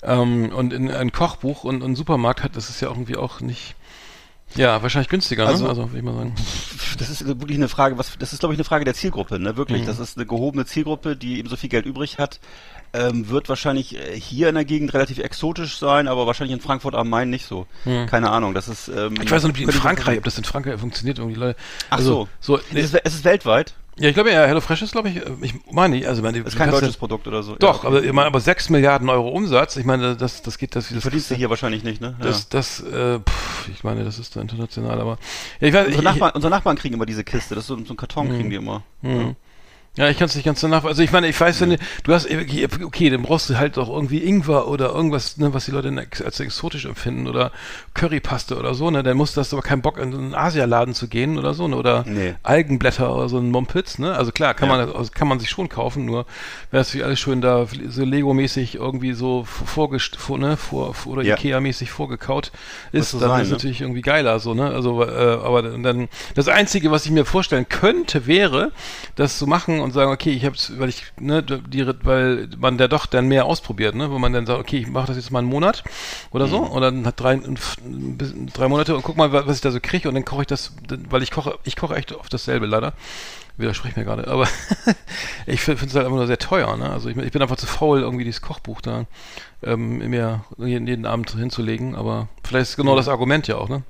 Ähm, 0.02 0.50
und 0.52 0.72
in 0.72 0.90
ein 0.90 1.12
Kochbuch 1.12 1.64
und 1.64 1.82
ein 1.82 1.94
Supermarkt 1.96 2.42
hat, 2.42 2.56
das 2.56 2.68
ist 2.70 2.80
ja 2.80 2.88
irgendwie 2.88 3.16
auch 3.16 3.40
nicht, 3.40 3.74
ja, 4.56 4.82
wahrscheinlich 4.82 5.08
günstiger, 5.08 5.46
Also- 5.46 5.64
ne? 5.64 5.70
Also 5.70 5.88
würde 5.88 5.98
ich 5.98 6.04
mal 6.04 6.14
sagen. 6.14 6.34
Das 6.98 7.08
ist 7.08 7.26
wirklich 7.26 7.56
eine 7.58 7.68
Frage, 7.68 7.96
was, 7.98 8.16
das 8.18 8.32
ist 8.32 8.40
glaube 8.40 8.54
ich 8.54 8.58
eine 8.58 8.64
Frage 8.64 8.84
der 8.84 8.94
Zielgruppe, 8.94 9.38
ne? 9.38 9.56
Wirklich. 9.56 9.82
Mhm. 9.82 9.86
Das 9.86 9.98
ist 9.98 10.16
eine 10.16 10.26
gehobene 10.26 10.66
Zielgruppe, 10.66 11.16
die 11.16 11.38
eben 11.38 11.48
so 11.48 11.56
viel 11.56 11.70
Geld 11.70 11.86
übrig 11.86 12.18
hat. 12.18 12.38
Ähm, 12.94 13.30
wird 13.30 13.48
wahrscheinlich 13.48 13.96
äh, 13.96 14.20
hier 14.20 14.50
in 14.50 14.54
der 14.54 14.66
Gegend 14.66 14.92
relativ 14.92 15.18
exotisch 15.18 15.78
sein, 15.78 16.08
aber 16.08 16.26
wahrscheinlich 16.26 16.54
in 16.54 16.60
Frankfurt 16.60 16.94
am 16.94 17.08
Main 17.08 17.30
nicht 17.30 17.46
so. 17.46 17.66
Keine 17.84 18.30
Ahnung, 18.30 18.52
das 18.52 18.68
ist. 18.68 18.88
Ähm, 18.88 19.14
Ich 19.22 19.30
weiß 19.30 19.44
noch 19.44 19.52
nicht, 19.52 19.62
in 19.62 19.68
ich- 19.70 19.74
Frankreich, 19.76 20.18
ob 20.18 20.24
das 20.24 20.36
in 20.36 20.44
Frankreich 20.44 20.78
funktioniert, 20.78 21.18
irgendwie 21.18 21.38
Leute. 21.40 21.58
Ach 21.88 21.96
also, 21.96 22.28
so. 22.40 22.56
so 22.56 22.62
nee, 22.72 22.80
Es 22.80 22.92
ist, 22.92 23.00
es 23.02 23.14
ist 23.14 23.24
weltweit. 23.24 23.72
ja, 23.96 24.08
ich 24.10 24.14
glaube 24.14 24.30
ja, 24.30 24.44
HelloFresh 24.44 24.82
ist, 24.82 24.92
glaube 24.92 25.08
ich, 25.08 25.16
äh, 25.16 25.22
ich 25.40 25.54
meine, 25.70 25.94
nicht, 25.96 26.06
also 26.06 26.20
meine, 26.20 26.42
Das 26.42 26.52
ist 26.52 26.58
kein 26.58 26.70
deutsches 26.70 26.94
ja- 26.94 26.98
Produkt 26.98 27.26
oder 27.26 27.42
so. 27.42 27.56
Doch, 27.56 27.82
Ja, 27.84 27.88
aber 27.88 28.04
ich 28.04 28.12
meine, 28.12 28.26
aber 28.26 28.40
6 28.40 28.68
Milliarden 28.68 29.08
Euro 29.08 29.28
Umsatz, 29.30 29.76
ich 29.76 29.86
meine, 29.86 30.14
das, 30.14 30.42
das 30.42 30.58
geht, 30.58 30.76
das, 30.76 30.90
das 30.90 31.00
verdienst 31.00 31.30
du 31.30 31.34
hier 31.34 31.48
wahrscheinlich 31.48 31.84
nicht, 31.84 32.02
ne? 32.02 32.14
Ja. 32.18 32.26
Das, 32.26 32.50
das, 32.50 32.80
äh, 32.82 33.20
pff, 33.20 33.68
ich 33.70 33.84
meine, 33.84 34.04
das 34.04 34.18
ist 34.18 34.36
da 34.36 34.42
international, 34.42 35.00
aber 35.00 35.18
ja, 35.60 35.68
ich 35.68 35.72
weiß, 35.72 35.86
unsere, 35.86 36.02
ich, 36.02 36.04
Nachbarn, 36.04 36.32
unsere 36.34 36.50
Nachbarn 36.50 36.76
kriegen 36.76 36.94
immer 36.94 37.06
diese 37.06 37.24
Kiste, 37.24 37.54
das 37.54 37.64
ist 37.64 37.68
so, 37.68 37.76
so 37.82 37.94
ein 37.94 37.96
Karton 37.96 38.28
kriegen 38.28 38.50
die 38.50 38.56
immer. 38.56 38.82
Mhm. 39.00 39.34
Ja, 39.94 40.08
ich 40.08 40.16
kann 40.16 40.24
es 40.24 40.34
nicht 40.34 40.44
ganz 40.46 40.58
danach. 40.62 40.84
Also 40.84 41.02
ich 41.02 41.12
meine, 41.12 41.28
ich 41.28 41.38
weiß, 41.38 41.60
wenn 41.60 41.70
du, 41.70 41.76
du 42.04 42.14
hast 42.14 42.24
okay, 42.24 42.66
okay, 42.82 43.10
dann 43.10 43.20
brauchst 43.22 43.50
du 43.50 43.58
halt 43.58 43.76
auch 43.76 43.90
irgendwie 43.90 44.24
Ingwer 44.24 44.66
oder 44.68 44.94
irgendwas, 44.94 45.36
ne, 45.36 45.52
was 45.52 45.66
die 45.66 45.70
Leute 45.70 45.94
als 46.24 46.40
exotisch 46.40 46.86
empfinden 46.86 47.26
oder 47.26 47.52
Currypaste 47.92 48.56
oder 48.56 48.72
so, 48.72 48.90
ne? 48.90 49.02
Dann 49.02 49.18
musst 49.18 49.36
du 49.36 49.40
hast 49.42 49.52
du 49.52 49.56
aber 49.58 49.66
keinen 49.66 49.82
Bock 49.82 49.98
in 49.98 50.10
so 50.12 50.16
einen 50.16 50.34
Asialaden 50.34 50.94
zu 50.94 51.08
gehen 51.08 51.38
oder 51.38 51.52
so, 51.52 51.68
ne? 51.68 51.76
Oder 51.76 52.04
Nee. 52.06 52.34
Algenblätter 52.42 53.14
oder 53.14 53.28
so 53.28 53.36
ein 53.36 53.50
Mumpitz, 53.50 53.98
ne? 53.98 54.14
Also 54.14 54.32
klar, 54.32 54.54
kann 54.54 54.70
Ja. 54.70 54.76
man 54.78 54.90
das- 54.94 55.12
kann 55.12 55.28
man 55.28 55.38
sich 55.40 55.50
schon 55.50 55.68
kaufen, 55.68 56.06
nur 56.06 56.24
wäre 56.70 56.80
es 56.80 56.94
wie 56.94 57.02
alles 57.02 57.20
schön 57.20 57.42
da 57.42 57.66
so 57.88 58.02
Lego-mäßig 58.02 58.76
irgendwie 58.76 59.12
so 59.12 59.44
vorgest 59.44 60.16
vor, 60.16 60.38
ne, 60.38 60.56
vor, 60.56 60.94
oder 61.04 61.20
Ja. 61.22 61.34
Ikea-mäßig 61.36 61.90
vorgekaut 61.90 62.50
ist, 62.92 63.10
so 63.10 63.20
dann 63.20 63.28
sein, 63.28 63.42
ist 63.42 63.48
ne? 63.48 63.56
natürlich 63.56 63.82
irgendwie 63.82 64.00
geiler 64.00 64.38
so, 64.38 64.54
ne? 64.54 64.70
Also 64.70 65.02
äh, 65.04 65.06
aber 65.44 65.60
dann 65.62 66.08
das 66.34 66.48
einzige, 66.48 66.90
was 66.90 67.04
ich 67.04 67.10
mir 67.10 67.26
vorstellen 67.26 67.68
könnte, 67.68 68.26
wäre, 68.26 68.72
das 69.16 69.36
zu 69.36 69.46
machen 69.46 69.81
und 69.82 69.92
sagen, 69.92 70.10
okay, 70.12 70.30
ich 70.30 70.44
hab's, 70.44 70.72
weil 70.78 70.88
ich 70.88 71.04
ne, 71.20 71.42
die, 71.42 71.86
weil 72.04 72.48
man 72.58 72.78
da 72.78 72.88
doch 72.88 73.06
dann 73.06 73.28
mehr 73.28 73.44
ausprobiert, 73.46 73.94
ne? 73.94 74.10
Wo 74.10 74.18
man 74.18 74.32
dann 74.32 74.46
sagt, 74.46 74.60
okay, 74.60 74.78
ich 74.78 74.86
mache 74.88 75.08
das 75.08 75.16
jetzt 75.16 75.30
mal 75.30 75.40
einen 75.40 75.48
Monat 75.48 75.84
oder 76.30 76.46
so 76.48 76.58
und 76.58 76.80
dann 76.82 77.06
hat 77.06 77.20
drei 77.20 77.38
drei 78.54 78.68
Monate 78.68 78.94
und 78.96 79.02
guck 79.02 79.16
mal, 79.16 79.32
wa- 79.32 79.42
was 79.46 79.56
ich 79.56 79.62
da 79.62 79.70
so 79.70 79.80
kriege 79.80 80.08
und 80.08 80.14
dann 80.14 80.24
koche 80.24 80.42
ich 80.42 80.46
das, 80.46 80.72
weil 81.10 81.22
ich 81.22 81.30
koche, 81.30 81.58
ich 81.64 81.76
koche 81.76 81.94
echt 81.96 82.12
oft 82.12 82.32
dasselbe 82.32 82.66
leider. 82.66 82.92
Widersprich 83.58 83.96
mir 83.96 84.04
gerade, 84.04 84.28
aber 84.28 84.48
ich 85.46 85.60
finde 85.60 85.84
es 85.84 85.94
halt 85.94 86.06
einfach 86.06 86.16
nur 86.16 86.26
sehr 86.26 86.38
teuer, 86.38 86.74
ne? 86.78 86.88
Also 86.88 87.10
ich, 87.10 87.16
ich 87.18 87.32
bin 87.32 87.42
einfach 87.42 87.56
zu 87.56 87.66
faul, 87.66 88.00
irgendwie 88.00 88.24
dieses 88.24 88.40
Kochbuch 88.40 88.80
da 88.80 89.04
ähm, 89.62 89.98
mir 89.98 90.44
jeden, 90.56 90.86
jeden 90.86 91.04
Abend 91.04 91.30
hinzulegen, 91.32 91.94
aber 91.94 92.28
vielleicht 92.44 92.70
ist 92.70 92.76
genau 92.76 92.96
das 92.96 93.08
Argument 93.08 93.46
ja 93.48 93.56
auch, 93.58 93.68
ne? 93.68 93.82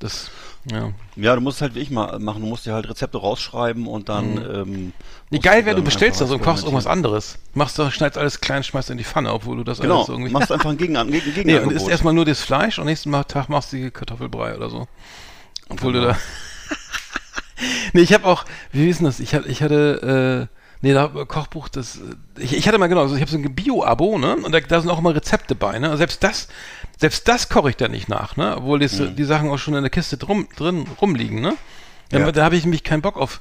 Das, 0.00 0.30
ja. 0.70 0.90
Ja, 1.16 1.34
du 1.34 1.40
musst 1.40 1.60
halt 1.60 1.74
wie 1.74 1.80
ich 1.80 1.90
mal 1.90 2.18
machen, 2.20 2.40
du 2.40 2.46
musst 2.46 2.64
dir 2.66 2.72
halt 2.72 2.88
Rezepte 2.88 3.18
rausschreiben 3.18 3.86
und 3.88 4.08
dann. 4.08 4.36
Ähm, 4.38 4.92
Nee, 5.30 5.40
geil 5.40 5.60
du 5.62 5.66
wäre, 5.66 5.76
du 5.76 5.82
bestellst 5.82 6.20
das 6.20 6.30
und 6.30 6.40
kochst 6.40 6.62
irgendwas 6.64 6.86
anderes. 6.86 7.38
Machst 7.54 7.78
du, 7.78 7.90
schneidest 7.90 8.16
alles 8.18 8.40
klein, 8.40 8.62
schmeißt 8.62 8.90
in 8.90 8.98
die 8.98 9.04
Pfanne, 9.04 9.32
obwohl 9.32 9.56
du 9.56 9.64
das 9.64 9.80
Genau, 9.80 9.96
alles 9.96 10.08
irgendwie. 10.08 10.30
machst 10.30 10.52
einfach 10.52 10.70
ein 10.70 10.76
Gegen 10.78 10.94
Gegen 10.94 11.08
nee, 11.10 11.18
und 11.18 11.34
Gegenangebot. 11.34 11.74
isst 11.76 11.88
erstmal 11.88 12.14
nur 12.14 12.24
das 12.24 12.40
Fleisch 12.42 12.78
und 12.78 12.86
nächsten 12.86 13.10
Tag 13.26 13.48
machst 13.48 13.72
du 13.72 13.76
die 13.76 13.90
Kartoffelbrei 13.90 14.56
oder 14.56 14.70
so. 14.70 14.86
Obwohl 15.68 15.92
Genau. 15.92 16.06
du 16.06 16.12
da. 16.12 16.18
nee, 17.92 18.00
ich 18.02 18.12
habe 18.12 18.24
auch, 18.26 18.44
wie 18.72 18.86
denn 18.98 19.06
das? 19.06 19.20
Ich, 19.20 19.32
ich 19.34 19.62
hatte, 19.62 20.48
äh, 20.50 20.57
nee, 20.82 20.92
da 20.92 21.08
Kochbuch, 21.08 21.68
das, 21.68 22.00
ich, 22.38 22.54
ich 22.56 22.66
hatte 22.68 22.78
mal 22.78 22.86
genau, 22.88 23.02
also 23.02 23.14
ich 23.14 23.20
habe 23.20 23.30
so 23.30 23.36
ein 23.38 23.54
Bio-Abo, 23.54 24.18
ne? 24.18 24.36
Und 24.36 24.52
da, 24.52 24.60
da 24.60 24.80
sind 24.80 24.90
auch 24.90 24.98
immer 24.98 25.14
Rezepte 25.14 25.54
bei, 25.54 25.78
ne? 25.78 25.90
Und 25.90 25.96
selbst 25.98 26.22
das, 26.24 26.48
selbst 26.98 27.26
das 27.28 27.48
koche 27.48 27.70
ich 27.70 27.76
da 27.76 27.88
nicht 27.88 28.08
nach, 28.08 28.36
ne? 28.36 28.56
Obwohl 28.56 28.78
das, 28.80 29.00
die 29.16 29.24
Sachen 29.24 29.50
auch 29.50 29.58
schon 29.58 29.74
in 29.74 29.82
der 29.82 29.90
Kiste 29.90 30.16
drum, 30.16 30.48
drin 30.56 30.86
rumliegen, 31.00 31.40
ne? 31.40 31.54
Ja. 32.12 32.20
Ja. 32.20 32.32
Da 32.32 32.44
habe 32.44 32.56
ich 32.56 32.64
nämlich 32.64 32.84
keinen 32.84 33.02
Bock 33.02 33.16
auf 33.16 33.40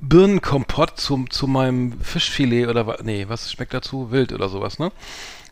Birnenkompott 0.00 0.98
zum, 0.98 1.30
zu 1.30 1.46
meinem 1.46 2.00
Fischfilet 2.00 2.66
oder 2.68 2.86
wa- 2.86 2.98
nee, 3.02 3.26
was 3.28 3.50
schmeckt 3.50 3.74
dazu? 3.74 4.10
Wild 4.10 4.32
oder 4.32 4.48
sowas, 4.48 4.78
ne? 4.78 4.92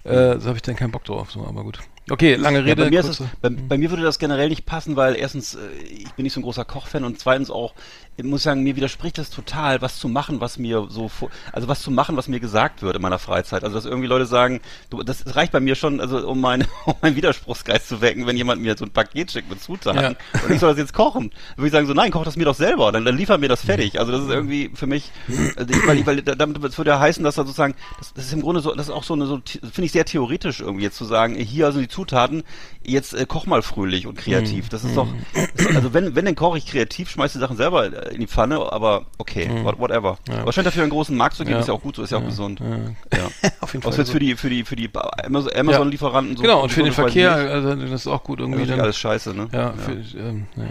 Äh, 0.05 0.39
da 0.39 0.45
habe 0.45 0.57
ich 0.57 0.63
dann 0.63 0.77
keinen 0.77 0.91
Bock 0.91 1.05
drauf, 1.05 1.31
so, 1.33 1.47
aber 1.47 1.63
gut. 1.65 1.81
Okay, 2.11 2.35
lange 2.35 2.59
Ja, 2.59 2.65
Rede. 2.65 2.85
bei, 2.85 2.91
mir 2.91 3.01
ist 3.01 3.09
es, 3.09 3.17
kurze- 3.19 3.31
bei, 3.41 3.49
bei 3.49 3.79
mir 3.79 3.89
würde 3.91 4.03
das 4.03 4.19
generell 4.19 4.51
nicht 4.51 4.67
passen, 4.67 4.97
weil 4.97 5.17
erstens, 5.17 5.55
äh, 5.55 5.59
ich 5.83 6.13
bin 6.13 6.25
nicht 6.25 6.35
so 6.35 6.41
ein 6.41 6.43
großer 6.43 6.67
Kochfan 6.67 7.05
und 7.05 7.19
zweitens 7.19 7.51
auch, 7.51 7.73
ich 8.17 8.25
muss 8.25 8.43
sagen, 8.45 8.63
mir 8.63 8.77
widerspricht 8.77 9.19
das 9.19 9.31
total, 9.31 9.83
was 9.83 9.99
zu 9.99 10.09
machen, 10.09 10.41
was 10.41 10.59
mir 10.59 10.87
so, 10.89 11.11
also 11.53 11.67
was 11.69 11.83
zu 11.83 11.91
machen, 11.91 12.17
was 12.17 12.29
mir 12.29 12.39
gesagt 12.41 12.83
wird 12.83 12.95
in 12.97 13.03
meiner 13.03 13.19
Freizeit. 13.19 13.65
Also 13.65 13.75
dass 13.75 13.85
irgendwie 13.87 14.07
Leute 14.07 14.27
sagen, 14.27 14.61
du, 14.91 15.03
das 15.03 15.35
reicht 15.35 15.51
bei 15.53 15.61
mir 15.61 15.75
schon, 15.75 16.01
also 16.01 16.29
um, 16.29 16.41
meine, 16.41 16.67
um 16.87 16.95
meinen 17.03 17.17
Widerspruchsgeist 17.17 17.89
zu 17.89 18.01
wecken, 18.01 18.27
wenn 18.27 18.37
jemand 18.37 18.63
mir 18.63 18.77
so 18.77 18.85
ein 18.85 18.91
Paket 18.93 19.33
schickt 19.33 19.51
mit 19.51 19.61
Zutaten 19.61 20.01
Ja. 20.01 20.09
und 20.45 20.51
ich 20.55 20.61
soll 20.61 20.71
das 20.71 20.79
jetzt 20.79 20.93
kochen. 20.95 21.31
Dann 21.31 21.57
würde 21.59 21.67
ich 21.67 21.73
sagen 21.73 21.87
so, 21.87 21.95
nein, 21.95 22.11
koch 22.13 22.25
das 22.25 22.37
mir 22.37 22.45
doch 22.45 22.55
selber, 22.55 22.93
dann, 22.93 23.05
dann 23.05 23.17
liefer 23.17 23.39
mir 23.39 23.49
das 23.49 23.63
fertig. 23.65 23.99
Also 23.99 24.13
das 24.13 24.23
ist 24.23 24.31
irgendwie 24.31 24.71
für 24.75 24.87
mich, 24.87 25.11
also 25.57 25.75
ich, 25.75 25.87
weil, 25.87 25.99
ich- 25.99 26.07
weil 26.07 26.23
damit 26.23 26.63
das 26.63 26.79
würde 26.79 26.91
ja 26.91 27.01
heißen, 27.01 27.25
dass 27.25 27.35
da 27.35 27.43
sozusagen, 27.43 27.75
das, 27.99 28.13
das 28.15 28.27
ist 28.27 28.33
im 28.33 28.43
Grunde 28.43 28.61
so, 28.61 28.75
das 28.75 28.87
ist 28.87 28.93
auch 28.93 29.03
so 29.05 29.15
eine, 29.15 29.27
so, 29.27 29.41
finde 29.61 29.85
ich 29.87 29.93
sehr 29.93 30.05
theoretisch 30.05 30.61
irgendwie 30.61 30.85
jetzt 30.85 30.97
zu 30.97 31.05
sagen, 31.05 31.35
hier 31.35 31.73
sind 31.73 31.83
die 31.83 31.89
Zutaten, 31.89 32.45
jetzt 32.85 33.15
äh, 33.15 33.27
koch 33.27 33.47
mal 33.47 33.63
fröhlich 33.63 34.07
und 34.07 34.17
kreativ. 34.19 34.69
Das 34.69 34.85
ist 34.85 34.97
doch, 34.97 35.09
das, 35.57 35.67
also 35.75 35.93
wenn, 35.95 36.15
wenn, 36.15 36.25
dann 36.27 36.35
koche 36.37 36.59
ich 36.59 36.67
kreativ, 36.67 37.11
schmeiß 37.11 37.33
die 37.33 37.39
Sachen 37.39 37.57
selber 37.57 37.87
äh, 37.87 38.04
in 38.13 38.21
die 38.21 38.27
Pfanne, 38.27 38.61
aber 38.73 39.07
okay, 39.19 39.49
what, 39.63 39.79
whatever. 39.79 40.19
Aber 40.31 40.53
scheint 40.53 40.67
dafür 40.67 40.83
einen 40.83 40.91
großen 40.91 41.17
Markt 41.17 41.37
zu 41.37 41.45
geben, 41.45 41.55
Ja. 41.57 41.61
ist 41.61 41.69
ja 41.69 41.75
auch 41.75 41.83
gut 41.83 41.97
so, 41.97 42.03
ist 42.03 42.11
ja, 42.11 42.19
auch 42.19 42.25
gesund. 42.25 42.61
Ja. 42.61 43.19
Ja. 43.19 43.51
Auf 43.61 43.73
jeden 43.73 43.83
Fall. 43.83 43.93
jetzt 43.99 44.11
für 44.11 44.19
die, 44.19 44.37
für 44.37 44.49
die, 44.51 44.65
für 44.65 44.77
die 44.77 44.91
Amazon- 45.25 45.53
Amazon-Lieferanten 45.55 46.37
so. 46.37 46.43
genau, 46.43 46.63
und 46.63 46.71
für 46.73 46.83
den 46.83 46.93
Verkehr, 46.93 47.33
also 47.35 47.75
das 47.75 47.91
ist 47.93 48.07
auch 48.07 48.23
gut 48.25 48.41
irgendwie. 48.41 48.63
ist 48.63 48.71
Dann, 48.71 48.81
alles 48.81 48.97
scheiße, 48.99 49.35
ne? 49.35 49.49
ja, 49.53 49.73
Für, 49.73 49.93
ähm, 50.19 50.47
ja. 50.57 50.65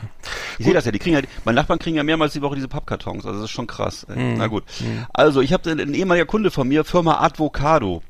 Ich 0.60 0.66
sehe 0.66 0.74
das 0.74 0.86
ja, 0.86 0.92
die 0.92 1.00
kriegen 1.00 1.16
ja, 1.16 1.22
meine 1.46 1.56
Nachbarn 1.56 1.80
kriegen 1.80 1.98
ja 1.98 2.04
mehrmals 2.04 2.34
die 2.34 2.42
Woche 2.42 2.56
diese 2.56 2.68
Pappkartons, 2.68 3.26
also 3.26 3.40
das 3.40 3.50
ist 3.50 3.56
schon 3.56 3.68
krass. 3.68 4.06
Mhm. 4.08 4.36
Na 4.38 4.48
gut. 4.48 4.64
Also, 5.14 5.42
ich 5.42 5.52
habe 5.54 5.70
ein 5.72 5.94
ehemaliger 5.94 6.26
Kunde 6.26 6.52
von 6.52 6.68
mir, 6.68 6.84
Firma 6.86 7.20
Advocado. 7.22 8.02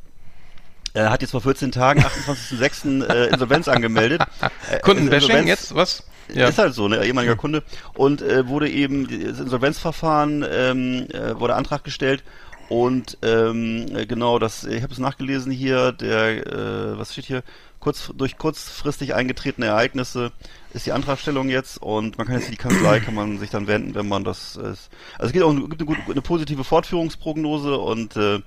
Er 0.95 1.09
hat 1.09 1.21
jetzt 1.23 1.31
vor 1.31 1.41
14 1.41 1.71
Tagen, 1.71 2.01
28.06. 2.27 3.03
äh, 3.07 3.29
Insolvenz 3.29 3.67
angemeldet. 3.67 4.21
Äh, 4.71 4.79
Kundenbashing 4.79 5.47
jetzt, 5.47 5.75
was? 5.75 6.03
Ja. 6.33 6.47
Ist 6.47 6.57
halt 6.57 6.73
so, 6.73 6.87
ne, 6.87 7.05
ehemaliger 7.05 7.35
Kunde. 7.35 7.63
Und 7.95 8.21
äh, 8.21 8.47
wurde 8.47 8.69
eben, 8.69 9.07
das 9.07 9.39
Insolvenzverfahren, 9.39 10.45
ähm, 10.49 11.07
äh, 11.11 11.39
wurde 11.39 11.55
Antrag 11.55 11.83
gestellt. 11.83 12.23
Und 12.69 13.17
ähm, 13.21 13.87
äh, 13.95 14.05
genau, 14.05 14.39
das, 14.39 14.63
ich 14.63 14.81
habe 14.83 14.93
es 14.93 14.99
nachgelesen 14.99 15.51
hier, 15.51 15.91
der, 15.91 16.47
äh, 16.47 16.97
was 16.97 17.11
steht 17.13 17.25
hier, 17.25 17.43
kurz, 17.83 18.11
durch 18.15 18.37
kurzfristig 18.37 19.13
eingetretene 19.13 19.67
Ereignisse 19.67 20.31
ist 20.73 20.85
die 20.85 20.93
Antragstellung 20.93 21.49
jetzt 21.49 21.81
und 21.81 22.17
man 22.17 22.25
kann 22.25 22.37
jetzt 22.39 22.49
die 22.49 22.55
Kanzlei, 22.55 23.01
kann 23.01 23.13
man 23.13 23.37
sich 23.39 23.49
dann 23.49 23.67
wenden, 23.67 23.93
wenn 23.93 24.07
man 24.07 24.23
das 24.23 24.55
ist. 24.55 24.89
Also 25.17 25.27
es 25.27 25.31
gibt 25.33 25.43
auch 25.43 25.51
eine, 25.51 25.67
gibt 25.67 25.81
eine, 25.81 25.85
gute, 25.85 26.01
eine 26.09 26.21
positive 26.21 26.63
Fortführungsprognose 26.63 27.77
und 27.77 28.15
äh, 28.15 28.39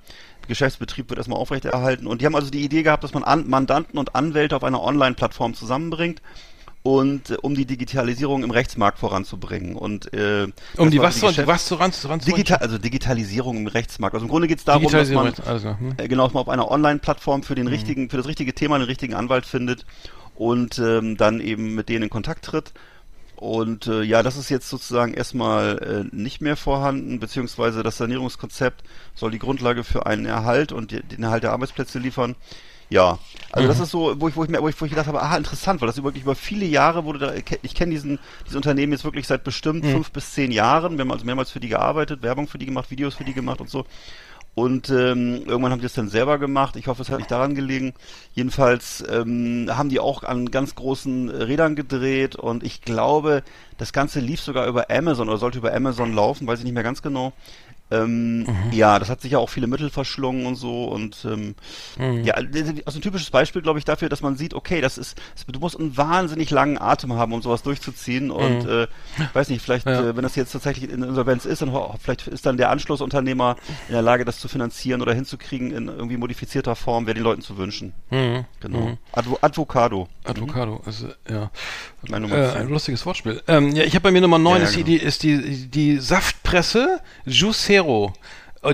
Geschäftsbetrieb 0.47 1.09
wird 1.09 1.19
erstmal 1.19 1.39
aufrechterhalten. 1.39 2.07
Und 2.07 2.21
die 2.21 2.25
haben 2.25 2.35
also 2.35 2.49
die 2.49 2.63
Idee 2.63 2.81
gehabt, 2.81 3.03
dass 3.03 3.13
man 3.13 3.23
An 3.23 3.47
Mandanten 3.47 3.99
und 3.99 4.15
Anwälte 4.15 4.55
auf 4.55 4.63
einer 4.63 4.81
Online-Plattform 4.81 5.53
zusammenbringt 5.53 6.21
und 6.87 7.31
äh, 7.31 7.37
um 7.41 7.53
die 7.53 7.65
Digitalisierung 7.65 8.43
im 8.43 8.51
Rechtsmarkt 8.51 8.97
voranzubringen. 8.97 9.75
Und 9.75 10.13
äh, 10.13 10.47
Um 10.77 10.89
die 10.89 10.99
was, 10.99 11.19
Geschäft- 11.19 11.45
was 11.45 11.65
zu 11.65 11.75
ran, 11.75 11.91
zu 11.91 12.07
ran 12.07 12.21
zu 12.21 12.31
Digital, 12.31 12.59
also 12.59 12.77
Digitalisierung 12.77 13.57
im 13.57 13.67
Rechtsmarkt. 13.67 14.13
Also 14.13 14.25
im 14.25 14.29
Grunde 14.29 14.47
geht 14.47 14.59
es 14.59 14.63
darum, 14.63 14.89
dass 14.89 15.09
man 15.09 15.33
klar. 15.33 15.79
Hm? 15.79 15.95
äh, 15.97 16.07
genau, 16.07 16.23
dass 16.23 16.33
man 16.33 16.43
auf 16.43 16.49
einer 16.49 16.71
Online-Plattform 16.71 17.43
für 17.43 17.55
den 17.55 17.67
richtigen, 17.67 18.09
für 18.09 18.15
das 18.15 18.25
richtige 18.25 18.53
Thema 18.53 18.79
den 18.79 18.87
richtigen 18.87 19.15
Anwalt 19.15 19.45
findet 19.45 19.85
und 20.35 20.79
ähm, 20.79 21.17
dann 21.17 21.41
eben 21.41 21.75
mit 21.75 21.89
denen 21.89 22.03
in 22.03 22.09
Kontakt 22.09 22.45
tritt. 22.45 22.71
Und 23.35 23.87
äh, 23.87 24.03
ja, 24.03 24.23
das 24.23 24.37
ist 24.37 24.49
jetzt 24.49 24.69
sozusagen 24.69 25.13
erstmal 25.13 26.07
äh, 26.13 26.15
nicht 26.15 26.39
mehr 26.39 26.55
vorhanden, 26.55 27.19
beziehungsweise 27.19 27.83
das 27.83 27.97
Sanierungskonzept 27.97 28.83
soll 29.13 29.31
die 29.31 29.39
Grundlage 29.39 29.83
für 29.83 30.05
einen 30.05 30.25
Erhalt 30.25 30.71
und 30.71 30.91
die, 30.91 31.03
den 31.03 31.23
Erhalt 31.23 31.43
der 31.43 31.51
Arbeitsplätze 31.51 31.99
liefern. 31.99 32.35
Ja, 32.89 33.19
also 33.51 33.67
das 33.67 33.79
ist 33.79 33.91
so, 33.91 34.15
wo 34.19 34.29
ich, 34.29 34.35
wo 34.35 34.43
ich 34.43 34.49
mir, 34.49 34.61
wo 34.61 34.69
ich, 34.69 34.79
wo 34.79 34.85
ich 34.85 34.91
gedacht 34.91 35.07
habe, 35.07 35.21
aha, 35.21 35.35
interessant, 35.35 35.81
weil 35.81 35.87
das 35.87 36.01
wirklich 36.01 36.23
über 36.23 36.35
viele 36.35 36.65
Jahre 36.65 37.03
wurde 37.03 37.19
da, 37.19 37.33
ich 37.33 37.75
kenne 37.75 37.91
diesen, 37.91 38.19
dieses 38.45 38.55
Unternehmen 38.55 38.93
jetzt 38.93 39.03
wirklich 39.03 39.27
seit 39.27 39.43
bestimmt 39.43 39.85
fünf 39.85 40.11
bis 40.11 40.31
zehn 40.31 40.51
Jahren. 40.51 40.93
Wir 40.97 41.01
haben 41.01 41.11
also 41.11 41.25
mehrmals 41.25 41.51
für 41.51 41.59
die 41.59 41.67
gearbeitet, 41.67 42.23
Werbung 42.23 42.47
für 42.47 42.57
die 42.57 42.65
gemacht, 42.65 42.89
Videos 42.89 43.15
für 43.15 43.25
die 43.25 43.33
gemacht 43.33 43.59
und 43.59 43.69
so. 43.69 43.85
Und 44.57 44.89
ähm, 44.89 45.43
irgendwann 45.45 45.71
haben 45.71 45.81
die 45.81 45.85
es 45.85 45.93
dann 45.93 46.09
selber 46.09 46.39
gemacht. 46.39 46.77
Ich 46.77 46.87
hoffe, 46.87 47.03
es 47.03 47.11
hat 47.11 47.19
nicht 47.19 47.29
daran 47.29 47.53
gelegen. 47.53 47.93
Jedenfalls 48.33 49.03
ähm, 49.07 49.69
haben 49.69 49.89
die 49.89 49.99
auch 49.99 50.23
an 50.23 50.49
ganz 50.49 50.73
großen 50.73 51.29
Rädern 51.29 51.75
gedreht 51.75 52.35
und 52.35 52.63
ich 52.63 52.81
glaube, 52.81 53.43
das 53.77 53.93
Ganze 53.93 54.19
lief 54.19 54.41
sogar 54.41 54.65
über 54.65 54.89
Amazon 54.89 55.29
oder 55.29 55.37
sollte 55.37 55.59
über 55.59 55.75
Amazon 55.75 56.11
laufen, 56.11 56.47
weiß 56.47 56.57
ich 56.57 56.65
nicht 56.65 56.73
mehr 56.73 56.81
ganz 56.81 57.03
genau. 57.03 57.33
Ähm, 57.89 58.45
Ja, 58.71 58.99
das 58.99 59.09
hat 59.09 59.21
sich 59.21 59.31
ja 59.31 59.37
auch 59.39 59.49
viele 59.49 59.67
Mittel 59.67 59.89
verschlungen 59.89 60.45
und 60.45 60.55
so 60.55 60.85
und 60.85 61.25
ähm, 61.25 61.55
ja, 62.23 62.33
also 62.33 62.99
ein 62.99 63.01
typisches 63.01 63.29
Beispiel, 63.31 63.61
glaube 63.61 63.79
ich, 63.79 63.85
dafür, 63.85 64.09
dass 64.09 64.21
man 64.21 64.35
sieht, 64.35 64.53
okay, 64.53 64.81
das 64.81 64.97
ist, 64.97 65.19
du 65.47 65.59
musst 65.59 65.79
einen 65.79 65.95
wahnsinnig 65.95 66.49
langen 66.51 66.77
Atem 66.77 67.13
haben, 67.13 67.31
um 67.33 67.41
sowas 67.41 67.63
durchzuziehen 67.63 68.29
und 68.31 68.65
äh, 68.65 68.87
weiß 69.33 69.49
nicht, 69.49 69.61
vielleicht, 69.61 69.85
Ja. 69.85 70.09
äh, 70.09 70.15
wenn 70.15 70.23
das 70.23 70.35
jetzt 70.35 70.51
tatsächlich 70.51 70.89
in 70.91 71.01
Insolvenz 71.03 71.45
ist, 71.45 71.61
dann 71.61 71.71
vielleicht 72.01 72.27
ist 72.27 72.45
dann 72.45 72.57
der 72.57 72.69
Anschlussunternehmer 72.71 73.55
in 73.87 73.93
der 73.93 74.01
Lage, 74.01 74.25
das 74.25 74.39
zu 74.39 74.47
finanzieren 74.47 75.01
oder 75.01 75.13
hinzukriegen 75.13 75.71
in 75.71 75.87
irgendwie 75.87 76.17
modifizierter 76.17 76.75
Form, 76.75 77.05
wäre 77.05 77.15
den 77.15 77.23
Leuten 77.23 77.41
zu 77.41 77.57
wünschen. 77.57 77.93
Mhm. 78.09 78.45
Genau. 78.59 78.97
Advo 79.13 79.37
Advocado. 79.41 80.07
Advocado, 80.23 80.81
also, 80.85 81.07
ja. 81.29 81.49
Äh, 82.09 82.13
ein 82.15 82.67
lustiges 82.69 83.05
Wortspiel. 83.05 83.41
Ähm, 83.47 83.75
ja, 83.75 83.83
ich 83.83 83.93
habe 83.95 84.03
bei 84.03 84.11
mir 84.11 84.21
Nummer 84.21 84.39
9 84.39 84.57
Ja, 84.61 84.63
ist, 84.67 84.75
die, 84.75 84.83
genau. 84.83 84.97
die, 84.99 85.03
ist 85.05 85.23
die, 85.23 85.67
die 85.69 85.97
Saftpresse 85.97 86.99
Juicero. 87.25 87.76
Äh, 87.77 88.11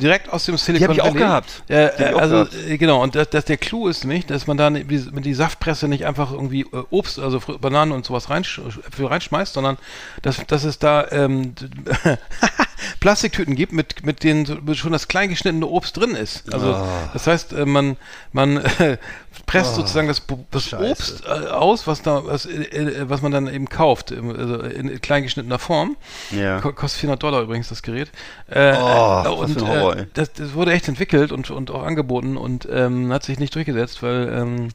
Direkt 0.02 0.32
aus 0.32 0.46
dem 0.46 0.58
Silicon 0.58 0.88
hab 0.90 0.96
ich 0.96 1.02
auch 1.02 1.08
Valley. 1.08 1.20
gehabt. 1.20 1.64
Äh, 1.68 1.90
Die 1.98 2.04
ich 2.04 2.14
auch 2.16 2.20
also 2.20 2.36
gehabt. 2.46 2.56
äh, 2.70 2.78
genau 2.78 3.04
und 3.04 3.16
das, 3.16 3.30
das 3.30 3.46
der 3.46 3.58
Clou 3.58 3.88
ist 3.88 4.04
nämlich, 4.06 4.26
dass 4.26 4.48
man 4.48 4.58
da 4.58 4.70
mit 4.70 4.90
die 4.90 5.34
Saftpresse 5.34 5.88
nicht 5.88 6.06
einfach 6.06 6.32
irgendwie 6.32 6.62
äh, 6.62 6.84
Obst, 6.90 7.20
also 7.20 7.40
Bananen 7.60 7.92
und 7.92 8.06
sowas 8.06 8.30
reinsch 8.30 8.60
reinschmeißt, 9.00 9.54
sondern 9.54 9.78
dass, 10.22 10.38
dass 10.48 10.64
es 10.64 10.80
da 10.80 11.06
ähm, 11.12 11.54
Plastiktüten 13.00 13.56
gibt, 13.56 13.72
mit 13.74 14.06
mit 14.06 14.24
denen 14.24 14.46
schon 14.76 14.92
das 14.92 15.08
klein 15.08 15.30
geschnittene 15.30 15.66
Obst 15.68 15.98
drin 15.98 16.16
ist. 16.16 16.54
Also 16.54 16.74
Ah. 16.74 17.10
das 17.14 17.28
heißt, 17.28 17.54
äh, 17.54 17.66
man 17.66 17.98
man 18.32 18.58
äh, 18.58 18.98
presst 19.46 19.76
sozusagen 19.76 20.08
das, 20.08 20.22
das 20.52 20.64
Scheiße. 20.66 20.84
Obst 20.92 21.28
aus, 21.30 21.88
was 21.88 22.02
da 22.02 22.26
was, 22.26 22.46
äh, 22.46 23.06
was 23.10 23.22
man 23.22 23.32
dann 23.32 23.48
eben 23.54 23.68
kauft, 23.70 24.12
also 24.12 24.56
in 24.60 25.00
klein 25.02 25.24
geschnittener 25.24 25.60
Form. 25.60 25.96
Ja. 26.32 26.60
Ko- 26.62 26.74
Kostet 26.74 27.02
400 27.02 27.22
Dollar 27.24 27.42
übrigens 27.42 27.70
das 27.70 27.82
Gerät. 27.84 28.10
Äh, 28.50 28.74
Oh, 28.76 29.36
und 29.44 29.62
Horror, 29.80 29.96
äh, 29.96 30.00
ey. 30.02 30.08
das, 30.14 30.34
das 30.34 30.54
wurde 30.54 30.72
echt 30.74 30.88
entwickelt 30.88 31.32
und, 31.32 31.50
und 31.52 31.72
auch 31.72 31.84
angeboten 31.84 32.38
und 32.38 32.68
ähm, 32.72 33.12
hat 33.12 33.24
sich 33.24 33.40
nicht 33.40 33.54
durchgesetzt, 33.56 34.02
weil 34.04 34.30
ähm, 34.34 34.68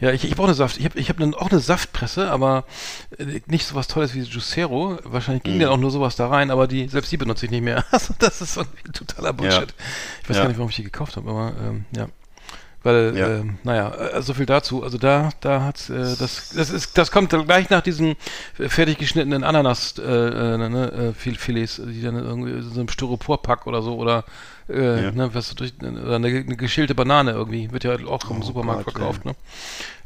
ja, 0.00 0.10
ich, 0.12 0.24
ich 0.24 0.34
brauche 0.36 0.48
eine 0.48 0.54
Saft. 0.54 0.78
Ich 0.78 0.84
habe 0.84 0.98
ich 0.98 1.08
hab 1.08 1.18
ne, 1.18 1.32
auch 1.36 1.50
eine 1.50 1.60
Saftpresse, 1.60 2.30
aber 2.30 2.64
äh, 3.18 3.40
nicht 3.46 3.66
sowas 3.66 3.88
Tolles 3.88 4.14
wie 4.14 4.20
Juicero. 4.22 4.98
Wahrscheinlich 5.04 5.44
Mhm. 5.44 5.48
ging 5.50 5.60
dann 5.60 5.68
auch 5.70 5.76
nur 5.78 5.90
sowas 5.90 6.16
da 6.16 6.28
rein, 6.28 6.50
aber 6.50 6.66
die 6.66 6.88
selbst 6.88 7.10
die 7.12 7.16
benutze 7.16 7.46
ich 7.46 7.50
nicht 7.50 7.62
mehr. 7.64 7.84
Also 7.92 8.14
das 8.18 8.40
ist 8.40 8.56
irgendwie 8.56 8.90
totaler 8.92 9.32
Bullshit. 9.32 9.72
Ich 10.22 10.28
weiß 10.30 10.36
Ja. 10.36 10.42
gar 10.42 10.48
nicht, 10.48 10.58
warum 10.58 10.70
ich 10.70 10.76
die 10.76 10.82
gekauft 10.84 11.16
habe, 11.16 11.30
aber 11.30 11.52
ähm, 11.62 11.84
ja. 11.96 12.08
Weil, 12.84 13.16
Ja. 13.16 13.26
ähm, 13.38 13.58
naja, 13.64 13.92
äh, 13.94 14.22
so 14.22 14.34
viel 14.34 14.44
dazu. 14.46 14.82
Also 14.84 14.98
da, 14.98 15.30
da 15.40 15.62
hat's, 15.62 15.88
äh, 15.90 16.16
das, 16.18 16.50
das 16.54 16.70
ist, 16.70 16.96
das 16.98 17.10
kommt 17.10 17.32
dann 17.32 17.46
gleich 17.46 17.70
nach 17.70 17.80
diesen 17.80 18.14
fertig 18.54 18.98
geschnittenen 18.98 19.42
Ananas, 19.42 19.94
äh, 19.98 20.02
äh, 20.02 20.58
ne, 20.58 20.92
äh, 20.92 21.12
Fil- 21.14 21.38
Filets, 21.38 21.80
die 21.82 22.02
dann 22.02 22.16
irgendwie 22.16 22.50
in 22.52 22.62
so 22.62 22.78
einem 22.78 22.88
Styroporpack 22.90 23.66
oder 23.66 23.80
so 23.82 23.96
oder 23.96 24.24
äh, 24.68 25.04
Ja. 25.04 25.10
ne, 25.12 25.30
was 25.34 25.54
durch, 25.54 25.72
oder 25.82 26.16
eine, 26.16 26.28
eine 26.28 26.56
geschälte 26.56 26.94
Banane 26.94 27.32
irgendwie 27.32 27.72
wird 27.72 27.84
ja 27.84 27.94
auch 28.06 28.30
im 28.30 28.42
Supermarkt 28.42 28.82
Oh 28.82 28.84
Gott, 28.84 28.92
verkauft. 28.94 29.24
Ne? 29.24 29.34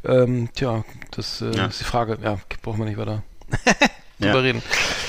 Ähm, 0.05 0.49
tja, 0.55 0.85
das 1.11 1.41
äh, 1.41 1.51
Ja. 1.51 1.65
ist 1.65 1.81
die 1.81 1.85
Frage. 1.85 2.17
Ja, 2.23 2.37
brauchen 2.61 2.79
wir 2.79 2.85
nicht 2.85 2.97
weiter 2.97 3.23
drüber 4.19 4.41
reden. 4.43 4.61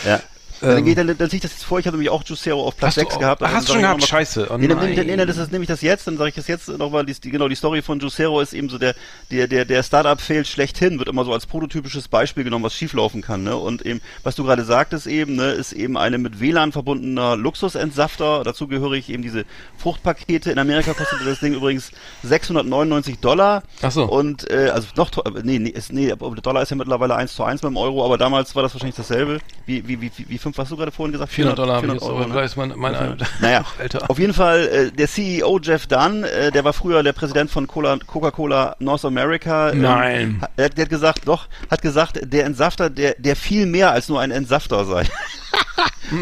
Ja. 0.04 0.18
Ähm, 0.62 0.68
dann, 0.68 0.84
geht, 0.84 0.98
dann, 0.98 1.06
dann 1.18 1.30
sehe 1.30 1.36
ich 1.38 1.42
das 1.42 1.52
jetzt 1.52 1.64
vor, 1.64 1.78
ich 1.78 1.86
habe 1.86 1.96
nämlich 1.96 2.10
auch 2.10 2.22
Juicero 2.24 2.66
auf 2.66 2.76
Platz 2.76 2.88
Hast 2.90 2.96
du 2.96 3.00
6 3.02 3.14
auch- 3.14 3.18
gehabt. 3.20 3.42
Hast 3.42 3.52
dann 3.52 3.60
du 3.60 3.66
schon 3.66 3.76
ich 3.76 3.82
gehabt? 3.82 4.00
mal- 4.00 4.06
Scheiße. 4.06 4.48
Oh 4.50 4.58
nee, 4.58 4.68
dann, 4.68 4.78
nee, 4.78 4.94
nein. 4.96 5.06
nee, 5.06 5.16
nee, 5.16 5.26
das 5.26 5.36
ist 5.36 5.52
nämlich 5.52 5.68
das 5.68 5.80
jetzt, 5.82 6.06
dann 6.06 6.16
sage 6.18 6.30
ich 6.30 6.34
das 6.34 6.46
jetzt 6.48 6.68
nochmal, 6.68 7.04
die, 7.06 7.14
genau, 7.30 7.48
die 7.48 7.54
Story 7.54 7.82
von 7.82 7.98
Juicero 8.00 8.40
ist 8.40 8.52
eben 8.52 8.68
so 8.68 8.78
der, 8.78 8.94
der, 9.30 9.46
der, 9.48 9.64
der 9.64 9.82
Startup-Fail 9.82 10.44
schlechthin, 10.44 10.98
wird 10.98 11.08
immer 11.08 11.24
so 11.24 11.32
als 11.32 11.46
prototypisches 11.46 12.08
Beispiel 12.08 12.44
genommen, 12.44 12.64
was 12.64 12.74
schieflaufen 12.74 13.22
kann, 13.22 13.42
ne, 13.44 13.56
und 13.56 13.84
eben, 13.86 14.00
was 14.22 14.34
du 14.36 14.44
gerade 14.44 14.64
sagtest 14.64 15.06
eben, 15.06 15.36
ne, 15.36 15.50
ist 15.52 15.72
eben 15.72 15.96
eine 15.96 16.18
mit 16.18 16.40
WLAN 16.40 16.72
verbundener 16.72 17.36
Luxusentsafter, 17.36 18.42
dazu 18.44 18.66
gehöre 18.68 18.92
ich 18.92 19.08
eben 19.10 19.22
diese 19.22 19.44
Fruchtpakete, 19.78 20.50
in 20.50 20.58
Amerika 20.58 20.92
kostet 20.94 21.20
das 21.26 21.40
Ding 21.40 21.54
übrigens 21.54 21.90
699 22.22 23.18
Dollar. 23.20 23.62
Ach 23.82 23.90
so. 23.90 24.04
Und, 24.04 24.50
äh, 24.50 24.70
also 24.72 24.88
noch, 24.96 25.10
nee, 25.42 25.58
nee, 25.58 25.68
ist, 25.70 25.92
nee, 25.92 26.12
Dollar 26.42 26.62
ist 26.62 26.70
ja 26.70 26.76
mittlerweile 26.76 27.14
1 27.16 27.34
zu 27.34 27.44
1 27.44 27.60
beim 27.60 27.76
Euro, 27.76 28.04
aber 28.04 28.18
damals 28.18 28.54
war 28.54 28.62
das 28.62 28.74
wahrscheinlich 28.74 28.96
dasselbe. 28.96 29.38
Wie, 29.66 29.86
wie, 29.86 30.00
wie, 30.00 30.10
wie, 30.16 30.38
wie 30.50 30.54
fünf, 30.54 30.58
was 30.58 30.64
hast 30.64 30.72
du 30.72 30.76
gerade 30.76 30.90
vorhin 30.92 31.12
gesagt? 31.12 31.32
400 31.32 31.58
Dollar 31.58 31.76
habe 31.76 31.86
ich 31.86 31.92
jetzt, 31.94 32.02
400 32.02 32.24
aber 32.26 32.30
Euro, 32.34 32.40
ne? 32.40 32.44
ist 32.46 32.56
mein, 32.56 32.72
mein 32.76 33.16
Naja, 33.40 33.62
Ach, 33.64 33.74
Alter. 33.80 34.10
auf 34.10 34.18
jeden 34.18 34.34
Fall, 34.34 34.60
äh, 34.68 34.90
der 34.92 35.08
CEO 35.08 35.58
Jeff 35.62 35.86
Dunn, 35.86 36.24
äh, 36.24 36.50
der 36.50 36.64
war 36.64 36.72
früher 36.72 37.02
der 37.02 37.12
Präsident 37.12 37.50
von 37.50 37.66
Cola- 37.66 37.98
Coca-Cola 38.06 38.76
North 38.80 39.04
America. 39.04 39.70
ähm, 39.70 39.82
Nein. 39.82 40.42
hat- 40.42 40.76
der 40.76 40.84
hat 40.84 40.90
gesagt, 40.90 41.20
doch, 41.26 41.46
hat 41.70 41.82
gesagt, 41.82 42.20
der 42.22 42.44
Entsafter, 42.46 42.90
der, 42.90 43.14
der 43.18 43.36
viel 43.36 43.66
mehr 43.66 43.92
als 43.92 44.08
nur 44.08 44.20
ein 44.20 44.30
Entsafter 44.30 44.84
sei. 44.84 45.04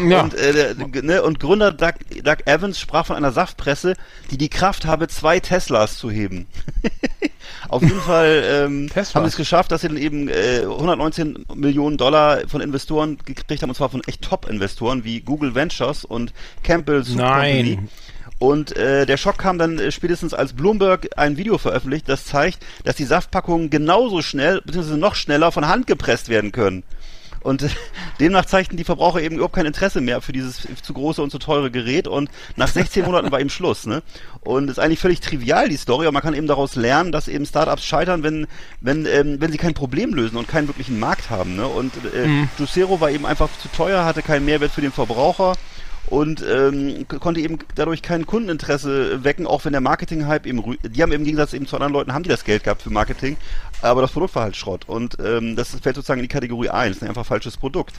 Ja. 0.07 0.21
Und, 0.21 0.35
äh, 0.35 0.75
ne, 1.01 1.23
und 1.23 1.39
Gründer 1.39 1.71
Doug, 1.71 1.93
Doug 2.23 2.37
Evans 2.45 2.79
sprach 2.79 3.07
von 3.07 3.15
einer 3.15 3.31
Saftpresse, 3.31 3.95
die 4.29 4.37
die 4.37 4.49
Kraft 4.49 4.85
habe, 4.85 5.07
zwei 5.07 5.39
Teslas 5.39 5.97
zu 5.97 6.11
heben. 6.11 6.47
Auf 7.69 7.81
jeden 7.81 7.99
Fall 7.99 8.43
ähm, 8.45 8.89
haben 8.95 9.23
sie 9.25 9.29
es 9.29 9.35
geschafft, 9.35 9.71
dass 9.71 9.81
sie 9.81 9.87
dann 9.87 9.97
eben 9.97 10.27
äh, 10.27 10.61
119 10.61 11.45
Millionen 11.55 11.97
Dollar 11.97 12.47
von 12.47 12.61
Investoren 12.61 13.17
gekriegt 13.25 13.61
haben, 13.61 13.69
und 13.69 13.75
zwar 13.75 13.89
von 13.89 14.03
echt 14.05 14.21
Top-Investoren 14.21 15.03
wie 15.03 15.21
Google 15.21 15.55
Ventures 15.55 16.05
und 16.05 16.33
Campbell 16.63 17.03
Soup 17.03 17.17
Nein. 17.17 17.65
Company. 17.65 17.89
Und 18.39 18.75
äh, 18.77 19.05
der 19.05 19.17
Schock 19.17 19.37
kam 19.37 19.57
dann 19.57 19.77
äh, 19.79 19.91
spätestens, 19.91 20.33
als 20.33 20.53
Bloomberg 20.53 21.09
ein 21.17 21.35
Video 21.35 21.57
veröffentlicht, 21.57 22.07
das 22.07 22.25
zeigt, 22.25 22.65
dass 22.85 22.95
die 22.95 23.03
Saftpackungen 23.03 23.69
genauso 23.69 24.21
schnell, 24.21 24.61
beziehungsweise 24.61 24.97
noch 24.97 25.15
schneller 25.15 25.51
von 25.51 25.67
Hand 25.67 25.87
gepresst 25.87 26.29
werden 26.29 26.53
können. 26.53 26.83
Und 27.41 27.65
demnach 28.19 28.45
zeigten 28.45 28.77
die 28.77 28.83
Verbraucher 28.83 29.21
eben 29.21 29.35
überhaupt 29.35 29.55
kein 29.55 29.65
Interesse 29.65 30.01
mehr 30.01 30.21
für 30.21 30.33
dieses 30.33 30.67
zu 30.81 30.93
große 30.93 31.21
und 31.21 31.31
zu 31.31 31.39
teure 31.39 31.71
Gerät. 31.71 32.07
Und 32.07 32.29
nach 32.55 32.67
16 32.67 33.05
Monaten 33.05 33.31
war 33.31 33.39
eben 33.39 33.49
Schluss. 33.49 33.85
Ne? 33.85 34.01
Und 34.41 34.65
es 34.65 34.71
ist 34.71 34.79
eigentlich 34.79 34.99
völlig 34.99 35.19
trivial, 35.19 35.69
die 35.69 35.77
Story, 35.77 36.05
aber 36.05 36.13
man 36.13 36.21
kann 36.21 36.33
eben 36.33 36.47
daraus 36.47 36.75
lernen, 36.75 37.11
dass 37.11 37.27
eben 37.27 37.45
Startups 37.45 37.83
scheitern, 37.83 38.23
wenn, 38.23 38.47
wenn, 38.81 39.05
ähm, 39.05 39.37
wenn 39.39 39.51
sie 39.51 39.57
kein 39.57 39.73
Problem 39.73 40.13
lösen 40.13 40.37
und 40.37 40.47
keinen 40.47 40.67
wirklichen 40.67 40.99
Markt 40.99 41.29
haben. 41.29 41.55
Ne? 41.55 41.67
Und 41.67 41.93
äh, 42.13 42.47
Juicero 42.57 42.99
war 43.01 43.11
eben 43.11 43.25
einfach 43.25 43.49
zu 43.61 43.67
teuer, 43.69 44.05
hatte 44.05 44.21
keinen 44.21 44.45
Mehrwert 44.45 44.71
für 44.71 44.81
den 44.81 44.91
Verbraucher 44.91 45.55
und 46.07 46.43
ähm, 46.47 47.05
konnte 47.19 47.39
eben 47.39 47.59
dadurch 47.75 48.01
kein 48.01 48.25
Kundeninteresse 48.25 49.23
wecken, 49.23 49.45
auch 49.45 49.65
wenn 49.65 49.73
der 49.73 49.81
Marketing-Hype 49.81 50.47
eben, 50.47 50.77
die 50.83 51.03
haben 51.03 51.11
im 51.11 51.23
Gegensatz 51.23 51.53
eben 51.53 51.67
zu 51.67 51.75
anderen 51.75 51.93
Leuten, 51.93 52.13
haben 52.13 52.23
die 52.23 52.29
das 52.29 52.43
Geld 52.43 52.63
gehabt 52.63 52.81
für 52.81 52.89
Marketing, 52.89 53.37
aber 53.81 54.01
das 54.01 54.11
Produkt 54.11 54.35
war 54.35 54.43
halt 54.43 54.55
Schrott. 54.55 54.87
Und 54.87 55.17
ähm, 55.23 55.55
das 55.55 55.69
fällt 55.69 55.95
sozusagen 55.95 56.19
in 56.19 56.23
die 56.23 56.33
Kategorie 56.33 56.69
1, 56.69 57.01
ne, 57.01 57.09
einfach 57.09 57.25
falsches 57.25 57.57
Produkt. 57.57 57.93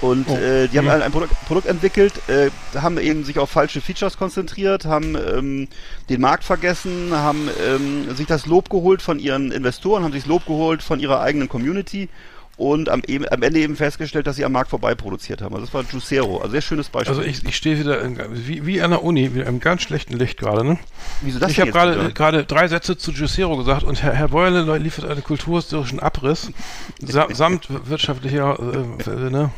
Und 0.00 0.28
äh, 0.28 0.68
die 0.68 0.78
haben 0.78 0.88
halt 0.88 1.02
ein 1.02 1.12
Produkt, 1.12 1.34
Produkt 1.46 1.66
entwickelt, 1.66 2.12
äh, 2.28 2.50
haben 2.78 2.98
eben 2.98 3.24
sich 3.24 3.38
auf 3.38 3.50
falsche 3.50 3.80
Features 3.80 4.16
konzentriert, 4.16 4.84
haben 4.84 5.16
ähm, 5.16 5.68
den 6.08 6.20
Markt 6.20 6.44
vergessen, 6.44 7.10
haben 7.12 7.48
ähm, 7.66 8.14
sich 8.14 8.26
das 8.26 8.46
Lob 8.46 8.70
geholt 8.70 9.02
von 9.02 9.18
ihren 9.18 9.52
Investoren, 9.52 10.04
haben 10.04 10.12
sich 10.12 10.22
das 10.22 10.28
Lob 10.28 10.46
geholt 10.46 10.82
von 10.82 11.00
ihrer 11.00 11.20
eigenen 11.20 11.48
Community 11.48 12.08
und 12.60 12.90
am, 12.90 13.00
eben, 13.06 13.24
am 13.30 13.42
Ende 13.42 13.58
eben 13.60 13.74
festgestellt, 13.74 14.26
dass 14.26 14.36
sie 14.36 14.44
am 14.44 14.52
Markt 14.52 14.68
vorbei 14.68 14.94
produziert 14.94 15.40
haben. 15.40 15.54
Also 15.54 15.64
das 15.64 15.74
war 15.74 15.82
Juicero, 15.90 16.38
also 16.38 16.50
sehr 16.50 16.60
schönes 16.60 16.90
Beispiel. 16.90 17.16
Also 17.16 17.26
ich, 17.26 17.42
ich 17.42 17.56
stehe 17.56 17.78
wieder 17.78 18.02
in, 18.02 18.18
wie, 18.46 18.66
wie 18.66 18.82
an 18.82 18.90
der 18.90 19.02
Uni, 19.02 19.34
wieder 19.34 19.46
im 19.46 19.60
ganz 19.60 19.80
schlechten 19.80 20.14
Licht 20.18 20.38
gerade, 20.38 20.62
ne? 20.62 20.78
Wieso 21.22 21.38
das 21.38 21.52
ich 21.52 21.60
habe 21.60 21.72
gerade 21.72 22.12
gerade 22.12 22.44
drei 22.44 22.68
Sätze 22.68 22.98
zu 22.98 23.12
Juicero 23.12 23.56
gesagt 23.56 23.82
und 23.82 24.02
Herr, 24.02 24.12
Herr 24.12 24.28
Beule 24.28 24.76
liefert 24.76 25.06
einen 25.06 25.24
kulturhistorischen 25.24 26.00
Abriss 26.00 26.52
sa 27.00 27.28
samt 27.32 27.68
wirtschaftlicher, 27.88 28.58
äh, 28.60 29.10
äh, 29.10 29.30
ne? 29.30 29.50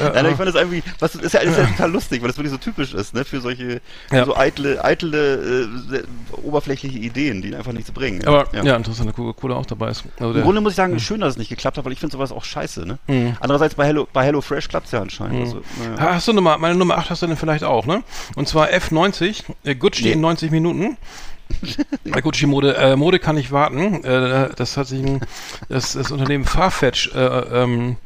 Ja, 0.00 0.28
ich 0.28 0.36
fand 0.36 0.48
das 0.48 0.54
irgendwie, 0.54 0.82
was 0.98 1.14
ist 1.14 1.34
ja, 1.34 1.40
ist 1.40 1.58
ja 1.58 1.66
total 1.66 1.90
lustig, 1.92 2.22
weil 2.22 2.28
das 2.28 2.36
wirklich 2.38 2.52
so 2.52 2.58
typisch 2.58 2.94
ist, 2.94 3.14
ne, 3.14 3.24
für 3.24 3.40
solche 3.40 3.80
Ja. 4.10 4.24
so 4.24 4.36
eitle, 4.36 4.82
eitle, 4.84 5.66
äh, 5.92 6.02
oberflächliche 6.42 6.98
Ideen, 6.98 7.42
die 7.42 7.54
einfach 7.54 7.72
nichts 7.72 7.90
bringen. 7.90 8.26
Aber 8.26 8.46
ja, 8.54 8.76
interessant, 8.76 9.08
dass 9.10 9.16
Coca-Cola 9.16 9.56
auch 9.56 9.66
dabei 9.66 9.90
ist. 9.90 10.04
Also 10.18 10.34
Im 10.34 10.42
Grunde 10.42 10.60
muss 10.60 10.72
ich 10.72 10.76
sagen, 10.76 10.98
schön, 10.98 11.20
dass 11.20 11.34
es 11.34 11.38
nicht 11.38 11.48
geklappt 11.50 11.76
hat, 11.78 11.84
weil 11.84 11.92
ich 11.92 12.00
finde 12.00 12.12
sowas 12.12 12.32
auch 12.32 12.44
scheiße, 12.44 12.86
ne? 12.86 12.98
Andererseits 13.40 13.74
bei 13.74 13.86
Hello, 13.86 14.08
bei 14.12 14.24
Hello 14.24 14.40
Fresh 14.40 14.68
klappt 14.68 14.86
es 14.86 14.92
ja 14.92 15.02
anscheinend. 15.02 15.40
Also, 15.40 15.62
naja. 15.82 16.00
Ha- 16.00 16.14
Hast 16.14 16.28
du 16.28 16.32
Nummer, 16.32 16.56
meine 16.58 16.74
Nummer 16.76 16.96
8 16.98 17.10
hast 17.10 17.22
du 17.22 17.26
denn 17.26 17.36
vielleicht 17.36 17.64
auch, 17.64 17.86
ne? 17.86 18.02
Und 18.36 18.48
zwar 18.48 18.68
F90, 18.68 19.44
äh, 19.64 19.74
Gucci 19.74 20.04
Nee. 20.04 20.12
in 20.12 20.20
90 20.20 20.50
Minuten. 20.50 20.96
Bei 22.04 22.22
Gucci 22.22 22.46
Mode, 22.46 22.74
äh, 22.76 22.96
Mode 22.96 23.18
kann 23.18 23.36
nicht 23.36 23.52
warten. 23.52 24.02
Äh, 24.02 24.48
das 24.56 24.76
hat 24.78 24.86
sich 24.86 25.04
ein, 25.04 25.20
das, 25.68 25.92
das 25.92 26.10
Unternehmen 26.10 26.44
Farfetch 26.46 27.14
äh, 27.14 27.18
ähm, 27.62 27.96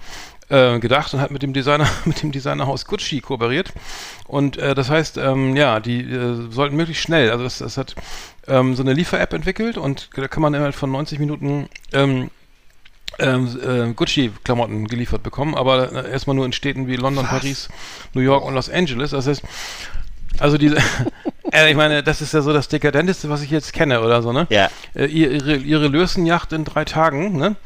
äh, 0.49 0.79
gedacht 0.79 1.13
und 1.15 1.21
hat 1.21 1.31
mit 1.31 1.43
dem 1.43 1.53
Designer, 1.53 1.89
mit 2.05 2.23
dem 2.23 2.33
Designerhaus 2.33 2.85
Gucci 2.87 3.21
kooperiert. 3.21 3.73
Und 4.27 4.57
äh, 4.57 4.75
das 4.75 4.91
heißt, 4.91 5.19
ähm, 5.19 5.57
ja, 5.57 5.81
die 5.81 6.01
äh, 6.01 6.51
sollten 6.51 6.77
möglichst 6.77 7.03
schnell, 7.03 7.31
also 7.31 7.45
das, 7.45 7.59
das 7.59 7.77
hat 7.77 7.95
ähm, 8.47 8.75
so 8.75 8.83
eine 8.83 8.93
Liefer-App 8.93 9.33
entwickelt 9.33 9.77
und 9.77 10.11
da 10.15 10.29
kann 10.29 10.43
man 10.43 10.55
innerhalb 10.55 10.75
von 10.75 10.91
90 10.91 11.19
Minuten 11.19 11.69
ähm, 11.93 12.31
ähm, 13.19 13.59
äh, 13.63 13.93
Gucci-Klamotten 13.95 14.87
geliefert 14.87 15.23
bekommen, 15.23 15.55
aber 15.55 15.93
äh, 15.93 16.11
erstmal 16.11 16.37
nur 16.37 16.47
in 16.47 16.53
Städten 16.53 16.87
wie 16.87 16.97
London, 16.97 17.27
Paris, 17.27 17.69
New 18.15 18.21
York 18.21 18.45
und 18.45 18.55
Los 18.55 18.71
Angeles. 18.71 19.11
Das 19.11 19.27
heißt, 19.27 19.43
also 20.41 20.59
diese, 20.59 20.77
äh, 21.53 21.71
ich 21.71 21.77
meine, 21.77 22.03
das 22.03 22.21
ist 22.21 22.33
ja 22.35 22.41
so 22.43 22.53
das 22.53 22.69
Dekadenteste, 22.69 23.29
was 23.31 23.43
ich 23.43 23.51
jetzt 23.51 23.73
kenne 23.73 24.01
oder 24.01 24.23
so, 24.23 24.33
ne? 24.33 24.47
Ja. 24.51 24.69
Äh, 24.95 25.07
ihre, 25.07 25.57
ihre 25.57 25.89
Lösenjacht 25.89 26.53
in 26.53 26.65
drei 26.65 26.85
Tagen, 26.85 27.37
ne? 27.37 27.57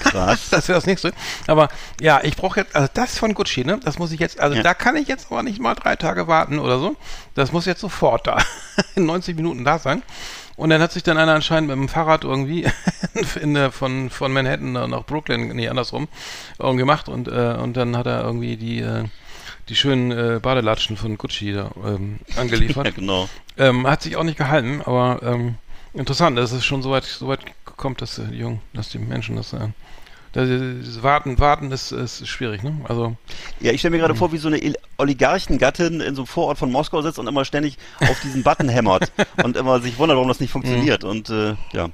Krass. 0.00 0.48
das 0.50 0.68
wäre 0.68 0.76
das 0.78 0.86
nächste. 0.86 1.12
Aber 1.46 1.68
ja, 2.00 2.20
ich 2.22 2.36
brauche 2.36 2.60
jetzt, 2.60 2.74
also 2.76 2.88
das 2.94 3.18
von 3.18 3.34
Gucci, 3.34 3.64
ne? 3.64 3.80
Das 3.84 3.98
muss 3.98 4.12
ich 4.12 4.20
jetzt, 4.20 4.40
also 4.40 4.56
Ja. 4.56 4.62
da 4.62 4.74
kann 4.74 4.96
ich 4.96 5.08
jetzt 5.08 5.26
aber 5.30 5.42
nicht 5.42 5.60
mal 5.60 5.74
drei 5.74 5.96
Tage 5.96 6.28
warten 6.28 6.58
oder 6.58 6.78
so. 6.78 6.96
Das 7.34 7.52
muss 7.52 7.66
jetzt 7.66 7.80
sofort 7.80 8.26
da, 8.26 8.38
in 8.94 9.06
90 9.06 9.36
Minuten 9.36 9.64
da 9.64 9.78
sein. 9.78 10.02
Und 10.54 10.68
dann 10.70 10.82
hat 10.82 10.92
sich 10.92 11.02
dann 11.02 11.16
einer 11.16 11.34
anscheinend 11.34 11.70
mit 11.70 11.76
dem 11.78 11.88
Fahrrad 11.88 12.24
irgendwie 12.24 12.66
in 13.40 13.54
der, 13.54 13.72
von, 13.72 14.10
von 14.10 14.32
Manhattan 14.32 14.72
nach 14.72 15.04
Brooklyn, 15.04 15.48
nee, 15.48 15.68
andersrum, 15.68 16.08
gemacht 16.58 17.08
und, 17.08 17.26
äh, 17.26 17.56
und 17.58 17.74
dann 17.76 17.96
hat 17.96 18.06
er 18.06 18.22
irgendwie 18.22 18.56
die, 18.56 18.80
äh, 18.80 19.04
die 19.72 19.76
schönen 19.76 20.12
äh, 20.12 20.38
Badelatschen 20.38 20.98
von 20.98 21.16
Gucci 21.16 21.54
da 21.54 21.70
ähm, 21.82 22.18
angeliefert. 22.36 22.84
Ja, 22.84 22.92
genau. 22.92 23.28
Ähm, 23.56 23.86
hat 23.86 24.02
sich 24.02 24.16
auch 24.16 24.22
nicht 24.22 24.36
gehalten, 24.36 24.82
aber 24.84 25.20
ähm, 25.22 25.54
interessant, 25.94 26.36
dass 26.36 26.52
es 26.52 26.62
schon 26.62 26.82
so 26.82 26.90
weit, 26.90 27.04
so 27.04 27.26
weit 27.26 27.40
kommt, 27.64 28.02
dass 28.02 28.18
äh, 28.18 28.24
die 28.30 28.36
Jungen, 28.36 28.60
dass 28.74 28.90
die 28.90 28.98
Menschen 28.98 29.36
das, 29.36 29.54
äh, 29.54 29.68
das, 30.32 30.46
das 30.46 31.02
Warten, 31.02 31.38
Warten 31.38 31.72
ist, 31.72 31.90
ist 31.90 32.28
schwierig, 32.28 32.62
ne? 32.62 32.82
Also 32.86 33.16
Ja, 33.60 33.72
ich 33.72 33.80
stelle 33.80 33.92
mir 33.92 33.98
gerade 33.98 34.14
vor, 34.14 34.30
wie 34.30 34.36
so 34.36 34.48
eine 34.48 34.60
Oligarchengattin 34.98 36.02
in 36.02 36.14
so 36.14 36.22
einem 36.22 36.26
Vorort 36.26 36.58
von 36.58 36.70
Moskau 36.70 37.00
sitzt 37.00 37.18
und 37.18 37.26
immer 37.26 37.46
ständig 37.46 37.78
auf 38.00 38.20
diesen 38.20 38.42
Button 38.42 38.68
hämmert 38.68 39.10
und 39.42 39.56
immer 39.56 39.80
sich 39.80 39.96
wundert, 39.96 40.16
warum 40.16 40.28
das 40.28 40.40
nicht 40.40 40.52
funktioniert. 40.52 41.02
Und 41.02 41.30
äh, 41.30 41.54
ja. 41.72 41.88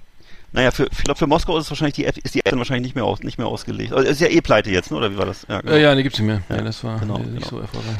Naja, 0.53 0.71
für, 0.71 0.87
ich 0.91 1.05
glaube, 1.05 1.19
für 1.19 1.27
Moskau 1.27 1.59
ist 1.59 1.65
es 1.65 1.71
wahrscheinlich 1.71 1.95
die 1.95 2.05
App, 2.07 2.17
ist 2.19 2.35
die 2.35 2.41
App 2.41 2.51
dann 2.51 2.59
wahrscheinlich 2.59 2.85
nicht 2.85 2.95
mehr 2.95 3.05
aus, 3.05 3.21
nicht 3.23 3.39
mehr 3.39 3.47
ausgelegt. 3.47 3.93
Also, 3.93 4.09
ist 4.09 4.21
ja 4.21 4.29
eh 4.29 4.41
pleite 4.41 4.71
jetzt, 4.71 4.91
ne? 4.91 4.97
Oder 4.97 5.13
wie 5.13 5.19
war 5.19 5.27
das? 5.27 5.47
Ja, 5.49 5.61
genau. 5.61 5.73
äh, 5.75 5.83
ja, 5.83 5.95
nee, 5.95 6.03
gibt's 6.03 6.19
nicht 6.19 6.27
mehr. 6.27 6.43
Ja, 6.49 6.57
Ja, 6.57 6.63
das 6.63 6.83
war 6.85 6.99
genau, 6.99 7.19
nicht 7.19 7.35
genau. 7.35 7.47
so 7.49 7.61
erfolgreich. 7.61 7.95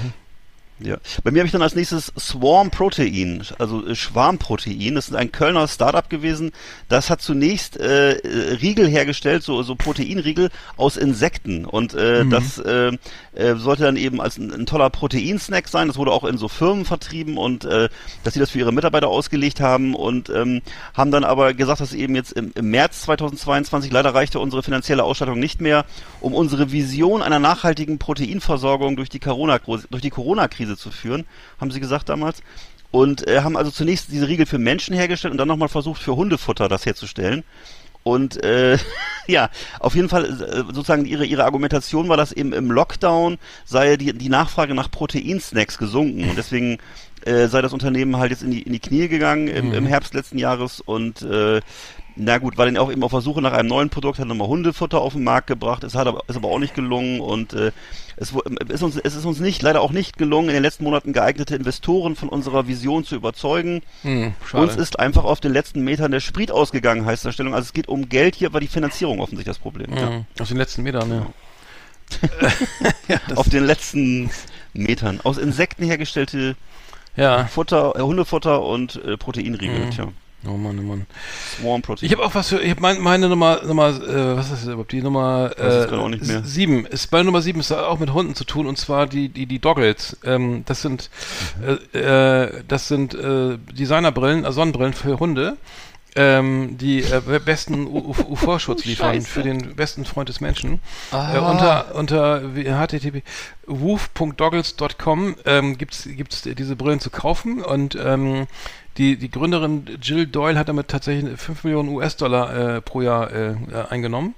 Ja. 0.81 0.97
Bei 1.25 1.31
mir 1.31 1.41
habe 1.41 1.47
ich 1.47 1.53
dann 1.53 1.63
als 1.63 1.75
nächstes 1.75 2.13
Swarm 2.19 2.71
Protein, 2.71 3.43
also 3.59 3.87
äh, 3.87 3.95
Schwarmprotein. 3.95 4.95
Das 4.95 5.09
ist 5.09 5.15
ein 5.15 5.33
Kölner 5.33 5.67
Startup 5.67 6.09
gewesen. 6.09 6.53
Das 6.89 7.11
hat 7.11 7.21
zunächst 7.21 7.79
äh, 7.79 8.13
äh, 8.13 8.55
Riegel 8.55 8.89
hergestellt, 8.89 9.43
so, 9.43 9.63
so 9.63 9.75
Proteinriegel 9.75 10.51
aus 10.77 10.97
Insekten. 10.97 11.65
Und 11.65 11.95
äh, 11.95 12.25
das 12.27 12.59
äh, 12.59 12.93
äh, 13.35 13.57
sollte 13.57 13.85
dann 13.85 13.97
eben 13.97 14.21
als 14.21 14.39
ein, 14.39 14.53
ein 14.53 14.67
toller 14.67 14.91
Proteinsnack 14.91 15.69
sein. 15.69 15.89
Das 15.89 15.97
wurde 15.97 16.13
auch 16.13 16.25
in 16.25 16.39
so 16.39 16.49
Firmen 16.49 16.85
vertrieben 16.85 17.39
und 17.39 17.65
äh, 17.65 17.89
dass 18.25 18.35
sie 18.35 18.41
das 18.41 18.51
für 18.51 18.59
ihre 18.59 18.73
Mitarbeiter 18.73 19.09
ausgelegt 19.09 19.61
haben 19.61 19.95
und 19.95 20.29
ähm, 20.31 20.63
haben 20.95 21.11
dann 21.11 21.25
aber 21.25 21.55
gesagt, 21.55 21.81
dass 21.81 21.93
eben 21.93 22.15
jetzt 22.15 22.33
im, 22.33 22.53
im 22.55 22.71
März 22.71 23.03
2022 23.03 23.91
leider 23.91 24.15
reichte 24.15 24.39
unsere 24.39 24.63
finanzielle 24.63 25.05
Ausstattung 25.05 25.39
nicht 25.39 25.61
mehr, 25.61 25.85
um 26.21 26.35
unsere 26.35 26.73
Vision 26.73 27.23
einer 27.23 27.39
nachhaltigen 27.39 27.99
Proteinversorgung 27.99 28.97
durch 28.97 29.09
die 29.09 29.19
Corona 29.19 29.59
durch 29.59 30.03
die 30.03 30.11
Corona-Krise 30.69 30.77
zu 30.77 30.91
führen, 30.91 31.25
haben 31.61 31.71
sie 31.71 31.81
gesagt 31.81 32.09
damals. 32.09 32.43
Und 32.91 33.27
äh, 33.29 33.41
haben 33.41 33.57
also 33.57 33.71
zunächst 33.71 34.11
diese 34.11 34.29
Riegel 34.29 34.47
für 34.47 34.59
Menschen 34.59 34.95
hergestellt 34.95 35.33
und 35.33 35.39
dann 35.39 35.49
nochmal 35.49 35.69
versucht 35.69 36.03
für 36.03 36.17
Hundefutter 36.17 36.69
das 36.69 36.87
herzustellen. 36.87 37.45
Und 38.03 38.43
äh, 38.43 38.79
ja, 39.27 39.51
auf 39.79 39.95
jeden 39.95 40.09
Fall 40.09 40.25
äh, 40.25 40.57
sozusagen 40.73 41.05
ihre 41.05 41.27
ihre 41.27 41.45
Argumentation 41.45 42.09
war, 42.09 42.17
dass 42.17 42.33
eben 42.33 42.55
im 42.55 42.71
Lockdown 42.71 43.39
sei 43.67 43.99
die 43.99 44.15
die 44.15 44.31
Nachfrage 44.31 44.75
nach 44.75 44.91
Proteinsnacks 44.91 45.77
gesunken 45.77 46.31
und 46.31 46.39
deswegen 46.39 46.79
äh, 47.27 47.49
sei 47.49 47.61
das 47.61 47.75
Unternehmen 47.75 48.17
halt 48.17 48.31
jetzt 48.31 48.43
in 48.43 48.53
die 48.53 48.63
in 48.63 48.73
die 48.73 48.81
Knie 48.81 49.09
gegangen 49.09 49.49
im, 49.49 49.75
im 49.75 49.87
Herbst 49.87 50.15
letzten 50.15 50.39
Jahres 50.39 50.81
und 50.81 51.21
äh, 51.21 51.61
na 52.21 52.39
gut, 52.39 52.59
war 52.59 52.67
dann 52.67 52.77
auch 52.77 52.91
eben 52.91 53.03
auf 53.05 53.13
der 53.13 53.21
Suche 53.21 53.41
nach 53.41 53.53
einem 53.53 53.69
neuen 53.69 53.91
Produkt, 53.91 54.19
hat 54.19 54.27
nochmal 54.27 54.49
Hundefutter 54.49 55.01
auf 55.01 55.13
den 55.13 55.23
Markt 55.23 55.47
gebracht, 55.47 55.85
es 55.85 55.95
hat 55.95 56.09
aber, 56.09 56.25
ist 56.27 56.37
aber 56.37 56.49
auch 56.49 56.59
nicht 56.59 56.75
gelungen 56.75 57.21
und 57.21 57.53
äh, 57.53 57.71
es, 58.17 58.33
ist 58.69 58.83
uns, 58.83 58.97
es 58.97 59.15
ist 59.15 59.25
uns 59.25 59.39
nicht, 59.39 59.63
leider 59.63 59.81
auch 59.81 59.93
nicht 59.93 60.19
gelungen, 60.19 60.49
in 60.49 60.55
den 60.55 60.65
letzten 60.65 60.83
Monaten 60.83 61.13
geeignete 61.13 61.55
Investoren 61.55 62.17
von 62.17 62.29
unserer 62.29 62.67
Vision 62.67 63.05
zu 63.05 63.15
überzeugen. 63.15 63.83
Hm. 64.03 64.35
Uns 64.53 64.75
ist 64.75 64.99
einfach 64.99 65.25
auf 65.25 65.39
den 65.39 65.53
letzten 65.53 65.83
Metern 65.83 66.11
der 66.11 66.19
Sprit 66.19 66.51
ausgegangen, 66.51 67.07
heißt 67.07 67.25
der 67.25 67.31
Stellung. 67.31 67.55
Also 67.55 67.67
es 67.67 67.73
geht 67.73 67.87
um 67.87 68.09
Geld, 68.09 68.35
hier 68.35 68.53
war 68.53 68.61
die 68.61 68.67
Finanzierung 68.67 69.21
offensichtlich 69.21 69.55
das 69.55 69.63
Problem. 69.63 69.97
Ja. 69.97 70.11
Mhm. 70.11 70.25
Auf 70.41 70.49
den 70.49 70.57
letzten 70.57 70.83
Metern, 70.83 71.11
ja. 71.11 71.27
Auf 73.37 73.49
den 73.49 73.65
letzten 73.65 74.31
Metern. 74.73 75.21
Aus 75.23 75.39
Insekten 75.39 75.85
hergestellte 75.85 76.57
Ja. 77.15 77.45
Futter, 77.47 77.95
äh, 77.97 78.01
Hundefutter 78.01 78.63
und 78.63 78.97
äh, 79.05 79.17
Proteinriegel. 79.17 79.87
Mhm. 79.87 79.91
Tja, 79.91 80.09
Oh 80.47 80.57
Mann, 80.57 80.79
oh 80.79 80.83
Mann. 80.83 81.07
Swarm 81.61 81.83
Protein. 81.83 82.07
Ich 82.07 82.13
habe 82.13 82.25
auch 82.25 82.35
was 82.35 82.49
für, 82.49 82.61
ich 82.61 82.71
habe 82.71 82.81
mein, 82.81 83.01
meine 83.01 83.29
Nummer, 83.29 83.61
Nummer, 83.65 83.89
äh, 83.89 84.37
was 84.37 84.47
ist 84.47 84.63
das 84.63 84.65
überhaupt? 84.67 84.93
Die 84.93 85.03
Nummer 85.03 85.51
äh, 85.57 85.63
gerade 85.63 85.99
auch 85.99 86.09
nicht 86.09 86.25
mehr. 86.27 86.45
sieben. 86.45 86.87
Ist 86.87 87.11
bei 87.11 87.23
Nummer 87.25 87.43
sieben 87.43 87.59
ist 87.59 87.73
auch 87.73 87.99
mit 87.99 88.13
Hunden 88.13 88.37
zu 88.37 88.45
tun 88.45 88.67
und 88.67 88.79
zwar 88.79 89.07
die 89.07 89.29
die 89.29 89.47
die 89.47 89.59
Doggles. 89.59 90.17
Ähm, 90.25 90.63
das 90.67 90.83
sind 90.83 91.11
äh, 91.93 91.99
äh, 91.99 92.63
das 92.69 92.87
sind 92.87 93.15
äh, 93.15 93.59
Designerbrillen, 93.73 94.45
äh, 94.45 94.53
Sonnenbrillen 94.53 94.93
für 94.95 95.19
Hunde. 95.19 95.57
Ähm, 96.21 96.77
die 96.79 97.03
äh, 97.05 97.41
besten 97.45 97.87
UV-Schutz 97.87 98.85
liefern 98.85 99.23
für 99.23 99.43
den 99.45 99.77
besten 99.77 100.05
Freund 100.05 100.29
des 100.29 100.41
Menschen. 100.41 100.81
Äh, 101.13 101.39
unter 101.39 101.95
unter 101.95 102.43
http 102.43 103.23
woof.doggles.com 103.67 105.37
ähm, 105.45 105.79
gibt's 105.79 106.09
gibt's 106.11 106.43
diese 106.43 106.75
Brillen 106.75 106.99
zu 106.99 107.11
kaufen 107.11 107.63
und 107.63 107.97
ähm, 108.03 108.49
die, 108.97 109.17
die 109.17 109.31
Gründerin 109.31 109.87
Jill 110.03 110.27
Doyle 110.27 110.59
hat 110.59 110.69
damit 110.69 110.89
tatsächlich 110.89 111.39
5 111.41 111.63
Millionen 111.63 111.89
US-Dollar 111.91 112.77
äh, 112.77 112.81
pro 112.81 113.01
Jahr 113.01 113.31
äh, 113.31 113.51
äh, 113.51 113.57
eingenommen. 113.91 114.35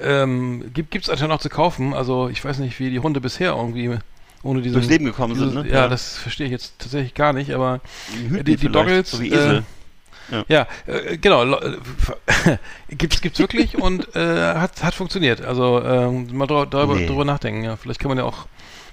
Ähm, 0.00 0.70
gibt 0.72 0.92
gibt's 0.92 1.10
anscheinend 1.10 1.34
auch 1.34 1.40
zu 1.40 1.48
kaufen. 1.48 1.94
Also 1.94 2.28
ich 2.28 2.44
weiß 2.44 2.58
nicht, 2.58 2.78
wie 2.78 2.90
die 2.90 3.00
Hunde 3.00 3.20
bisher 3.20 3.56
irgendwie 3.56 3.98
ohne 4.44 4.62
diese 4.62 4.74
Durchs 4.74 4.88
Leben 4.88 5.04
gekommen 5.06 5.34
sind, 5.34 5.54
ne? 5.54 5.66
Ja, 5.66 5.74
Ja. 5.74 5.88
das 5.88 6.16
verstehe 6.16 6.46
ich 6.46 6.52
jetzt 6.52 6.78
tatsächlich 6.78 7.14
gar 7.14 7.32
nicht, 7.32 7.50
aber 7.52 7.80
die, 8.12 8.44
die 8.44 8.56
vielleicht, 8.56 8.74
Doggles, 8.74 9.10
so 9.10 9.20
wie 9.20 9.32
Esel. 9.32 9.58
Äh, 9.58 9.62
ja, 10.48 10.66
äh, 10.86 11.16
genau, 11.18 11.44
äh, 11.54 11.76
gibt's 12.90 13.20
gibt's 13.20 13.38
wirklich 13.38 13.76
und 13.76 14.14
äh, 14.16 14.54
hat 14.54 14.82
hat 14.82 14.94
funktioniert. 14.94 15.40
Also 15.42 15.82
ähm, 15.82 16.28
mal 16.36 16.46
drü 16.46 16.66
drüber, 16.66 16.94
Nee. 16.94 17.06
drüber 17.06 17.24
nachdenken. 17.24 17.64
Ja, 17.64 17.76
vielleicht 17.76 18.00
kann 18.00 18.08
man 18.08 18.18
ja 18.18 18.24
auch, 18.24 18.46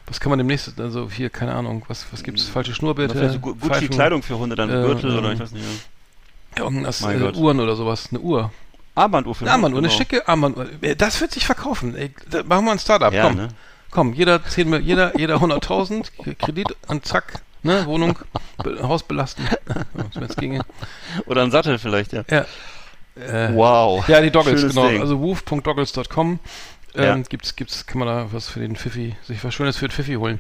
was 0.08 0.20
kann 0.20 0.30
man 0.30 0.40
demnächst, 0.40 0.80
also 0.80 1.10
hier 1.10 1.30
keine 1.30 1.54
Ahnung, 1.54 1.84
was 1.88 2.06
was 2.12 2.24
gibt's? 2.24 2.44
Falsche 2.44 2.72
Oder 2.72 2.76
Schnurrbärte, 2.76 3.16
vielleicht 3.16 3.34
so 3.36 3.40
Gu- 3.40 3.56
Gucci 3.56 3.88
Kleidung 3.88 4.24
für 4.24 4.38
Hunde, 4.38 4.56
dann 4.56 4.70
äh, 4.70 4.74
Gürtel 4.74 5.18
oder 5.18 5.28
ähm, 5.30 5.34
ich 5.36 5.40
weiß 5.40 5.52
nicht. 5.52 5.66
Ja. 6.58 6.64
irgendwas, 6.66 7.02
äh, 7.04 7.18
Gott. 7.20 7.36
Uhren 7.38 7.60
oder 7.60 7.76
sowas, 7.76 8.10
eine 8.12 8.20
Uhr. 8.20 8.52
Armbanduhr 8.94 9.34
für 9.36 9.46
Eine 9.46 9.54
Armbanduhr, 9.54 9.80
eine 9.80 9.88
genau. 9.88 9.98
schicke 9.98 10.28
Armbanduhr. 10.28 10.66
Äh, 10.82 10.96
Das 10.98 11.22
wird 11.22 11.32
sich 11.32 11.46
verkaufen. 11.46 11.96
Ey, 11.96 12.12
machen 12.46 12.66
wir 12.66 12.72
ein 12.74 12.80
Startup. 12.80 13.14
Ja, 13.14 13.28
komm, 13.28 13.36
ne? 13.38 13.48
komm, 13.90 14.14
jeder 14.14 14.44
10, 14.44 14.70
Mil- 14.70 14.82
jeder 14.82 15.18
jeder 15.18 15.38
100.000 15.38 16.36
Kredit 16.38 16.76
und 16.88 17.06
zack, 17.06 17.42
ne, 17.64 17.86
Wohnung, 17.86 18.18
Haus 18.82 19.04
belasten. 19.04 19.48
Wenn's 20.14 20.36
ginge. 20.36 20.62
Oder 21.26 21.44
ein 21.44 21.52
Sattel 21.52 21.78
vielleicht, 21.78 22.14
ja. 22.14 22.24
Ja. 22.30 22.46
Äh, 23.16 23.54
Wow. 23.54 24.08
Ja, 24.08 24.22
die 24.22 24.32
Doggles, 24.32 24.60
Schönes 24.62 24.76
genau. 24.76 24.88
Ding. 24.90 25.02
Also 25.02 25.20
woof.doggles.com. 25.20 26.40
Ähm, 26.96 27.04
Ja. 27.04 27.18
gibt's, 27.18 27.56
gibt's, 27.56 27.86
kann 27.86 28.00
man 28.00 28.08
da 28.08 28.28
was 28.32 28.50
für 28.50 28.60
den 28.60 28.76
Pfiffi, 28.76 29.16
sich 29.24 29.44
was 29.44 29.54
Schönes 29.54 29.78
für 29.78 29.88
den 29.88 29.92
Pfiffi 29.92 30.16
holen. 30.16 30.40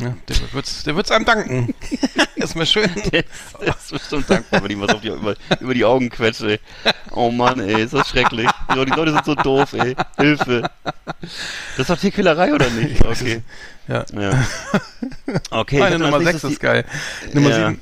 Ja, 0.00 0.16
der 0.28 0.52
wird's, 0.52 0.82
der 0.84 0.96
wird's 0.96 1.10
einem 1.10 1.24
danken. 1.24 1.74
Erstmal 2.36 2.66
schön. 2.66 2.90
Der 3.12 3.20
ist, 3.20 3.60
der 3.60 3.68
ist 3.68 3.90
bestimmt 3.92 4.30
dankbar, 4.30 4.62
wenn 4.64 4.70
ich 4.70 4.80
was 4.80 4.94
auf 4.94 5.00
die, 5.02 5.08
über, 5.08 5.34
über 5.60 5.74
die 5.74 5.84
Augen 5.84 6.08
quetsche. 6.08 6.52
ey. 6.52 6.60
Oh 7.10 7.30
Mann, 7.30 7.60
ey, 7.60 7.82
ist 7.82 7.92
das 7.92 8.08
schrecklich. 8.08 8.48
Die 8.72 8.78
Leute, 8.78 9.12
sind 9.12 9.24
so 9.24 9.34
doof, 9.34 9.74
ey. 9.74 9.94
Hilfe. 10.16 10.70
Das 11.20 11.78
ist 11.78 11.90
doch 11.90 11.98
Tierquälerei, 11.98 12.54
oder 12.54 12.70
nicht? 12.70 13.04
Okay. 13.10 13.42
Ja. 13.88 14.04
Ja. 14.12 14.44
Okay. 15.50 15.78
Meine 15.78 15.98
Nummer 15.98 16.16
als 16.16 16.24
6 16.24 16.32
nächstes 16.32 16.52
ist 16.52 16.60
geil. 16.60 16.84
Nummer 17.32 17.50
Ja. 17.50 17.74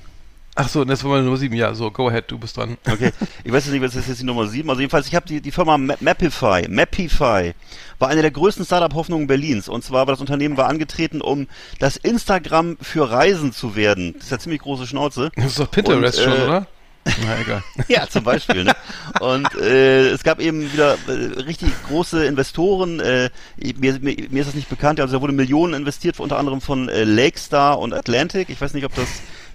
7. 0.59 0.66
Ach 0.66 0.68
so, 0.68 0.84
das 0.84 1.02
war 1.04 1.11
meine 1.12 1.22
Nummer 1.24 1.36
7. 1.36 1.54
Ja, 1.54 1.74
so, 1.74 1.90
go 1.90 2.09
ahead, 2.09 2.24
du 2.30 2.38
bist 2.38 2.56
dran. 2.56 2.76
Okay. 2.86 3.12
Ich 3.44 3.52
weiß 3.52 3.64
jetzt 3.64 3.72
nicht, 3.72 3.82
was 3.82 3.94
ist 3.94 4.09
jetzt 4.09 4.20
die 4.20 4.24
Nummer 4.24 4.46
7. 4.46 4.68
Also 4.68 4.80
jedenfalls, 4.80 5.06
ich 5.06 5.14
habe 5.14 5.26
die, 5.26 5.40
die 5.40 5.50
Firma 5.52 5.78
Ma- 5.78 5.94
Mapify. 6.00 6.66
Mapify 6.68 7.54
war 7.98 8.09
eine 8.09 8.22
der 8.22 8.30
größten 8.30 8.64
Startup-Hoffnungen 8.64 9.26
Berlins. 9.26 9.68
Und 9.68 9.84
zwar 9.84 10.06
war 10.06 10.14
das 10.14 10.20
Unternehmen 10.20 10.56
war 10.56 10.68
angetreten, 10.68 11.20
um 11.20 11.46
das 11.78 11.96
Instagram 11.96 12.76
für 12.80 13.11
Reisen 13.11 13.52
zu 13.52 13.76
werden. 13.76 14.14
Das 14.14 14.24
ist 14.24 14.30
ja 14.30 14.38
ziemlich 14.38 14.61
große 14.62 14.86
Schnauze. 14.86 15.30
Das 15.36 15.46
ist 15.46 15.59
doch 15.61 15.70
Pinterest 15.70 16.18
Und, 16.18 16.24
schon, 16.24 16.40
äh, 16.40 16.44
oder? 16.44 16.66
Na, 17.24 17.40
egal. 17.40 17.62
Ja, 17.88 18.06
zum 18.06 18.22
Beispiel. 18.24 18.64
Ne? 18.64 18.74
Und 19.20 19.54
äh, 19.54 20.09
es 20.11 20.22
gab 20.24 20.40
eben 20.40 20.70
wieder 20.72 20.98
äh, 21.06 21.40
richtig 21.40 21.70
große 21.88 22.26
Investoren. 22.26 23.00
Äh, 23.00 23.30
mir, 23.56 23.98
mir, 24.00 24.16
mir 24.28 24.40
ist 24.40 24.48
das 24.48 24.54
nicht 24.54 24.68
bekannt. 24.68 25.00
Also 25.00 25.16
da 25.16 25.22
wurde 25.22 25.32
Millionen 25.32 25.72
investiert, 25.74 26.20
unter 26.20 26.36
anderem 26.38 26.61
von 26.61 26.88
äh, 26.90 27.04
Lakestar 27.04 27.78
und 27.78 27.94
Atlantic. 27.94 28.50
Ich 28.50 28.61
weiß 28.61 28.74
nicht, 28.74 28.84
ob 28.84 28.94
das 28.94 29.09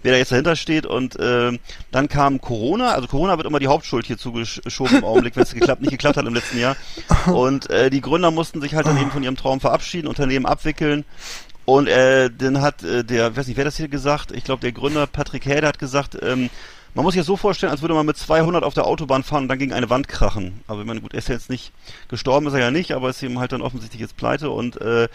wer 0.04 0.12
da 0.12 0.18
jetzt 0.18 0.32
dahinter 0.32 0.56
steht. 0.56 0.86
Und 0.86 1.20
äh, 1.20 1.58
dann 1.92 2.08
kam 2.08 2.40
Corona. 2.40 2.92
Also 2.92 3.08
Corona 3.08 3.38
wird 3.38 3.48
immer 3.48 3.60
die 3.60 3.68
Hauptschuld 3.68 4.06
hier 4.06 4.18
zugeschoben 4.18 4.98
im 4.98 5.04
Augenblick, 5.04 5.36
wenn 5.36 5.44
es 5.44 5.54
geklappt, 5.54 5.82
nicht 5.82 5.92
geklappt 5.92 6.18
hat 6.18 6.26
im 6.26 6.36
letzten 6.36 6.60
Jahr. 6.60 6.76
Und 7.26 7.70
äh, 7.70 7.90
die 7.90 8.02
Gründer 8.02 8.32
mussten 8.32 8.62
sich 8.62 8.76
halt 8.76 8.86
dann 8.86 8.98
eben 8.98 9.12
von 9.12 9.24
ihrem 9.24 9.38
Traum 9.38 9.60
verabschieden, 9.60 10.08
Unternehmen 10.08 10.46
abwickeln. 10.46 11.06
Und 11.66 11.88
äh, 11.88 12.30
dann 12.30 12.62
hat 12.62 12.84
äh, 12.84 13.04
der, 13.04 13.36
weiß 13.36 13.48
nicht, 13.48 13.58
wer 13.58 13.66
das 13.66 13.78
hier 13.78 13.88
gesagt, 13.88 14.32
ich 14.32 14.44
glaube 14.44 14.62
der 14.62 14.74
Gründer 14.74 15.08
Patrick 15.08 15.46
Häde 15.46 15.66
hat 15.66 15.80
gesagt, 15.80 16.18
ähm, 16.22 16.50
man 16.94 17.04
muss 17.04 17.14
sich 17.14 17.22
das 17.22 17.28
so 17.28 17.38
vorstellen, 17.38 17.72
als 17.72 17.82
würde 17.82 17.96
man 17.96 18.06
mit 18.06 18.18
200 18.18 18.64
auf 18.64 18.74
der 18.74 18.86
Autobahn 18.86 19.24
fahren 19.24 19.44
und 19.44 19.48
dann 19.48 19.58
gegen 19.58 19.74
eine 19.74 19.90
Wand 19.90 20.08
krachen. 20.08 20.62
Aber 20.68 20.82
ich 20.82 20.86
meine, 20.86 21.02
gut, 21.02 21.14
er 21.14 21.20
ist 21.20 21.30
jetzt 21.30 21.50
nicht 21.50 21.72
gestorben, 22.08 22.48
ist 22.48 22.54
er 22.54 22.60
ja 22.60 22.72
nicht, 22.72 22.92
aber 22.92 23.10
ist 23.10 23.24
eben 23.24 23.40
halt 23.40 23.52
dann 23.52 23.62
offensichtlich 23.62 24.02
jetzt 24.02 24.18
pleite 24.18 24.52
und 24.52 24.80
äh, 24.80 25.08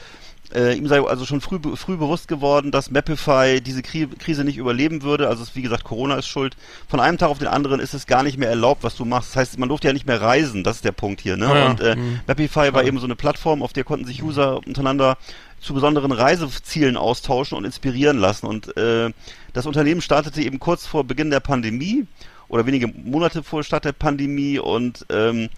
äh, 0.55 0.75
ihm 0.75 0.87
sei 0.87 1.01
also 1.01 1.25
schon 1.25 1.41
früh, 1.41 1.59
früh 1.77 1.97
bewusst 1.97 2.29
geworden, 2.29 2.71
dass 2.71 2.91
Mapify 2.91 3.61
diese 3.61 3.83
Kri 3.83 4.07
Krise 4.07 4.45
nicht 4.45 4.57
überleben 4.57 5.03
würde. 5.03 5.29
Also 5.29 5.43
es, 5.43 5.55
wie 5.55 5.63
gesagt, 5.63 5.85
Corona 5.85 6.17
ist 6.17 6.29
schuld. 6.29 6.57
Von 6.89 7.01
einem 7.01 7.19
Tag 7.19 7.29
auf 7.29 7.39
den 7.39 7.49
anderen 7.49 7.81
ist 7.81 7.95
es 7.95 8.07
gar 8.07 8.23
nicht 8.23 8.39
mehr 8.39 8.49
erlaubt, 8.49 8.83
was 8.83 8.97
du 8.97 9.05
machst. 9.05 9.31
Das 9.31 9.37
heißt, 9.37 9.59
man 9.59 9.69
durfte 9.69 9.89
ja 9.89 9.93
nicht 9.93 10.07
mehr 10.07 10.21
reisen. 10.21 10.65
Das 10.65 10.77
ist 10.77 10.85
der 10.85 10.93
Punkt 10.93 11.21
hier. 11.21 11.37
Ne? 11.37 11.47
Ja, 11.47 11.67
Und 11.67 11.81
äh, 11.81 11.97
mhm. 11.97 12.21
Mapify 12.27 12.73
war 12.73 12.85
eben 12.85 12.99
so 12.99 13.07
eine 13.07 13.17
Plattform, 13.17 13.63
auf 13.63 13.73
der 13.73 13.85
konnten 13.85 14.07
sich 14.07 14.23
User 14.23 14.59
untereinander 14.67 15.19
zu 15.61 15.75
besonderen 15.75 16.13
Reisezielen 16.13 16.97
austauschen 16.97 17.59
und 17.59 17.65
inspirieren 17.65 18.19
lassen. 18.19 18.47
Und 18.47 18.77
äh, 18.77 19.11
das 19.53 19.67
Unternehmen 19.67 20.01
startete 20.01 20.41
eben 20.41 20.59
kurz 20.59 20.87
vor 20.87 21.05
Beginn 21.05 21.31
der 21.31 21.41
Pandemie 21.41 22.07
oder 22.49 22.65
wenige 22.67 22.89
Monate 22.89 23.43
vor 23.43 23.63
Start 23.63 23.85
der 23.85 23.93
Pandemie 23.93 24.59
und 24.59 25.05
ähm, 25.11 25.45
äh, 25.45 25.49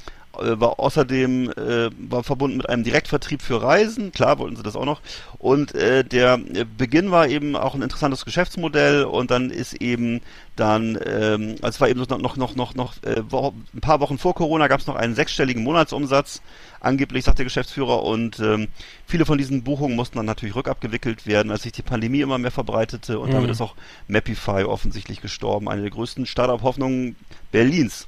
war 0.40 0.80
außerdem 0.80 1.50
äh, 1.50 1.90
war 2.10 2.22
verbunden 2.24 2.56
mit 2.56 2.68
einem 2.68 2.84
Direktvertrieb 2.84 3.42
für 3.42 3.62
Reisen, 3.62 4.12
klar 4.12 4.38
wollten 4.38 4.56
sie 4.56 4.62
das 4.62 4.76
auch 4.76 4.84
noch. 4.84 5.00
Und 5.38 5.74
äh, 5.74 6.04
der 6.04 6.40
äh, 6.54 6.64
Beginn 6.64 7.10
war 7.10 7.28
eben 7.28 7.56
auch 7.56 7.74
ein 7.74 7.82
interessantes 7.82 8.24
Geschäftsmodell 8.24 9.04
und 9.04 9.30
dann 9.30 9.50
ist 9.50 9.74
eben 9.74 10.20
dann, 10.56 10.98
ähm, 11.06 11.56
also 11.62 11.76
es 11.76 11.80
war 11.80 11.88
eben 11.88 12.00
noch 12.00 12.36
noch 12.36 12.54
noch 12.56 12.74
noch 12.74 12.94
äh, 13.02 13.20
ein 13.20 13.80
paar 13.80 14.00
Wochen 14.00 14.18
vor 14.18 14.34
Corona 14.34 14.68
gab 14.68 14.80
es 14.80 14.86
noch 14.86 14.96
einen 14.96 15.14
sechsstelligen 15.14 15.62
Monatsumsatz, 15.62 16.42
angeblich 16.80 17.24
sagt 17.24 17.38
der 17.38 17.44
Geschäftsführer 17.44 18.02
und 18.02 18.38
ähm, 18.40 18.68
viele 19.06 19.24
von 19.24 19.38
diesen 19.38 19.62
Buchungen 19.62 19.96
mussten 19.96 20.18
dann 20.18 20.26
natürlich 20.26 20.54
rückabgewickelt 20.54 21.26
werden, 21.26 21.50
als 21.50 21.62
sich 21.62 21.72
die 21.72 21.82
Pandemie 21.82 22.20
immer 22.20 22.38
mehr 22.38 22.50
verbreitete 22.50 23.18
und 23.18 23.30
Mhm. 23.30 23.34
damit 23.34 23.50
ist 23.50 23.60
auch 23.60 23.74
Mapify 24.08 24.64
offensichtlich 24.64 25.20
gestorben, 25.20 25.68
eine 25.68 25.82
der 25.82 25.90
größten 25.90 26.26
Startup-Hoffnungen 26.26 27.16
Berlins. 27.52 28.06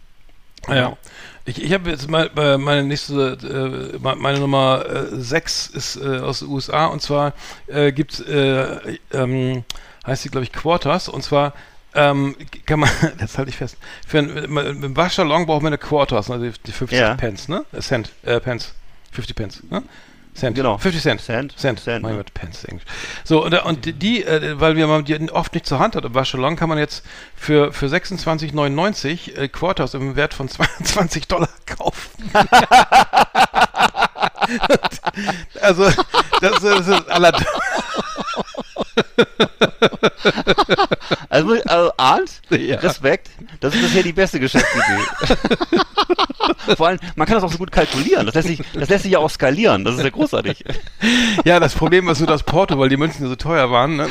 Ja. 0.68 0.97
Ich, 1.45 1.61
ich 1.62 1.72
habe 1.72 1.90
jetzt 1.90 2.09
mal 2.09 2.30
äh, 2.36 2.57
meine 2.57 2.84
nächste, 2.84 3.32
äh, 3.43 3.99
me- 3.99 4.16
meine 4.16 4.38
Nummer 4.38 4.84
6 5.11 5.66
ist 5.68 5.97
äh, 5.97 6.18
aus 6.20 6.38
den 6.40 6.49
USA 6.49 6.86
und 6.86 7.03
zwar 7.03 7.32
äh, 7.66 7.90
gibt's, 7.93 8.20
äh, 8.20 8.99
ähm, 9.12 9.64
heißt 10.07 10.22
sie, 10.22 10.28
glaube 10.28 10.45
ich, 10.45 10.53
Quarters 10.53 11.09
und 11.09 11.22
zwar 11.24 11.53
ähm, 11.95 12.36
kann 12.64 12.80
man, 12.80 12.90
das 13.18 13.38
halte 13.38 13.51
ich 13.51 13.57
fest, 13.57 13.76
für 14.07 14.18
ein, 14.20 14.32
mit 14.53 14.66
dem 14.84 14.97
Waschsalon 14.97 15.47
braucht 15.47 15.62
man 15.62 15.70
eine 15.72 15.78
Quarters, 15.78 16.30
also 16.30 16.45
die, 16.45 16.53
die 16.64 16.72
50 16.72 16.99
Ja. 16.99 17.14
Pence, 17.14 17.49
ne? 17.49 17.64
Cent, 17.80 18.11
äh, 18.22 18.38
Pence. 18.40 18.72
50 19.11 19.36
Pence, 19.36 19.62
ne? 19.68 19.82
Cent. 20.35 20.57
Genau. 20.57 20.78
50 20.78 21.03
Cent. 21.03 21.20
Cent. 21.20 21.59
Cent. 21.59 21.78
Cent, 21.80 22.03
mein 22.03 22.12
ja. 22.12 22.18
Gott, 22.18 22.33
Pence, 22.35 22.64
Englisch. 22.64 22.85
So, 23.24 23.45
und, 23.45 23.53
und 23.64 24.03
die, 24.03 24.24
äh, 24.24 24.59
weil 24.59 24.76
wir 24.76 24.87
man 24.87 25.05
die 25.05 25.30
oft 25.30 25.53
nicht 25.55 25.66
zur 25.66 25.78
Hand 25.78 25.95
hat 25.95 26.05
im 26.05 26.14
Waschsalon, 26.14 26.57
kann 26.57 26.68
man 26.70 26.78
jetzt 26.78 27.05
für, 27.37 27.72
für 27.72 27.87
26,99 27.87 29.37
äh, 29.37 29.49
Quarters 29.49 29.95
im 29.95 30.16
Wert 30.16 30.33
von 30.35 30.49
22 30.49 31.28
Dollar 31.28 31.49
kaufen. 31.66 32.30
also, 35.61 35.85
das, 36.41 36.53
ist- 36.53 36.64
das 36.64 36.89
ist 36.89 37.11
aller 37.11 37.33
Also, 41.28 41.55
also 41.66 41.90
Arndt, 41.97 42.30
Ja. 42.51 42.76
Respekt, 42.78 43.30
das 43.61 43.74
ist 43.74 43.82
bisher 43.82 44.03
die 44.03 44.12
beste 44.12 44.38
Geschäftsidee. 44.38 44.82
Vor 46.76 46.88
allem, 46.88 46.99
man 47.16 47.26
kann 47.26 47.36
das 47.36 47.45
auch 47.45 47.51
so 47.53 47.59
gut 47.59 47.72
kalkulieren. 47.72 48.26
Das 48.26 48.34
lässt 48.34 48.49
sich, 48.49 48.62
das 48.74 48.88
lässt 48.88 49.03
sich 49.05 49.12
ja 49.12 49.18
auch 49.18 49.30
skalieren. 49.30 49.84
Das 49.84 49.97
ist 49.97 50.05
ja 50.05 50.11
großartig. 50.11 50.64
Ja, 51.45 51.59
das 51.59 51.74
Problem 51.74 52.09
ist 52.09 52.20
nur 52.20 52.28
das 52.28 52.45
Porto, 52.45 52.78
weil 52.78 52.88
die 52.88 52.97
Münzen 52.97 53.26
so 53.28 53.34
teuer 53.34 53.70
waren, 53.72 53.97
ne? 53.97 54.09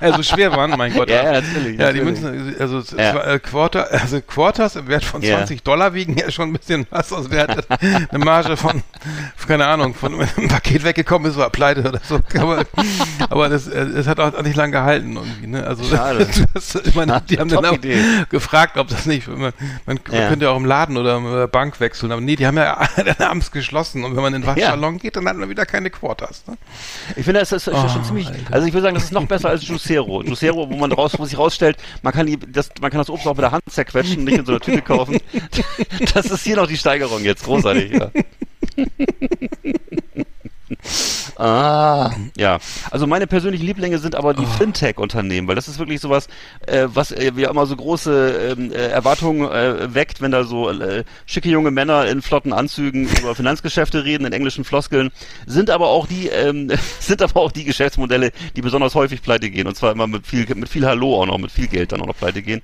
also 0.00 0.22
schwer 0.22 0.52
waren, 0.52 0.76
mein 0.76 0.92
Gott. 0.92 1.08
Ja, 1.08 1.24
ja, 1.24 1.32
natürlich, 1.40 1.78
Ja, 1.78 1.92
die 1.92 2.00
natürlich. 2.00 2.20
Münzen, 2.20 2.56
also, 2.60 2.96
Ja. 2.96 3.14
war, 3.14 3.26
äh, 3.26 3.38
Quarter, 3.38 3.90
also 3.90 4.20
Quarters 4.20 4.76
im 4.76 4.88
Wert 4.88 5.04
von 5.04 5.22
Ja. 5.22 5.38
20 5.38 5.62
Dollar 5.62 5.94
wiegen 5.94 6.16
ja 6.18 6.30
schon 6.30 6.50
ein 6.50 6.52
bisschen 6.52 6.86
was. 6.90 7.12
Also 7.12 7.30
wer 7.30 7.48
hat 7.48 7.66
eine 8.10 8.24
Marge 8.24 8.56
von, 8.58 8.82
keine 9.46 9.66
Ahnung, 9.66 9.94
von 9.94 10.20
einem 10.20 10.48
Paket 10.48 10.84
weggekommen 10.84 11.30
ist, 11.30 11.38
war 11.38 11.48
pleite 11.50 11.88
oder 11.88 12.00
so. 12.06 12.20
Aber, 12.38 12.64
aber 13.30 13.48
das, 13.48 13.67
äh, 13.68 13.92
das 13.92 14.06
hat 14.06 14.20
auch 14.20 14.42
nicht 14.42 14.56
lange 14.56 14.72
gehalten 14.72 15.16
irgendwie, 15.16 15.46
ne? 15.46 15.64
Also, 15.66 15.84
Schade. 15.84 16.26
das, 16.54 16.74
ich 16.74 16.94
meine, 16.94 17.22
die 17.28 17.38
haben 17.38 17.48
dann 17.48 17.64
auch 17.64 17.78
gefragt, 18.28 18.76
ob 18.76 18.88
das 18.88 19.06
nicht, 19.06 19.28
man, 19.28 19.52
man 19.86 20.00
Ja. 20.10 20.28
könnte 20.28 20.46
ja 20.46 20.50
auch 20.50 20.56
im 20.56 20.64
Laden 20.64 20.96
oder 20.96 21.18
in 21.18 21.24
der 21.24 21.46
Bank 21.46 21.80
wechseln, 21.80 22.12
aber 22.12 22.20
nee, 22.20 22.36
die 22.36 22.46
haben 22.46 22.56
ja 22.56 22.78
abends 23.18 23.50
geschlossen 23.50 24.04
und 24.04 24.16
wenn 24.16 24.22
man 24.22 24.34
in 24.34 24.42
den 24.42 24.46
Waschsalon 24.46 24.98
geht, 24.98 25.16
dann 25.16 25.28
hat 25.28 25.36
man 25.36 25.48
wieder 25.48 25.66
keine 25.66 25.90
Quarters, 25.90 26.44
ne? 26.46 26.56
Ich 27.16 27.24
finde, 27.24 27.40
das 27.40 27.52
ist, 27.52 27.68
Oh, 27.68 27.88
schon 27.88 28.02
ziemlich, 28.04 28.26
also 28.50 28.66
ich 28.66 28.72
würde 28.72 28.82
sagen, 28.84 28.94
das 28.94 29.04
ist 29.04 29.12
noch 29.12 29.26
besser 29.26 29.50
als 29.50 29.66
Juicero. 29.66 30.22
Juicero, 30.22 30.68
wo 30.70 30.76
man 30.76 30.90
raus, 30.92 31.12
wo 31.18 31.24
sich 31.24 31.36
rausstellt, 31.38 31.76
man 32.02 32.12
kann 32.12 32.26
die, 32.26 32.38
das, 32.38 32.70
man 32.80 32.90
kann 32.90 32.98
das 32.98 33.10
Obst 33.10 33.26
auch 33.26 33.34
mit 33.34 33.42
der 33.42 33.52
Hand 33.52 33.62
zerquetschen, 33.68 34.24
nicht 34.24 34.38
in 34.38 34.44
so 34.46 34.52
einer 34.52 34.60
Tüte 34.60 34.82
kaufen. 34.82 35.18
Das 36.14 36.26
ist 36.26 36.44
hier 36.44 36.56
noch 36.56 36.66
die 36.66 36.76
Steigerung 36.76 37.22
jetzt, 37.24 37.44
großartig, 37.44 37.92
ja. 37.92 38.10
Ah, 41.36 42.10
ja. 42.36 42.58
Also 42.90 43.06
meine 43.06 43.28
persönlichen 43.28 43.64
Lieblinge 43.64 43.98
sind 43.98 44.16
aber 44.16 44.34
die 44.34 44.44
Fintech-Unternehmen, 44.44 45.46
weil 45.46 45.54
das 45.54 45.68
ist 45.68 45.78
wirklich 45.78 46.00
sowas, 46.00 46.26
äh, 46.66 46.88
was 46.92 47.12
äh, 47.12 47.32
ja 47.36 47.50
immer 47.50 47.64
so 47.66 47.76
große 47.76 48.54
ähm, 48.58 48.72
äh, 48.72 48.88
Erwartungen 48.88 49.48
äh, 49.48 49.94
weckt, 49.94 50.20
wenn 50.20 50.32
da 50.32 50.42
so 50.42 50.68
äh, 50.68 51.04
schicke 51.26 51.48
junge 51.48 51.70
Männer 51.70 52.06
in 52.06 52.22
flotten 52.22 52.52
Anzügen 52.52 53.08
über 53.20 53.36
Finanzgeschäfte 53.36 54.04
reden, 54.04 54.26
in 54.26 54.32
englischen 54.32 54.64
Floskeln, 54.64 55.10
sind 55.46 55.70
aber 55.70 55.88
auch 55.88 56.08
die, 56.08 56.26
ähm, 56.26 56.72
sind 57.00 57.22
aber 57.22 57.40
auch 57.40 57.52
die 57.52 57.64
Geschäftsmodelle, 57.64 58.32
die 58.56 58.62
besonders 58.62 58.96
häufig 58.96 59.22
pleite 59.22 59.48
gehen. 59.48 59.68
Und 59.68 59.76
zwar 59.76 59.92
immer 59.92 60.08
mit 60.08 60.26
viel, 60.26 60.44
mit 60.56 60.68
viel 60.68 60.86
Hallo 60.86 61.22
auch 61.22 61.26
noch, 61.26 61.38
mit 61.38 61.52
viel 61.52 61.68
Geld 61.68 61.92
dann 61.92 62.00
auch 62.00 62.06
noch 62.06 62.16
pleite 62.16 62.42
gehen. 62.42 62.62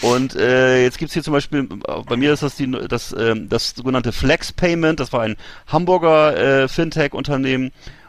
Und 0.00 0.34
äh, 0.34 0.82
jetzt 0.82 0.98
gibt's 0.98 1.14
hier 1.14 1.22
zum 1.22 1.34
Beispiel, 1.34 1.68
äh, 1.86 2.02
bei 2.04 2.16
mir 2.16 2.32
ist 2.32 2.42
das 2.42 2.56
die, 2.56 2.68
das, 2.88 3.14
ähm, 3.16 3.48
das 3.48 3.74
sogenannte 3.76 4.10
Flex 4.10 4.52
Payment, 4.52 4.98
das 4.98 5.12
war 5.12 5.22
ein 5.22 5.36
Hamburger 5.68 6.62
äh, 6.62 6.68
Fintech-Unternehmen 6.68 7.37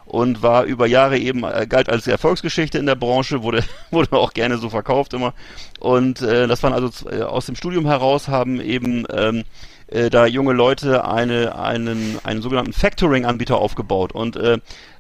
und 0.10 0.42
war 0.42 0.64
über 0.64 0.88
Jahre 0.88 1.20
eben 1.20 1.44
äh, 1.44 1.68
galt 1.68 1.88
als 1.88 2.08
Erfolgsgeschichte 2.08 2.80
in 2.80 2.88
der 2.88 2.96
Branche, 2.96 3.44
wurde 3.44 3.64
wurde 3.92 4.18
auch 4.18 4.34
gerne 4.34 4.58
so 4.58 4.70
verkauft 4.70 5.14
immer. 5.14 5.34
Und 5.80 6.22
äh, 6.22 6.48
das 6.48 6.64
waren 6.64 6.74
also 6.74 7.10
äh, 7.10 7.22
aus 7.22 7.46
dem 7.46 7.56
Studium 7.56 7.86
heraus 7.86 8.28
haben 8.28 8.60
eben 8.60 9.06
ähm, 9.14 9.44
äh, 9.88 10.10
da 10.10 10.26
junge 10.26 10.54
Leute 10.54 11.06
eine 11.06 11.58
einen 11.58 12.20
einen 12.24 12.42
sogenannten 12.42 12.74
Factoring-Anbieter 12.74 13.58
aufgebaut 13.58 14.12
und 14.12 14.36
äh, 14.36 14.58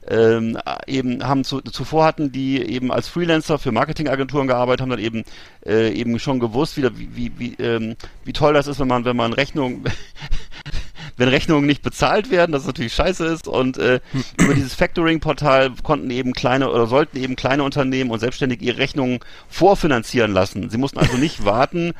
ähm, 0.07 0.57
eben 0.87 1.27
haben 1.27 1.43
zu, 1.43 1.61
zuvor 1.61 2.05
hatten 2.05 2.31
die 2.31 2.61
eben 2.61 2.91
als 2.91 3.07
Freelancer 3.07 3.59
für 3.59 3.71
Marketingagenturen 3.71 4.47
gearbeitet, 4.47 4.81
haben 4.81 4.89
dann 4.89 4.99
eben 4.99 5.23
äh, 5.65 5.91
eben 5.91 6.17
schon 6.19 6.39
gewusst, 6.39 6.77
wie, 6.77 6.87
wie, 7.15 7.31
wie, 7.37 7.53
ähm, 7.55 7.95
wie 8.23 8.33
toll 8.33 8.53
das 8.53 8.67
ist, 8.67 8.79
wenn 8.79 8.87
man 8.87 9.05
wenn 9.05 9.17
man 9.17 9.33
Rechnung 9.33 9.83
wenn 11.19 11.27
Rechnungen 11.27 11.65
nicht 11.65 11.81
bezahlt 11.81 12.31
werden, 12.31 12.53
das 12.53 12.65
natürlich 12.65 12.93
scheiße 12.93 13.25
ist. 13.25 13.47
Und 13.47 13.77
äh, 13.77 13.99
über 14.39 14.53
dieses 14.53 14.73
Factoring-Portal 14.73 15.71
konnten 15.83 16.09
eben 16.09 16.33
kleine 16.33 16.71
oder 16.71 16.87
sollten 16.87 17.17
eben 17.17 17.35
kleine 17.35 17.63
Unternehmen 17.63 18.09
und 18.09 18.19
Selbstständige 18.19 18.65
ihre 18.65 18.77
Rechnungen 18.77 19.19
vorfinanzieren 19.49 20.31
lassen. 20.31 20.69
Sie 20.69 20.77
mussten 20.77 20.97
also 20.97 21.17
nicht 21.17 21.43
warten, 21.45 21.93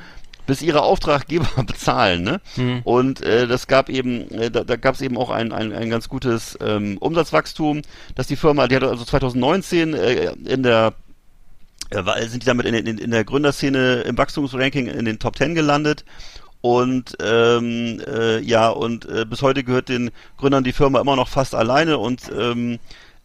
bis 0.47 0.61
ihre 0.61 0.82
Auftraggeber 0.82 1.63
bezahlen. 1.67 2.24
Ne? 2.24 2.41
Und 2.86 3.22
äh, 3.22 3.45
das 3.45 3.67
gab 3.67 3.89
eben, 3.89 4.32
äh, 4.32 4.49
da, 4.49 4.63
da 4.63 4.78
gab 4.78 4.95
es 4.95 5.01
eben 5.01 5.17
auch 5.17 5.30
ein, 5.30 5.51
ein, 5.51 5.74
ein 5.74 5.89
ganz 5.89 6.07
gutes 6.07 6.57
ähm, 6.61 6.97
Umsatzwachstum, 6.97 7.82
dass 8.15 8.28
die 8.28 8.38
Firma, 8.38 8.67
die 8.67 8.78
hat 8.78 8.84
also 8.84 9.03
2019 9.03 9.93
äh, 9.93 10.32
in 10.45 10.63
der 10.63 10.93
äh, 11.91 12.28
sind 12.28 12.43
die 12.43 12.47
damit 12.47 12.65
in, 12.65 12.74
in, 12.74 12.97
in 12.97 13.11
der 13.11 13.24
Gründerszene 13.24 14.01
im 14.01 14.17
Wachstumsranking 14.17 14.88
in 14.88 15.05
den 15.05 15.20
Top 15.20 15.38
10 15.38 15.55
gelandet. 15.55 16.05
Und 16.62 17.16
ähm, 17.22 18.01
äh, 18.05 18.39
ja, 18.39 18.70
und 18.70 19.05
äh, 19.05 19.26
bis 19.26 19.41
heute 19.41 19.64
gehört 19.64 19.88
den 19.88 20.12
Gründern 20.38 20.64
die 20.64 20.74
Firma 20.74 20.99
immer 20.99 21.16
noch 21.16 21.30
fast 21.30 21.55
alleine 21.55 21.97
und 21.97 22.22
ähm, 22.38 22.80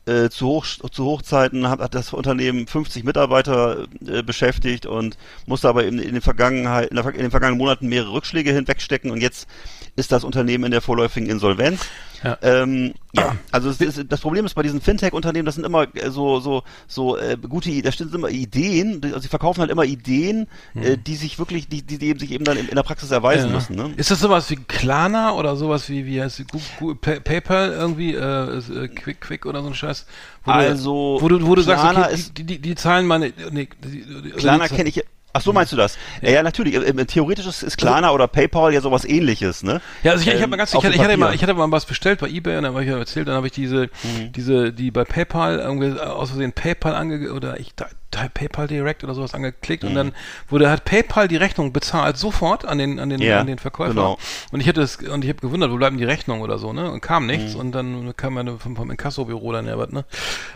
äh, 0.07 0.29
zu, 0.29 0.47
Hoch, 0.47 0.67
zu 0.67 1.05
Hochzeiten 1.05 1.69
hat, 1.69 1.81
hat 1.81 1.95
das 1.95 2.13
Unternehmen 2.13 2.67
50 2.67 3.05
Mitarbeiter 3.05 3.87
äh, 4.07 4.23
beschäftigt 4.23 4.87
und 4.87 5.17
musste 5.47 5.69
aber 5.69 5.85
in, 5.85 5.99
in, 5.99 6.13
den 6.13 6.21
Vergangenheit, 6.21 6.91
in, 6.91 6.97
der, 6.97 7.07
in 7.07 7.23
den 7.23 7.31
vergangenen 7.31 7.59
Monaten 7.59 7.89
mehrere 7.89 8.13
Rückschläge 8.13 8.53
hinwegstecken. 8.53 9.11
Und 9.11 9.21
jetzt 9.21 9.49
ist 9.97 10.11
das 10.13 10.25
Unternehmen 10.25 10.65
in 10.65 10.71
der 10.73 10.81
vorläufigen 10.81 11.29
Insolvenz. 11.29 11.81
Ja. 12.23 12.39
Ähm, 12.41 12.95
ja, 13.13 13.37
also 13.53 13.69
ist, 13.69 14.05
das 14.09 14.21
Problem 14.23 14.47
ist 14.47 14.55
bei 14.55 14.63
diesen 14.63 14.81
Fintech-Unternehmen, 14.81 15.45
das 15.45 15.57
sind 15.57 15.65
immer 15.65 15.87
äh, 15.95 16.11
so 16.11 16.41
so 16.41 16.63
so 16.89 17.19
äh, 17.19 17.37
gute, 17.37 17.83
da 17.83 17.93
stehen 17.93 18.13
immer 18.15 18.31
Ideen, 18.31 19.01
also 19.05 19.19
sie 19.19 19.29
verkaufen 19.29 19.61
halt 19.61 19.71
immer 19.71 19.85
Ideen, 19.85 20.47
äh, 20.75 20.97
die 20.97 21.17
sich 21.17 21.39
wirklich, 21.39 21.69
die, 21.69 21.83
die, 21.83 22.03
eben 22.03 22.19
sich 22.19 22.33
eben 22.33 22.45
dann 22.45 22.57
in, 22.57 22.67
in 22.69 22.77
der 22.77 22.83
Praxis 22.83 23.11
erweisen 23.11 23.49
Ja. 23.51 23.55
müssen. 23.57 23.77
Ne? 23.77 23.93
Ist 23.99 24.11
das 24.11 24.21
sowas 24.21 24.49
wie 24.51 24.57
Klarna 24.57 25.33
oder 25.35 25.55
sowas 25.57 25.91
wie, 25.91 26.07
wie 26.07 26.23
heißt 26.23 26.39
die, 26.39 26.45
Gu- 26.45 26.59
Gu- 26.79 26.95
Pa- 26.95 27.21
PayPal 27.21 27.73
irgendwie, 27.73 28.15
äh, 28.15 28.57
äh, 28.59 28.89
Quick, 28.89 29.21
Quick 29.21 29.45
oder 29.45 29.61
so 29.63 29.69
ein 29.69 29.75
Scheiß? 29.75 30.07
Wo 30.45 30.51
Also, 30.51 31.19
du, 31.19 31.25
wo 31.25 31.29
du, 31.29 31.47
wo 31.47 31.55
du 31.55 31.63
sagst, 31.63 31.83
Klarna 31.83 32.07
okay, 32.07 32.15
ist- 32.15 32.39
die, 32.39 32.45
die, 32.45 32.59
die 32.59 32.75
zahlen 32.75 33.07
meine, 33.07 33.35
nee, 33.51 33.69
die, 33.85 34.03
die, 34.23 34.31
Klarna 34.31 34.67
kenne 34.69 34.89
ich. 34.89 35.05
Ach 35.37 35.41
so 35.41 35.53
meinst 35.53 35.73
du 35.73 35.77
das? 35.77 35.99
Ja, 36.23 36.31
ja 36.31 36.43
natürlich. 36.45 36.75
Äh, 36.75 36.79
äh, 36.91 37.05
Theoretisch 37.05 37.47
ist, 37.47 37.63
ist 37.65 37.77
Klarna 37.77 38.13
oder 38.13 38.29
PayPal 38.29 38.73
ja 38.73 38.81
sowas 38.81 39.05
ähnliches, 39.05 39.65
ne? 39.65 39.81
Ja, 40.05 40.13
also 40.13 40.23
ich, 40.23 40.29
ich 40.29 40.35
Ähm, 40.35 40.41
habe 40.43 40.51
mal 40.51 40.57
ganz, 40.57 40.73
ich 40.73 40.77
hatte, 40.83 40.95
ich 40.95 41.01
hatte 41.01 41.17
mal, 41.17 41.35
ich 41.35 41.43
hatte 41.43 41.55
mal 41.55 41.71
was 41.73 41.85
bestellt 41.87 42.21
bei 42.21 42.29
eBay 42.29 42.57
und 42.57 42.63
dann 42.63 42.73
habe 42.73 42.85
ich 42.85 42.89
ja 42.91 42.97
erzählt, 42.99 43.27
dann 43.29 43.35
habe 43.35 43.49
ich 43.49 43.53
diese, 43.53 43.91
Mhm. 44.05 44.33
diese, 44.33 44.73
die 44.73 44.91
bei 44.93 45.05
PayPal 45.05 45.59
irgendwie 45.59 46.01
aus 46.01 46.31
Versehen 46.31 46.53
PayPal 46.53 46.95
ange 46.95 47.33
oder 47.33 47.59
ich 47.59 47.75
da- 47.75 47.89
PayPal 48.35 48.67
Direct 48.69 49.05
oder 49.05 49.15
sowas 49.15 49.35
angeklickt 49.35 49.85
und 49.85 49.95
dann 49.95 50.13
wurde 50.49 50.71
hat 50.71 50.85
PayPal 50.85 51.29
die 51.29 51.37
Rechnung 51.37 51.73
bezahlt 51.73 52.17
sofort 52.17 52.65
an 52.65 52.79
den 52.79 52.99
an 53.01 53.11
den 53.11 53.21
Ja, 53.21 53.41
an 53.41 53.47
den 53.47 53.59
Verkäufer. 53.59 53.93
genau. 53.95 54.19
Und 54.53 54.61
ich 54.61 54.67
hätte 54.67 54.83
es 54.83 54.97
und 54.97 55.25
ich 55.25 55.31
habe 55.31 55.41
gewundert, 55.41 55.71
wo 55.71 55.77
bleiben 55.77 55.99
die 55.99 56.05
Rechnungen 56.05 56.43
oder 56.43 56.59
so, 56.59 56.73
ne? 56.73 56.91
Und 56.91 57.01
kam 57.01 57.27
nichts 57.27 57.55
und 57.55 57.73
dann 57.73 58.15
kam 58.17 58.37
eine 58.39 58.59
vom, 58.59 58.77
vom 58.77 58.91
Inkassobüro 58.91 59.53
dann 59.53 59.67
ja 59.67 59.79
was, 59.79 59.91
ne? 59.91 60.05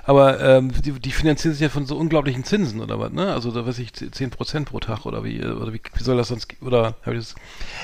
Aber 0.04 0.40
ähm, 0.40 0.70
die, 0.82 0.92
die 0.92 1.10
finanzieren 1.12 1.54
sich 1.54 1.62
ja 1.62 1.68
von 1.68 1.86
so 1.86 1.96
unglaublichen 1.96 2.44
Zinsen 2.44 2.80
oder 2.80 2.98
was, 3.00 3.12
ne? 3.12 3.32
Also 3.32 3.50
da 3.50 3.66
weiß 3.66 3.78
ich 3.80 3.92
10 3.92 4.30
Prozent 4.30 4.68
pro 4.68 4.80
Tag 4.80 5.04
oder 5.06 5.24
wie 5.24 5.38
äh, 5.40 5.50
oder 5.50 5.72
wie, 5.72 5.80
wie 5.94 6.02
soll 6.02 6.16
das 6.16 6.28
sonst 6.28 6.48
oder 6.62 6.94
habe 7.04 7.16
ich 7.16 7.22
das 7.22 7.34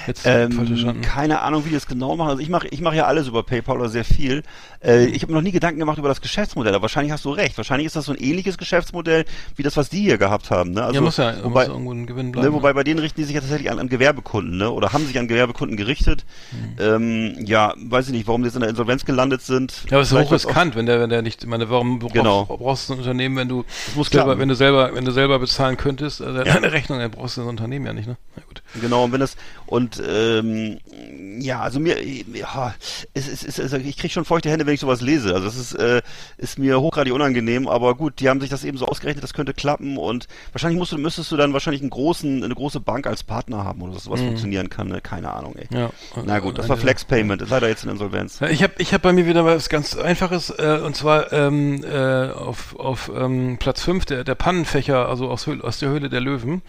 jetzt 0.06 0.22
falsch 0.22 0.52
Ähm, 0.52 0.66
verstanden? 0.66 1.02
keine 1.02 1.40
Ahnung, 1.42 1.64
wie 1.64 1.70
die 1.70 1.74
das 1.74 1.86
genau 1.86 2.14
machen. 2.16 2.30
Also 2.30 2.42
ich 2.42 2.48
mache 2.48 2.68
ich 2.68 2.80
mache 2.80 2.96
ja 2.96 3.06
alles 3.06 3.26
über 3.26 3.42
PayPal 3.42 3.76
oder 3.78 3.88
sehr 3.88 4.04
viel. 4.04 4.42
Äh, 4.82 5.06
ich 5.06 5.22
habe 5.22 5.32
mir 5.32 5.38
noch 5.38 5.42
nie 5.44 5.50
Gedanken 5.52 5.80
gemacht 5.80 5.98
über 5.98 6.08
das 6.08 6.20
Geschäftsmodell, 6.20 6.74
aber 6.74 6.82
wahrscheinlich 6.82 7.12
hast 7.12 7.24
du 7.24 7.30
recht. 7.30 7.56
Wahrscheinlich 7.56 7.86
ist 7.86 7.96
das 7.96 8.04
so 8.04 8.12
ein 8.12 8.18
ähnliches 8.18 8.58
Geschäftsmodell 8.58 9.24
wie 9.56 9.62
das, 9.64 9.76
was 9.76 9.88
die 9.88 10.00
hier 10.02 10.18
gehabt 10.18 10.50
haben. 10.50 10.70
Ne? 10.72 10.82
Also, 10.82 10.94
ja, 10.94 11.00
muss 11.00 11.16
ja, 11.16 11.34
wobei, 11.42 11.62
muss 11.66 11.68
irgendwo 11.74 11.92
ein 11.92 12.06
Gewinn 12.06 12.32
bleiben. 12.32 12.46
Ne, 12.48 12.52
wobei 12.52 12.72
bei 12.72 12.84
denen 12.84 13.00
richten 13.00 13.20
die 13.20 13.24
sich 13.24 13.34
ja 13.34 13.40
tatsächlich 13.40 13.70
an, 13.70 13.78
an 13.78 13.88
Gewerbekunden, 13.88 14.56
ne? 14.58 14.70
Oder 14.70 14.92
haben 14.92 15.06
sich 15.06 15.18
an 15.18 15.26
Gewerbekunden 15.28 15.76
gerichtet. 15.76 16.24
Mhm. 16.52 16.76
Ähm, 16.80 17.46
ja, 17.46 17.74
weiß 17.76 18.06
ich 18.06 18.12
nicht, 18.12 18.26
warum 18.26 18.42
die 18.42 18.46
jetzt 18.46 18.54
in 18.54 18.60
der 18.60 18.70
Insolvenz 18.70 19.04
gelandet 19.04 19.42
sind. 19.42 19.72
Ja, 19.90 19.96
aber 19.96 20.00
es 20.02 20.08
ist 20.08 20.12
Vielleicht 20.12 20.26
hoch 20.30 20.30
auch- 20.30 20.34
riskant, 20.34 20.76
wenn 20.76 20.86
der, 20.86 21.00
wenn 21.00 21.10
der 21.10 21.22
nicht, 21.22 21.42
ich 21.42 21.48
meine, 21.48 21.70
warum 21.70 21.98
brauchst, 21.98 22.14
Genau. 22.14 22.44
brauchst 22.46 22.88
du 22.88 22.92
ein 22.94 22.98
Unternehmen, 23.00 23.36
wenn 23.36 23.48
du 23.48 23.64
selber, 24.04 24.38
wenn 24.38 24.48
du 24.48 24.54
selber, 24.54 24.94
wenn 24.94 25.04
du 25.04 25.10
selber 25.12 25.38
bezahlen 25.38 25.76
könntest, 25.76 26.20
also 26.22 26.38
Ja. 26.38 26.44
deine 26.44 26.72
Rechnung, 26.72 26.98
dann 26.98 27.10
brauchst 27.10 27.36
du 27.36 27.40
ein 27.42 27.48
Unternehmen 27.48 27.86
ja 27.86 27.92
nicht, 27.92 28.06
ne? 28.06 28.16
Na 28.36 28.42
gut. 28.46 28.62
Genau, 28.80 29.04
und 29.04 29.12
wenn 29.12 29.20
das 29.20 29.36
und 29.66 30.02
ähm, 30.06 30.78
ja, 31.40 31.60
also 31.60 31.80
mir 31.80 31.96
ja, 32.04 32.74
es, 33.14 33.28
es, 33.28 33.44
es, 33.44 33.60
also 33.60 33.76
ich 33.76 33.96
kriege 33.96 34.12
schon 34.12 34.24
feuchte 34.24 34.50
Hände, 34.50 34.66
wenn 34.66 34.74
ich 34.74 34.80
sowas 34.80 35.00
lese. 35.00 35.32
Also 35.34 35.46
das 35.46 35.56
ist 35.56 35.74
äh, 35.74 36.02
ist 36.38 36.58
mir 36.58 36.80
hochgradig 36.80 37.12
unangenehm, 37.12 37.68
aber 37.68 37.94
gut, 37.94 38.20
die 38.20 38.28
haben 38.28 38.40
sich 38.40 38.50
das 38.50 38.64
eben 38.64 38.76
so 38.78 38.86
ausgerechnet, 38.86 39.22
das 39.22 39.32
könnte 39.34 39.53
klappen 39.56 39.96
und 39.98 40.26
wahrscheinlich 40.52 40.78
musst 40.78 40.92
du, 40.92 40.98
müsstest 40.98 41.30
du 41.32 41.36
dann 41.36 41.52
wahrscheinlich 41.52 41.80
einen 41.82 41.90
großen 41.90 42.42
eine 42.44 42.54
große 42.54 42.80
Bank 42.80 43.06
als 43.06 43.22
Partner 43.22 43.64
haben 43.64 43.82
oder 43.82 43.98
so, 43.98 44.10
was 44.10 44.20
funktionieren 44.20 44.68
kann, 44.70 44.88
ne? 44.88 45.00
keine 45.00 45.32
Ahnung, 45.32 45.54
ey. 45.56 45.66
Mhm. 45.70 45.76
Ja. 45.76 45.90
Na 46.24 46.38
gut, 46.40 46.58
das 46.58 46.68
war 46.68 46.76
Flex 46.76 47.04
Payment, 47.04 47.42
ist 47.42 47.50
leider 47.50 47.68
jetzt 47.68 47.84
in 47.84 47.90
Insolvenz. 47.90 48.40
Ich 48.42 48.62
habe 48.62 48.74
ich 48.78 48.92
hab 48.94 49.02
bei 49.02 49.12
mir 49.12 49.26
wieder 49.26 49.44
was 49.44 49.68
ganz 49.68 49.96
Einfaches, 49.96 50.50
äh, 50.50 50.80
und 50.84 50.96
zwar 50.96 51.32
ähm, 51.32 51.84
äh, 51.84 52.30
auf, 52.30 52.76
auf 52.78 53.10
ähm, 53.14 53.56
Platz 53.58 53.82
5 53.82 54.04
der, 54.04 54.24
der 54.24 54.34
Pannenfächer, 54.34 55.08
also 55.08 55.28
aus, 55.30 55.46
Höhl- 55.46 55.62
aus 55.62 55.78
der 55.78 55.88
Höhle 55.88 56.08
der 56.08 56.20
Löwen. 56.20 56.62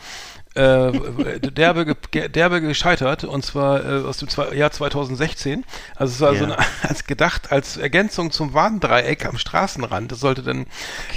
Äh, 0.55 1.39
derbe, 1.41 1.95
derbe 2.29 2.61
gescheitert 2.61 3.25
und 3.25 3.43
zwar 3.43 3.83
äh, 3.83 4.05
aus 4.05 4.17
dem 4.17 4.29
zwei, 4.29 4.53
Jahr 4.55 4.71
2016. 4.71 5.65
Also 5.97 6.13
es 6.13 6.21
war 6.21 6.33
so 6.33 6.45
Ja. 6.45 6.55
eine, 6.55 6.65
als 6.83 7.03
gedacht 7.05 7.51
als 7.51 7.75
Ergänzung 7.75 8.31
zum 8.31 8.53
Warndreieck 8.53 9.25
am 9.25 9.37
Straßenrand. 9.37 10.13
Das 10.13 10.21
sollte 10.21 10.43
dann 10.43 10.65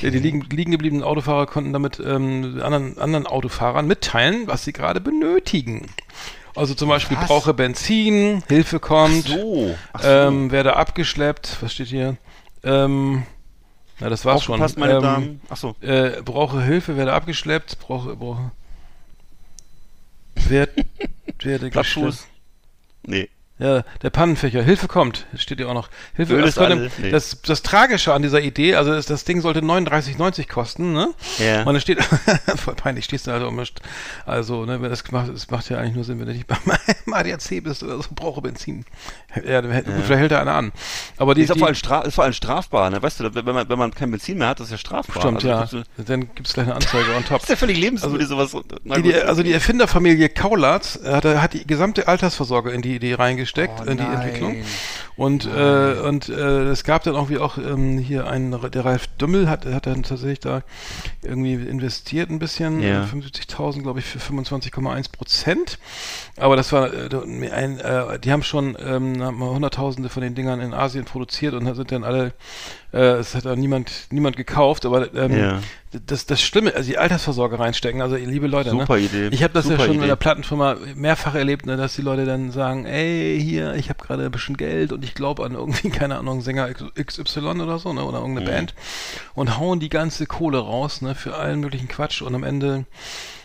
äh, 0.03 0.11
die 0.11 0.19
liegen, 0.19 0.41
liegen 0.51 0.73
gebliebenen 0.73 1.05
Autofahrer 1.05 1.47
konnten 1.47 1.73
damit 1.73 2.01
ähm, 2.05 2.61
anderen, 2.63 2.99
anderen 2.99 3.27
Autofahrern 3.29 3.87
mitteilen, 3.87 4.49
was 4.49 4.65
sie 4.65 4.73
gerade 4.73 5.01
benötigen. 5.01 5.87
Also 6.57 6.75
zum 6.75 6.89
Beispiel 6.89 7.17
Was? 7.17 7.29
brauche 7.29 7.55
Benzin, 7.55 8.43
Hilfe 8.49 8.81
kommt. 8.81 9.29
So, 9.29 9.77
ach 9.93 10.03
so. 10.03 10.09
Ähm, 10.09 10.51
werde 10.51 10.75
abgeschleppt. 10.75 11.59
Was 11.61 11.75
steht 11.75 11.87
hier? 11.87 12.17
Ähm, 12.65 13.23
na, 14.01 14.09
das 14.09 14.25
war's 14.25 14.43
schon. 14.43 14.55
Aufgepasst, 14.55 14.79
meine 14.79 14.97
ähm, 14.97 15.03
Damen. 15.03 15.41
Ach 15.49 15.57
so. 15.57 15.77
Äh, 15.81 16.23
brauche 16.25 16.61
Hilfe, 16.61 16.97
werde 16.97 17.13
abgeschleppt. 17.13 17.79
Brauche, 17.79 18.17
brauche. 18.17 18.51
Werd, 20.49 20.71
werde 21.39 21.71
geschleppt. 21.71 22.29
Nee. 23.01 23.31
Ja, 23.59 23.83
der 24.03 24.11
Pannenfächer. 24.11 24.63
Hilfe 24.63 24.87
kommt. 24.87 25.27
Steht 25.37 25.59
hier 25.59 25.69
auch 25.69 25.75
noch. 25.75 25.89
Hilfe. 26.15 26.35
Öl 26.35 26.43
Das. 26.43 26.57
Nee. 26.99 27.11
das, 27.11 27.43
das 27.43 27.63
Tragische 27.63 28.13
an 28.15 28.23
dieser 28.23 28.41
Idee, 28.41 28.77
also 28.77 28.93
ist, 28.93 29.11
das 29.11 29.25
Ding 29.25 29.41
sollte 29.41 29.61
39,90 29.61 30.49
kosten, 30.49 30.93
ne? 30.93 31.09
Ja. 31.39 31.61
Und 31.61 31.75
dann 31.75 31.81
steht, 31.81 32.03
voll 32.57 32.75
peinlich, 32.75 33.05
stehst 33.07 33.27
du 33.27 33.33
also, 33.33 33.51
mischt. 33.51 33.81
also, 34.27 34.65
ne, 34.65 34.81
wenn 34.81 34.91
das 34.91 35.11
macht, 35.11 35.35
das 35.35 35.51
macht 35.51 35.69
ja 35.71 35.79
eigentlich 35.79 35.95
nur 35.97 36.05
Sinn, 36.05 36.21
wenn 36.21 36.27
du 36.27 36.33
nicht 36.35 36.47
beim 36.47 36.59
ADAC 37.13 37.63
bist 37.65 37.83
oder 37.83 37.97
so, 38.01 38.05
brauche 38.15 38.41
Benzin. 38.43 38.85
Ja, 39.45 39.61
dann 39.61 39.73
hält- 39.73 39.87
gut, 39.87 39.95
vielleicht 40.05 40.21
hält 40.21 40.33
da 40.33 40.41
einer 40.41 40.55
an. 40.55 40.73
Aber 41.17 41.35
die, 41.35 41.43
ist, 41.43 41.49
ja 41.49 41.55
die 41.55 41.59
vor 41.61 41.69
allem 41.69 42.05
ist 42.07 42.15
vor 42.15 42.25
allem 42.25 42.33
strafbar, 42.33 42.91
ne? 42.91 43.03
Weißt 43.03 43.21
du, 43.21 43.35
wenn 43.35 43.45
man, 43.45 43.69
wenn 43.69 43.79
man 43.79 43.93
kein 43.93 44.11
Benzin 44.11 44.39
mehr 44.39 44.49
hat, 44.49 44.61
das 44.61 44.69
ist 44.69 44.73
ja 44.73 44.79
strafbar. 44.79 45.21
Stimmt, 45.21 45.45
also, 45.45 45.49
ja. 45.49 45.83
gibt's- 45.97 46.09
Dann 46.09 46.21
gibt's 46.35 46.53
gleich 46.55 46.67
eine 46.67 46.77
Anzeige 46.77 47.15
on 47.17 47.25
top. 47.25 47.41
Das 47.41 47.43
ist 47.45 47.49
ja 47.51 47.57
völlig 47.57 47.79
lebensmüde, 47.79 48.25
sowas. 48.27 48.57
Na 48.85 48.99
Die, 48.99 49.15
also 49.15 49.43
die. 49.43 49.53
Erfinderfamilie 49.53 50.29
Kaulatz 50.29 50.99
hat, 51.05 51.25
hat 51.25 51.53
die 51.55 51.67
gesamte 51.67 52.07
Altersvorsorge 52.09 52.71
in 52.71 52.83
die 52.83 52.95
Idee 52.95 53.15
reingesteckt, 53.57 53.81
Oh 53.81 53.91
in 53.91 53.97
die 53.97 54.03
nein. 54.05 54.15
Entwicklung. 54.21 54.57
Und, 55.17 55.47
äh, 55.47 55.95
und 56.07 56.29
äh, 56.29 56.69
es 56.69 56.85
gab 56.85 57.03
dann 57.03 57.17
auch 57.17 57.29
wie 57.29 57.39
auch 57.39 57.59
ähm, 57.59 57.99
hier 57.99 58.29
einen, 58.29 58.57
der 58.71 58.85
Ralf 58.85 59.09
Dümmel 59.21 59.51
hat, 59.51 59.67
hat 59.67 59.87
dann 59.87 60.05
tatsächlich 60.05 60.39
da 60.41 60.63
irgendwie 61.23 61.55
investiert 61.55 62.31
ein 62.31 62.39
bisschen, 62.39 62.81
Ja. 62.81 63.03
äh, 63.03 63.07
75.000 63.07 63.83
glaube 63.83 63.99
ich 63.99 64.05
für 64.05 64.21
25,1 64.21 65.11
Prozent. 65.11 65.79
Aber 66.37 66.55
das 66.55 66.73
war 66.73 66.93
äh, 66.93 67.51
ein, 67.51 67.81
äh, 67.81 68.19
die 68.21 68.31
haben 68.31 68.45
schon 68.45 68.77
ähm, 68.81 69.21
haben 69.23 69.39
mal 69.39 69.51
Hunderttausende 69.51 70.09
von 70.09 70.23
den 70.23 70.37
Dingern 70.37 70.61
in 70.61 70.73
Asien 70.73 71.05
produziert 71.05 71.55
und 71.55 71.75
sind 71.75 71.91
dann 71.91 72.05
alle, 72.05 72.33
äh, 72.93 72.99
es 73.17 73.35
hat 73.35 73.47
auch 73.47 73.57
niemand, 73.57 73.91
niemand 74.11 74.37
gekauft, 74.37 74.87
aber 74.87 75.13
ähm, 75.15 75.37
Ja. 75.37 75.61
das, 76.07 76.25
das 76.27 76.41
Schlimme, 76.41 76.75
also 76.75 76.89
die 76.91 76.97
Altersvorsorge 76.99 77.59
reinstecken, 77.59 78.01
also 78.01 78.17
liebe 78.17 78.47
Leute, 78.47 78.71
Super 78.71 78.97
ne? 78.97 79.03
Idee. 79.03 79.29
Ich 79.31 79.43
habe 79.43 79.53
das 79.53 79.67
ja 79.67 79.73
Super 79.73 79.85
schon 79.85 79.95
Idee. 79.97 80.05
in 80.05 80.09
der 80.09 80.17
Plattenfirma 80.17 80.77
mehrfach 80.95 81.35
erlebt, 81.35 81.67
ne, 81.67 81.77
dass 81.77 81.97
die 81.97 82.03
Leute 82.03 82.25
dann 82.25 82.51
sagen, 82.51 82.87
ey, 82.87 83.39
hier, 83.43 83.75
ich 83.75 83.91
habe 83.91 84.03
gerade 84.05 84.25
ein 84.25 84.31
bisschen 84.31 84.57
Geld 84.57 84.93
und 84.93 85.05
ich 85.05 85.15
glaube 85.15 85.45
an 85.45 85.53
irgendwie, 85.55 85.91
keine 85.91 86.19
Ahnung, 86.19 86.41
Sänger 86.41 86.69
XY 86.73 87.41
oder 87.61 87.79
so, 87.79 87.93
ne, 87.93 88.03
oder 88.05 88.19
irgendeine 88.21 88.47
Mhm. 88.49 88.51
Band 88.55 88.75
und 89.35 89.59
hauen 89.59 89.81
die 89.81 89.91
ganze 89.91 90.27
Kohle 90.27 90.59
raus, 90.59 91.03
ne, 91.03 91.15
für 91.15 91.37
allen 91.37 91.61
möglichen 91.61 91.89
Quatsch 91.89 92.23
und 92.23 92.35
am 92.35 92.43
Ende, 92.45 92.87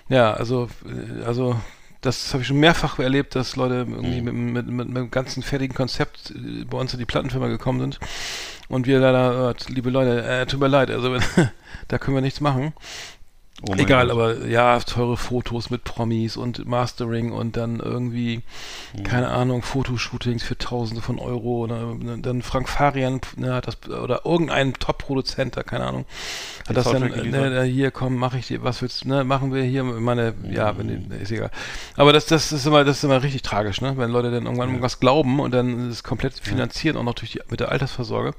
ja, 0.10 0.34
also, 0.34 0.70
äh, 0.86 1.24
also, 1.26 1.56
das 2.02 2.34
habe 2.34 2.42
ich 2.42 2.48
schon 2.48 2.60
mehrfach 2.60 3.00
erlebt, 3.00 3.34
dass 3.36 3.56
Leute 3.56 3.86
irgendwie 3.90 4.20
Mhm. 4.20 4.26
mit, 4.26 4.34
mit, 4.34 4.68
mit, 4.68 4.88
mit 4.90 4.98
einem 4.98 5.12
ganzen 5.12 5.42
fertigen 5.44 5.74
Konzept 5.76 6.32
äh, 6.32 6.66
bei 6.66 6.78
uns 6.78 6.92
in 6.94 7.00
die 7.00 7.06
Plattenfirma 7.06 7.48
gekommen 7.48 7.80
sind. 7.80 8.00
Und 8.74 8.88
wir 8.88 9.00
leider, 9.00 9.52
äh, 9.52 9.72
liebe 9.72 9.92
Leute, 9.92 10.24
äh, 10.24 10.48
tut 10.48 10.60
mir 10.60 10.68
leid, 10.68 10.90
also 10.90 11.16
da 11.90 12.00
können 12.00 12.18
wir 12.18 12.22
nichts 12.22 12.42
machen. 12.42 12.74
Oh 13.62 13.76
Egal, 13.78 14.08
Gott. 14.08 14.12
aber 14.12 14.48
ja, 14.48 14.80
teure 14.80 15.16
Fotos 15.16 15.70
mit 15.70 15.84
Promis 15.84 16.38
und 16.38 16.66
Mastering 16.68 17.32
und 17.32 17.56
dann 17.56 17.80
irgendwie, 17.80 18.42
keine 19.04 19.30
Ahnung, 19.30 19.62
Fotoshootings 19.62 20.44
für 20.44 20.58
Tausende 20.58 21.02
von 21.02 21.20
Euro. 21.20 21.60
Oder, 21.60 21.96
dann 22.18 22.42
Frank 22.42 22.68
Farian, 22.68 23.22
ne, 23.38 23.54
hat 23.54 23.68
das, 23.68 23.78
oder 23.88 24.26
irgendein 24.26 24.74
Top-Produzent, 24.74 25.56
da, 25.56 25.64
keine 25.64 25.86
Ahnung, 25.86 26.06
hat 26.68 26.76
das 26.76 26.90
dann, 26.90 27.04
ne, 27.04 27.64
hier, 27.64 27.92
komm, 27.92 28.16
mach 28.16 28.34
ich 28.34 28.48
dir, 28.48 28.64
was 28.64 28.82
willst 28.82 29.06
du, 29.06 29.10
ne, 29.10 29.24
machen 29.24 29.54
wir 29.54 29.64
hier, 29.64 29.84
meine, 29.84 30.34
ja, 30.50 30.78
wenn 30.78 30.88
die, 30.88 31.16
ist 31.16 31.32
egal. 31.32 31.52
Aber 31.96 32.12
das, 32.12 32.26
das 32.26 32.52
ist 32.52 32.66
immer, 32.66 32.84
das 32.84 32.98
ist 32.98 33.04
immer 33.04 33.22
richtig 33.22 33.44
tragisch, 33.44 33.82
ne, 33.82 33.94
wenn 33.98 34.10
Leute 34.10 34.32
dann 34.32 34.44
irgendwann 34.44 34.70
irgendwas 34.70 35.00
glauben 35.00 35.40
und 35.40 35.54
dann 35.54 35.90
ist 35.90 35.94
es 35.94 36.04
komplett 36.04 36.34
finanziert, 36.34 36.98
auch 36.98 37.04
noch 37.04 37.14
durch 37.14 37.32
die, 37.32 37.42
mit 37.50 37.60
der 37.60 37.72
Altersvorsorge. 37.72 38.34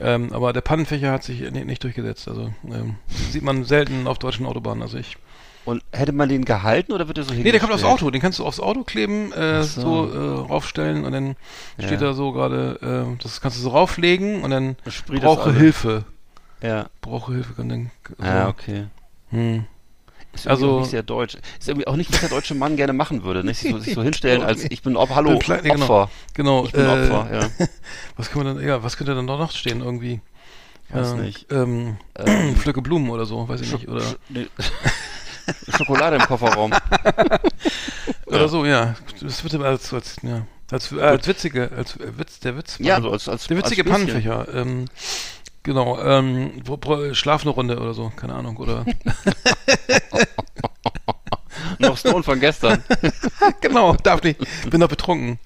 Ähm, 0.00 0.32
aber 0.32 0.52
der 0.52 0.60
Pannenfächer 0.60 1.10
hat 1.12 1.24
sich 1.24 1.40
nicht, 1.50 1.82
durchgesetzt. 1.82 2.28
Also 2.28 2.52
ähm, 2.66 2.96
sieht 3.30 3.42
man 3.42 3.64
selten 3.64 4.06
auf 4.06 4.18
deutschen 4.18 4.46
Autobahnen. 4.46 4.82
Also 4.82 4.98
ich. 4.98 5.16
Und 5.64 5.82
hätte 5.92 6.12
man 6.12 6.28
den 6.30 6.44
gehalten 6.46 6.92
oder 6.92 7.08
wird 7.08 7.18
der 7.18 7.24
so 7.24 7.34
Nee, 7.34 7.50
der 7.50 7.60
kommt 7.60 7.72
aufs? 7.72 7.84
Auto. 7.84 8.10
Den 8.10 8.22
kannst 8.22 8.38
du 8.38 8.46
aufs 8.46 8.58
Auto 8.60 8.84
kleben, 8.84 9.32
äh, 9.32 9.62
so, 9.64 10.06
so. 10.10 10.12
äh, 10.12 10.48
raufstellen 10.48 11.04
und 11.04 11.12
dann 11.12 11.36
steht 11.78 12.00
Ja. 12.00 12.08
da 12.08 12.12
so 12.14 12.32
gerade, 12.32 12.78
äh, 13.16 13.22
das 13.22 13.40
kannst 13.42 13.58
du 13.58 13.62
so 13.62 13.70
rauflegen 13.70 14.42
und 14.42 14.50
dann 14.50 14.76
brauche. 15.06 15.52
Hilfe. 15.52 16.04
Ja. 16.62 16.86
Brauche 17.02 17.32
Hilfe. 17.34 17.60
Und 17.60 17.68
dann, 17.68 17.90
so. 18.16 18.24
Ja, 18.24 18.48
okay. 18.48 18.86
hm. 19.30 19.66
Ist 20.40 20.48
Also- 20.48 20.80
nicht 20.80 20.90
sehr 20.90 21.02
deutsch. 21.02 21.36
Ist 21.58 21.68
irgendwie 21.68 21.86
auch 21.86 21.96
nicht, 21.96 22.12
was 22.12 22.20
der 22.20 22.28
deutsche 22.28 22.54
Mann 22.54 22.76
gerne 22.76 22.92
machen 22.92 23.24
würde, 23.24 23.44
nicht? 23.44 23.58
Sich 23.60 23.72
so, 23.72 23.78
sich 23.78 23.94
so 23.94 24.02
hinstellen 24.08 24.42
als 24.42 24.64
ich 24.64 24.82
bin 24.82 24.96
Ob 24.96 25.10
Hallo 25.10 25.32
nee, 25.32 25.56
genau. 25.62 25.84
Opfer. 25.84 26.10
Genau. 26.34 26.64
Ich 26.64 26.72
bin 26.72 26.84
äh, 26.84 26.88
Opfer, 26.88 27.28
ja. 27.32 27.66
Was 28.16 28.30
können 28.30 28.46
wir 28.46 28.54
dann, 28.54 28.66
ja, 28.66 28.82
was 28.82 28.96
könnte 28.96 29.14
dann 29.14 29.26
noch 29.26 29.50
stehen 29.52 29.80
irgendwie? 29.80 30.20
Weiß 30.90 31.12
äh, 31.12 31.16
nicht. 31.16 31.52
Ähm, 31.52 31.96
Ähm, 32.16 32.56
Pflücke 32.56 32.82
Blumen 32.82 33.10
oder 33.10 33.26
so, 33.26 33.48
weiß 33.48 33.60
ich 33.60 33.72
nicht. 33.72 33.88
Oder, 33.88 34.02
Nee. 34.28 34.46
Schokolade 35.76 36.16
im 36.16 36.22
Kofferraum. 36.22 36.72
oder 38.26 38.48
so, 38.48 38.64
ja. 38.66 38.94
Das 39.20 39.42
wird 39.42 39.54
immer 39.54 39.66
als, 39.66 39.92
als, 39.92 40.16
ja, 40.22 40.46
als, 40.70 40.92
äh, 40.92 41.00
als 41.00 41.26
witzige, 41.26 41.70
als 41.72 41.96
äh, 41.96 42.18
Witz, 42.18 42.40
der 42.40 42.56
Witz. 42.56 42.76
Ja, 42.78 43.00
so 43.00 43.10
als, 43.10 43.28
als 43.28 43.46
Der 43.46 43.56
witzige 43.56 43.82
als. 43.82 43.90
Pannenfächer. 43.90 44.46
Ähm, 44.54 44.86
genau, 45.68 46.00
ähm, 46.00 46.62
schlaf 47.12 47.42
eine 47.42 47.50
Runde 47.50 47.78
oder 47.78 47.94
so, 47.94 48.10
keine 48.16 48.34
Ahnung. 48.34 48.56
Oder 48.56 48.84
Noch 51.78 51.96
Stone 51.96 52.22
von 52.22 52.40
gestern. 52.40 52.82
genau, 53.60 53.94
darf 54.02 54.22
nicht. 54.22 54.40
Bin 54.70 54.80
noch 54.80 54.88
betrunken. 54.88 55.38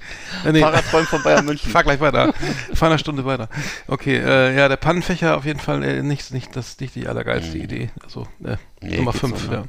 Äh, 0.45 0.53
nee, 0.53 0.61
Fahrradträumen 0.61 1.07
von 1.07 1.23
Bayern 1.23 1.45
München. 1.45 1.71
fahr 1.71 1.83
gleich 1.83 2.01
weiter. 2.01 2.33
Fahr 2.75 2.89
eine 2.89 2.99
Stunde 2.99 3.25
weiter. 3.25 3.49
Okay, 3.87 4.17
äh, 4.17 4.57
ja, 4.57 4.69
der 4.69 4.77
Pannenfächer 4.77 5.37
auf 5.37 5.45
jeden 5.45 5.61
Fall 5.61 5.83
äh, 5.83 6.03
nicht, 6.03 6.33
nicht, 6.33 6.55
das, 6.57 6.79
nicht 6.81 6.95
die 6.95 7.07
allergeilste 7.07 7.59
Idee. 7.59 7.91
Also, 8.03 8.27
äh, 8.45 8.57
Mhm. 8.83 8.89
Nee, 8.89 8.97
Nummer 8.97 9.13
geht's 9.13 9.21
5, 9.21 9.35
auch, 9.47 9.51
ne? 9.51 9.57
ja. 9.57 9.65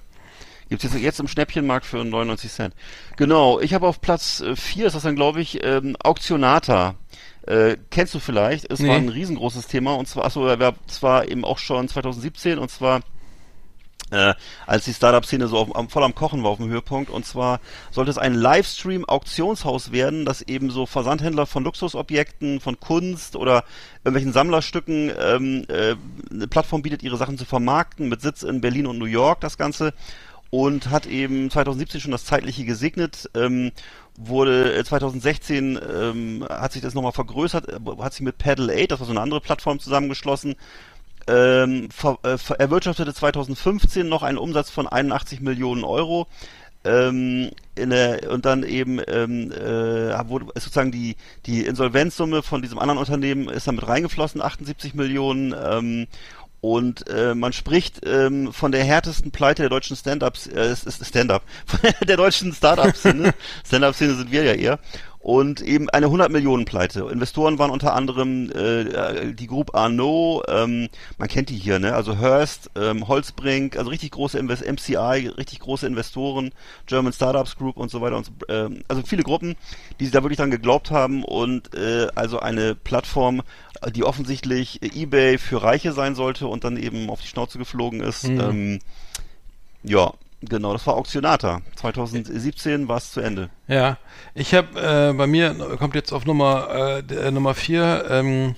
Gibt's 0.69 0.83
jetzt, 0.85 0.95
jetzt 0.95 1.19
im 1.19 1.27
Schnäppchenmarkt 1.27 1.85
für 1.85 2.03
99 2.03 2.51
Cent. 2.51 2.73
Genau, 3.17 3.59
ich 3.59 3.73
habe 3.73 3.87
auf 3.87 4.01
Platz 4.01 4.43
4, 4.55 4.87
ist 4.87 4.95
das 4.95 5.03
dann 5.03 5.15
glaube 5.15 5.41
ich, 5.41 5.63
ähm, 5.63 5.95
Auktionata. 6.03 6.95
Äh, 7.47 7.77
kennst 7.89 8.13
du 8.13 8.19
vielleicht? 8.19 8.71
Es 8.71 8.79
Nee. 8.79 8.89
war 8.89 8.95
ein 8.95 9.09
riesengroßes 9.09 9.67
Thema 9.67 9.95
und 9.95 10.07
zwar, 10.07 10.25
achso, 10.25 10.47
er 10.47 10.59
war 10.59 10.75
zwar 10.87 11.27
eben 11.27 11.43
auch 11.43 11.57
schon 11.57 11.87
2017 11.87 12.57
und 12.57 12.69
zwar 12.71 13.01
äh, 14.11 14.33
als 14.67 14.85
die 14.85 14.93
Startup-Szene 14.93 15.47
so 15.47 15.57
auf, 15.57 15.75
am, 15.75 15.89
voll 15.89 16.03
am 16.03 16.13
Kochen 16.13 16.43
war 16.43 16.51
auf 16.51 16.57
dem 16.59 16.69
Höhepunkt. 16.69 17.09
Und 17.09 17.25
zwar 17.25 17.59
sollte 17.91 18.11
es 18.11 18.17
ein 18.19 18.35
Livestream-Auktionshaus 18.35 19.91
werden, 19.91 20.23
das 20.23 20.41
eben 20.43 20.69
so 20.69 20.85
Versandhändler 20.85 21.45
von 21.47 21.63
Luxusobjekten, 21.63 22.59
von 22.59 22.79
Kunst 22.79 23.35
oder 23.35 23.63
irgendwelchen 24.03 24.33
Sammlerstücken 24.33 25.11
ähm, 25.19 25.65
äh, 25.67 25.95
eine 26.31 26.47
Plattform 26.47 26.83
bietet, 26.83 27.01
ihre 27.01 27.17
Sachen 27.17 27.37
zu 27.37 27.45
vermarkten, 27.45 28.07
mit 28.07 28.21
Sitz 28.21 28.43
in 28.43 28.61
Berlin 28.61 28.85
und 28.85 28.99
New 28.99 29.05
York, 29.05 29.41
das 29.41 29.57
Ganze. 29.57 29.93
Und 30.51 30.91
hat 30.91 31.07
eben 31.07 31.49
2017 31.49 31.99
schon 31.99 32.11
das 32.11 32.25
Zeitliche 32.25 32.63
gesegnet. 32.65 33.31
Ähm, 33.33 33.71
wurde 34.17 34.83
2016 34.83 35.79
ähm, 35.91 36.45
hat 36.49 36.73
sich 36.73 36.81
das 36.81 36.93
nochmal 36.93 37.11
vergrößert, 37.11 37.69
äh, 37.69 37.79
hat 38.01 38.13
sich 38.13 38.21
mit 38.21 38.37
Paddle 38.37 38.73
8, 38.73 38.91
das 38.91 38.99
war 38.99 39.07
so 39.07 39.13
eine 39.13 39.21
andere 39.21 39.41
Plattform, 39.41 39.79
zusammengeschlossen 39.79 40.55
ähm, 41.27 41.89
ver, 41.89 42.17
äh, 42.23 42.37
erwirtschaftete 42.59 43.13
2015 43.13 44.07
noch 44.07 44.23
einen 44.23 44.37
Umsatz 44.37 44.69
von 44.69 44.87
81 44.87 45.41
Millionen 45.41 45.83
Euro. 45.83 46.27
Ähm, 46.85 47.51
der, 47.77 48.29
und 48.29 48.45
dann 48.45 48.63
eben 48.63 48.99
ähm, 49.07 49.53
äh, 49.53 50.27
wurde 50.27 50.47
sozusagen 50.55 50.91
die 50.91 51.15
die 51.45 51.65
Insolvenzsumme 51.65 52.43
von 52.43 52.61
diesem 52.61 52.77
anderen 52.77 52.99
Unternehmen 52.99 53.47
ist 53.47 53.67
damit 53.67 53.87
reingeflossen 53.87 54.41
78 54.41 54.93
Millionen 54.93 55.55
ähm, 55.57 56.07
und 56.63 57.09
äh, 57.09 57.35
man 57.35 57.51
spricht 57.51 58.05
ähm, 58.05 58.53
von 58.53 58.71
der 58.71 58.85
härtesten 58.85 59.31
Pleite 59.31 59.63
der 59.63 59.69
deutschen 59.69 59.97
Stand-ups 59.97 60.47
äh, 60.47 60.73
Stand-up 60.73 61.43
der 62.07 62.15
deutschen 62.15 62.53
Startup-Szene 62.53 63.33
Stand-up-Szene 63.67 64.15
sind 64.15 64.31
wir 64.31 64.43
ja 64.43 64.53
eher 64.53 64.79
und 65.23 65.61
eben 65.61 65.89
eine 65.89 66.07
100 66.07 66.29
Millionen 66.29 66.65
Pleite. 66.65 67.07
Investoren 67.09 67.57
waren 67.57 67.71
unter 67.71 67.93
anderem 67.93 68.51
äh, 68.51 69.33
die 69.33 69.47
Group 69.47 69.73
Arnaud, 69.73 70.43
ähm, 70.49 70.89
man 71.17 71.29
kennt 71.29 71.49
die 71.49 71.55
hier, 71.55 71.79
ne? 71.79 71.95
Also 71.95 72.19
Hearst, 72.19 72.69
ähm, 72.75 73.07
Holzbrink, 73.07 73.77
also 73.77 73.89
richtig 73.89 74.11
große 74.11 74.37
Invest 74.37 74.69
MCI, 74.69 75.29
richtig 75.37 75.61
große 75.61 75.87
Investoren, 75.87 76.51
German 76.87 77.13
Startups 77.13 77.55
Group 77.55 77.77
und 77.77 77.89
so 77.89 78.01
weiter 78.01 78.17
und 78.17 78.25
so, 78.25 78.31
ähm, 78.49 78.83
also 78.89 79.01
viele 79.03 79.23
Gruppen, 79.23 79.55
die 80.01 80.11
da 80.11 80.23
wirklich 80.23 80.37
dran 80.37 80.51
geglaubt 80.51 80.91
haben 80.91 81.23
und 81.23 81.73
äh, 81.73 82.07
also 82.15 82.39
eine 82.39 82.75
Plattform, 82.75 83.43
die 83.91 84.03
offensichtlich 84.03 84.81
eBay 84.81 85.37
für 85.37 85.61
Reiche 85.61 85.93
sein 85.93 86.15
sollte 86.15 86.47
und 86.47 86.63
dann 86.63 86.77
eben 86.77 87.09
auf 87.09 87.21
die 87.21 87.27
Schnauze 87.27 87.57
geflogen 87.57 88.01
ist. 88.01 88.27
Mhm. 88.27 88.39
Ähm, 88.39 88.79
ja, 89.83 90.13
Genau, 90.45 90.73
das 90.73 90.85
war 90.85 90.95
Auktionata. 90.95 91.61
2017 91.77 92.89
war 92.89 92.97
es 92.97 93.13
zu 93.13 93.21
Ende. 93.21 93.49
Ja, 93.69 93.97
ich 94.35 94.53
habe 94.53 95.11
äh, 95.11 95.13
bei 95.13 95.25
mir 95.25 95.53
kommt 95.79 95.95
jetzt 95.95 96.11
auf 96.11 96.25
Nummer 96.25 97.01
äh, 97.09 97.31
Nummer 97.31 97.53
4 97.53 98.05
ähm, 98.09 98.55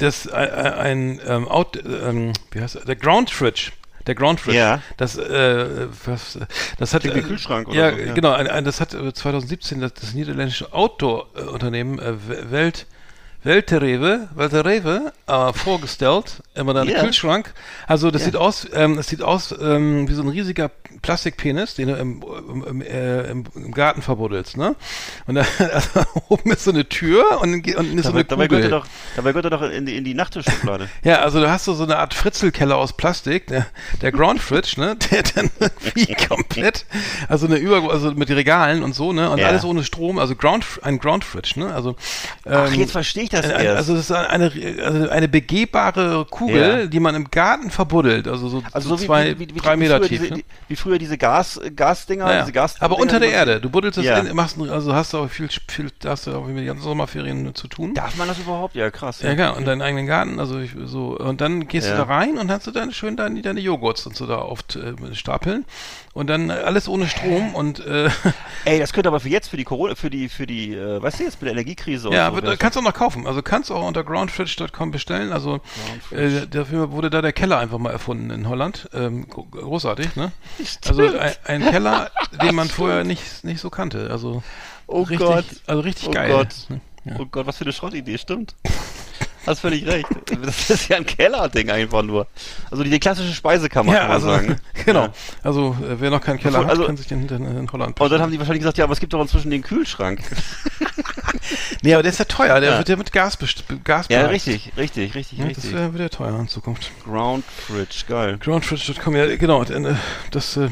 das 0.00 0.26
äh, 0.26 0.30
äh, 0.30 0.72
ein 0.72 1.20
ähm, 1.26 1.48
Out, 1.48 1.82
ähm, 1.84 2.32
wie 2.50 2.60
heißt 2.60 2.76
das? 2.76 2.84
der 2.84 2.96
Ground 2.96 3.30
Fridge. 3.30 3.72
Der 4.06 4.14
Ground 4.14 4.40
Fridge. 4.40 4.58
Ja. 4.58 4.82
Das, 4.96 5.16
äh, 5.16 5.88
was, 6.06 6.38
das 6.78 6.94
hat. 6.94 7.04
Den 7.04 7.22
Kühlschrank 7.22 7.68
oder 7.68 7.76
ja, 7.76 7.90
so, 7.90 7.98
ja. 7.98 8.14
genau. 8.14 8.32
Ein, 8.32 8.46
ein, 8.46 8.64
das 8.64 8.80
hat 8.80 8.90
2017 8.92 9.80
das, 9.80 9.94
das 9.94 10.14
niederländische 10.14 10.72
Outdoor-Unternehmen 10.72 11.98
äh, 11.98 12.50
Welt 12.50 12.86
Welterewe, 13.42 14.28
Welterewe 14.34 15.12
äh, 15.26 15.52
vorgestellt, 15.52 16.42
immer 16.54 16.74
dann 16.74 16.88
yeah. 16.88 17.00
Kühlschrank. 17.00 17.54
Also 17.86 18.10
das 18.10 18.22
yeah. 18.22 18.30
sieht 18.32 18.36
aus, 18.36 18.68
ähm, 18.74 18.96
das 18.96 19.08
sieht 19.08 19.22
aus 19.22 19.54
ähm, 19.60 20.08
wie 20.08 20.14
so 20.14 20.22
ein 20.22 20.28
riesiger 20.28 20.70
Plastikpenis, 21.02 21.74
den 21.74 21.88
du 21.88 21.94
im, 21.94 22.22
im, 22.66 22.82
äh, 22.82 23.30
im, 23.30 23.44
im 23.54 23.72
Garten 23.72 24.02
verbuddelst, 24.02 24.56
ne? 24.56 24.76
Und 25.26 25.36
da, 25.36 25.46
also, 25.58 26.04
oben 26.28 26.52
ist 26.52 26.64
so 26.64 26.70
eine 26.70 26.88
Tür 26.88 27.40
und, 27.40 27.54
und 27.54 27.64
ist 27.64 27.76
dabei, 27.76 28.02
so 28.02 28.10
eine 28.10 28.24
dabei 28.24 28.48
Kugel. 28.48 28.62
Gehört 28.62 28.64
er 28.64 28.78
doch, 28.80 28.86
dabei 29.16 29.30
gehört 29.30 29.44
er 29.46 29.50
doch 29.50 29.62
in 29.62 29.86
die, 29.86 29.96
in 29.96 30.04
die 30.04 30.14
Nachttischschublade. 30.14 30.88
ja, 31.04 31.20
also 31.20 31.40
du 31.40 31.50
hast 31.50 31.64
so, 31.64 31.74
so 31.74 31.84
eine 31.84 31.98
Art 31.98 32.12
Fritzelkeller 32.12 32.76
aus 32.76 32.92
Plastik, 32.92 33.46
der, 33.46 33.66
der 34.02 34.12
Ground 34.12 34.40
Fridge, 34.40 34.74
ne? 34.76 34.96
Der 35.10 35.22
dann 35.22 35.50
irgendwie 35.58 36.14
komplett, 36.14 36.84
also 37.28 37.46
eine 37.46 37.56
Über, 37.56 37.90
also 37.90 38.12
mit 38.12 38.28
Regalen 38.30 38.82
und 38.82 38.94
so, 38.94 39.12
ne? 39.12 39.30
Und 39.30 39.38
ja. 39.38 39.48
alles 39.48 39.64
ohne 39.64 39.82
Strom, 39.82 40.18
also 40.18 40.36
Ground, 40.36 40.64
ein 40.82 40.98
Ground 40.98 41.24
Fridge, 41.24 41.54
ne? 41.56 41.74
Also 41.74 41.90
ähm, 42.46 42.52
Ach, 42.52 42.72
jetzt 42.72 42.92
verstehe 42.92 43.24
ich 43.24 43.29
das 43.32 43.46
ein, 43.46 43.64
erst. 43.64 43.76
Also 43.76 43.94
das 43.94 44.10
ist 44.10 44.12
eine, 44.12 44.52
also 44.84 45.08
eine 45.08 45.28
begehbare 45.28 46.26
Kugel, 46.28 46.80
ja. 46.80 46.86
die 46.86 47.00
man 47.00 47.14
im 47.14 47.30
Garten 47.30 47.70
verbuddelt, 47.70 48.28
also 48.28 48.48
so, 48.48 48.62
also 48.72 48.96
so, 48.96 48.96
zwei, 48.96 49.38
wie, 49.38 49.48
wie, 49.48 49.54
wie, 49.54 49.58
drei 49.58 49.76
Meter 49.76 50.00
tief. 50.02 50.20
Diese, 50.20 50.34
ne? 50.34 50.42
wie 50.68 50.76
früher 50.76 50.98
diese 50.98 51.18
Gas, 51.18 51.60
Gasdinger, 51.74 52.30
ja, 52.30 52.40
diese 52.40 52.52
Gas 52.52 52.80
Aber 52.80 52.98
unter 52.98 53.20
der 53.20 53.30
Erde. 53.30 53.60
Du 53.60 53.70
buddelst 53.70 53.98
das 53.98 54.04
ja. 54.04 54.18
in, 54.18 54.34
machst, 54.34 54.58
also 54.58 54.94
hast 54.94 55.12
du 55.12 55.18
auch 55.18 55.30
viel, 55.30 55.48
viel 55.68 55.90
hast 56.04 56.26
du 56.26 56.32
auch 56.32 56.46
mit 56.46 56.56
den 56.56 56.66
ganzen 56.66 56.82
Sommerferien 56.82 57.54
zu 57.54 57.68
tun. 57.68 57.94
Darf 57.94 58.16
man 58.16 58.28
das 58.28 58.38
überhaupt? 58.38 58.74
Ja, 58.74 58.90
krass. 58.90 59.22
Ja, 59.22 59.34
klar. 59.34 59.56
Und 59.56 59.66
deinen 59.66 59.82
eigenen 59.82 60.06
Garten, 60.06 60.38
also 60.38 60.58
ich, 60.58 60.72
so. 60.84 61.16
Und 61.16 61.40
dann 61.40 61.68
gehst 61.68 61.88
du 61.88 61.94
da 61.94 62.04
rein 62.04 62.38
und 62.38 62.50
hast 62.50 62.66
du 62.66 62.70
dann 62.70 62.92
schön 62.92 63.16
deine, 63.16 63.42
deine 63.42 63.60
Joghurts 63.60 64.06
und 64.06 64.16
so 64.16 64.26
da 64.26 64.38
oft 64.38 64.76
äh, 64.76 64.94
stapeln. 65.14 65.64
Und 66.12 66.26
dann 66.26 66.50
alles 66.50 66.88
ohne 66.88 67.06
Strom 67.06 67.54
und 67.54 67.78
äh, 67.86 68.10
Ey, 68.64 68.80
das 68.80 68.92
könnte 68.92 69.08
aber 69.08 69.20
für 69.20 69.28
jetzt, 69.28 69.48
für 69.48 69.56
die 69.56 69.62
Corona, 69.64 69.94
für 69.94 70.10
die, 70.10 70.28
für 70.28 70.44
die, 70.44 70.74
äh, 70.74 71.00
weißt 71.00 71.20
du 71.20 71.24
jetzt, 71.24 71.40
mit 71.40 71.46
der 71.46 71.52
Energiekrise 71.52 72.10
Ja, 72.10 72.28
und 72.28 72.40
so, 72.40 72.46
aber 72.46 72.56
kannst 72.56 72.74
du 72.74 72.80
auch 72.80 72.84
noch 72.84 72.94
kaufen. 72.94 73.28
Also 73.28 73.42
kannst 73.42 73.70
du 73.70 73.74
auch 73.74 73.86
unter 73.86 74.02
groundfridge.com 74.02 74.90
bestellen. 74.90 75.32
Also 75.32 75.60
äh, 76.10 76.48
dafür 76.48 76.90
wurde 76.90 77.10
da 77.10 77.22
der 77.22 77.32
Keller 77.32 77.58
einfach 77.58 77.78
mal 77.78 77.92
erfunden 77.92 78.30
in 78.30 78.48
Holland. 78.48 78.88
Ähm, 78.92 79.28
großartig, 79.28 80.16
ne? 80.16 80.32
Also 80.88 81.02
ein, 81.16 81.32
ein 81.44 81.70
Keller, 81.70 82.10
den 82.42 82.54
man 82.56 82.68
vorher 82.68 83.04
nicht, 83.04 83.44
nicht 83.44 83.60
so 83.60 83.70
kannte. 83.70 84.10
Also 84.10 84.42
oh 84.88 85.02
richtig, 85.02 85.26
Gott. 85.26 85.44
also 85.66 85.80
richtig 85.82 86.08
oh 86.08 86.12
geil. 86.12 86.30
Gott. 86.30 86.48
Ja. 87.04 87.16
Oh 87.18 87.26
Gott, 87.26 87.46
was 87.46 87.56
für 87.56 87.64
eine 87.64 87.72
Schrottidee, 87.72 88.18
stimmt. 88.18 88.56
Hast 89.46 89.60
völlig 89.60 89.86
recht. 89.86 90.06
Das 90.44 90.68
ist 90.70 90.88
ja 90.88 90.96
ein 90.98 91.06
Kellerding 91.06 91.70
einfach 91.70 92.02
nur. 92.02 92.26
Also 92.70 92.82
die, 92.84 92.90
die 92.90 93.00
klassische 93.00 93.32
Speisekammer, 93.32 93.92
Ja, 93.94 93.98
kann 94.00 94.08
man 94.08 94.14
also, 94.16 94.26
sagen. 94.28 94.56
genau. 94.84 95.04
Ja. 95.04 95.12
Also 95.42 95.76
äh, 95.82 96.00
wer 96.00 96.10
noch 96.10 96.20
keinen 96.20 96.38
Keller 96.38 96.58
Bevor- 96.58 96.64
hat, 96.64 96.70
also- 96.70 96.86
kann 96.86 96.96
sich 96.96 97.06
den 97.06 97.26
in, 97.28 97.44
in 97.58 97.72
Holland 97.72 97.98
Und 98.00 98.12
dann 98.12 98.20
haben 98.20 98.30
die 98.30 98.38
wahrscheinlich 98.38 98.60
gesagt, 98.60 98.78
ja, 98.78 98.84
aber 98.84 98.92
es 98.92 99.00
gibt 99.00 99.12
doch 99.12 99.20
inzwischen 99.20 99.50
den 99.50 99.62
Kühlschrank. 99.62 100.20
Nee, 101.82 101.94
aber 101.94 102.02
der 102.02 102.12
ist 102.12 102.18
ja 102.18 102.24
teuer. 102.26 102.60
Der 102.60 102.72
Ja. 102.72 102.78
wird 102.78 102.88
ja 102.90 102.96
mit 102.96 103.12
Gas, 103.12 103.36
best- 103.36 103.64
Gas 103.84 104.06
Ja, 104.10 104.26
richtig, 104.26 104.72
richtig, 104.76 105.14
richtig, 105.14 105.38
Ja, 105.38 105.46
das 105.48 105.64
äh, 105.66 105.92
wird 105.92 106.00
ja 106.00 106.08
teuer 106.08 106.38
in 106.38 106.48
Zukunft. 106.48 106.90
Ground 107.04 107.44
Fridge, 107.66 108.04
geil. 108.08 108.38
Groundfridge.com, 108.38 109.16
ja, 109.16 109.34
genau. 109.36 109.62
äh, 109.62 109.94
Das, 110.30 110.56
äh, 110.56 110.68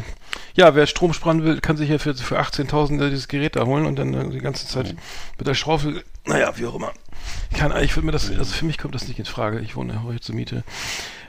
ja, 0.55 0.75
wer 0.75 0.87
Strom 0.87 1.13
sparen 1.15 1.43
will, 1.45 1.61
kann 1.61 1.77
sich 1.77 1.89
ja 1.89 1.99
für, 1.99 2.15
für 2.15 2.39
18.000 2.39 3.05
äh, 3.07 3.11
dieses 3.11 3.29
Gerät 3.29 3.57
da 3.57 3.65
holen 3.65 3.87
und 3.87 3.97
dann 3.97 4.31
die 4.31 4.39
ganze 4.39 4.67
Zeit 4.67 4.95
mit 5.39 5.47
der 5.47 5.55
Schaufel, 5.55 6.05
naja, 6.27 6.53
wie 6.57 6.67
auch 6.67 6.75
immer. 6.75 6.93
Kann, 7.55 7.73
ich 7.83 7.97
würde 7.97 8.07
mir 8.07 8.13
das, 8.13 8.31
also 8.31 8.53
für 8.53 8.65
mich 8.65 8.79
kommt 8.79 8.95
das 8.95 9.09
nicht 9.09 9.19
in 9.19 9.25
Frage. 9.25 9.61
Ich 9.61 9.77
wohne 9.77 10.03
heute 10.03 10.21
zur 10.21 10.35
Miete. 10.35 10.65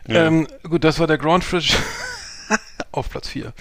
Ja. 0.08 0.28
Ähm, 0.28 0.48
gut, 0.64 0.84
das 0.84 1.00
war 1.00 1.08
der 1.08 1.18
Groundfridge 1.18 1.74
auf 2.92 3.10
Platz 3.10 3.30
4. 3.30 3.54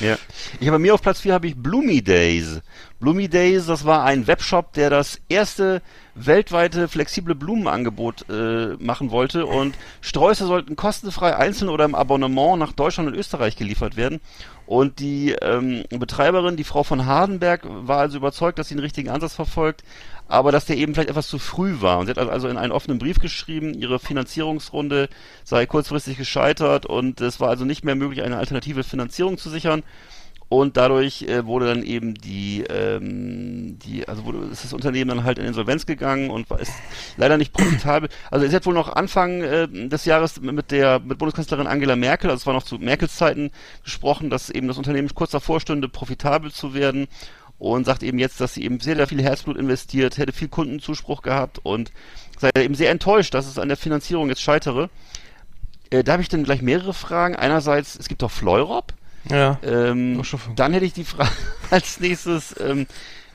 Ja. 0.00 0.18
Ich 0.60 0.66
habe 0.66 0.76
bei 0.76 0.78
mir 0.78 0.94
auf 0.94 1.02
Platz 1.02 1.20
4 1.20 1.34
habe 1.34 1.46
ich 1.46 1.56
Bloomy 1.56 2.02
Days. 2.02 2.60
Bloomy 3.00 3.28
Days, 3.28 3.66
das 3.66 3.84
war 3.84 4.04
ein 4.04 4.26
Webshop, 4.26 4.72
der 4.74 4.90
das 4.90 5.20
erste 5.28 5.82
weltweite 6.14 6.88
flexible 6.88 7.34
Blumenangebot 7.34 8.26
äh, 8.30 8.76
machen 8.78 9.10
wollte 9.10 9.46
und 9.46 9.76
Sträuße 10.00 10.46
sollten 10.46 10.76
kostenfrei 10.76 11.36
einzeln 11.36 11.68
oder 11.68 11.84
im 11.84 11.94
Abonnement 11.94 12.58
nach 12.58 12.72
Deutschland 12.72 13.08
und 13.08 13.16
Österreich 13.16 13.56
geliefert 13.56 13.96
werden. 13.96 14.20
Und 14.66 15.00
die 15.00 15.32
ähm, 15.42 15.84
Betreiberin, 15.90 16.56
die 16.56 16.64
Frau 16.64 16.82
von 16.82 17.04
Hardenberg, 17.04 17.62
war 17.64 17.98
also 17.98 18.16
überzeugt, 18.16 18.58
dass 18.58 18.68
sie 18.68 18.74
den 18.74 18.80
richtigen 18.80 19.10
Ansatz 19.10 19.34
verfolgt, 19.34 19.84
aber 20.28 20.52
dass 20.52 20.64
der 20.64 20.76
eben 20.76 20.94
vielleicht 20.94 21.10
etwas 21.10 21.28
zu 21.28 21.38
früh 21.38 21.80
war. 21.80 21.98
Und 21.98 22.06
sie 22.06 22.10
hat 22.10 22.18
also 22.18 22.48
in 22.48 22.56
einen 22.56 22.72
offenen 22.72 22.98
Brief 22.98 23.18
geschrieben, 23.18 23.74
ihre 23.74 23.98
Finanzierungsrunde 23.98 25.08
sei 25.44 25.66
kurzfristig 25.66 26.16
gescheitert 26.16 26.86
und 26.86 27.20
es 27.20 27.40
war 27.40 27.48
also 27.48 27.64
nicht 27.64 27.84
mehr 27.84 27.94
möglich, 27.94 28.22
eine 28.22 28.38
alternative 28.38 28.84
Finanzierung 28.84 29.38
zu 29.38 29.50
sichern. 29.50 29.82
Und 30.50 30.76
dadurch 30.76 31.22
äh, 31.22 31.46
wurde 31.46 31.66
dann 31.66 31.82
eben 31.82 32.14
die, 32.14 32.62
ähm, 32.68 33.78
die, 33.78 34.06
also 34.06 34.24
wurde, 34.24 34.46
ist 34.52 34.62
das 34.62 34.72
Unternehmen 34.72 35.08
dann 35.08 35.24
halt 35.24 35.38
in 35.38 35.46
Insolvenz 35.46 35.86
gegangen 35.86 36.30
und 36.30 36.48
war, 36.50 36.60
ist 36.60 36.72
leider 37.16 37.38
nicht 37.38 37.52
profitabel. 37.52 38.08
Also 38.30 38.46
es 38.46 38.54
hat 38.54 38.66
wohl 38.66 38.74
noch 38.74 38.94
Anfang 38.94 39.40
äh, 39.42 39.66
des 39.68 40.04
Jahres 40.04 40.40
mit 40.40 40.70
der 40.70 41.00
mit 41.00 41.18
Bundeskanzlerin 41.18 41.66
Angela 41.66 41.96
Merkel, 41.96 42.30
also 42.30 42.42
es 42.42 42.46
war 42.46 42.54
noch 42.54 42.62
zu 42.62 42.78
Merkels 42.78 43.16
Zeiten 43.16 43.50
gesprochen, 43.82 44.30
dass 44.30 44.50
eben 44.50 44.68
das 44.68 44.78
Unternehmen 44.78 45.08
kurz 45.14 45.30
davor 45.32 45.60
stünde, 45.60 45.88
profitabel 45.88 46.52
zu 46.52 46.74
werden 46.74 47.08
und 47.72 47.84
sagt 47.86 48.02
eben 48.02 48.18
jetzt, 48.18 48.40
dass 48.40 48.54
sie 48.54 48.64
eben 48.64 48.78
sehr, 48.80 48.96
sehr 48.96 49.06
viel 49.06 49.22
Herzblut 49.22 49.56
investiert, 49.56 50.18
hätte 50.18 50.32
viel 50.32 50.48
Kundenzuspruch 50.48 51.22
gehabt 51.22 51.60
und 51.62 51.92
sei 52.38 52.50
eben 52.58 52.74
sehr 52.74 52.90
enttäuscht, 52.90 53.32
dass 53.34 53.46
es 53.46 53.58
an 53.58 53.68
der 53.68 53.76
Finanzierung 53.76 54.28
jetzt 54.28 54.42
scheitere. 54.42 54.90
Äh, 55.90 56.04
da 56.04 56.12
habe 56.12 56.22
ich 56.22 56.28
dann 56.28 56.44
gleich 56.44 56.62
mehrere 56.62 56.92
Fragen. 56.94 57.36
Einerseits, 57.36 57.96
es 57.96 58.08
gibt 58.08 58.22
doch 58.22 58.30
Fleurop. 58.30 58.92
Ja. 59.30 59.58
Ähm, 59.62 60.22
dann 60.56 60.74
hätte 60.74 60.84
ich 60.84 60.92
die 60.92 61.04
Frage 61.04 61.30
als 61.70 62.00
nächstes, 62.00 62.54
ähm, 62.60 62.86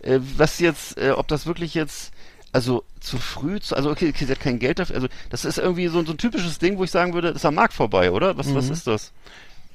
äh, 0.04 0.20
was 0.38 0.60
jetzt, 0.60 0.98
äh, 1.00 1.12
ob 1.12 1.28
das 1.28 1.48
wirklich 1.48 1.74
jetzt, 1.74 2.12
also 2.52 2.84
zu 3.00 3.18
früh, 3.18 3.60
zu, 3.60 3.76
also 3.76 3.90
okay, 3.90 4.10
okay, 4.10 4.26
sie 4.26 4.32
hat 4.32 4.40
kein 4.40 4.60
Geld 4.60 4.78
dafür, 4.80 4.96
also 4.96 5.08
das 5.32 5.46
ist 5.46 5.58
irgendwie 5.58 5.88
so, 5.88 6.04
so 6.06 6.12
ein 6.12 6.18
typisches 6.18 6.60
Ding, 6.60 6.78
wo 6.78 6.84
ich 6.84 6.92
sagen 6.92 7.14
würde, 7.14 7.30
das 7.30 7.38
ist 7.38 7.46
am 7.46 7.56
Markt 7.56 7.74
vorbei, 7.74 8.12
oder? 8.12 8.38
Was, 8.38 8.54
was 8.54 8.68
Mhm. 8.68 8.74
ist 8.74 8.86
das? 8.88 9.12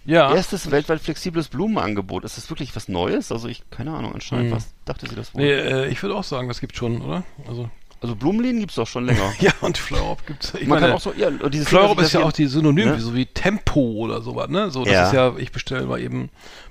Ja. 0.04 0.34
Erstes 0.34 0.70
weltweit 0.70 1.00
flexibles 1.00 1.48
Blumenangebot. 1.48 2.24
Ist 2.24 2.36
das 2.36 2.50
wirklich 2.50 2.74
was 2.76 2.88
Neues? 2.88 3.32
Also 3.32 3.48
ich, 3.48 3.62
keine 3.70 3.92
Ahnung, 3.94 4.12
anscheinend, 4.14 4.50
Mhm. 4.50 4.56
was 4.56 4.74
dachte 4.84 5.08
sie 5.08 5.14
das 5.14 5.34
wohl? 5.34 5.42
Nee, 5.42 5.50
äh, 5.52 5.88
ich 5.88 6.02
würde 6.02 6.14
auch 6.14 6.24
sagen, 6.24 6.48
das 6.48 6.60
gibt 6.60 6.76
schon, 6.76 7.00
oder? 7.00 7.24
Also, 7.48 7.70
Also 8.04 8.16
Blumenläden 8.16 8.60
gibt's 8.60 8.74
doch 8.74 8.86
schon 8.86 9.06
länger. 9.06 9.32
Ja, 9.40 9.50
und 9.62 9.78
Fleurop 9.78 10.26
gibt's. 10.26 10.52
Ich 10.52 10.66
Man 10.66 10.78
meine, 10.78 10.88
kann 10.88 10.96
auch 10.96 11.00
so, 11.00 11.14
ja, 11.16 11.30
dieses 11.30 11.66
Fleurop 11.68 11.98
ist 12.02 12.12
ja 12.12 12.22
auch 12.22 12.32
die 12.32 12.44
Synonym, 12.44 12.90
ne? 12.90 13.00
so 13.00 13.14
wie 13.14 13.24
Tempo 13.24 13.80
oder 13.80 14.20
sowas, 14.20 14.50
ne? 14.50 14.70
So, 14.70 14.84
das 14.84 14.92
Ja. 14.92 15.06
ist 15.06 15.12
ja, 15.14 15.34
ich 15.38 15.52
bestelle 15.52 15.86
mal 15.86 15.98
eben 15.98 16.28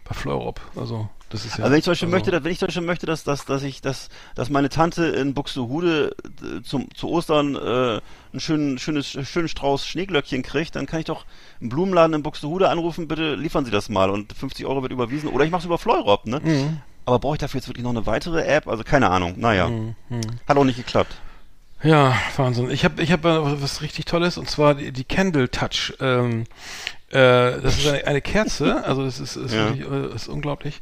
bei 0.07 0.13
Fleurop. 0.13 0.61
Also, 0.75 1.09
das 1.31 1.43
ist 1.45 1.57
ja. 1.57 1.63
Also 1.63 1.71
wenn 1.71 1.79
ich 1.79 1.85
zum 1.85 1.91
Beispiel 1.93 2.05
also, 2.05 2.15
möchte, 2.15 2.29
dass, 2.29 2.43
wenn 2.43 2.51
ich 2.51 2.59
zum 2.59 2.67
Beispiel 2.67 2.83
möchte, 2.83 3.05
dass, 3.07 3.23
dass, 3.23 3.45
dass 3.45 3.63
ich, 3.63 3.81
dass, 3.81 4.09
dass 4.35 4.51
meine 4.51 4.69
Tante 4.69 5.05
in 5.05 5.33
Buxtehude 5.33 6.15
äh, 6.43 6.61
zum, 6.61 6.93
zu 6.93 7.09
Ostern 7.09 7.55
äh, 7.55 7.59
einen 7.59 8.01
schönen, 8.37 8.77
schönes, 8.77 9.07
schönen 9.07 9.47
Strauß 9.47 9.87
Schneeglöckchen 9.87 10.43
kriegt, 10.43 10.75
dann 10.75 10.85
kann 10.85 10.99
ich 10.99 11.05
doch 11.05 11.25
im 11.59 11.69
Blumenladen 11.69 12.13
in 12.13 12.21
Buxtehude 12.21 12.69
anrufen, 12.69 13.07
bitte 13.07 13.33
liefern 13.33 13.65
Sie 13.65 13.71
das 13.71 13.89
mal 13.89 14.11
und 14.11 14.33
50 14.33 14.67
Euro 14.67 14.83
wird 14.83 14.91
überwiesen. 14.91 15.29
Oder 15.29 15.45
ich 15.45 15.49
mache 15.49 15.61
es 15.61 15.65
über 15.65 15.79
Fleurop, 15.79 16.27
ne? 16.27 16.41
Mhm. 16.43 16.81
Aber 17.05 17.19
brauche 17.19 17.35
ich 17.35 17.39
dafür 17.39 17.57
jetzt 17.59 17.67
wirklich 17.67 17.83
noch 17.83 17.89
eine 17.89 18.05
weitere 18.05 18.43
App? 18.45 18.67
Also 18.67 18.83
keine 18.83 19.09
Ahnung. 19.09 19.33
Naja. 19.37 19.67
Mhm. 19.67 19.95
Hat 20.47 20.55
auch 20.57 20.63
nicht 20.63 20.77
geklappt. 20.77 21.15
Ja, 21.83 22.15
Wahnsinn. 22.37 22.69
Ich 22.71 22.85
habe 22.85 23.01
ich 23.01 23.11
hab 23.11 23.25
äh, 23.25 23.61
was 23.61 23.81
richtig 23.81 24.05
Tolles 24.05 24.37
und 24.37 24.49
zwar 24.49 24.75
die, 24.75 24.91
die 24.91 25.03
Candle 25.03 25.49
Touch. 25.51 25.93
Ähm, 25.99 26.45
äh, 27.09 27.59
das 27.61 27.77
ist 27.77 27.87
eine, 27.87 28.07
eine 28.07 28.21
Kerze, 28.21 28.83
also 28.85 29.03
das 29.03 29.19
ist, 29.19 29.35
ist, 29.35 29.53
Ja. 29.53 29.75
wirklich, 29.75 29.85
äh, 30.11 30.15
ist 30.15 30.27
unglaublich. 30.29 30.79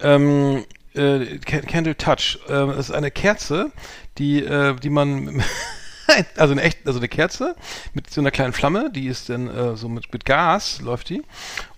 Ähm, 0.00 0.64
äh, 0.94 1.38
Ca- 1.38 1.60
Candle 1.60 1.96
Touch. 1.96 2.38
Äh, 2.48 2.50
das 2.66 2.88
ist 2.88 2.90
eine 2.90 3.10
Kerze, 3.12 3.70
die, 4.18 4.42
äh, 4.44 4.74
die 4.74 4.90
man 4.90 5.42
also 6.36 6.52
eine 6.52 6.62
echt, 6.62 6.78
also 6.84 6.98
eine 6.98 7.08
Kerze 7.08 7.54
mit 7.94 8.10
so 8.10 8.20
einer 8.20 8.32
kleinen 8.32 8.52
Flamme, 8.52 8.90
die 8.90 9.06
ist 9.06 9.28
dann 9.28 9.46
äh, 9.48 9.76
so 9.76 9.88
mit, 9.88 10.12
mit 10.12 10.24
Gas 10.24 10.80
läuft 10.80 11.10
die. 11.10 11.22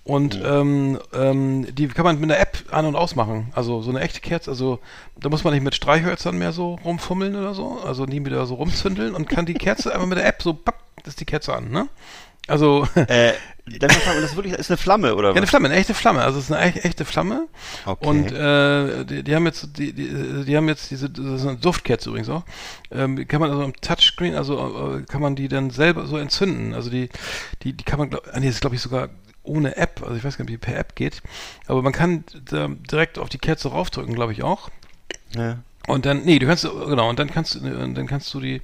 Und 0.04 0.40
ähm, 0.44 0.98
ähm, 1.14 1.66
die 1.74 1.86
kann 1.86 2.04
man 2.04 2.18
mit 2.18 2.30
einer 2.30 2.40
App 2.40 2.64
an- 2.72 2.86
und 2.86 2.96
ausmachen. 2.96 3.52
Also 3.54 3.82
so 3.82 3.90
eine 3.90 4.00
echte 4.00 4.20
Kerze, 4.20 4.50
also 4.50 4.80
da 5.16 5.28
muss 5.28 5.44
man 5.44 5.54
nicht 5.54 5.62
mit 5.62 5.76
Streichhölzern 5.76 6.36
mehr 6.36 6.52
so 6.52 6.74
rumfummeln 6.84 7.36
oder 7.36 7.54
so, 7.54 7.78
also 7.84 8.04
nie 8.04 8.24
wieder 8.24 8.44
so 8.46 8.54
rumzündeln 8.54 9.14
und 9.14 9.28
kann 9.28 9.46
die 9.46 9.54
Kerze 9.54 9.94
einfach 9.94 10.08
mit 10.08 10.18
der 10.18 10.26
App 10.26 10.42
so, 10.42 10.54
papp, 10.54 10.82
ist 11.04 11.20
die 11.20 11.24
Kerze 11.24 11.54
an, 11.54 11.70
ne? 11.70 11.88
Also, 12.48 12.88
ja, 12.96 13.02
Äh, 13.08 13.78
das 13.78 13.96
ist 13.96 14.34
wirklich, 14.34 14.54
ist 14.54 14.70
eine 14.70 14.76
Flamme, 14.76 15.14
oder 15.14 15.30
eine 15.30 15.42
was? 15.42 15.50
Flamme, 15.50 15.68
eine 15.68 15.76
echte 15.76 15.94
Flamme, 15.94 16.22
also 16.22 16.40
es 16.40 16.46
ist 16.46 16.52
eine 16.52 16.64
echt, 16.64 16.84
echte 16.84 17.04
Flamme. 17.04 17.46
Okay. 17.86 18.08
Und 18.08 18.32
äh, 18.32 19.04
die, 19.04 19.22
die 19.22 19.34
haben 19.36 19.46
jetzt, 19.46 19.78
die, 19.78 19.92
die, 19.92 20.44
die 20.44 20.56
haben 20.56 20.68
jetzt 20.68 20.90
diese, 20.90 21.08
das 21.08 21.40
ist 21.42 21.46
eine 21.46 21.58
Duftkerze 21.58 22.08
übrigens 22.08 22.28
auch. 22.28 22.42
Ähm, 22.90 23.26
kann 23.28 23.40
man 23.40 23.50
also 23.50 23.62
am 23.62 23.72
Touchscreen, 23.80 24.34
also 24.34 24.96
äh, 24.96 25.02
kann 25.04 25.22
man 25.22 25.36
die 25.36 25.46
dann 25.46 25.70
selber 25.70 26.06
so 26.06 26.18
entzünden. 26.18 26.74
Also 26.74 26.90
die, 26.90 27.08
die, 27.62 27.72
die 27.72 27.84
kann 27.84 28.00
man, 28.00 28.10
glaub, 28.10 28.26
ah, 28.32 28.40
nee, 28.40 28.46
das 28.46 28.56
ist 28.56 28.60
glaube 28.62 28.74
ich 28.74 28.82
sogar 28.82 29.10
ohne 29.44 29.76
App. 29.76 30.02
Also 30.02 30.14
ich 30.14 30.24
weiß 30.24 30.38
gar 30.38 30.44
nicht, 30.44 30.52
wie 30.52 30.58
per 30.58 30.76
App 30.76 30.94
geht. 30.94 31.22
Aber 31.66 31.82
man 31.82 31.92
kann 31.92 32.24
direkt 32.90 33.18
auf 33.18 33.28
die 33.28 33.38
Kerze 33.38 33.70
raufdrücken, 33.70 34.14
glaube 34.14 34.32
ich 34.32 34.42
auch. 34.42 34.70
ja. 35.34 35.58
Und 35.88 36.06
dann, 36.06 36.22
nee, 36.24 36.38
du 36.38 36.46
kannst, 36.46 36.62
genau, 36.62 37.08
und 37.10 37.18
dann 37.18 37.28
kannst 37.28 37.60
dann 37.60 38.06
kannst 38.06 38.32
du 38.32 38.40
die, 38.40 38.62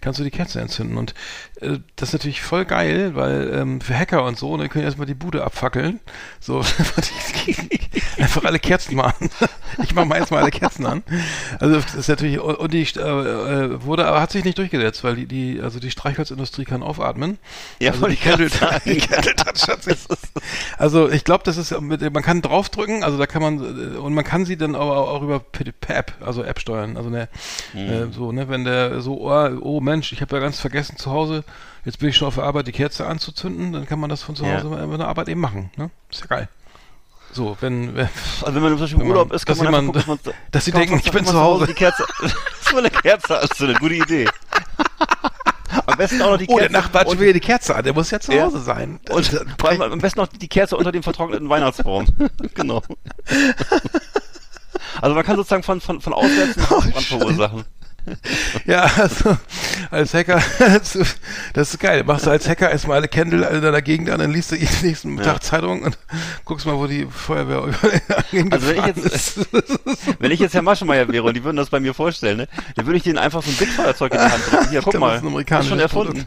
kannst 0.00 0.18
du 0.18 0.24
die 0.24 0.30
Kerze 0.30 0.60
entzünden. 0.60 0.96
Und 0.96 1.14
äh, 1.60 1.78
das 1.96 2.10
ist 2.10 2.12
natürlich 2.14 2.42
voll 2.42 2.64
geil, 2.64 3.14
weil 3.14 3.52
ähm, 3.54 3.80
für 3.80 3.96
Hacker 3.96 4.24
und 4.24 4.38
so, 4.38 4.56
dann 4.56 4.68
können 4.68 4.84
erstmal 4.84 5.06
die 5.06 5.14
Bude 5.14 5.44
abfackeln. 5.44 6.00
So, 6.40 6.60
einfach 8.18 8.44
alle 8.44 8.58
Kerzen 8.58 8.96
mal 8.96 9.14
an. 9.18 9.30
Ich 9.82 9.94
mache 9.94 10.06
mal 10.06 10.18
erstmal 10.18 10.42
alle 10.42 10.50
Kerzen 10.50 10.84
an. 10.84 11.02
Also 11.58 11.76
das 11.76 11.94
ist 11.94 12.08
natürlich, 12.08 12.38
und 12.38 12.72
die 12.72 12.82
äh, 12.82 13.00
äh, 13.00 13.82
wurde, 13.84 14.06
aber 14.06 14.20
hat 14.20 14.32
sich 14.32 14.44
nicht 14.44 14.58
durchgesetzt, 14.58 15.04
weil 15.04 15.16
die, 15.16 15.26
die 15.26 15.60
also 15.60 15.78
die 15.80 15.90
Streichholzindustrie 15.90 16.64
kann 16.64 16.82
aufatmen. 16.82 17.38
Ja, 17.78 17.92
also 17.92 18.06
die 18.06 18.14
ich 18.14 18.22
grad 18.22 18.38
Candle, 18.38 18.48
sagen. 18.50 18.82
die 18.84 18.98
Candle 18.98 19.36
Touch 19.36 19.68
hat 19.68 19.82
sich, 19.84 19.96
also 20.76 21.08
ich 21.08 21.24
glaube, 21.24 21.44
das 21.44 21.56
ist 21.56 21.78
mit, 21.80 22.00
man 22.12 22.22
kann 22.22 22.42
draufdrücken, 22.42 23.04
also 23.04 23.16
da 23.16 23.26
kann 23.26 23.42
man 23.42 23.94
äh, 23.94 23.96
und 23.96 24.12
man 24.12 24.24
kann 24.24 24.44
sie 24.44 24.56
dann 24.56 24.74
aber 24.74 25.08
auch, 25.08 25.22
über 25.22 25.40
per 25.40 25.96
App, 25.96 26.12
also 26.20 26.42
App 26.42 26.60
steuern. 26.60 26.96
Also 26.96 27.10
ne, 27.10 27.28
äh, 27.74 28.06
so 28.12 28.32
ne, 28.32 28.48
wenn 28.48 28.64
der 28.64 29.00
so 29.00 29.28
oh, 29.30 29.50
oh 29.60 29.80
Mensch, 29.90 30.12
ich 30.12 30.20
habe 30.20 30.36
ja 30.36 30.40
ganz 30.42 30.60
vergessen 30.60 30.96
zu 30.96 31.10
Hause, 31.10 31.42
jetzt 31.84 31.98
bin 31.98 32.08
ich 32.10 32.16
schon 32.16 32.28
auf 32.28 32.36
der 32.36 32.44
Arbeit 32.44 32.66
die 32.68 32.72
Kerze 32.72 33.06
anzuzünden, 33.06 33.72
dann 33.72 33.86
kann 33.86 33.98
man 33.98 34.08
das 34.08 34.22
von 34.22 34.36
zu 34.36 34.44
Ja. 34.44 34.56
Hause 34.62 34.68
bei 34.68 34.96
der 34.96 35.08
Arbeit 35.08 35.28
eben 35.28 35.40
machen. 35.40 35.70
Ne, 35.76 35.90
ist 36.10 36.20
ja 36.20 36.26
geil. 36.26 36.48
So, 37.32 37.56
wenn, 37.60 37.94
wenn 37.96 38.08
Also 38.42 38.54
wenn 38.54 38.62
man 38.62 38.70
zum 38.72 38.80
Beispiel 38.80 39.00
im 39.00 39.08
man- 39.08 39.16
Urlaub 39.16 39.32
ist, 39.32 39.46
kann 39.46 39.56
dass 39.56 39.64
man 39.64 39.72
jemand- 39.74 39.86
gucken, 39.96 40.18
dass 40.18 40.24
man, 40.26 40.34
dass 40.52 40.64
sie 40.64 40.72
denken, 40.72 40.90
man- 40.96 41.00
ich 41.04 41.10
bin 41.10 41.24
zu 41.26 41.32
man 41.34 41.42
Hause. 41.42 41.66
Die 41.66 41.74
Kerze, 41.74 42.04
das 42.22 42.72
war 42.72 42.78
eine 42.78 42.90
Kerze, 42.90 43.40
eine 43.64 43.74
gute 43.74 43.94
Idee. 43.94 44.28
Am 45.86 45.96
besten 45.96 46.22
auch 46.22 46.30
noch 46.30 46.38
die 46.38 46.46
oh, 46.48 46.56
Kerze. 46.56 46.70
der 46.72 46.80
Nachbar 46.80 47.00
hat 47.02 47.08
schon 47.10 47.20
wieder 47.20 47.32
die 47.32 47.40
Kerze 47.40 47.74
an, 47.74 47.84
der 47.84 47.92
muss 47.94 48.10
ja 48.10 48.20
zu 48.20 48.32
Ja. 48.32 48.44
Hause 48.44 48.60
sein. 48.60 49.00
und 49.10 49.64
allem 49.64 49.82
am 49.82 49.98
besten 50.00 50.20
noch 50.20 50.28
die 50.28 50.48
Kerze 50.48 50.76
unter 50.76 50.92
dem 50.92 51.02
vertrockneten 51.02 51.48
Weihnachtsbaum. 51.48 52.06
genau. 52.54 52.82
Also 55.00 55.14
man 55.14 55.24
kann 55.24 55.36
sozusagen 55.36 55.62
von, 55.62 55.80
von, 55.80 56.00
von 56.00 56.12
auswärts 56.12 56.56
einen 56.58 56.70
Hausbrand 56.70 57.06
verursachen. 57.06 57.64
Ja, 58.66 58.82
also 58.96 59.36
als 59.90 60.14
Hacker, 60.14 60.42
das 60.58 60.94
ist 61.54 61.80
geil. 61.80 62.04
Machst 62.04 62.26
du 62.26 62.30
als 62.30 62.48
Hacker 62.48 62.70
erstmal 62.70 62.98
alle 62.98 63.08
Candle 63.08 63.46
in 63.48 63.62
deiner 63.62 63.82
Gegend 63.82 64.10
an, 64.10 64.18
dann 64.20 64.30
liest 64.32 64.52
du 64.52 64.56
jeden 64.56 64.74
nächsten 64.82 65.16
Ja. 65.18 65.24
Tag 65.24 65.42
Zeitung 65.42 65.82
und 65.82 65.98
guckst 66.44 66.66
mal, 66.66 66.76
wo 66.76 66.86
die 66.86 67.06
Feuerwehr 67.06 67.62
über 68.32 68.52
Also 68.56 68.68
wenn 68.68 68.76
ich 68.78 68.86
jetzt- 68.86 69.06
ist. 69.36 69.48
Wenn 70.18 70.30
ich 70.30 70.40
jetzt 70.40 70.54
Herr 70.54 70.62
Maschmeyer 70.62 71.08
wäre 71.08 71.24
und 71.24 71.34
die 71.36 71.42
würden 71.44 71.56
das 71.56 71.70
bei 71.70 71.80
mir 71.80 71.94
vorstellen, 71.94 72.38
ne, 72.38 72.48
dann 72.76 72.86
würde 72.86 72.96
ich 72.98 73.02
denen 73.02 73.18
einfach 73.18 73.42
so 73.42 73.50
ein 73.50 73.56
Bildfeuerzeug 73.56 74.12
in 74.12 74.18
die 74.18 74.24
Hand 74.24 74.42
drücken. 74.50 74.68
Hier, 74.70 74.82
guck 74.82 74.98
mal. 74.98 75.20
das 75.46 75.60
ist 75.64 75.68
schon 75.68 75.80
erfunden. 75.80 76.24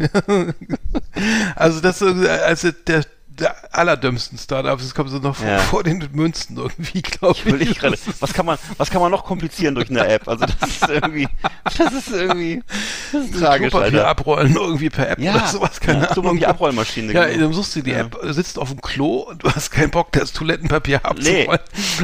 Also 1.55 1.79
das 1.79 2.01
ist 2.01 2.15
so, 2.17 2.29
also 2.29 2.71
der, 2.87 3.03
der 3.39 3.55
allerdümmsten 3.73 4.37
Startups, 4.37 4.83
das 4.83 4.93
kommt 4.93 5.09
so 5.09 5.17
noch 5.17 5.35
vor, 5.35 5.47
Ja. 5.47 5.57
vor 5.59 5.83
den 5.83 6.07
Münzen 6.13 6.55
irgendwie, 6.57 7.01
glaube 7.01 7.37
ich. 7.59 7.71
Ich 7.71 7.79
gerade. 7.79 7.97
Was 8.19 8.33
kann 8.33 8.45
man, 8.45 8.57
was 8.77 8.89
kann 8.91 9.01
man 9.01 9.09
noch 9.11 9.25
komplizieren 9.25 9.73
durch 9.75 9.89
eine 9.89 10.07
App? 10.07 10.27
Also 10.27 10.45
das 10.45 10.69
ist 10.69 10.87
irgendwie, 10.89 11.27
das 11.77 11.93
ist 11.93 12.11
irgendwie, 12.11 12.63
das 13.11 13.25
ist 13.25 13.39
tragisch, 13.39 13.71
Klopapier 13.71 14.07
abrollen 14.07 14.55
irgendwie 14.55 14.89
per 14.89 15.09
App 15.09 15.19
Ja, 15.19 15.33
oder 15.35 15.47
sowas, 15.47 15.79
keine 15.79 16.03
ja, 16.03 16.13
so 16.13 16.21
Ahnung. 16.21 16.37
die 16.37 16.45
Abrollmaschine. 16.45 17.11
Ja, 17.11 17.25
genau. 17.25 17.45
dann 17.45 17.53
suchst 17.53 17.75
du 17.75 17.81
die 17.81 17.91
Ja. 17.91 18.01
App, 18.01 18.17
sitzt 18.23 18.59
auf 18.59 18.69
dem 18.69 18.81
Klo 18.81 19.21
und 19.29 19.43
du 19.43 19.51
hast 19.51 19.71
keinen 19.71 19.89
Bock, 19.91 20.11
das 20.11 20.31
Toilettenpapier 20.33 21.03
abzurollen. 21.03 21.59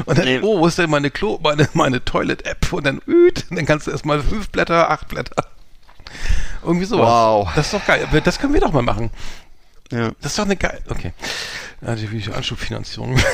Und 0.05 0.17
dann, 0.17 0.25
Nee. 0.25 0.39
oh, 0.41 0.59
wo 0.59 0.67
ist 0.67 0.77
denn 0.79 0.89
meine 0.89 1.11
Klo, 1.11 1.39
meine, 1.43 1.69
meine 1.73 2.03
Toilet-App? 2.03 2.73
Und 2.73 2.85
dann, 2.85 3.01
üt, 3.07 3.45
und 3.49 3.57
dann 3.57 3.65
kannst 3.65 3.85
du 3.87 3.91
erstmal 3.91 4.21
fünf 4.21 4.49
Blätter, 4.49 4.89
acht 4.89 5.07
Blätter. 5.07 5.45
Irgendwie 6.63 6.85
sowas. 6.85 7.07
Wow. 7.07 7.49
Das 7.55 7.67
ist 7.67 7.73
doch 7.73 7.85
geil. 7.85 8.07
Das 8.23 8.39
können 8.39 8.53
wir 8.53 8.61
doch 8.61 8.71
mal 8.73 8.81
machen. 8.81 9.11
Ja. 9.91 10.11
Das 10.21 10.31
ist 10.31 10.39
doch 10.39 10.45
eine 10.45 10.55
geil. 10.55 10.81
Okay. 10.89 11.13
Also 11.81 12.11
wie 12.11 12.31
Anschubfinanzierung. 12.31 13.17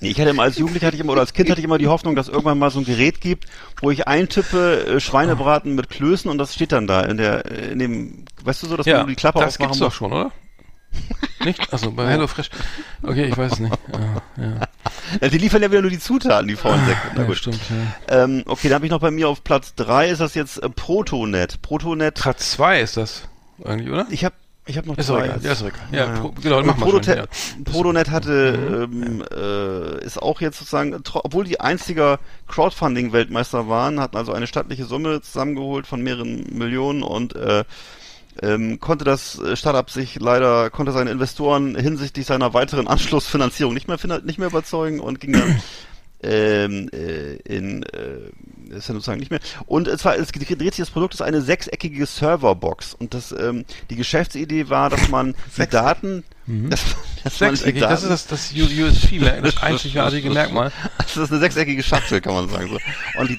Ich 0.00 0.18
hatte 0.18 0.30
immer 0.30 0.44
als 0.44 0.56
Jugendlicher 0.56 0.86
hatte 0.86 0.96
ich 0.96 1.02
immer, 1.02 1.12
oder 1.12 1.20
als 1.20 1.34
Kind 1.34 1.50
hatte 1.50 1.60
ich 1.60 1.64
immer 1.64 1.78
die 1.78 1.88
Hoffnung, 1.88 2.16
dass 2.16 2.28
irgendwann 2.28 2.58
mal 2.58 2.70
so 2.70 2.78
ein 2.78 2.84
Gerät 2.84 3.20
gibt, 3.20 3.46
wo 3.82 3.90
ich 3.90 4.08
eintippe 4.08 4.86
äh, 4.86 5.00
Schweinebraten 5.00 5.74
mit 5.74 5.90
Klößen 5.90 6.30
und 6.30 6.38
das 6.38 6.54
steht 6.54 6.72
dann 6.72 6.86
da 6.86 7.02
in 7.02 7.18
der, 7.18 7.44
äh, 7.50 7.72
in 7.72 7.78
dem, 7.78 8.24
weißt 8.42 8.62
du 8.62 8.66
so, 8.66 8.76
dass 8.76 8.86
ja, 8.86 8.98
man 8.98 9.08
die 9.08 9.14
Klappe 9.14 9.40
das 9.40 9.54
aufmachen 9.54 9.72
gibt's 9.72 9.80
doch 9.80 9.92
schon, 9.92 10.12
oder? 10.12 10.32
Nicht? 11.44 11.72
Also 11.72 11.90
bei 11.90 12.06
HelloFresh. 12.06 12.50
Okay, 13.02 13.24
ich 13.24 13.36
weiß 13.36 13.52
es 13.52 13.58
nicht. 13.58 13.76
Ja, 13.92 14.42
ja. 14.42 14.60
Ja, 15.20 15.28
die 15.28 15.38
liefern 15.38 15.60
ja 15.60 15.70
wieder 15.70 15.82
nur 15.82 15.90
die 15.90 15.98
Zutaten, 15.98 16.48
die 16.48 16.56
faulen 16.56 16.84
Säcke. 16.86 17.00
Na 17.14 17.22
ja 17.22 17.26
gut. 17.26 17.36
stimmt. 17.36 17.60
Ähm, 18.08 18.44
okay, 18.46 18.68
dann 18.68 18.76
habe 18.76 18.86
ich 18.86 18.92
noch 18.92 19.00
bei 19.00 19.10
mir 19.10 19.28
auf 19.28 19.44
Platz 19.44 19.74
drei 19.74 20.08
ist 20.08 20.20
das 20.20 20.34
jetzt 20.34 20.62
äh, 20.62 20.68
Protonet. 20.70 21.60
Protonet. 21.62 22.14
Platz 22.14 22.52
2 22.52 22.80
ist 22.80 22.96
das 22.96 23.28
eigentlich, 23.64 23.90
oder? 23.90 24.06
Ich 24.10 24.24
habe 24.24 24.34
ich 24.66 24.78
hab 24.78 24.86
noch 24.86 24.96
Ist 24.96 25.06
zwei. 25.08 25.24
egal. 25.26 25.40
Ja, 25.42 25.52
ist 25.52 25.60
egal. 25.62 25.80
Ja, 25.92 26.06
Ja. 26.06 26.20
Pro, 26.20 26.32
genau, 26.42 26.62
mach 26.62 26.76
mal. 26.76 27.00
Ja. 27.04 27.24
Protonet 27.64 28.10
hatte, 28.10 28.88
ähm, 28.90 29.22
äh, 29.30 30.04
ist 30.04 30.20
auch 30.22 30.40
jetzt 30.40 30.58
sozusagen, 30.58 30.94
obwohl 31.12 31.44
die 31.44 31.60
einziger 31.60 32.18
Crowdfunding-Weltmeister 32.48 33.68
waren, 33.68 34.00
hatten 34.00 34.16
also 34.16 34.32
eine 34.32 34.46
stattliche 34.46 34.84
Summe 34.84 35.20
zusammengeholt 35.20 35.86
von 35.86 36.02
mehreren 36.02 36.46
Millionen 36.50 37.02
und 37.02 37.36
äh, 37.36 37.64
ähm, 38.42 38.80
konnte 38.80 39.04
das 39.04 39.38
äh, 39.38 39.54
Startup 39.56 39.88
sich 39.88 40.18
leider, 40.18 40.70
konnte 40.70 40.92
seine 40.92 41.10
Investoren 41.10 41.76
hinsichtlich 41.76 42.26
seiner 42.26 42.54
weiteren 42.54 42.88
Anschlussfinanzierung 42.88 43.74
nicht 43.74 43.86
mehr, 43.86 43.98
nicht 44.24 44.38
mehr 44.38 44.48
überzeugen 44.48 45.00
und 45.00 45.20
ging 45.20 45.32
dann 45.34 45.60
ähm, 46.24 46.88
äh, 46.92 47.34
in 47.44 47.82
äh, 47.82 48.30
ist 48.70 48.88
ja 48.88 48.94
sozusagen 48.94 49.20
nicht 49.20 49.30
mehr. 49.30 49.40
Und 49.66 49.88
es 49.88 50.04
war, 50.04 50.16
es 50.16 50.32
dreht 50.32 50.74
sich 50.74 50.76
das 50.76 50.90
Produkt 50.90 51.14
ist 51.14 51.22
eine 51.22 51.42
sechseckige 51.42 52.06
Serverbox 52.06 52.94
und 52.94 53.14
das 53.14 53.32
ähm, 53.32 53.64
die 53.90 53.96
Geschäftsidee 53.96 54.68
war, 54.68 54.90
dass 54.90 55.08
man 55.08 55.34
die 55.56 55.66
Daten, 55.66 56.24
dass 56.46 56.84
man 56.84 57.04
die 57.24 57.30
Sechseckig, 57.30 57.80
das 57.80 58.02
ist 58.02 58.10
das, 58.10 58.26
das 58.26 58.52
USP, 58.52 59.18
das 59.18 59.62
einzigartige 59.62 60.30
Merkmal. 60.32 60.72
das 60.98 61.16
ist 61.16 61.30
eine 61.30 61.40
sechseckige 61.40 61.82
Schachtel, 61.82 62.20
kann 62.20 62.34
man 62.34 62.48
sagen 62.48 62.68
so. 62.68 63.20
Und 63.20 63.30
die 63.30 63.38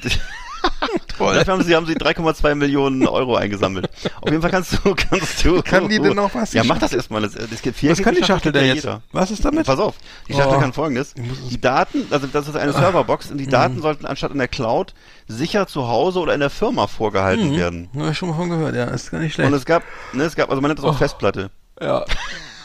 Toll. 1.18 1.36
Dafür 1.36 1.54
haben 1.54 1.64
sie, 1.64 1.76
haben 1.76 1.86
sie 1.86 1.94
3,2 1.96 2.56
Millionen 2.56 3.08
Euro 3.08 3.36
eingesammelt. 3.36 3.90
Auf 4.22 4.30
jeden 4.30 4.42
Fall 4.42 4.52
kannst 4.52 4.74
du, 4.84 4.96
kannst 4.96 5.44
du. 5.46 5.62
Kann 5.62 5.88
die 5.90 6.00
denn 6.00 6.16
noch 6.16 6.34
was, 6.36 6.54
Ja, 6.54 6.64
mach 6.64 6.78
das 6.78 6.94
erstmal. 6.94 7.22
Das, 7.22 7.34
das 7.34 7.62
gibt 7.62 7.82
Was 7.84 8.02
kann 8.02 8.16
die 8.16 8.24
Schachtel 8.24 8.52
denn 8.52 8.66
jetzt? 8.66 8.84
jeder. 8.84 9.02
Was 9.12 9.32
ist 9.32 9.44
damit? 9.46 9.66
Pass 9.66 9.80
auf, 9.80 9.96
die 10.28 10.34
Schachtel 10.34 10.58
Oh. 10.58 10.60
kann 10.60 10.74
folgendes. 10.74 11.14
Die 11.50 11.60
Daten, 11.62 12.06
also 12.12 12.28
das 12.28 12.48
ist 12.48 12.56
eine 12.56 12.74
Serverbox 12.74 13.32
und 13.32 13.38
die 13.38 13.46
Mhm. 13.46 13.52
Daten 13.52 13.82
sollten 13.82 14.06
anstatt 14.06 14.32
in 14.32 14.38
der 14.40 14.48
Cloud 14.48 14.94
sicher 15.28 15.68
zu 15.68 15.88
Hause 15.88 16.20
oder 16.20 16.34
in 16.34 16.40
der 16.42 16.50
Firma 16.50 16.88
vorgehalten 16.88 17.56
werden. 17.56 17.90
Ja, 17.94 18.04
hab 18.04 18.12
ich 18.12 18.18
schon 18.18 18.30
mal 18.30 18.36
von 18.36 18.50
gehört, 18.50 18.76
ja, 18.76 18.86
ist 18.86 19.12
gar 19.12 19.20
nicht 19.20 19.34
schlecht. 19.34 19.48
Und 19.50 19.56
es 19.56 19.66
gab, 19.66 19.84
ne, 20.14 20.24
es 20.24 20.36
gab, 20.36 20.50
also 20.50 20.62
man 20.62 20.70
nennt 20.70 20.80
das 20.80 20.86
auch 20.86 20.90
Oh. 20.96 20.98
Festplatte. 20.98 21.50
ja. 21.82 22.04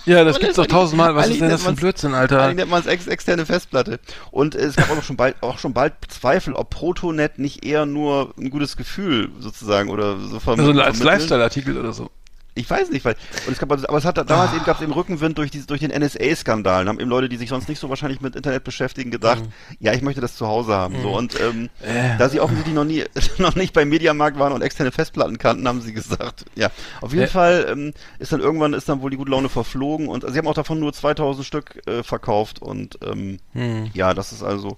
Ja, 0.07 0.25
das 0.25 0.39
gibt's 0.39 0.57
doch 0.57 0.67
tausendmal. 0.67 1.15
Was 1.15 1.29
ist 1.29 1.41
denn 1.41 1.51
das 1.51 1.63
für 1.63 1.69
ein 1.71 1.77
Blödsinn, 1.77 2.15
Alter? 2.15 2.43
Eigentlich 2.43 2.57
nennt 2.57 2.71
man 2.71 2.81
es 2.81 2.87
ex 2.87 3.07
externe 3.07 3.47
Festplatte. 3.47 4.01
Und 4.31 4.55
äh, 4.55 4.59
es 4.61 4.77
gab 4.77 4.91
auch 4.91 5.03
schon 5.03 5.17
bald, 5.17 5.37
auch 5.43 5.59
schon 5.59 5.73
bald 5.75 5.95
Zweifel, 6.09 6.55
ob 6.55 6.71
Protonet 6.71 7.39
nicht 7.39 7.65
eher 7.65 7.87
nur 7.87 8.35
ein 8.39 8.51
gutes 8.51 8.77
Gefühl 8.77 9.31
sozusagen 9.39 9.91
oder 9.91 10.17
so 10.19 10.39
verm- 10.39 10.59
Also 10.61 10.81
als. 10.81 11.03
Lifestyle-Artikel 11.03 11.77
oder 11.79 11.93
so. 11.93 12.11
Ich 12.55 12.69
weiß 12.69 12.91
nicht, 12.91 13.05
weil 13.05 13.15
und 13.47 13.53
es 13.53 13.59
gab, 13.59 13.71
aber 13.73 13.99
es 13.99 14.05
hat 14.05 14.19
Ah. 14.19 14.25
damals 14.25 14.53
eben 14.55 14.65
gab 14.65 14.77
es 14.77 14.83
eben 14.83 14.93
Rückenwind 14.93 15.39
durch 15.39 15.51
diese, 15.51 15.67
durch 15.67 15.81
den 15.81 15.91
NSA-Skandal. 15.91 16.85
Da 16.85 16.89
haben 16.89 17.01
eben 17.01 17.09
Leute, 17.11 17.29
die 17.29 17.37
sich 17.37 17.49
sonst 17.49 17.69
nicht 17.69 17.79
so 17.79 17.89
wahrscheinlich 17.89 18.21
mit 18.21 18.35
Internet 18.37 18.65
beschäftigen, 18.65 19.11
gedacht, 19.11 19.43
ja, 19.79 19.93
ich 19.93 20.03
möchte 20.03 20.21
das 20.21 20.35
zu 20.37 20.47
Hause 20.47 20.73
haben. 20.75 21.01
So 21.03 21.11
und 21.17 21.39
ähm, 21.41 21.61
Mhm. 21.61 21.69
Äh. 21.83 22.19
da 22.19 22.29
sie 22.29 22.41
offensichtlich 22.41 22.75
noch 22.75 22.85
nie 22.85 23.05
noch 23.39 23.55
nicht 23.55 23.73
beim 23.73 23.89
Mediamarkt 23.89 24.39
waren 24.39 24.53
und 24.53 24.63
externe 24.63 24.93
Festplatten 24.93 25.39
kannten, 25.39 25.67
haben 25.69 25.81
sie 25.81 25.93
gesagt, 25.93 26.45
ja. 26.55 26.71
Auf 27.01 27.13
jeden 27.13 27.25
Äh. 27.25 27.29
Fall 27.29 27.67
ähm, 27.71 27.93
ist 28.19 28.33
dann 28.33 28.41
irgendwann 28.41 28.73
ist 28.75 28.89
dann 28.89 29.01
wohl 29.03 29.11
die 29.11 29.17
gute 29.17 29.31
Laune 29.31 29.49
verflogen 29.49 30.09
und 30.09 30.25
sie 30.31 30.39
haben 30.39 30.49
auch 30.49 30.55
davon 30.55 30.81
nur 30.81 30.93
2000 30.93 31.47
Stück 31.47 31.83
äh, 31.87 32.03
verkauft 32.03 32.61
und 32.61 32.99
ähm, 33.05 33.39
Hm. 33.53 33.91
ja, 33.95 34.13
das 34.15 34.33
ist 34.33 34.43
also 34.43 34.77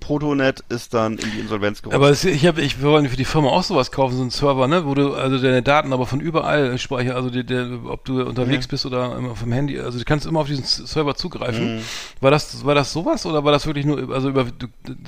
Protonet 0.00 0.64
ist 0.68 0.94
dann 0.94 1.18
in 1.18 1.30
die 1.32 1.40
Insolvenz 1.40 1.82
gerutscht. 1.82 1.94
Aber 1.96 2.10
es, 2.10 2.24
ich 2.24 2.46
habe, 2.46 2.60
ich 2.62 2.80
wir 2.80 2.88
wollen 2.90 3.08
für 3.08 3.16
die 3.16 3.24
Firma 3.24 3.48
auch 3.48 3.62
sowas 3.62 3.90
kaufen, 3.90 4.16
so 4.16 4.22
einen 4.22 4.30
Server, 4.30 4.66
ne, 4.68 4.86
wo 4.86 4.94
du 4.94 5.14
also 5.14 5.38
deine 5.38 5.62
Daten 5.62 5.92
aber 5.92 6.06
von 6.06 6.20
überall 6.20 6.78
speicher, 6.78 7.14
also 7.16 7.30
die, 7.30 7.44
der, 7.44 7.68
ob 7.86 8.04
du 8.04 8.22
unterwegs 8.22 8.66
bist 8.66 8.86
oder 8.86 9.16
immer 9.16 9.34
vom 9.36 9.52
Handy, 9.52 9.78
also 9.80 9.98
du 9.98 10.04
kannst 10.04 10.26
immer 10.26 10.40
auf 10.40 10.46
diesen 10.46 10.64
Server 10.64 11.14
zugreifen. 11.14 11.76
Mhm. 11.76 11.80
War 12.20 12.30
das, 12.30 12.64
war 12.64 12.74
das 12.74 12.92
sowas 12.92 13.26
oder 13.26 13.44
war 13.44 13.52
das 13.52 13.66
wirklich 13.66 13.84
nur, 13.86 14.14
also 14.14 14.28
über, 14.30 14.46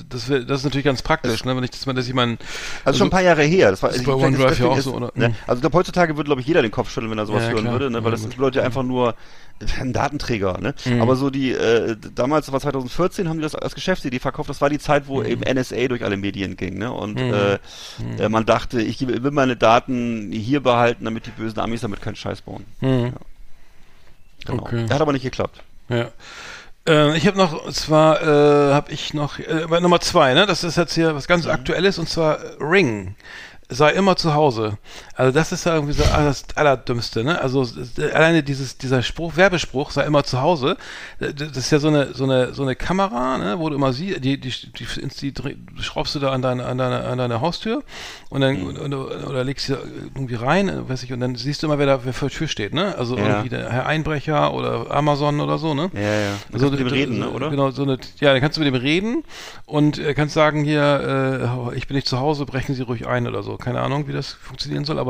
das, 0.09 0.27
das 0.27 0.29
ist 0.31 0.65
natürlich 0.65 0.85
ganz 0.85 1.03
praktisch, 1.03 1.45
ne, 1.45 1.57
wenn 1.57 1.65
ich 1.65 1.71
das 1.71 1.87
mal, 1.87 1.93
dass 1.95 2.07
ich 2.09 2.15
meinen, 2.15 2.39
Also 2.85 2.99
schon 2.99 3.09
ein 3.09 3.11
paar 3.11 3.23
Jahre 3.23 3.43
her. 3.43 3.71
Das 3.71 3.83
war 3.83 3.91
ist 3.91 4.01
ich 4.01 4.07
bei 4.07 4.13
OneDrive 4.15 4.59
ja 4.59 4.67
auch 4.67 4.77
ist- 4.77 4.85
so, 4.85 4.95
oder? 4.95 5.13
Ne? 5.15 5.29
Mhm. 5.31 5.35
Also 5.47 5.59
ich 5.59 5.61
glaube, 5.63 5.79
heutzutage 5.79 6.17
würde, 6.17 6.27
glaube 6.27 6.41
ich, 6.41 6.47
jeder 6.47 6.63
den 6.63 6.71
Kopf 6.73 6.91
schütteln, 6.91 7.11
wenn 7.11 7.19
er 7.19 7.27
sowas 7.27 7.45
Ja, 7.45 7.51
hören 7.51 7.61
klar. 7.63 7.73
würde, 7.75 7.91
ne? 7.91 7.99
weil 8.05 8.13
Ja, 8.13 8.19
das 8.19 8.27
bedeutet 8.27 8.57
ja 8.57 8.63
einfach 8.65 8.83
nur 8.83 9.15
äh, 9.61 9.81
ein 9.81 9.93
Datenträger. 9.93 10.59
Ne? 10.61 10.75
Aber 11.01 11.15
so 11.17 11.31
die, 11.31 11.53
äh, 11.53 11.97
damals, 12.15 12.47
das 12.47 12.53
war 12.53 12.61
2014, 12.61 13.29
haben 13.29 13.37
die 13.37 13.43
das 13.43 13.55
als 13.55 13.75
Geschäftsidee 13.75 14.19
verkauft. 14.19 14.51
Das 14.51 14.61
war 14.61 14.69
die 14.69 14.79
Zeit, 14.81 15.07
wo 15.07 15.23
eben 15.23 15.43
NSA 15.43 15.89
durch 15.89 16.03
alle 16.05 16.17
Medien 16.17 16.57
ging. 16.57 16.79
Ne? 16.79 16.93
Und 16.93 17.19
äh, 17.19 17.59
äh, 18.19 18.29
man 18.29 18.45
dachte, 18.47 18.81
ich 18.83 19.07
will 19.07 19.31
meine 19.31 19.57
Daten 19.57 20.33
hier 20.33 20.61
behalten, 20.63 21.05
damit 21.05 21.27
die 21.27 21.31
bösen 21.31 21.61
Amis 21.61 21.83
damit 21.83 22.03
keinen 22.03 22.17
Scheiß 22.17 22.43
bauen. 22.43 22.65
hm, 22.81 23.13
Genau. 24.47 24.63
Okay. 24.63 24.87
Hat 24.91 25.01
aber 25.01 25.13
nicht 25.13 25.23
geklappt. 25.23 25.63
ja. 25.89 26.11
Äh, 26.89 27.15
ich 27.19 27.27
habe 27.27 27.37
noch, 27.37 27.67
und 27.67 27.75
zwar 27.75 28.23
äh, 28.23 28.73
habe 28.73 28.91
ich 28.91 29.13
noch, 29.13 29.39
Nummer 29.81 30.01
zwei, 30.01 30.33
ne, 30.33 30.47
das 30.47 30.65
ist 30.65 30.79
jetzt 30.79 30.95
hier 30.95 31.15
was 31.15 31.29
ganz 31.29 31.47
Aktuelles 31.47 31.99
und 31.99 32.09
zwar 32.09 32.39
Ring. 32.59 33.17
Sei 33.69 33.91
immer 33.93 34.17
zu 34.17 34.33
Hause. 34.35 34.79
Also 35.21 35.33
das 35.33 35.53
ist 35.53 35.67
ja 35.67 35.75
irgendwie 35.75 35.93
so 35.93 36.03
das 36.03 36.45
Allerdümmste, 36.55 37.23
ne? 37.23 37.39
Also 37.43 37.69
äh, 37.99 38.11
alleine 38.13 38.43
dieses, 38.43 38.79
dieser 38.79 39.03
Spruch, 39.03 39.37
Werbespruch, 39.37 39.91
sei 39.91 40.05
immer 40.05 40.25
zu 40.25 40.41
Hause, 40.41 40.79
äh, 41.19 41.35
das 41.35 41.59
ist 41.59 41.71
ja 41.71 41.79
so 41.79 41.89
eine, 41.89 42.15
so 42.15 42.25
eine, 42.25 42.55
so 42.55 42.63
eine 42.63 42.75
Kamera, 42.75 43.37
ne, 43.37 43.59
wo 43.59 43.69
du 43.69 43.75
immer 43.75 43.93
siehst, 43.93 44.25
die, 44.25 44.41
die, 44.41 44.51
die, 44.51 45.33
die, 45.35 45.83
schraubst 45.83 46.15
du 46.15 46.21
da 46.21 46.33
an 46.33 46.41
deine, 46.41 46.65
an 46.65 46.79
deine, 46.79 47.05
an 47.05 47.19
deine 47.19 47.43
Haustür 47.43 47.83
und 48.31 48.41
dann, 48.41 48.63
und, 48.63 48.95
oder 48.95 49.45
legst 49.45 49.67
sie 49.67 49.75
irgendwie 50.15 50.37
rein, 50.37 50.71
äh, 50.71 50.89
weiß 50.89 51.03
ich, 51.03 51.13
und 51.13 51.21
dann 51.21 51.35
siehst 51.35 51.63
du 51.63 51.67
immer, 51.67 51.79
wer 51.79 51.85
da 51.85 52.01
wer 52.03 52.15
vor 52.15 52.31
der 52.31 52.39
Tür 52.39 52.49
steht, 52.49 52.73
ne? 52.73 52.97
Also 52.97 53.19
Ja. 53.19 53.27
irgendwie 53.27 53.51
der 53.51 53.71
Herr 53.71 53.85
Einbrecher 53.85 54.55
oder 54.55 54.91
Amazon 54.91 55.43
oder 55.43 55.59
so, 55.59 55.75
ne? 55.75 55.91
Ja, 55.93 56.01
ja. 56.01 56.33
Man 56.51 56.63
kann 56.63 56.71
mit 56.71 56.81
dem 56.81 56.87
reden, 56.87 57.19
ne, 57.19 57.29
oder? 57.29 57.51
Genau, 57.51 57.71
so 57.73 57.83
eine, 57.83 57.99
ja, 58.21 58.33
dann 58.33 58.41
kannst 58.41 58.57
du 58.57 58.63
mit 58.63 58.73
dem 58.75 58.81
reden 58.81 59.23
und 59.67 60.01
kannst 60.17 60.33
sagen 60.33 60.65
hier, 60.65 61.69
äh, 61.71 61.77
ich 61.77 61.89
bin 61.89 61.95
nicht 61.97 62.09
zu 62.09 62.19
Hause, 62.21 62.47
brechen 62.47 62.75
Sie 62.75 62.81
ruhig 62.81 63.07
ein 63.07 63.27
oder 63.27 63.43
so. 63.43 63.59
Keine 63.59 63.83
Ahnung, 63.83 64.09
wie 64.09 64.13
das 64.15 64.33
funktionieren 64.33 64.87
soll, 64.87 64.99
aber 64.99 65.10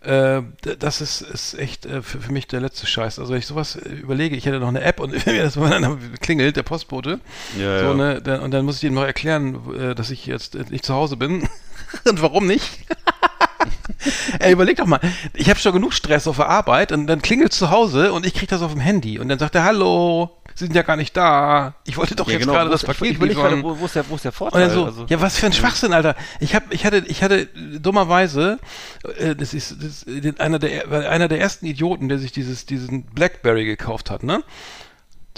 äh, 0.00 0.42
d- 0.64 0.76
das 0.78 1.00
ist, 1.00 1.20
ist 1.20 1.58
echt 1.58 1.86
äh, 1.86 2.02
für, 2.02 2.20
für 2.20 2.32
mich 2.32 2.46
der 2.46 2.60
letzte 2.60 2.86
Scheiß. 2.86 3.18
Also 3.18 3.32
wenn 3.32 3.38
ich 3.38 3.46
sowas 3.46 3.76
äh, 3.76 3.88
überlege, 3.90 4.36
ich 4.36 4.46
hätte 4.46 4.58
noch 4.60 4.68
eine 4.68 4.82
App 4.82 5.00
und 5.00 5.12
das 5.26 5.54
dann 5.54 6.12
klingelt, 6.20 6.56
der 6.56 6.62
Postbote, 6.62 7.20
Ja, 7.58 7.78
so, 7.80 7.84
ja. 7.86 7.94
ne, 7.94 8.22
dann, 8.22 8.40
und 8.40 8.50
dann 8.52 8.64
muss 8.64 8.78
ich 8.78 8.84
ihm 8.84 8.94
noch 8.94 9.04
erklären, 9.04 9.60
äh, 9.78 9.94
dass 9.94 10.10
ich 10.10 10.26
jetzt 10.26 10.54
äh, 10.56 10.64
nicht 10.70 10.84
zu 10.84 10.94
Hause 10.94 11.16
bin 11.16 11.48
und 12.08 12.22
warum 12.22 12.46
nicht. 12.46 12.80
Ey, 14.40 14.52
überleg 14.52 14.76
doch 14.76 14.86
mal, 14.86 15.00
ich 15.34 15.48
habe 15.48 15.58
schon 15.58 15.72
genug 15.72 15.92
Stress 15.92 16.26
auf 16.26 16.36
der 16.36 16.48
Arbeit 16.48 16.92
und 16.92 17.06
dann 17.06 17.22
klingelt 17.22 17.52
zu 17.52 17.70
Hause 17.70 18.12
und 18.12 18.26
ich 18.26 18.34
krieg 18.34 18.48
das 18.48 18.62
auf 18.62 18.72
dem 18.72 18.80
Handy 18.80 19.18
und 19.18 19.28
dann 19.28 19.38
sagt 19.38 19.54
er, 19.54 19.64
hallo, 19.64 20.30
Sie 20.58 20.64
sind 20.64 20.74
ja 20.74 20.80
gar 20.82 20.96
nicht 20.96 21.14
da. 21.16 21.74
Ich 21.84 21.98
wollte 21.98 22.16
doch 22.16 22.26
Ja, 22.26 22.32
jetzt 22.32 22.40
genau. 22.40 22.54
gerade 22.54 22.70
das 22.70 22.82
Paket 22.82 23.16
überleg 23.16 23.36
gerade, 23.36 23.56
liefern. 23.56 23.70
wo, 23.70 23.78
wo, 23.78 23.84
ist 23.84 23.94
der, 23.94 24.08
wo 24.08 24.14
ist 24.16 24.24
der 24.24 24.32
Vorteil? 24.32 24.70
so, 24.70 24.86
Also- 24.86 25.04
ja, 25.06 25.20
was 25.20 25.36
für 25.38 25.44
ein 25.46 25.52
Schwachsinn, 25.52 25.92
Alter. 25.92 26.16
Ich 26.40 26.54
hab, 26.54 26.72
ich 26.72 26.86
hatte, 26.86 27.04
ich 27.06 27.22
hatte 27.22 27.44
dummerweise, 27.46 28.58
äh, 29.18 29.36
das 29.36 29.52
ist, 29.54 29.72
das 29.82 29.84
ist 29.84 30.06
den- 30.08 30.40
einer 30.40 30.58
der, 30.58 30.90
einer 31.10 31.28
der 31.28 31.40
ersten 31.40 31.66
Idioten, 31.66 32.08
der 32.08 32.18
sich 32.18 32.32
dieses, 32.32 32.64
diesen 32.66 33.04
Blackberry 33.04 33.66
gekauft 33.66 34.10
hat, 34.10 34.22
ne? 34.22 34.42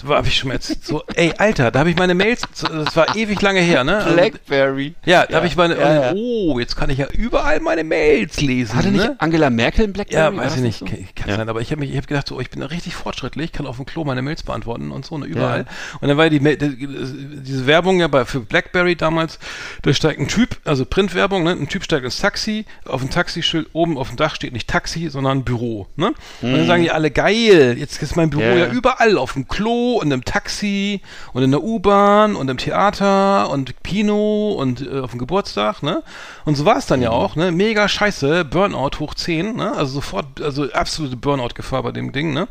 Da 0.01 0.07
war 0.07 0.25
ich 0.25 0.37
schon 0.37 0.47
mal 0.49 0.53
jetzt 0.55 0.85
so, 0.85 1.03
ey, 1.15 1.33
Alter, 1.37 1.71
da 1.71 1.79
habe 1.79 1.89
ich 1.89 1.95
meine 1.97 2.13
Mails, 2.15 2.41
das 2.61 2.95
war 2.95 3.15
ewig 3.15 3.41
lange 3.41 3.59
her, 3.59 3.83
ne? 3.83 3.97
Also, 3.97 4.13
Blackberry. 4.15 4.95
ja, 5.05 5.25
da 5.25 5.37
habe 5.37 5.47
ich 5.47 5.55
meine, 5.55 5.77
ja, 5.77 6.03
ja. 6.05 6.13
oh, 6.15 6.57
jetzt 6.59 6.75
kann 6.75 6.89
ich 6.89 6.97
ja 6.99 7.07
überall 7.07 7.59
meine 7.59 7.83
Mails 7.83 8.39
lesen, 8.41 8.75
Hatte 8.75 8.91
nicht 8.91 9.03
ne? 9.03 9.15
Angela 9.19 9.49
Merkel 9.49 9.85
ein 9.85 9.93
Blackberry? 9.93 10.35
Ja, 10.35 10.35
weiß 10.35 10.55
ich 10.55 10.61
nicht, 10.61 10.79
so? 10.79 10.85
kann, 10.85 10.97
Ja. 11.27 11.35
sein, 11.35 11.49
aber 11.49 11.61
ich 11.61 11.71
habe 11.71 11.81
mich, 11.81 11.91
ich 11.91 11.97
habe 11.97 12.07
gedacht, 12.07 12.27
so, 12.27 12.39
ich 12.39 12.49
bin 12.49 12.61
richtig 12.63 12.95
fortschrittlich, 12.95 13.51
kann 13.51 13.67
auf 13.67 13.75
dem 13.75 13.85
Klo 13.85 14.03
meine 14.03 14.21
Mails 14.21 14.43
beantworten 14.43 14.91
und 14.91 15.05
so, 15.05 15.17
ne, 15.17 15.25
überall. 15.25 15.59
Ja. 15.59 15.97
Und 16.01 16.07
dann 16.07 16.17
war 16.17 16.29
die, 16.29 16.39
die, 16.39 16.87
diese 17.43 17.65
Werbung 17.67 17.99
ja 17.99 18.07
bei, 18.07 18.25
für 18.25 18.39
BlackBerry 18.39 18.95
damals, 18.95 19.39
da 19.81 19.93
steigt 19.93 20.19
ein 20.19 20.27
Typ, 20.27 20.57
also 20.65 20.85
Printwerbung, 20.85 21.43
ne, 21.43 21.51
ein 21.51 21.67
Typ 21.67 21.83
steigt 21.83 22.05
ins 22.05 22.19
Taxi, 22.19 22.65
auf 22.85 23.01
dem 23.01 23.09
Taxischild 23.09 23.67
oben 23.73 23.97
auf 23.97 24.07
dem 24.09 24.17
Dach 24.17 24.35
steht 24.35 24.53
nicht 24.53 24.67
Taxi, 24.69 25.09
sondern 25.09 25.43
Büro, 25.43 25.87
ne? 25.95 26.13
Und 26.41 26.53
dann 26.53 26.67
sagen 26.67 26.83
die 26.83 26.91
alle, 26.91 27.11
geil, 27.11 27.75
jetzt 27.77 28.01
ist 28.01 28.15
mein 28.15 28.29
Büro 28.29 28.39
Mhm. 28.43 28.57
Ja. 28.57 28.65
ja 28.67 28.71
überall, 28.71 29.17
auf 29.17 29.33
dem 29.33 29.47
Klo 29.47 29.88
und 29.95 30.11
im 30.11 30.23
Taxi 30.25 31.01
und 31.33 31.43
in 31.43 31.51
der 31.51 31.63
U-Bahn 31.63 32.35
und 32.35 32.49
im 32.49 32.57
Theater 32.57 33.49
und 33.49 33.83
Kino 33.83 34.51
und 34.51 34.81
äh, 34.81 34.99
auf 34.99 35.11
dem 35.11 35.19
Geburtstag, 35.19 35.83
ne? 35.83 36.03
Und 36.45 36.55
so 36.55 36.65
war 36.65 36.77
es 36.77 36.85
dann 36.85 37.01
ja 37.01 37.11
auch, 37.11 37.35
ne? 37.35 37.51
Mega 37.51 37.87
scheiße, 37.87 38.45
Burnout 38.45 38.99
hoch 38.99 39.13
10, 39.13 39.55
ne? 39.55 39.73
Also 39.75 39.93
sofort, 39.93 40.41
also 40.41 40.71
absolute 40.71 41.15
Burnout-Gefahr 41.15 41.83
bei 41.83 41.91
dem 41.91 42.11
Ding, 42.11 42.33
ne? 42.33 42.47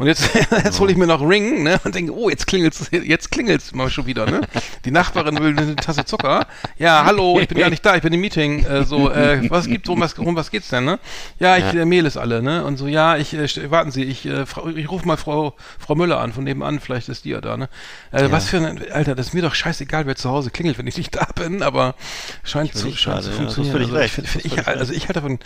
Und 0.00 0.06
jetzt, 0.06 0.30
jetzt 0.64 0.80
hole 0.80 0.90
ich 0.90 0.96
mir 0.96 1.06
noch 1.06 1.20
Ring, 1.20 1.62
ne? 1.62 1.78
Und 1.84 1.94
denke, 1.94 2.16
oh, 2.16 2.30
jetzt 2.30 2.46
klingelt's, 2.46 2.88
jetzt 2.90 3.30
klingelt's 3.30 3.74
mal 3.74 3.90
schon 3.90 4.06
wieder, 4.06 4.24
ne? 4.24 4.40
Die 4.86 4.90
Nachbarin 4.90 5.38
will 5.38 5.54
eine 5.54 5.76
Tasse 5.76 6.06
Zucker. 6.06 6.46
Ja, 6.78 7.04
hallo, 7.04 7.38
ich 7.38 7.48
bin 7.48 7.58
gar 7.58 7.68
nicht 7.68 7.84
da, 7.84 7.96
ich 7.96 8.02
bin 8.02 8.10
im 8.14 8.22
Meeting. 8.22 8.64
Äh, 8.64 8.84
so, 8.84 9.10
äh, 9.10 9.50
was 9.50 9.66
gibt, 9.66 9.90
um 9.90 10.00
was, 10.00 10.14
um 10.14 10.34
was 10.36 10.50
geht's 10.50 10.70
denn, 10.70 10.86
ne? 10.86 10.98
Ja, 11.38 11.58
ich 11.58 11.74
äh, 11.74 11.84
mail 11.84 12.06
es 12.06 12.16
alle, 12.16 12.42
ne? 12.42 12.64
Und 12.64 12.78
so, 12.78 12.86
ja, 12.86 13.18
ich, 13.18 13.34
äh, 13.34 13.70
warten 13.70 13.90
Sie, 13.90 14.04
ich, 14.04 14.24
äh, 14.24 14.46
ich 14.74 14.90
rufe 14.90 15.06
mal 15.06 15.18
Frau, 15.18 15.52
Frau 15.78 15.94
Müller 15.94 16.18
an, 16.18 16.32
von 16.32 16.44
nebenan, 16.44 16.80
vielleicht 16.80 17.10
ist 17.10 17.26
die 17.26 17.30
ja 17.30 17.42
da, 17.42 17.58
ne? 17.58 17.68
Äh, 18.10 18.30
Was 18.30 18.48
für 18.48 18.56
ein, 18.56 18.80
Alter, 18.90 19.14
das 19.14 19.26
ist 19.26 19.34
mir 19.34 19.42
doch 19.42 19.54
scheißegal, 19.54 20.06
wer 20.06 20.16
zu 20.16 20.30
Hause 20.30 20.48
klingelt, 20.50 20.78
wenn 20.78 20.86
ich 20.86 20.96
nicht 20.96 21.14
da 21.14 21.28
bin, 21.34 21.62
aber 21.62 21.94
scheint 22.42 22.74
zu, 22.74 22.90
scheint 22.96 23.22
zu 23.22 23.32
ja, 23.32 23.36
funktionieren. 23.36 23.76
also, 23.76 23.98
ich, 23.98 24.16
ist 24.16 24.46
ich, 24.46 24.66
also 24.66 24.94
ich 24.94 25.08
halte 25.08 25.20
davon, 25.20 25.38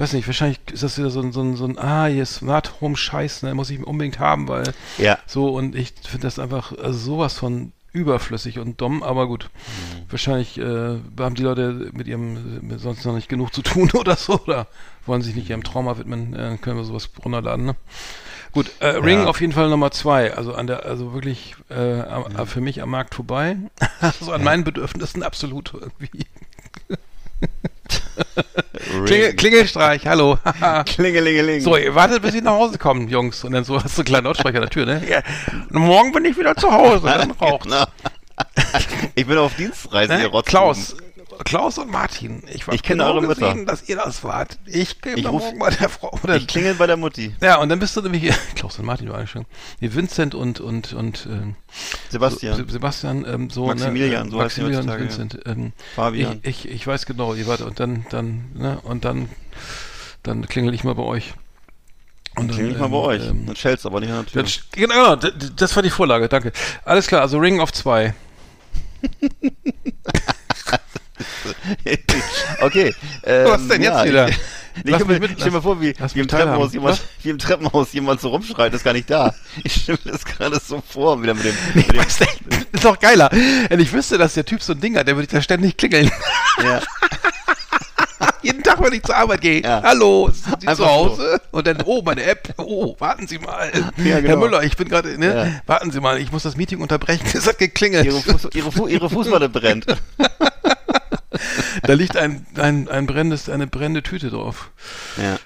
weiß 0.00 0.12
nicht, 0.14 0.26
wahrscheinlich 0.26 0.58
ist 0.72 0.82
das 0.82 0.98
wieder 0.98 1.10
so 1.10 1.20
ein, 1.20 1.32
so 1.32 1.42
ein, 1.42 1.56
so 1.56 1.66
ein 1.66 1.78
ah, 1.78 2.06
hier 2.06 2.24
Smart 2.26 2.80
Home 2.80 2.96
Scheiß, 2.96 3.42
ne, 3.42 3.54
muss 3.54 3.70
ich 3.70 3.84
unbedingt 3.84 4.18
haben, 4.18 4.48
weil 4.48 4.72
Ja. 4.98 5.18
so 5.26 5.48
und 5.50 5.74
ich 5.76 5.92
finde 6.02 6.26
das 6.26 6.38
einfach 6.38 6.72
also 6.78 6.98
sowas 6.98 7.34
von 7.34 7.72
überflüssig 7.92 8.58
und 8.60 8.80
dumm, 8.80 9.02
aber 9.02 9.26
gut. 9.26 9.50
Mhm. 9.54 10.10
Wahrscheinlich 10.10 10.58
äh, 10.58 10.98
haben 11.18 11.34
die 11.34 11.42
Leute 11.42 11.90
mit 11.92 12.06
ihrem 12.06 12.60
mit 12.66 12.80
sonst 12.80 13.04
noch 13.04 13.14
nicht 13.14 13.28
genug 13.28 13.52
zu 13.52 13.62
tun 13.62 13.90
oder 13.94 14.16
so 14.16 14.40
oder 14.40 14.68
wollen 15.06 15.22
sich 15.22 15.34
nicht 15.34 15.50
ihrem 15.50 15.64
Trauma 15.64 15.98
widmen, 15.98 16.34
äh, 16.34 16.56
können 16.60 16.76
wir 16.76 16.84
sowas 16.84 17.10
runterladen, 17.24 17.66
ne? 17.66 17.76
Gut, 18.52 18.68
äh, 18.80 18.86
Ring 18.88 19.26
auf 19.26 19.40
jeden 19.40 19.52
Fall 19.52 19.68
Nummer 19.68 19.92
zwei, 19.92 20.34
also 20.34 20.54
an 20.54 20.66
der, 20.66 20.84
also 20.84 21.12
wirklich 21.14 21.54
äh, 21.68 22.00
am, 22.00 22.24
Mhm. 22.32 22.46
für 22.46 22.60
mich 22.60 22.82
am 22.82 22.90
Markt 22.90 23.14
vorbei. 23.14 23.56
also 24.00 24.32
an 24.32 24.42
meinen 24.42 24.64
Bedürfnissen 24.64 25.22
absolut 25.22 25.72
irgendwie. 25.72 26.26
Klingel, 29.06 29.34
Klingelstreich, 29.34 30.06
hallo. 30.06 30.38
Klingelingeling. 30.86 31.60
So, 31.60 31.76
ihr 31.76 31.94
wartet, 31.94 32.22
bis 32.22 32.34
ich 32.34 32.42
nach 32.42 32.52
Hause 32.52 32.78
komme, 32.78 33.08
Jungs. 33.08 33.44
Und 33.44 33.52
dann 33.52 33.64
so 33.64 33.82
hast 33.82 33.96
du 33.96 34.00
einen 34.02 34.06
kleinen 34.06 34.24
Lautsprecher 34.24 34.56
an 34.56 34.62
der 34.62 34.70
Tür, 34.70 34.86
ne? 34.86 35.02
Ja. 35.08 35.22
Und 35.70 35.80
morgen 35.80 36.12
bin 36.12 36.24
ich 36.24 36.36
wieder 36.38 36.54
zu 36.56 36.70
Hause, 36.70 37.06
dann 37.06 37.30
raucht. 37.40 37.64
Genau. 37.64 37.84
Ich 39.14 39.26
bin 39.26 39.36
auf 39.38 39.54
Dienstreise, 39.54 40.12
ihr 40.14 40.18
Ne? 40.18 40.26
Rotzbuben. 40.26 40.44
Klaus. 40.44 40.96
Klaus 41.44 41.78
und 41.78 41.90
Martin. 41.90 42.42
Ich, 42.52 42.66
war 42.66 42.74
Ich 42.74 42.82
kenne 42.82 43.02
genau 43.02 43.14
eure 43.14 43.26
Mütter. 43.26 43.48
gesehen, 43.48 43.66
dass 43.66 43.88
ihr 43.88 43.96
das 43.96 44.22
wart. 44.24 44.58
Ich 44.66 45.00
gehe 45.00 45.16
morgen 45.22 45.58
bei 45.58 45.70
der 45.70 45.88
Frau. 45.88 46.16
Oder, 46.22 46.36
Ich 46.36 46.46
klingel 46.46 46.74
bei 46.74 46.86
der 46.86 46.96
Mutti. 46.96 47.34
ja, 47.40 47.56
und 47.58 47.68
dann 47.68 47.78
bist 47.78 47.96
du 47.96 48.02
nämlich 48.02 48.32
Klaus 48.54 48.78
und 48.78 48.84
Martin 48.84 49.08
war 49.08 49.16
eigentlich 49.18 49.30
schon. 49.30 49.46
Nee, 49.80 49.90
Vincent 49.92 50.34
und 50.34 50.60
und 50.60 50.92
und 50.92 51.26
ähm, 51.30 51.56
Sebastian. 52.10 52.56
Se- 52.56 52.66
Sebastian, 52.68 53.24
ähm, 53.26 53.50
so 53.50 53.66
Maximilian, 53.66 54.26
ne, 54.26 54.30
so 54.30 54.36
Maximilian 54.38 54.88
und 54.88 54.98
Vincent. 55.00 55.38
Ähm, 55.46 55.72
Fabian. 55.96 56.40
Ich, 56.42 56.64
ich, 56.66 56.70
ich 56.72 56.86
weiß 56.86 57.06
genau, 57.06 57.34
ihr 57.34 57.46
wart 57.46 57.62
und 57.62 57.80
dann 57.80 58.06
dann 58.10 58.50
ne 58.54 58.78
und 58.82 59.04
dann 59.04 59.28
dann 60.22 60.46
klingel 60.46 60.74
ich 60.74 60.84
mal 60.84 60.94
bei 60.94 61.02
euch. 61.02 61.32
Und 62.36 62.48
dann, 62.48 62.56
Klingel 62.56 62.72
ich 62.74 62.78
mal 62.78 62.88
bei 62.88 62.96
ähm, 62.96 63.02
euch. 63.04 63.26
ähm, 63.28 63.46
Dann 63.46 63.56
schellst 63.56 63.84
aber 63.86 63.98
nicht 64.00 64.10
an 64.12 64.24
der 64.32 64.44
Tür. 64.44 64.62
Genau, 64.72 65.16
das 65.16 65.74
war 65.74 65.82
die 65.82 65.90
Vorlage, 65.90 66.28
danke. 66.28 66.52
Alles 66.84 67.06
klar, 67.08 67.22
also 67.22 67.38
Ring 67.38 67.58
auf 67.60 67.72
zwei. 67.72 68.14
okay. 72.60 72.94
Ähm, 73.22 73.46
Was 73.48 73.68
denn 73.68 73.82
jetzt 73.82 73.92
ja, 73.92 74.04
wieder? 74.06 74.28
Ich, 74.28 74.36
Ich 74.84 74.84
mich 74.98 75.06
mir, 75.06 75.20
mit- 75.20 75.38
stell 75.38 75.50
mir 75.50 75.60
vor, 75.60 75.80
wie, 75.80 75.94
wie, 76.14 76.20
im. 76.20 76.28
Treppenhaus 76.28 76.72
jemand, 76.72 77.02
wie 77.22 77.28
im 77.28 77.38
Treppenhaus 77.38 77.92
jemand 77.92 78.20
so 78.20 78.28
rumschreit, 78.28 78.72
ist 78.72 78.82
gar 78.84 78.94
nicht 78.94 79.10
da. 79.10 79.34
Ich 79.62 79.74
stelle 79.82 79.98
mir 80.04 80.12
das 80.12 80.24
gerade 80.24 80.58
so 80.64 80.82
vor, 80.88 81.22
wieder 81.22 81.34
mit 81.34 81.44
dem, 81.44 81.54
Nee, 81.74 81.84
mit 81.88 81.92
dem 81.92 81.98
du, 81.98 82.56
ist 82.72 82.84
doch 82.84 82.98
geiler. 82.98 83.30
Wenn 83.68 83.78
ich 83.80 83.92
wüsste, 83.92 84.16
dass 84.16 84.34
der 84.34 84.44
Typ 84.46 84.62
so 84.62 84.72
ein 84.72 84.80
Ding 84.80 84.96
hat, 84.96 85.06
der 85.06 85.16
würde 85.16 85.24
ich 85.24 85.30
da 85.32 85.42
ständig 85.42 85.76
klingeln. 85.76 86.10
ja, 86.62 86.80
Jeden 88.42 88.62
Tag, 88.62 88.82
wenn 88.82 88.92
ich 88.94 89.02
zur 89.02 89.16
Arbeit 89.16 89.42
gehe. 89.42 89.62
Ja. 89.62 89.82
Hallo, 89.82 90.30
sind 90.32 90.62
Sie 90.62 90.68
Einfach 90.68 90.84
zu 90.84 90.90
Hause? 90.90 91.40
Und 91.50 91.66
dann, 91.66 91.82
oh, 91.84 92.00
meine 92.02 92.22
App. 92.22 92.54
Oh, 92.56 92.94
warten 92.98 93.26
Sie 93.26 93.38
mal. 93.38 93.70
Ja, 93.98 94.04
Herr 94.04 94.22
genau. 94.22 94.36
Müller, 94.38 94.62
ich 94.62 94.76
bin 94.76 94.88
gerade, 94.88 95.18
ne? 95.18 95.34
Ja. 95.34 95.60
Warten 95.66 95.90
Sie 95.90 96.00
mal, 96.00 96.18
ich 96.18 96.32
muss 96.32 96.42
das 96.44 96.56
Meeting 96.56 96.80
unterbrechen. 96.80 97.26
Es 97.34 97.46
hat 97.46 97.58
geklingelt. 97.58 98.06
ihre, 98.06 98.20
Fuß, 98.20 98.48
ihre, 98.54 98.72
Fu, 98.72 98.86
ihre 98.86 99.10
Fußmatte 99.10 99.48
brennt. 99.50 99.86
Da 101.82 101.92
liegt 101.92 102.16
ein, 102.16 102.46
ein, 102.56 102.88
ein 102.88 103.06
brennendes, 103.06 103.48
eine 103.48 103.66
brennende 103.66 104.02
Tüte 104.02 104.30
drauf. 104.30 104.70
Ja. 105.16 105.38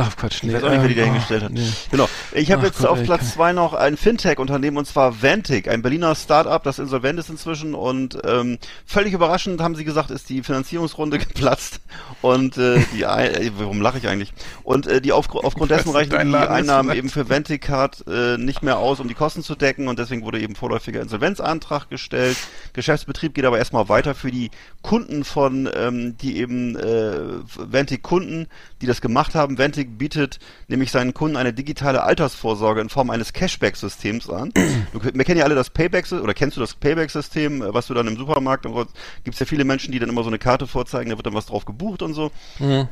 Ach, 0.00 0.16
Quatsch, 0.16 0.44
nee. 0.44 0.50
Ich 0.50 0.54
weiß 0.54 0.62
auch 0.62 0.70
nicht, 0.70 0.80
wer 0.82 0.88
die 0.88 0.94
da 0.94 1.00
ähm, 1.02 1.06
hingestellt 1.08 1.42
ach, 1.42 1.46
hat. 1.46 1.52
nee. 1.54 1.68
Genau. 1.90 2.08
Ich 2.32 2.52
habe 2.52 2.66
jetzt 2.66 2.78
Gott, 2.78 2.86
auf 2.88 3.02
Platz 3.02 3.20
kann- 3.20 3.28
zwei 3.30 3.52
noch 3.52 3.74
ein 3.74 3.96
Fintech-Unternehmen 3.96 4.76
und 4.76 4.86
zwar 4.86 5.22
Vantic, 5.22 5.66
ein 5.66 5.82
Berliner 5.82 6.14
Start-up, 6.14 6.62
das 6.62 6.78
insolvent 6.78 7.18
ist 7.18 7.30
inzwischen 7.30 7.74
und 7.74 8.16
ähm, 8.24 8.58
völlig 8.86 9.12
überraschend 9.12 9.60
haben 9.60 9.74
sie 9.74 9.84
gesagt, 9.84 10.12
ist 10.12 10.28
die 10.28 10.44
Finanzierungsrunde 10.44 11.18
geplatzt 11.26 11.80
und 12.22 12.56
äh, 12.58 12.80
die 12.94 13.02
äh, 13.02 13.50
warum 13.58 13.80
lache 13.80 13.98
ich 13.98 14.06
eigentlich? 14.06 14.32
Und 14.62 14.86
äh, 14.86 15.00
die 15.00 15.10
auf, 15.10 15.28
aufgrund 15.34 15.72
dessen 15.72 15.90
reichen 15.90 16.10
die 16.10 16.36
Einnahmen 16.36 16.96
eben 16.96 17.08
für 17.08 17.28
Vanticard 17.28 18.04
äh, 18.06 18.38
nicht 18.38 18.62
mehr 18.62 18.78
aus, 18.78 19.00
um 19.00 19.08
die 19.08 19.14
Kosten 19.14 19.42
zu 19.42 19.56
decken 19.56 19.88
und 19.88 19.98
deswegen 19.98 20.22
wurde 20.22 20.38
eben 20.40 20.54
vorläufiger 20.54 21.00
Insolvenzantrag 21.02 21.90
gestellt. 21.90 22.36
Geschäftsbetrieb 22.72 23.34
geht 23.34 23.44
aber 23.44 23.58
erstmal 23.58 23.88
weiter 23.88 24.14
für 24.14 24.30
die 24.30 24.52
Kunden 24.82 25.24
von, 25.24 25.68
ähm, 25.74 26.16
die 26.18 26.36
eben 26.38 26.76
äh, 26.76 27.18
Vantic-Kunden, 27.56 28.46
die 28.80 28.86
das 28.86 29.00
gemacht 29.00 29.34
haben. 29.34 29.58
Vantic 29.58 29.87
bietet 29.88 30.38
nämlich 30.68 30.90
seinen 30.90 31.14
Kunden 31.14 31.36
eine 31.36 31.52
digitale 31.52 32.02
Altersvorsorge 32.02 32.80
in 32.80 32.88
Form 32.88 33.10
eines 33.10 33.32
Cashback-Systems 33.32 34.30
an. 34.30 34.52
Du, 34.92 35.02
wir 35.02 35.24
kennen 35.24 35.38
ja 35.38 35.44
alle 35.44 35.54
das 35.54 35.70
Payback, 35.70 36.10
oder 36.12 36.32
kennst 36.34 36.56
du 36.56 36.60
das 36.60 36.74
Payback-System, 36.74 37.62
äh, 37.62 37.74
was 37.74 37.88
du 37.88 37.94
dann 37.94 38.06
im 38.06 38.16
Supermarkt 38.16 38.64
so, 38.64 38.86
gibt's 39.24 39.40
ja 39.40 39.46
viele 39.46 39.64
Menschen, 39.64 39.92
die 39.92 39.98
dann 39.98 40.08
immer 40.08 40.22
so 40.22 40.28
eine 40.28 40.38
Karte 40.38 40.66
vorzeigen, 40.66 41.10
da 41.10 41.16
wird 41.16 41.26
dann 41.26 41.34
was 41.34 41.46
drauf 41.46 41.64
gebucht 41.64 42.02
und 42.02 42.14
so. 42.14 42.30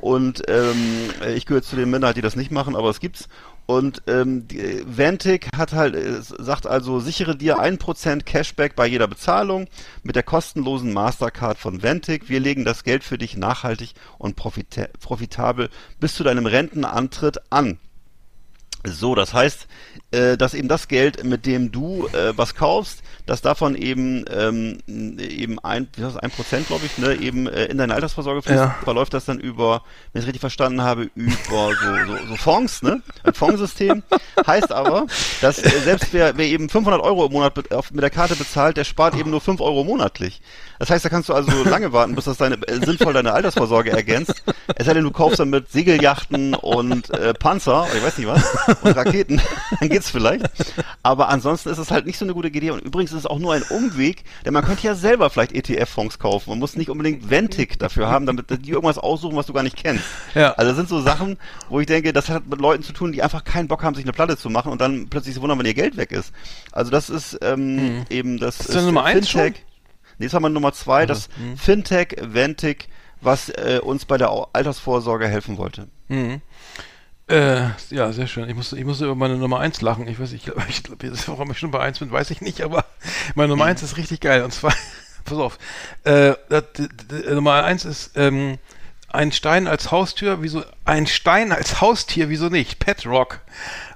Und 0.00 0.42
ähm, 0.48 1.10
äh, 1.22 1.34
ich 1.34 1.46
gehöre 1.46 1.62
zu 1.62 1.76
den 1.76 1.90
Minderheit, 1.90 2.16
die 2.16 2.22
das 2.22 2.36
nicht 2.36 2.50
machen, 2.50 2.76
aber 2.76 2.90
es 2.90 3.00
gibt's. 3.00 3.28
Und 3.66 4.02
ähm, 4.06 4.46
äh, 4.52 4.82
Vantic 4.86 5.48
hat 5.56 5.72
halt, 5.72 5.96
äh, 5.96 6.20
sagt 6.20 6.68
also, 6.68 7.00
sichere 7.00 7.36
dir 7.36 7.58
1% 7.58 8.22
Cashback 8.22 8.76
bei 8.76 8.86
jeder 8.86 9.08
Bezahlung 9.08 9.66
mit 10.04 10.14
der 10.14 10.22
kostenlosen 10.22 10.92
Mastercard 10.92 11.58
von 11.58 11.82
Vantic. 11.82 12.28
Wir 12.28 12.38
legen 12.38 12.64
das 12.64 12.84
Geld 12.84 13.02
für 13.02 13.18
dich 13.18 13.36
nachhaltig 13.36 13.94
und 14.18 14.36
profita 14.36 14.86
profitabel 15.00 15.68
bis 15.98 16.14
zu 16.14 16.22
deinem 16.22 16.46
Rentenantritt 16.46 17.38
an. 17.50 17.78
So, 18.84 19.16
das 19.16 19.34
heißt, 19.34 19.66
äh, 20.12 20.36
dass 20.36 20.54
eben 20.54 20.68
das 20.68 20.86
Geld, 20.86 21.24
mit 21.24 21.44
dem 21.44 21.72
du 21.72 22.06
äh, 22.08 22.36
was 22.36 22.54
kaufst, 22.54 23.02
dass 23.26 23.42
davon 23.42 23.74
eben 23.74 24.24
ähm, 24.32 24.78
eben 24.86 25.58
ein, 25.58 25.88
wie 25.96 26.04
heißt 26.04 26.14
das, 26.16 26.22
ein 26.22 26.30
Prozent, 26.30 26.68
glaube 26.68 26.86
ich, 26.86 26.96
ne, 26.98 27.14
eben 27.14 27.46
äh, 27.48 27.64
in 27.66 27.78
deine 27.78 27.94
Altersvorsorge 27.94 28.42
fließt, 28.42 28.56
Ja. 28.56 28.76
verläuft 28.84 29.14
das 29.14 29.24
dann 29.24 29.40
über, 29.40 29.82
wenn 30.12 30.20
ich 30.20 30.24
es 30.24 30.26
richtig 30.26 30.40
verstanden 30.40 30.82
habe, 30.82 31.10
über 31.14 31.34
so, 31.74 32.06
so, 32.06 32.26
so 32.28 32.36
Fonds, 32.36 32.82
ne, 32.82 33.02
ein 33.24 33.34
Fondssystem. 33.34 34.02
heißt 34.46 34.72
aber, 34.72 35.06
dass 35.40 35.58
äh, 35.58 35.68
selbst 35.80 36.08
wer, 36.12 36.36
wer 36.38 36.46
eben 36.46 36.68
500 36.68 37.00
Euro 37.02 37.26
im 37.26 37.32
Monat 37.32 37.72
auf, 37.72 37.90
mit 37.90 38.02
der 38.02 38.10
Karte 38.10 38.36
bezahlt, 38.36 38.76
der 38.76 38.84
spart 38.84 39.16
eben 39.16 39.30
nur 39.30 39.40
5 39.40 39.60
Euro 39.60 39.82
monatlich. 39.84 40.40
Das 40.78 40.90
heißt, 40.90 41.04
da 41.04 41.08
kannst 41.08 41.28
du 41.28 41.34
also 41.34 41.64
lange 41.64 41.92
warten, 41.92 42.14
bis 42.14 42.26
das 42.26 42.36
deine, 42.36 42.56
äh, 42.68 42.84
sinnvoll 42.84 43.12
deine 43.12 43.32
Altersvorsorge 43.32 43.90
ergänzt. 43.90 44.42
Es 44.76 44.86
sei 44.86 44.94
denn, 44.94 45.04
du 45.04 45.10
kaufst 45.10 45.40
dann 45.40 45.50
mit 45.50 45.72
Segelyachten 45.72 46.54
und 46.54 47.10
äh, 47.10 47.32
Panzer, 47.34 47.86
ich 47.96 48.02
weiß 48.04 48.18
nicht 48.18 48.26
was, 48.28 48.44
und 48.82 48.94
Raketen, 48.96 49.40
dann 49.80 49.88
geht's 49.88 50.10
vielleicht. 50.10 50.44
Aber 51.02 51.28
ansonsten 51.30 51.70
ist 51.70 51.78
es 51.78 51.90
halt 51.90 52.06
nicht 52.06 52.18
so 52.18 52.24
eine 52.24 52.34
gute 52.34 52.48
Idee. 52.48 52.70
Und 52.70 52.80
übrigens 52.82 53.15
es 53.16 53.26
auch 53.26 53.38
nur 53.38 53.54
ein 53.54 53.62
Umweg, 53.62 54.24
denn 54.44 54.52
man 54.52 54.64
könnte 54.64 54.86
ja 54.86 54.94
selber 54.94 55.30
vielleicht 55.30 55.52
ETF-Fonds 55.52 56.18
kaufen. 56.18 56.50
Man 56.50 56.58
muss 56.58 56.76
nicht 56.76 56.90
unbedingt 56.90 57.30
Ventic 57.30 57.78
dafür 57.78 58.08
haben, 58.08 58.26
damit 58.26 58.46
die 58.64 58.70
irgendwas 58.70 58.98
aussuchen, 58.98 59.36
was 59.36 59.46
du 59.46 59.52
gar 59.52 59.62
nicht 59.62 59.76
kennst. 59.76 60.04
Ja. 60.34 60.52
Also 60.52 60.70
das 60.70 60.76
sind 60.76 60.88
so 60.88 61.00
Sachen, 61.00 61.38
wo 61.68 61.80
ich 61.80 61.86
denke, 61.86 62.12
das 62.12 62.28
hat 62.28 62.46
mit 62.46 62.60
Leuten 62.60 62.82
zu 62.82 62.92
tun, 62.92 63.12
die 63.12 63.22
einfach 63.22 63.44
keinen 63.44 63.68
Bock 63.68 63.82
haben, 63.82 63.94
sich 63.94 64.04
eine 64.04 64.12
Platte 64.12 64.36
zu 64.36 64.50
machen 64.50 64.72
und 64.72 64.80
dann 64.80 65.08
plötzlich 65.08 65.34
sich 65.34 65.42
wundern, 65.42 65.58
wenn 65.58 65.66
ihr 65.66 65.74
Geld 65.74 65.96
weg 65.96 66.12
ist. 66.12 66.32
Also 66.72 66.90
das 66.90 67.10
ist 67.10 67.38
ähm, 67.42 68.04
eben 68.10 68.38
das 68.38 68.60
Ist 68.60 68.74
das 68.74 68.84
Nummer 68.84 69.04
eins 69.04 69.30
schon? 69.30 69.54
Nee, 70.18 70.26
jetzt 70.26 70.34
haben 70.34 70.42
wir 70.42 70.48
Nummer 70.48 70.72
zwei, 70.72 71.04
das 71.04 71.28
Fintech 71.56 72.16
Ventic, 72.20 72.88
was 73.20 73.50
äh, 73.50 73.80
uns 73.82 74.04
bei 74.04 74.16
der 74.16 74.30
Altersvorsorge 74.52 75.28
helfen 75.28 75.58
wollte. 75.58 75.88
Mhm. 76.08 76.40
Äh, 77.28 77.70
ja, 77.90 78.12
sehr 78.12 78.28
schön. 78.28 78.48
Ich 78.48 78.54
musste, 78.54 78.78
ich 78.78 78.84
musste 78.84 79.04
über 79.04 79.16
meine 79.16 79.36
Nummer 79.36 79.58
1 79.58 79.80
lachen. 79.80 80.06
Ich 80.06 80.20
weiß 80.20 80.30
nicht, 80.30 80.46
ich 80.68 80.82
glaube, 80.84 81.12
warum 81.26 81.50
ich 81.50 81.58
schon 81.58 81.72
bei 81.72 81.80
1 81.80 81.98
bin, 81.98 82.12
weiß 82.12 82.30
ich 82.30 82.40
nicht, 82.40 82.60
aber 82.62 82.84
meine 83.34 83.48
Nummer 83.48 83.64
1 83.64 83.82
ist 83.82 83.96
richtig 83.96 84.20
geil. 84.20 84.44
Und 84.44 84.52
zwar, 84.52 84.72
pass 85.24 85.38
auf, 85.38 85.58
äh, 86.04 86.34
das, 86.48 86.64
Nummer 87.28 87.64
1 87.64 87.84
ist 87.84 88.12
ähm, 88.14 88.58
ein 89.08 89.32
Stein 89.32 89.66
als 89.66 89.90
Haustür, 89.90 90.42
wieso, 90.42 90.62
ein 90.84 91.06
Stein 91.06 91.50
als 91.50 91.80
Haustier, 91.80 92.28
wieso 92.28 92.48
nicht? 92.48 92.78
Pet 92.78 93.06
Rock. 93.06 93.40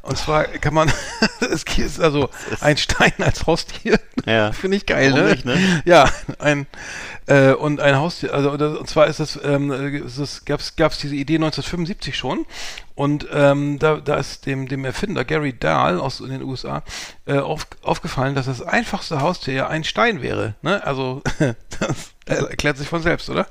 Und 0.03 0.17
zwar 0.17 0.45
kann 0.45 0.75
man, 0.75 0.91
es 1.41 1.63
ist 1.63 2.01
also 2.01 2.31
ein 2.61 2.79
Stein 2.79 3.13
als 3.19 3.47
Haustier. 3.47 4.01
Ja. 4.25 4.51
Finde 4.53 4.79
ich 4.79 4.87
geil, 4.87 5.13
ne? 5.13 5.31
nicht, 5.31 5.45
ne? 5.45 5.83
Ja, 5.85 6.11
ein 6.39 6.67
äh, 7.27 7.53
und 7.53 7.81
ein 7.81 7.97
Haustier, 7.97 8.35
also 8.35 8.51
und 8.51 8.89
zwar 8.89 9.07
ist 9.07 9.21
das, 9.21 9.39
ähm, 9.45 9.71
äh, 9.71 10.03
gab's 10.47 10.75
gab's 10.77 10.99
diese 10.99 11.15
Idee 11.15 11.37
1975 11.37 12.17
schon 12.17 12.47
und 13.01 13.27
ähm, 13.33 13.79
da, 13.79 13.97
da 13.97 14.17
ist 14.17 14.45
dem 14.45 14.69
dem 14.69 14.85
Erfinder 14.85 15.25
Gary 15.25 15.59
Dahl 15.59 15.99
aus 15.99 16.21
in 16.21 16.29
den 16.29 16.43
USA 16.43 16.83
äh, 17.25 17.39
auf, 17.39 17.67
aufgefallen, 17.81 18.35
dass 18.35 18.45
das 18.45 18.61
einfachste 18.61 19.23
Haustier 19.23 19.55
ja 19.55 19.69
ein 19.69 19.85
Stein 19.85 20.21
wäre, 20.21 20.55
ne? 20.61 20.85
Also 20.85 21.23
das 21.79 22.13
erklärt 22.27 22.77
sich 22.77 22.89
von 22.89 23.01
selbst, 23.01 23.31
oder? 23.31 23.47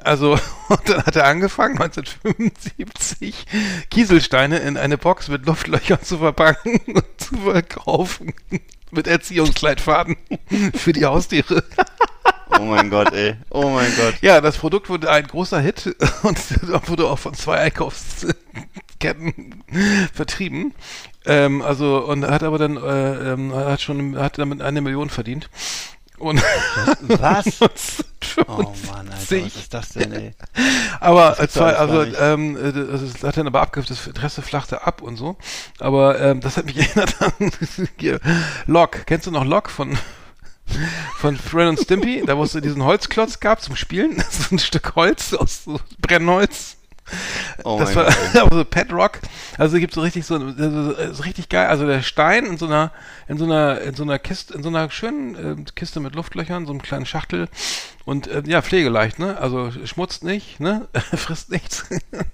Also 0.00 0.32
und 0.68 0.88
dann 0.88 1.06
hat 1.06 1.14
er 1.14 1.26
angefangen 1.26 1.80
1975 1.80 3.46
Kieselsteine 3.88 4.58
in 4.58 4.76
eine 4.76 4.98
Box 4.98 5.28
mit 5.28 5.46
Luftlöchern 5.46 6.02
zu 6.02 6.18
verpacken 6.18 6.80
und 6.88 7.04
zu 7.18 7.36
verkaufen 7.36 8.34
mit 8.90 9.06
Erziehungsleitfaden 9.06 10.16
für 10.74 10.92
die 10.92 11.06
Haustiere. 11.06 11.62
Oh 12.58 12.64
mein 12.64 12.90
Gott, 12.90 13.12
ey. 13.12 13.36
Oh 13.50 13.68
mein 13.68 13.94
Gott. 13.96 14.14
Ja, 14.22 14.40
das 14.40 14.56
Produkt 14.56 14.88
wurde 14.88 15.08
ein 15.08 15.28
großer 15.28 15.60
Hit 15.60 15.94
und 16.24 16.88
wurde 16.88 17.08
auch 17.08 17.20
von 17.20 17.34
zwei 17.34 17.58
Einkaufsketten 18.98 19.64
vertrieben. 20.12 20.74
Ähm, 21.24 21.62
also 21.62 22.04
und 22.04 22.24
hat 22.24 22.42
aber 22.42 22.58
dann 22.58 22.76
äh, 22.76 23.32
ähm, 23.32 23.54
hat 23.54 23.80
schon 23.80 24.18
hat 24.18 24.38
damit 24.38 24.62
eine 24.62 24.80
Million 24.80 25.10
verdient. 25.10 25.48
Und 26.18 26.42
Was? 27.02 27.60
Oh 28.46 28.72
1975. 28.72 28.90
Mann, 28.90 29.08
Alter, 29.08 29.46
was 29.46 29.56
ist 29.56 29.74
das 29.74 29.88
denn, 29.90 30.12
ey? 30.12 30.34
Aber 31.00 31.36
zwei, 31.48 31.72
gar 31.72 31.80
also 31.80 32.02
ähm, 32.02 32.56
äh, 32.56 32.72
das 32.72 33.24
hat 33.24 33.36
dann 33.36 33.48
aber 33.48 33.62
abgehört, 33.62 33.90
das 33.90 34.06
Interesse 34.06 34.42
flachte 34.42 34.86
ab 34.86 35.02
und 35.02 35.16
so. 35.16 35.36
Aber 35.80 36.20
ähm, 36.20 36.40
das 36.40 36.56
hat 36.56 36.66
mich 36.66 36.78
erinnert 36.96 37.16
an 37.20 37.50
Lock. 38.66 39.06
Kennst 39.06 39.26
du 39.26 39.32
noch 39.32 39.44
Lock 39.44 39.70
von 39.70 39.98
von 41.16 41.38
Ren 41.52 41.68
und 41.68 41.80
Stimpy? 41.80 42.22
Da 42.26 42.36
wo 42.36 42.44
es 42.44 42.52
diesen 42.52 42.84
Holzklotz 42.84 43.40
gab 43.40 43.60
zum 43.60 43.74
Spielen. 43.74 44.16
Das 44.16 44.38
ist 44.38 44.52
ein 44.52 44.58
Stück 44.60 44.94
Holz 44.94 45.34
aus 45.34 45.64
so 45.64 45.80
Brennholz. 46.00 46.77
Oh 47.64 47.78
das 47.78 47.94
war 47.94 48.10
so 48.52 48.64
Pet 48.64 48.92
Rock. 48.92 49.20
Also 49.56 49.78
gibt 49.78 49.94
so 49.94 50.00
richtig 50.00 50.26
so, 50.26 50.36
ist 50.36 51.24
richtig 51.24 51.48
geil. 51.48 51.66
Also 51.68 51.86
der 51.86 52.02
Stein 52.02 52.46
in 52.46 52.56
so 52.58 52.66
einer 52.66 52.92
in 53.26 53.38
so 53.38 53.44
einer 53.44 53.80
in 53.80 53.94
so 53.94 54.02
einer 54.02 54.18
Kiste 54.18 54.54
in 54.54 54.62
so 54.62 54.68
einer 54.68 54.90
schönen 54.90 55.34
ähm, 55.34 55.64
Kiste 55.74 56.00
mit 56.00 56.14
Luftlöchern, 56.14 56.66
so 56.66 56.72
einem 56.72 56.82
kleinen 56.82 57.06
Schachtel 57.06 57.48
und 58.04 58.26
äh, 58.28 58.42
ja 58.46 58.62
pflegeleicht, 58.62 59.18
ne? 59.18 59.36
Also 59.38 59.70
schmutzt 59.84 60.24
nicht, 60.24 60.60
ne? 60.60 60.88
Frisst 61.16 61.50
nichts. 61.50 61.86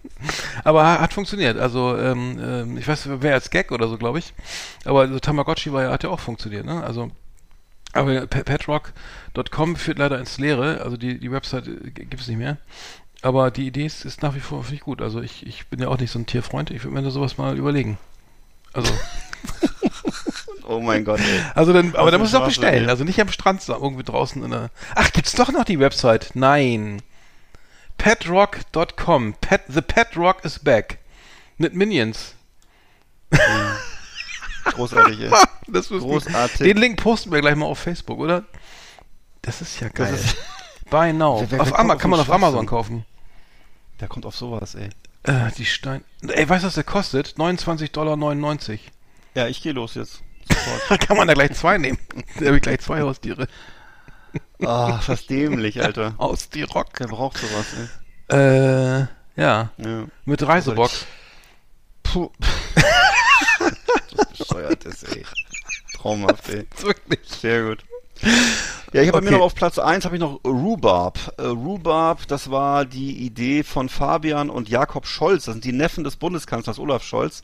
aber 0.65 0.85
ha- 0.85 1.01
hat 1.01 1.13
funktioniert. 1.15 1.59
Also 1.59 1.97
ähm, 1.97 2.39
ähm, 2.43 2.79
ich 2.79 2.87
weiß, 2.87 3.09
wer 3.21 3.35
als 3.35 3.51
Gag 3.51 3.73
oder 3.73 3.89
so, 3.89 3.97
glaube 3.99 4.19
ich. 4.19 4.35
Aber 4.85 5.09
so 5.09 5.19
Tamagotchi 5.19 5.73
war 5.73 5.83
ja 5.85 5.91
hat 5.91 6.03
ja 6.05 6.11
auch 6.11 6.21
funktioniert, 6.21 6.65
ne? 6.67 6.83
Also 6.83 7.11
aber 7.93 8.27
pe- 8.27 8.43
petrock.com 8.43 9.77
führt 9.77 9.99
leider 9.99 10.19
ins 10.19 10.39
Leere, 10.39 10.81
also 10.83 10.97
die, 10.97 11.21
die 11.21 11.31
Website 11.31 11.67
gibt 11.95 12.21
es 12.21 12.27
nicht 12.27 12.39
mehr. 12.39 12.57
Aber 13.25 13.51
die 13.51 13.67
Idee 13.67 13.87
ist, 13.87 14.05
ist 14.05 14.23
nach 14.23 14.35
wie 14.35 14.41
vor 14.41 14.63
finde 14.65 14.75
ich 14.77 14.81
gut. 14.83 15.01
Also 15.01 15.23
ich, 15.23 15.47
ich 15.47 15.67
bin 15.69 15.81
ja 15.81 15.89
auch 15.89 15.97
nicht 15.99 16.11
so 16.11 16.19
ein 16.19 16.27
Tierfreund, 16.27 16.71
ich 16.71 16.85
würde 16.85 16.95
mir 16.95 17.03
da 17.03 17.11
sowas 17.11 17.39
mal 17.39 17.57
überlegen. 17.57 17.97
Also, 18.75 18.93
Oh 20.67 20.79
mein 20.81 21.05
Gott, 21.07 21.21
ey. 21.21 21.41
also 21.55 21.73
dann, 21.73 21.95
aber 21.97 22.11
da 22.11 22.19
muss 22.19 22.29
es 22.29 22.35
auch 22.35 22.45
bestellen. 22.45 22.89
Also 22.91 23.03
nicht 23.05 23.19
am 23.21 23.29
Strand, 23.31 23.63
sondern 23.63 23.83
irgendwie 23.83 24.03
draußen 24.03 24.43
in 24.45 24.51
der. 24.51 24.71
Ach, 24.95 25.11
gibt's 25.13 25.33
doch 25.33 25.51
noch 25.53 25.65
die 25.65 25.79
Website? 25.81 26.33
Nein. 26.35 27.01
Petrock.com. 27.97 29.35
Pet, 29.41 29.63
the 29.69 29.81
Pet 29.81 30.17
Rock 30.17 30.45
is 30.45 30.59
back. 30.59 30.99
Mit 31.57 31.75
Minions. 31.75 32.35
Großartig, 34.65 35.21
ey. 35.21 35.31
Das 35.67 35.91
ist 35.91 36.03
Großartig. 36.03 36.59
Den 36.59 36.77
Link 36.77 37.03
posten 37.03 37.33
wir 37.33 37.41
gleich 37.41 37.57
mal 37.57 37.67
auf 37.67 37.79
Facebook, 37.79 38.19
oder? 38.19 38.45
Das 39.41 39.63
ist 39.63 39.81
ja 39.81 39.89
geil. 39.89 40.13
ist- 40.13 40.37
Buy 40.91 41.13
now. 41.15 41.41
Auf 41.41 41.51
wer 41.51 41.59
kommt 41.59 41.73
Ama 41.79 41.95
auf 41.95 42.01
kann 42.01 42.11
man 42.11 42.21
auf 42.21 42.31
Amazon 42.31 42.67
kaufen. 42.67 43.07
Der 44.05 44.11
kommt 44.11 44.27
auf 44.27 44.37
sowas, 44.37 44.75
ey. 44.75 44.91
Äh, 45.23 45.51
die 45.57 45.65
Stein. 45.65 46.05
Ey, 46.29 46.47
weißt 46.47 46.63
du, 46.63 46.67
was 46.67 46.75
der 46.75 46.85
kostet? 46.85 47.37
29,99 47.39 47.89
Dollar. 47.93 48.79
Ja, 49.35 49.47
ich 49.49 49.63
gehe 49.63 49.73
los 49.73 49.95
jetzt. 49.95 50.23
Da 50.91 50.99
kann 50.99 51.17
man 51.17 51.27
da 51.27 51.33
gleich 51.33 51.55
zwei 51.55 51.79
nehmen. 51.79 51.97
Da 52.39 52.49
habe 52.49 52.57
ich 52.57 52.63
gleich 52.63 52.81
zwei 52.81 53.01
Haustiere. 53.01 53.47
Ah, 54.63 55.01
oh, 55.01 55.03
was 55.07 55.27
dämlich, 55.27 55.83
Alter. 55.83 56.17
Haustier-Rock. 56.19 56.89
Wer 56.99 57.07
braucht 57.07 57.39
sowas, 57.39 57.65
ey? 58.29 58.37
Äh, 58.37 59.07
ja. 59.37 59.71
ja. 59.79 60.05
Mit 60.27 60.47
Reisebox. 60.47 61.07
Puh. 62.03 62.31
das 64.15 64.27
bescheuert 64.37 64.85
ist, 64.85 65.05
ey. 65.17 65.25
Traumhaft, 65.97 66.51
ey. 66.51 66.67
Wirklich. 66.83 67.21
Sehr 67.25 67.63
gut. 67.63 67.83
Ja, 68.93 69.03
ich 69.03 69.09
habe 69.09 69.19
Okay. 69.19 69.25
bei 69.27 69.31
mir 69.33 69.39
noch 69.39 69.45
auf 69.45 69.55
Platz 69.55 69.79
1 69.79 70.05
habe 70.05 70.17
ich 70.17 70.21
noch 70.21 70.41
Rhubarb. 70.45 71.35
Äh, 71.39 71.43
Rhubarb, 71.47 72.27
das 72.29 72.51
war 72.51 72.85
die 72.85 73.25
Idee 73.25 73.65
von 73.65 73.89
Fabian 73.89 74.51
und 74.51 74.69
Jakob 74.69 75.07
Scholz. 75.07 75.47
Das 75.47 75.55
sind 75.55 75.65
die 75.65 75.73
Neffen 75.73 76.05
des 76.05 76.17
Bundeskanzlers 76.17 76.79
Olaf 76.79 77.03
Scholz. 77.03 77.43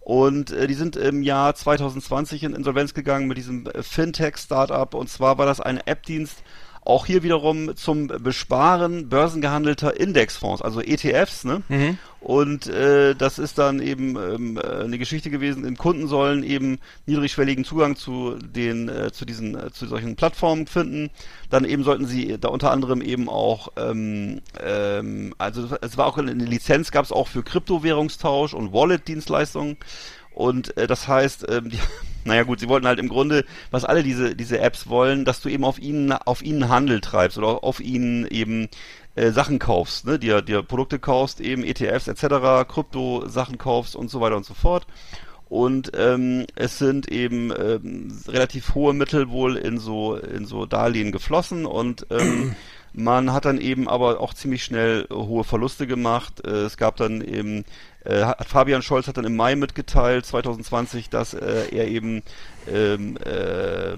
Und 0.00 0.50
äh, 0.50 0.66
die 0.66 0.74
sind 0.74 0.96
im 0.96 1.22
Jahr 1.22 1.54
2020 1.54 2.42
in 2.42 2.54
Insolvenz 2.54 2.94
gegangen 2.94 3.28
mit 3.28 3.36
diesem 3.36 3.66
äh, 3.66 3.82
Fintech-Startup. 3.82 4.92
Und 4.94 5.08
zwar 5.08 5.38
war 5.38 5.46
das 5.46 5.60
ein 5.60 5.78
App-Dienst, 5.78 6.42
auch 6.82 7.06
hier 7.06 7.22
wiederum 7.22 7.76
zum 7.76 8.06
Besparen 8.08 9.08
börsengehandelter 9.08 9.98
Indexfonds, 10.00 10.62
also 10.62 10.80
ETFs. 10.80 11.44
Ne? 11.44 11.62
Mhm. 11.68 11.98
Und 12.20 12.66
äh, 12.66 13.14
das 13.14 13.38
ist 13.38 13.58
dann 13.58 13.80
eben 13.80 14.16
ähm, 14.16 14.58
äh, 14.58 14.84
eine 14.84 14.98
Geschichte 14.98 15.30
gewesen. 15.30 15.62
Den 15.62 15.76
Kunden 15.76 16.06
sollen 16.06 16.42
eben 16.42 16.78
niedrigschwelligen 17.06 17.64
Zugang 17.64 17.96
zu 17.96 18.36
den 18.36 18.88
äh, 18.88 19.10
zu 19.10 19.24
diesen 19.24 19.58
äh, 19.58 19.70
zu 19.72 19.86
solchen 19.86 20.16
Plattformen 20.16 20.66
finden. 20.66 21.10
Dann 21.48 21.64
eben 21.64 21.82
sollten 21.82 22.06
sie 22.06 22.36
da 22.38 22.48
unter 22.48 22.72
anderem 22.72 23.00
eben 23.00 23.28
auch 23.28 23.68
ähm, 23.76 24.42
ähm, 24.60 25.34
also 25.38 25.68
es 25.80 25.96
war 25.96 26.06
auch 26.06 26.18
eine 26.18 26.32
Lizenz 26.32 26.90
gab 26.90 27.04
es 27.04 27.12
auch 27.12 27.28
für 27.28 27.42
Kryptowährungstausch 27.42 28.52
und 28.52 28.72
Wallet-Dienstleistungen. 28.72 29.78
Und 30.40 30.76
äh, 30.78 30.86
das 30.86 31.06
heißt, 31.06 31.46
ähm, 31.50 31.68
die, 31.68 31.78
naja 32.24 32.44
gut, 32.44 32.60
sie 32.60 32.68
wollten 32.68 32.86
halt 32.86 32.98
im 32.98 33.08
Grunde, 33.08 33.44
was 33.70 33.84
alle 33.84 34.02
diese 34.02 34.34
diese 34.34 34.58
Apps 34.58 34.88
wollen, 34.88 35.24
dass 35.24 35.40
du 35.42 35.48
eben 35.48 35.64
auf 35.64 35.78
ihnen 35.78 36.12
auf 36.12 36.42
ihnen 36.42 36.68
Handel 36.68 37.00
treibst 37.00 37.36
oder 37.36 37.62
auf 37.62 37.78
ihnen 37.80 38.26
eben 38.26 38.68
äh, 39.16 39.30
Sachen 39.32 39.58
kaufst, 39.58 40.06
ne, 40.06 40.18
dir 40.18 40.40
dir 40.40 40.62
Produkte 40.62 40.98
kaufst, 40.98 41.40
eben 41.40 41.62
ETFs 41.62 42.08
etc., 42.08 42.66
Krypto 42.66 43.28
Sachen 43.28 43.58
kaufst 43.58 43.94
und 43.94 44.10
so 44.10 44.20
weiter 44.20 44.36
und 44.36 44.46
so 44.46 44.54
fort. 44.54 44.86
Und 45.50 45.92
ähm, 45.96 46.46
es 46.54 46.78
sind 46.78 47.10
eben 47.10 47.50
ähm, 47.50 48.16
relativ 48.28 48.74
hohe 48.74 48.94
Mittel 48.94 49.30
wohl 49.30 49.56
in 49.56 49.78
so 49.78 50.14
in 50.14 50.46
so 50.46 50.64
Darlehen 50.64 51.12
geflossen 51.12 51.66
und 51.66 52.06
ähm, 52.10 52.54
man 52.92 53.32
hat 53.32 53.44
dann 53.44 53.58
eben 53.58 53.88
aber 53.88 54.20
auch 54.20 54.32
ziemlich 54.32 54.64
schnell 54.64 55.06
hohe 55.12 55.44
Verluste 55.44 55.86
gemacht. 55.86 56.44
Äh, 56.46 56.62
es 56.66 56.76
gab 56.76 56.96
dann 56.96 57.20
eben 57.20 57.64
äh, 58.04 58.26
Fabian 58.46 58.82
Scholz 58.82 59.08
hat 59.08 59.16
dann 59.16 59.24
im 59.24 59.36
Mai 59.36 59.56
mitgeteilt 59.56 60.24
2020, 60.26 61.10
dass 61.10 61.34
äh, 61.34 61.68
er 61.70 61.88
eben 61.88 62.22
ähm, 62.68 63.16
äh, 63.18 63.96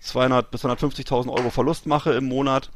200 0.00 0.50
bis 0.50 0.64
250.000 0.64 1.30
Euro 1.30 1.50
Verlust 1.50 1.86
mache 1.86 2.12
im 2.12 2.24
Monat. 2.24 2.70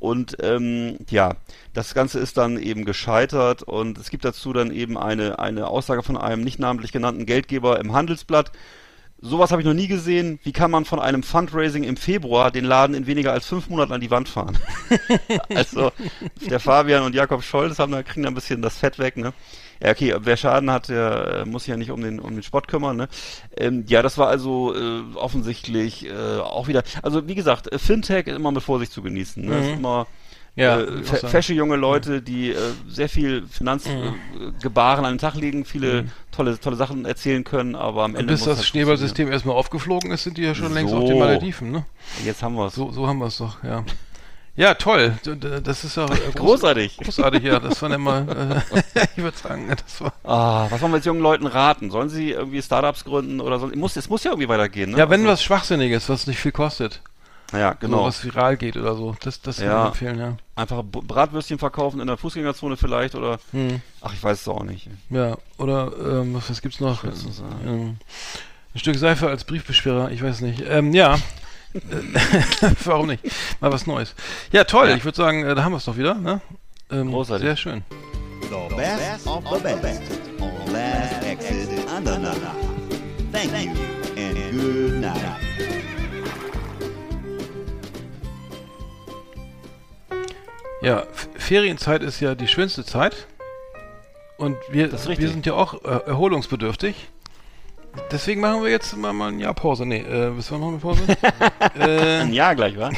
Und 0.00 0.36
ähm, 0.40 0.98
ja, 1.10 1.34
das 1.74 1.94
Ganze 1.94 2.20
ist 2.20 2.36
dann 2.36 2.56
eben 2.58 2.84
gescheitert 2.84 3.64
und 3.64 3.98
es 3.98 4.10
gibt 4.10 4.24
dazu 4.24 4.52
dann 4.52 4.70
eben 4.70 4.96
eine, 4.96 5.40
eine 5.40 5.66
Aussage 5.66 6.04
von 6.04 6.16
einem 6.16 6.42
nicht 6.42 6.60
namentlich 6.60 6.92
genannten 6.92 7.26
Geldgeber 7.26 7.80
im 7.80 7.92
Handelsblatt. 7.92 8.52
Sowas 9.20 9.50
habe 9.50 9.60
ich 9.60 9.66
noch 9.66 9.74
nie 9.74 9.88
gesehen. 9.88 10.38
Wie 10.44 10.52
kann 10.52 10.70
man 10.70 10.84
von 10.84 11.00
einem 11.00 11.24
Fundraising 11.24 11.82
im 11.82 11.96
Februar 11.96 12.52
den 12.52 12.64
Laden 12.64 12.94
in 12.94 13.08
weniger 13.08 13.32
als 13.32 13.46
fünf 13.46 13.68
Monaten 13.68 13.92
an 13.92 14.00
die 14.00 14.12
Wand 14.12 14.28
fahren? 14.28 14.56
also 15.52 15.90
der 16.48 16.60
Fabian 16.60 17.02
und 17.02 17.16
Jakob 17.16 17.42
Scholz 17.42 17.80
haben 17.80 17.90
da, 17.90 18.04
kriegen 18.04 18.22
da 18.22 18.28
ein 18.28 18.36
bisschen 18.36 18.62
das 18.62 18.78
Fett 18.78 19.00
weg, 19.00 19.16
ne? 19.16 19.32
Ja, 19.82 19.90
okay, 19.90 20.14
wer 20.18 20.36
Schaden 20.36 20.70
hat, 20.70 20.88
der 20.88 21.42
äh, 21.42 21.48
muss 21.48 21.64
sich 21.64 21.70
ja 21.70 21.76
nicht 21.76 21.90
um 21.90 22.00
den, 22.02 22.18
um 22.20 22.32
den 22.32 22.42
Sport 22.42 22.68
kümmern, 22.68 22.96
ne? 22.96 23.08
Ähm, 23.56 23.84
ja, 23.88 24.02
das 24.02 24.18
war 24.18 24.28
also 24.28 24.74
äh, 24.74 25.02
offensichtlich 25.14 26.06
äh, 26.06 26.38
auch 26.40 26.68
wieder, 26.68 26.82
also 27.02 27.28
wie 27.28 27.34
gesagt, 27.34 27.72
äh, 27.72 27.78
Fintech 27.78 28.26
ist 28.26 28.36
immer 28.36 28.50
mit 28.50 28.62
Vorsicht 28.62 28.92
zu 28.92 29.02
genießen, 29.02 29.44
ne? 29.44 29.54
Mhm. 29.54 29.62
Ist 29.62 29.72
immer 29.78 30.06
Ja, 30.56 30.80
äh, 30.80 31.02
fesche 31.04 31.54
junge 31.54 31.76
Leute, 31.76 32.20
die 32.20 32.50
äh, 32.50 32.56
sehr 32.88 33.08
viel 33.08 33.46
Finanzgebaren 33.46 34.14
äh, 34.40 34.52
Gebaren 34.60 35.04
an 35.04 35.12
den 35.14 35.18
Tag 35.18 35.34
legen, 35.36 35.64
viele 35.64 36.06
tolle, 36.32 36.58
tolle 36.58 36.74
Sachen 36.74 37.04
erzählen 37.04 37.44
können, 37.44 37.76
aber 37.76 38.02
am 38.02 38.16
Ende 38.16 38.32
bis 38.32 38.40
muss 38.40 38.48
das 38.48 38.58
halt 38.58 38.66
Schneeballsystem 38.66 39.30
erstmal 39.30 39.54
aufgeflogen 39.54 40.10
ist, 40.10 40.24
sind 40.24 40.36
die 40.38 40.42
ja 40.42 40.56
schon 40.56 40.74
längst 40.74 40.90
So. 40.90 40.98
auf 40.98 41.04
den 41.08 41.18
Malediven, 41.20 41.70
ne? 41.70 41.84
Jetzt 42.24 42.42
haben 42.42 42.56
wir 42.56 42.66
es. 42.66 42.74
So, 42.74 42.90
so 42.90 43.06
haben 43.06 43.18
wir 43.20 43.26
es 43.26 43.38
doch, 43.38 43.62
ja. 43.62 43.84
Ja, 44.58 44.74
toll. 44.74 45.16
Das 45.62 45.84
ist 45.84 45.96
ja 45.96 46.06
äh, 46.06 46.08
groß- 46.08 46.34
Großartig. 46.34 46.96
Großartig, 46.96 47.44
ja. 47.44 47.60
Das 47.60 47.80
war 47.80 47.90
immer, 47.92 48.26
äh, 48.28 48.80
ich 49.16 49.22
würde 49.22 49.36
sagen, 49.38 49.68
das 49.68 50.00
war. 50.00 50.12
Ah, 50.24 50.66
was 50.68 50.80
wollen 50.82 50.90
wir 50.92 50.96
jetzt 50.96 51.04
jungen 51.06 51.20
Leuten 51.22 51.46
raten? 51.46 51.92
Sollen 51.92 52.08
sie 52.08 52.32
irgendwie 52.32 52.60
Startups 52.60 53.04
gründen 53.04 53.40
oder 53.40 53.60
so? 53.60 53.68
Muss, 53.68 53.96
es 53.96 54.08
muss 54.10 54.24
ja 54.24 54.32
irgendwie 54.32 54.48
weitergehen, 54.48 54.90
ne? 54.90 54.98
Ja, 54.98 55.08
wenn 55.10 55.20
also, 55.20 55.32
was 55.32 55.44
Schwachsinniges, 55.44 56.08
was 56.08 56.26
nicht 56.26 56.40
viel 56.40 56.50
kostet. 56.50 57.00
Ja, 57.52 57.72
Genau. 57.74 57.98
genau. 57.98 58.04
was 58.08 58.22
viral 58.24 58.56
geht 58.56 58.76
oder 58.76 58.96
so. 58.96 59.14
Das, 59.22 59.40
das 59.40 59.58
würde 59.60 59.70
Ja. 59.70 59.82
ich 59.84 59.88
empfehlen, 59.90 60.18
ja. 60.18 60.36
Einfach 60.56 60.82
Bratwürstchen 60.82 61.58
verkaufen 61.60 62.00
in 62.00 62.08
der 62.08 62.16
Fußgängerzone 62.16 62.76
vielleicht 62.76 63.14
oder. 63.14 63.38
Hm. 63.52 63.80
Ach, 64.02 64.12
ich 64.12 64.22
weiß 64.22 64.40
es 64.40 64.48
auch 64.48 64.64
nicht. 64.64 64.88
Ja, 65.08 65.36
oder 65.56 65.92
ähm, 66.04 66.34
was, 66.34 66.50
was 66.50 66.60
gibt's 66.60 66.80
noch? 66.80 67.04
Ähm, 67.04 67.96
ein 68.74 68.78
Stück 68.80 68.96
Seife 68.98 69.28
als 69.28 69.44
Briefbeschwerer, 69.44 70.10
ich 70.10 70.20
weiß 70.22 70.40
nicht. 70.40 70.64
Ähm, 70.68 70.92
ja. 70.92 71.16
Warum 72.84 73.08
nicht? 73.08 73.24
Mal 73.60 73.72
was 73.72 73.86
Neues. 73.86 74.14
Ja, 74.52 74.64
toll. 74.64 74.88
Ja. 74.88 74.96
Ich 74.96 75.04
würde 75.04 75.16
sagen, 75.16 75.44
äh, 75.44 75.54
da 75.54 75.64
haben 75.64 75.72
wir 75.72 75.78
es 75.78 75.84
doch 75.84 75.96
wieder. 75.96 76.14
Ne? 76.14 76.40
Ähm, 76.90 77.10
Großartig. 77.10 77.46
Sehr 77.46 77.56
schön. 77.56 77.84
The 78.42 78.74
best 78.74 79.26
of 79.26 79.44
the 79.44 79.74
best 79.82 80.02
on 80.40 80.72
Last 80.72 81.22
Exit 81.24 81.86
Andernach. 81.94 82.36
Thank 83.32 83.52
you 83.52 83.72
and 84.16 84.52
good 84.52 85.00
night. 85.00 85.48
Ja, 90.80 91.04
Ferienzeit 91.34 92.02
ist 92.02 92.20
ja 92.20 92.34
die 92.34 92.46
schönste 92.46 92.84
Zeit. 92.84 93.26
Und 94.36 94.56
wir, 94.70 94.92
wir 94.92 95.28
sind 95.28 95.44
ja 95.44 95.54
auch 95.54 95.82
äh, 95.84 96.06
erholungsbedürftig. 96.06 97.08
Deswegen 98.10 98.40
machen 98.40 98.62
wir 98.62 98.70
jetzt 98.70 98.96
mal, 98.96 99.12
mal 99.12 99.28
ein 99.28 99.38
Jahr 99.38 99.54
Pause. 99.54 99.86
Nee, 99.86 100.00
äh, 100.00 100.30
bis 100.30 100.50
wann 100.50 100.60
machen 100.60 100.74
wir 100.74 100.80
Pause? 100.80 101.02
Ein 101.78 102.32
äh, 102.32 102.34
Jahr 102.34 102.54
gleich, 102.54 102.78
wa? 102.78 102.90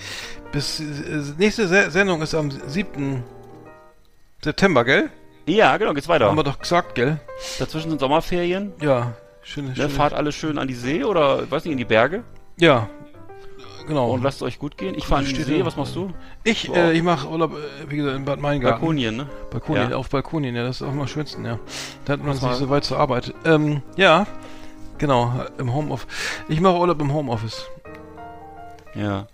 bis, 0.52 0.80
äh, 0.80 0.84
nächste 1.38 1.68
Se 1.68 1.90
Sendung 1.90 2.22
ist 2.22 2.34
am 2.34 2.50
7. 2.50 3.22
September, 4.42 4.84
gell? 4.84 5.10
Ja, 5.46 5.76
genau, 5.76 5.94
geht's 5.94 6.08
weiter. 6.08 6.26
Haben 6.26 6.36
wir 6.36 6.44
doch 6.44 6.58
gesagt, 6.58 6.94
gell? 6.94 7.18
Dazwischen 7.58 7.90
sind 7.90 8.00
Sommerferien. 8.00 8.72
Ja, 8.80 9.14
schöne, 9.42 9.68
Ne, 9.68 9.76
schöne 9.76 9.88
fahrt 9.90 10.12
alle 10.12 10.32
schön 10.32 10.58
an 10.58 10.68
die 10.68 10.74
See 10.74 11.04
oder, 11.04 11.50
weiß 11.50 11.64
nicht, 11.64 11.72
in 11.72 11.78
die 11.78 11.84
Berge 11.84 12.24
Ja, 12.58 12.88
genau. 13.86 14.10
und 14.10 14.22
lasst 14.22 14.38
es 14.38 14.42
euch 14.42 14.58
gut 14.58 14.76
gehen. 14.76 14.94
Ich 14.96 15.06
fahre 15.06 15.20
an 15.22 15.26
die 15.26 15.42
See, 15.42 15.64
was 15.64 15.76
machst 15.76 15.94
du? 15.96 16.10
ich, 16.44 16.72
äh, 16.74 16.92
ich 16.92 17.02
mache 17.02 17.28
Urlaub, 17.28 17.52
äh, 17.52 17.90
wie 17.90 17.96
gesagt, 17.96 18.16
in 18.16 18.24
Bad 18.24 18.40
Meingarten. 18.40 18.80
Balkonien, 18.80 19.16
ne? 19.16 19.26
Balkonien, 19.50 19.90
Ja. 19.90 19.96
auf 19.96 20.08
Balkonien, 20.10 20.54
ja, 20.54 20.64
das 20.64 20.80
ist 20.80 20.82
auch 20.82 20.92
am 20.92 21.06
schönsten, 21.06 21.44
ja. 21.44 21.58
Da 22.04 22.14
hat 22.14 22.24
man 22.24 22.34
sich 22.34 22.42
mal. 22.42 22.54
so 22.54 22.68
weit 22.68 22.84
zur 22.84 22.98
Arbeit. 22.98 23.32
Ähm, 23.44 23.82
ja, 23.96 24.26
genau, 24.98 25.32
im 25.58 25.72
Homeoffice. 25.74 26.08
Ich 26.48 26.60
mache 26.60 26.76
Urlaub 26.78 27.00
im 27.00 27.12
Homeoffice. 27.12 27.66
Ja. 28.94 29.26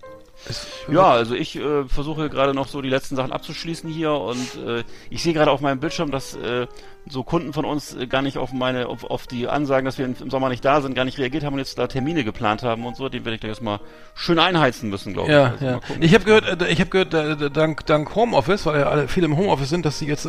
Ja, 0.90 1.10
also 1.10 1.34
ich 1.34 1.56
äh, 1.56 1.84
versuche 1.86 2.28
gerade 2.28 2.54
noch 2.54 2.68
so 2.68 2.82
die 2.82 2.88
letzten 2.88 3.16
Sachen 3.16 3.32
abzuschließen 3.32 3.88
hier 3.88 4.12
und 4.12 4.56
äh, 4.66 4.84
ich 5.10 5.22
sehe 5.22 5.32
gerade 5.32 5.50
auf 5.50 5.60
meinem 5.60 5.80
Bildschirm, 5.80 6.10
dass 6.10 6.34
äh, 6.34 6.66
so 7.08 7.24
Kunden 7.24 7.52
von 7.52 7.64
uns 7.64 7.94
äh, 7.94 8.06
gar 8.06 8.22
nicht 8.22 8.38
auf 8.38 8.52
meine, 8.52 8.88
auf, 8.88 9.04
auf 9.04 9.26
die 9.26 9.48
Ansagen, 9.48 9.84
dass 9.84 9.98
wir 9.98 10.04
im, 10.06 10.30
Sommer 10.30 10.48
nicht 10.48 10.64
da 10.64 10.80
sind, 10.80 10.94
gar 10.94 11.04
nicht 11.04 11.18
reagiert 11.18 11.44
haben 11.44 11.54
und 11.54 11.58
jetzt 11.58 11.78
da 11.78 11.86
Termine 11.86 12.24
geplant 12.24 12.62
haben 12.62 12.86
und 12.86 12.96
so, 12.96 13.08
den 13.08 13.24
werde 13.24 13.34
ich 13.34 13.40
gleich 13.40 13.50
erstmal 13.50 13.80
schön 14.14 14.38
einheizen 14.38 14.88
müssen, 14.88 15.12
glaube 15.12 15.28
ich. 15.28 15.34
Ja, 15.34 15.44
Also 15.52 15.64
ja. 15.64 15.80
Ich 16.00 16.14
habe 16.14 16.24
gehört, 16.24 16.62
äh, 16.62 16.68
ich 16.68 16.80
habe 16.80 16.90
gehört, 16.90 17.14
äh, 17.14 17.50
dank, 17.50 17.86
dank 17.86 18.14
Homeoffice, 18.14 18.66
weil 18.66 18.80
ja 18.80 18.88
alle 18.88 19.08
viele 19.08 19.26
im 19.26 19.36
Homeoffice 19.36 19.68
sind, 19.68 19.84
dass 19.84 19.98
sie 19.98 20.06
jetzt 20.06 20.28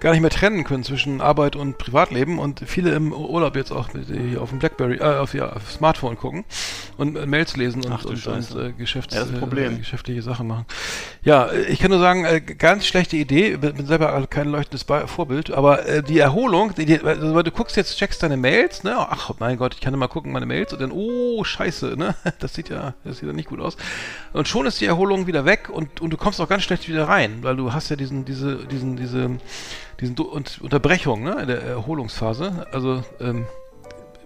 gar 0.00 0.12
nicht 0.12 0.20
mehr 0.20 0.30
trennen 0.30 0.64
können 0.64 0.84
zwischen 0.84 1.20
Arbeit 1.20 1.56
und 1.56 1.78
Privatleben 1.78 2.38
und 2.38 2.62
viele 2.66 2.94
im 2.94 3.12
Urlaub 3.12 3.56
jetzt 3.56 3.72
auch 3.72 3.88
auf 3.88 4.50
dem 4.50 4.58
BlackBerry, 4.58 4.96
äh, 4.96 5.18
auf 5.18 5.34
ihr 5.34 5.54
auf 5.54 5.70
Smartphone 5.70 6.16
gucken 6.16 6.44
und 6.96 7.26
Mails 7.26 7.56
lesen 7.56 7.84
und, 7.84 7.92
Ach 7.92 8.04
und, 8.04 8.26
und 8.26 8.78
Geschäfts, 8.78 9.14
Ja, 9.14 9.24
ein 9.32 9.38
Problem. 9.38 9.74
Äh, 9.74 9.78
geschäftliche 9.78 10.22
Sachen 10.22 10.46
machen. 10.46 10.66
Ja, 11.22 11.52
ich 11.52 11.78
kann 11.78 11.90
nur 11.90 12.00
sagen, 12.00 12.24
äh, 12.24 12.40
ganz 12.40 12.86
schlechte 12.86 13.16
Idee, 13.16 13.56
bin 13.56 13.74
bin 13.74 13.86
selber 13.86 14.26
kein 14.28 14.48
leuchtendes 14.48 14.84
Vorbild, 15.06 15.50
aber 15.50 15.86
äh, 15.86 16.02
die 16.02 16.18
Erholung, 16.18 16.74
die, 16.74 16.86
die, 16.86 17.00
also, 17.00 17.34
weil 17.34 17.42
du 17.42 17.50
guckst 17.50 17.76
jetzt, 17.76 17.96
checkst 17.98 18.22
deine 18.22 18.36
Mails, 18.36 18.84
ne? 18.84 18.94
Ach 18.96 19.32
mein 19.38 19.56
Gott, 19.56 19.74
ich 19.74 19.80
kann 19.80 19.94
immer 19.94 20.08
gucken 20.08 20.32
meine 20.32 20.46
Mails 20.46 20.72
und 20.72 20.80
dann, 20.80 20.92
oh 20.92 21.44
Scheiße, 21.44 21.94
ne? 21.96 22.14
Das 22.38 22.54
sieht 22.54 22.68
ja, 22.68 22.94
das 23.04 23.18
sieht 23.18 23.28
ja 23.28 23.34
nicht 23.34 23.48
gut 23.48 23.60
aus. 23.60 23.76
Und 24.32 24.48
schon 24.48 24.66
ist 24.66 24.80
die 24.80 24.86
Erholung 24.86 25.26
wieder 25.26 25.44
weg 25.44 25.68
und, 25.70 26.00
und 26.00 26.10
du 26.10 26.16
kommst 26.16 26.40
auch 26.40 26.48
ganz 26.48 26.62
schlecht 26.62 26.88
wieder 26.88 27.08
rein, 27.08 27.42
weil 27.42 27.56
du 27.56 27.72
hast 27.72 27.90
ja 27.90 27.96
diesen, 27.96 28.24
diese, 28.24 28.66
diesen, 28.66 28.96
diese, 28.96 29.30
diesen 30.00 30.18
und 30.18 30.60
Unterbrechung, 30.60 31.22
ne? 31.22 31.38
In 31.40 31.48
der 31.48 31.62
Erholungsphase. 31.62 32.66
Also, 32.72 33.02
ähm, 33.20 33.46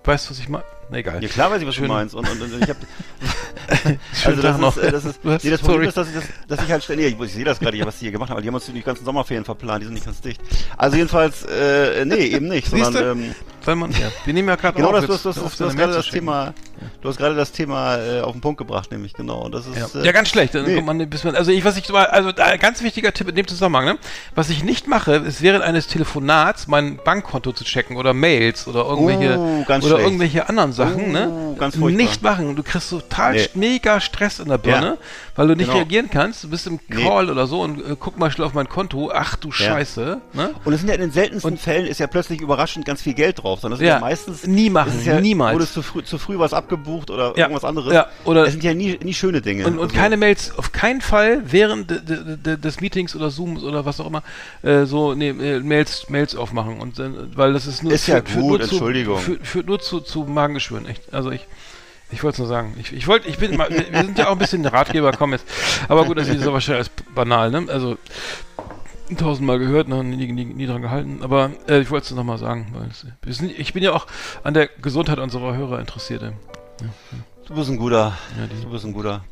weißt 0.05 0.27
du, 0.27 0.31
was 0.31 0.39
ich 0.39 0.49
meine? 0.49 0.65
Na, 0.91 0.99
egal. 0.99 1.23
Ja, 1.23 1.29
klar 1.29 1.51
weiß 1.51 1.63
ich, 1.63 1.69
was 1.69 1.75
Schön. 1.75 1.89
du 1.89 1.93
meinst. 1.93 2.15
Und, 2.15 2.29
und, 2.29 2.41
und 2.41 2.63
ich 2.63 2.69
hab, 2.69 2.77
also 4.25 4.43
das 4.43 4.59
ist, 4.59 4.83
äh, 4.83 4.93
das 4.93 5.05
ist, 5.05 5.25
nee, 5.25 5.51
das 5.51 5.61
Problem 5.61 5.89
ist, 5.89 5.97
dass 5.97 6.09
ich, 6.09 6.15
das, 6.15 6.25
dass 6.49 6.65
ich 6.65 6.71
halt 6.71 6.85
ständig, 6.85 7.15
ich, 7.15 7.21
ich 7.21 7.33
sehe 7.33 7.45
das 7.45 7.59
gerade, 7.59 7.77
hier, 7.77 7.87
was 7.87 7.99
die 7.99 8.07
hier 8.07 8.13
gemacht 8.13 8.31
haben, 8.31 8.37
aber 8.37 8.43
die 8.43 8.49
haben 8.49 8.55
uns 8.55 8.67
die 8.67 8.83
ganzen 8.83 9.05
Sommerferien 9.05 9.45
verplant, 9.45 9.83
die 9.83 9.87
sind 9.87 9.95
nicht 9.95 10.07
ganz 10.07 10.21
dicht. 10.21 10.41
Also 10.77 10.97
jedenfalls, 10.97 11.45
äh, 11.45 12.05
nee, 12.05 12.27
eben 12.27 12.49
nicht, 12.49 12.69
sondern, 12.69 13.19
ähm, 13.19 13.35
Weil 13.65 13.77
man, 13.77 13.91
ja, 13.93 14.11
wir 14.25 14.35
nehmen 14.35 14.49
ja 14.49 14.57
gerade 14.57 14.77
genau 14.77 14.89
auf, 14.91 14.95
das, 14.95 15.07
du, 15.07 15.13
jetzt 15.13 15.25
hast- 15.27 15.37
du, 15.37 15.45
auf 15.65 15.69
hast- 15.71 15.77
gerade 15.77 15.93
das. 15.95 16.09
Thema, 16.09 16.53
du 17.01 17.09
hast 17.09 17.17
gerade 17.17 17.35
das 17.35 17.53
Thema 17.53 17.97
äh, 17.97 18.21
auf 18.21 18.33
den 18.33 18.41
Punkt 18.41 18.59
gebracht, 18.59 18.91
nämlich, 18.93 19.13
genau, 19.15 19.49
das 19.49 19.67
ist, 19.67 19.95
Ja. 19.95 20.01
äh, 20.01 20.05
ja, 20.07 20.13
ganz 20.13 20.29
schlecht. 20.29 20.55
Dann 20.55 20.65
nee. 20.65 20.75
kommt 20.75 20.87
man, 20.87 21.09
bis 21.09 21.25
man, 21.25 21.35
also 21.35 21.51
ich, 21.51 21.65
was 21.65 21.77
ich, 21.77 21.93
also 21.93 22.31
ein 22.37 22.59
ganz 22.59 22.83
wichtiger 22.83 23.13
Tipp 23.13 23.29
in 23.29 23.35
dem 23.35 23.47
Zusammenhang, 23.47 23.85
ne? 23.87 23.99
Was 24.35 24.51
ich 24.51 24.63
nicht 24.65 24.87
mache, 24.87 25.15
ist 25.17 25.41
während 25.43 25.65
eines 25.65 25.87
Telefonats 25.87 26.67
mein 26.69 26.99
Bankkonto 27.03 27.53
zu 27.53 27.65
checken 27.65 27.97
oder 27.97 28.13
Mails 28.15 28.67
oder 28.69 28.85
irgendwelche 28.87 29.39
Oh, 29.39 29.65
ganz 29.67 29.85
oder 29.85 29.95
schlecht. 29.97 30.07
irgendwelche 30.07 30.49
anderen 30.49 30.73
Sachen, 30.73 31.05
Oh, 31.07 31.13
ne? 31.13 31.57
ganz 31.59 31.77
furchtbar. 31.77 32.03
Nicht 32.03 32.23
machen. 32.23 32.57
Du 32.57 32.63
kriegst 32.63 32.91
total 32.91 33.35
Nee. 33.35 33.49
mega 33.55 34.01
Stress 34.01 34.39
in 34.41 34.49
der 34.49 34.59
Birne, 34.59 34.87
Ja. 34.87 34.97
weil 35.37 35.49
du 35.49 35.55
nicht 35.57 35.67
Genau. 35.67 35.79
reagieren 35.79 36.11
kannst. 36.11 36.45
Du 36.45 36.49
bist 36.51 36.67
im 36.67 36.79
Nee. 36.89 37.03
Call 37.05 37.31
oder 37.31 37.47
so 37.47 37.63
und 37.63 37.79
äh, 37.81 37.97
guck 37.99 38.19
mal 38.19 38.31
schnell 38.31 38.47
auf 38.47 38.55
mein 38.55 38.69
Konto. 38.69 39.11
Ach 39.15 39.37
du 39.37 39.51
Scheiße, 39.53 40.21
ne? 40.33 40.51
Und 40.65 40.73
es 40.73 40.81
sind 40.81 40.89
ja 40.89 40.95
in 40.95 41.01
den 41.01 41.11
seltensten 41.13 41.53
Und- 41.53 41.61
Fällen 41.61 41.87
ist 41.87 41.99
ja 42.01 42.07
plötzlich 42.07 42.41
überraschend 42.41 42.85
ganz 42.85 43.01
viel 43.03 43.15
Geld 43.15 43.43
drauf, 43.43 43.54
sondern 43.61 43.75
es 43.75 43.79
sind 43.81 43.89
Ja, 43.89 43.95
ja, 43.95 44.01
meistens 44.01 44.47
nie 44.47 44.71
machen, 44.71 44.93
ja, 45.05 45.21
niemals. 45.21 45.55
Wurde 45.55 45.67
zu 45.67 45.83
früh, 45.83 46.03
zu 46.05 46.19
früh 46.19 46.39
was 46.39 46.53
abgebucht 46.53 47.11
oder 47.11 47.33
Ja, 47.37 47.45
irgendwas 47.45 47.65
anderes. 47.65 47.93
ja, 47.93 48.07
oder- 48.25 48.45
es 48.47 48.53
sind 48.53 48.65
ja 48.65 48.75
nie, 48.75 48.99
nie 49.03 49.15
schöne 49.15 49.41
Dinge. 49.43 49.67
Und, 49.67 49.75
und 49.79 49.85
Also- 49.85 49.95
keine 49.97 50.17
Mails, 50.17 50.57
auf 50.59 50.73
keinen 50.73 51.01
Fall 51.01 51.43
während 51.45 51.91
de, 51.91 52.01
de, 52.01 52.37
de, 52.37 52.57
des 52.57 52.81
Meetings 52.81 53.15
oder 53.17 53.31
Zooms 53.31 53.63
oder 53.63 53.85
was 53.85 54.01
auch 54.01 54.07
immer, 54.07 54.23
äh, 54.63 54.85
so 54.85 55.15
nee, 55.15 55.31
äh, 55.31 55.61
Mails, 55.61 56.09
Mails 56.09 56.35
aufmachen. 56.37 56.79
Und 56.81 56.99
dann, 56.99 57.33
weil 57.37 57.53
das 57.53 57.67
ist 57.67 57.83
nur 57.83 57.93
Ist 57.93 58.07
ja 58.07 58.17
führt 58.17 58.33
gut, 58.35 58.59
nur 58.59 58.61
zu, 58.69 58.75
Entschuldigung. 58.75 59.19
Führt, 59.19 59.47
führt 59.47 59.67
nur 59.67 59.81
zu, 59.81 60.01
zu 60.01 60.25
Magengeschwüren, 60.25 60.87
echt. 60.87 61.13
Also 61.13 61.31
ich. 61.31 61.47
Ich 62.13 62.23
wollte 62.23 62.35
es 62.35 62.39
nur 62.41 62.49
sagen. 62.49 62.77
Ich, 62.79 62.93
ich 62.93 63.09
wollte, 63.09 63.27
ich 63.29 63.39
bin, 63.39 63.59
wir 63.59 64.03
sind 64.05 64.19
ja 64.19 64.29
auch 64.29 64.33
ein 64.33 64.39
bisschen 64.39 64.65
Ratgeber, 64.65 65.11
komm 65.13 65.33
jetzt. 65.33 65.47
Aber 65.89 66.05
gut, 66.05 66.17
das 66.19 66.29
ist 66.29 66.43
so 66.43 66.53
wahrscheinlich 66.53 66.87
als 66.87 66.91
banal, 67.15 67.51
ne? 67.51 67.65
Also 67.69 67.97
tausendmal 69.17 69.59
gehört, 69.59 69.89
ne? 69.89 70.03
nie, 70.05 70.31
nie, 70.33 70.45
nie 70.45 70.67
dran 70.67 70.83
gehalten. 70.83 71.21
Aber 71.23 71.51
äh, 71.69 71.81
ich 71.81 71.91
wollte 71.91 72.07
es 72.07 72.11
nochmal 72.13 72.39
sagen, 72.39 72.75
weil 72.75 72.89
ich 73.57 73.73
bin 73.73 73.83
ja 73.83 73.93
auch 73.93 74.07
an 74.43 74.55
der 74.55 74.69
Gesundheit 74.69 75.19
unserer 75.19 75.57
Hörer 75.57 75.81
interessiert. 75.81 76.23
ey. 76.23 76.33
Du 77.47 77.55
bist 77.55 77.69
ein 77.69 77.77
guter. 77.77 78.17
Ja, 78.39 78.47
du 78.63 78.71
bist 78.71 78.85
ein 78.87 78.93
guter. 78.95 79.23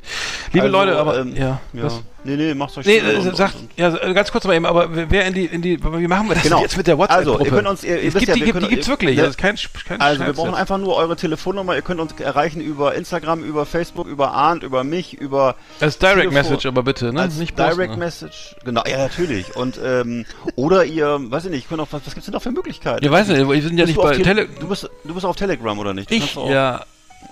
Liebe 0.52 0.66
Also, 0.66 0.76
Leute, 0.76 0.98
aber 0.98 1.18
ähm, 1.20 1.34
ja, 1.34 1.60
Ja. 1.72 1.84
was? 1.84 2.02
Nee, 2.24 2.36
nee, 2.36 2.52
macht's 2.54 2.76
euch 2.76 2.84
Nee, 2.84 2.98
äh, 2.98 3.16
und- 3.16 3.34
sagt, 3.36 3.54
und- 3.56 3.70
ja, 3.76 3.96
äh, 3.96 4.12
ganz 4.12 4.30
kurz 4.30 4.44
mal 4.44 4.54
eben, 4.54 4.66
aber 4.66 4.88
wer- 5.10 5.24
in 5.26 5.32
die, 5.32 5.46
in 5.46 5.62
die, 5.62 5.82
wie 5.82 6.06
machen 6.06 6.28
wir 6.28 6.34
das 6.34 6.42
Genau. 6.44 6.60
jetzt 6.60 6.76
mit 6.76 6.86
der 6.86 6.94
Also, 6.94 7.02
WhatsApp-Gruppe? 7.32 7.44
ihr 7.44 7.50
könnt 7.50 7.68
uns- 7.68 7.82
ihr- 7.84 8.00
ihr 8.02 8.08
es 8.08 8.14
gibt, 8.14 8.28
ja, 8.28 8.34
die, 8.34 8.40
wir 8.40 8.46
gibt, 8.46 8.58
können- 8.58 8.68
die 8.68 8.74
gibt's 8.74 8.88
wirklich, 8.88 9.16
ne? 9.16 9.22
das 9.22 9.30
ist 9.30 9.38
kein, 9.38 9.56
kein 9.88 10.00
Also 10.00 10.18
wir 10.20 10.26
Scherz 10.26 10.36
brauchen 10.36 10.50
jetzt. 10.50 10.58
einfach 10.60 10.76
nur 10.78 10.94
eure 10.96 11.16
Telefonnummer. 11.16 11.74
Ihr 11.74 11.80
könnt 11.82 12.00
uns 12.00 12.12
erreichen 12.20 12.60
über 12.60 12.94
Instagram, 12.94 13.42
über 13.42 13.64
Facebook, 13.64 14.06
über 14.06 14.30
Arndt, 14.32 14.62
über 14.62 14.84
mich, 14.84 15.14
über 15.14 15.56
Als 15.80 15.98
Direct 15.98 16.18
Telefon- 16.18 16.34
Message 16.34 16.66
aber 16.66 16.82
bitte, 16.82 17.12
ne? 17.14 17.20
als 17.22 17.36
Nicht 17.38 17.58
Direct 17.58 17.76
posten, 17.76 17.90
ne? 17.92 17.96
Message. 17.96 18.56
Genau, 18.64 18.82
ja 18.86 18.98
natürlich. 18.98 19.56
Und 19.56 19.80
ähm, 19.82 20.26
oder 20.54 20.84
ihr, 20.84 21.18
weiß 21.30 21.46
ich 21.46 21.50
nicht, 21.50 21.68
könnt 21.68 21.80
auch, 21.80 21.88
was, 21.90 22.02
was 22.04 22.12
gibt's 22.12 22.26
denn 22.26 22.34
noch 22.34 22.42
für 22.42 22.52
Möglichkeiten? 22.52 23.02
Ja, 23.02 23.10
weiß 23.10 23.28
nicht, 23.28 23.48
wir 23.48 23.62
sind 23.62 23.78
ja 23.78 23.86
nicht 23.86 23.96
bei 23.96 24.16
Te- 24.16 24.22
Tele... 24.22 24.48
Du 24.60 24.68
bist, 24.68 24.88
du 25.02 25.14
bist 25.14 25.24
auf 25.24 25.34
Telegram 25.34 25.76
oder 25.78 25.94
nicht? 25.94 26.10
Du 26.10 26.14
Ich, 26.14 26.34
ja, 26.34 26.84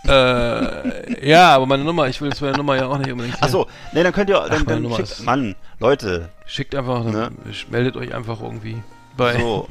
äh, 0.07 1.29
ja, 1.29 1.55
aber 1.55 1.67
meine 1.67 1.85
Nummer, 1.85 2.09
ich 2.09 2.21
will 2.21 2.29
jetzt 2.31 2.41
meine 2.41 2.57
Nummer 2.57 2.77
ja 2.77 2.87
auch 2.87 2.99
nicht 2.99 3.11
unbedingt 3.11 3.37
hier. 3.37 3.45
Ach 3.45 3.49
so, 3.51 3.67
ne, 3.93 4.03
dann 4.05 4.12
könnt 4.12 4.31
ihr, 4.31 4.37
dann, 4.41 4.51
meine 4.51 4.65
dann 4.65 4.83
Nummer 4.83 4.97
schickt, 4.97 5.11
ist- 5.11 5.25
Mann, 5.25 5.55
Leute, 5.79 6.31
Schickt 6.47 6.75
einfach, 6.75 7.05
Ne? 7.05 7.31
meldet 7.71 7.97
euch 7.97 8.12
einfach 8.15 8.41
irgendwie 8.41 8.83
bei... 9.17 9.39
so, 9.39 9.69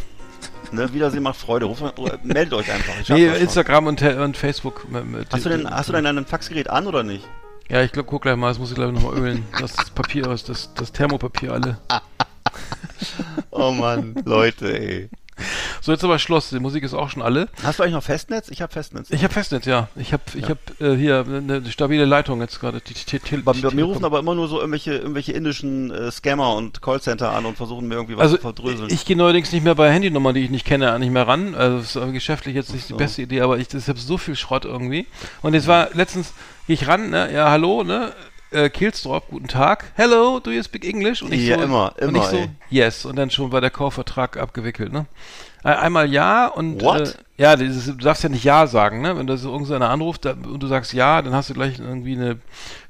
ne, 0.71 0.91
Wiedersehen 0.93 1.23
macht 1.23 1.37
Freude, 1.37 1.65
Ruf, 1.65 1.81
meldet 2.23 2.53
euch 2.53 2.71
einfach. 2.71 2.93
Nee. 3.09 3.27
Instagram 3.27 3.87
und, 3.87 4.01
und 4.01 4.37
Facebook. 4.37 4.85
Hast 5.31 5.45
du 5.45 5.49
denn, 5.49 5.69
hast 5.69 5.89
du 5.89 5.93
denn 5.93 6.05
ein 6.05 6.25
Faxgerät 6.25 6.69
an 6.69 6.87
oder 6.87 7.03
nicht? 7.03 7.25
Ja, 7.69 7.81
ich 7.83 7.91
glaub, 7.91 8.07
guck 8.07 8.23
gleich 8.23 8.35
mal, 8.35 8.47
das 8.47 8.57
muss 8.59 8.69
ich 8.69 8.75
gleich 8.75 8.91
nochmal 8.91 9.17
ölen. 9.17 9.45
Das, 9.59 9.75
das 9.75 9.89
Papier 9.91 10.27
aus, 10.27 10.43
das, 10.43 10.73
das 10.73 10.91
Thermopapier 10.91 11.53
alle. 11.53 11.77
Oh 13.51 13.71
Mann, 13.71 14.15
Leute, 14.25 14.77
ey. 14.79 15.09
So, 15.89 15.93
jetzt 15.93 16.03
aber 16.03 16.19
Schluss. 16.19 16.51
Die 16.51 16.59
Musik 16.59 16.83
ist 16.83 16.93
auch 16.93 17.09
schon 17.09 17.23
alle. 17.23 17.49
Hast 17.63 17.79
du 17.79 17.83
eigentlich 17.83 17.95
noch 17.95 18.03
Festnetz? 18.03 18.49
Ich 18.51 18.61
habe 18.61 18.71
Festnetz. 18.71 19.09
Ich 19.09 19.23
habe 19.23 19.33
Festnetz, 19.33 19.65
ja. 19.65 19.87
Ich 19.95 20.13
habe 20.13 20.21
ich 20.35 20.47
hab, 20.47 20.59
äh, 20.79 20.95
hier 20.95 21.25
eine, 21.27 21.63
stabile 21.71 22.05
Leitung 22.05 22.41
jetzt 22.41 22.59
gerade. 22.59 22.79
Bei, 23.43 23.53
bei 23.53 23.71
mir 23.71 23.85
rufen 23.85 24.05
aber 24.05 24.19
immer 24.19 24.35
nur 24.35 24.47
so 24.47 24.59
irgendwelche, 24.59 24.93
irgendwelche 24.93 25.31
indischen 25.31 25.89
äh, 25.89 26.11
Scammer 26.11 26.53
und 26.53 26.83
Callcenter 26.83 27.31
an 27.31 27.47
und 27.47 27.57
versuchen 27.57 27.87
mir 27.87 27.95
irgendwie 27.95 28.17
was 28.17 28.21
Also 28.21 28.35
zu 28.35 28.41
verdröseln. 28.43 28.91
ich 28.91 29.03
gehe 29.03 29.17
neuerdings 29.17 29.51
nicht 29.51 29.63
mehr 29.63 29.73
bei 29.73 29.91
Handynummern, 29.91 30.35
die 30.35 30.41
ich 30.41 30.51
nicht 30.51 30.63
kenne, 30.63 30.99
nicht 30.99 31.09
mehr 31.09 31.27
ran. 31.27 31.55
Also 31.55 31.79
das 31.79 31.95
ist 31.95 32.13
geschäftlich 32.13 32.53
jetzt 32.53 32.71
nicht 32.71 32.85
so. 32.87 32.93
die 32.93 32.99
beste 32.99 33.23
Idee, 33.23 33.41
aber 33.41 33.57
ich, 33.57 33.73
ich 33.73 33.87
habe 33.87 33.97
so 33.97 34.19
viel 34.19 34.35
Schrott 34.35 34.65
irgendwie. 34.65 35.07
Und 35.41 35.55
jetzt 35.55 35.65
war 35.65 35.89
letztens, 35.93 36.35
gehe 36.67 36.75
ich 36.75 36.87
ran, 36.87 37.09
ne? 37.09 37.33
Ja, 37.33 37.49
hallo, 37.49 37.83
ne? 37.83 38.13
Äh, 38.51 38.69
Kilstrop, 38.69 39.29
guten 39.29 39.47
Tag. 39.47 39.85
Hello, 39.95 40.39
do 40.39 40.51
you 40.51 40.61
speak 40.61 40.85
English? 40.85 41.23
Und 41.23 41.31
ich 41.31 41.47
Ja, 41.47 41.57
so, 41.57 41.63
immer, 41.63 41.93
und 41.99 42.09
immer, 42.09 42.19
ich 42.19 42.25
so, 42.25 42.37
ey. 42.37 42.49
yes. 42.69 43.05
Und 43.05 43.15
dann 43.15 43.31
schon 43.31 43.51
war 43.51 43.61
der 43.61 43.71
Kaufvertrag 43.71 44.37
abgewickelt, 44.37 44.93
ne? 44.93 45.07
Äh, 45.63 45.69
Einmal 45.69 46.11
ja 46.11 46.47
und 46.47 46.81
What? 46.81 47.15
Äh, 47.37 47.41
ja, 47.41 47.55
dieses, 47.55 47.85
du 47.85 47.93
darfst 47.93 48.23
ja 48.23 48.29
nicht 48.29 48.43
ja 48.43 48.67
sagen, 48.67 49.01
ne? 49.01 49.17
Wenn 49.17 49.27
da 49.27 49.37
so 49.37 49.51
irgendeiner 49.51 49.89
anruft 49.89 50.25
da, 50.25 50.31
und 50.31 50.61
du 50.61 50.67
sagst 50.67 50.93
ja, 50.93 51.21
dann 51.21 51.33
hast 51.33 51.49
du 51.49 51.53
gleich 51.53 51.79
irgendwie 51.79 52.13
eine, 52.13 52.39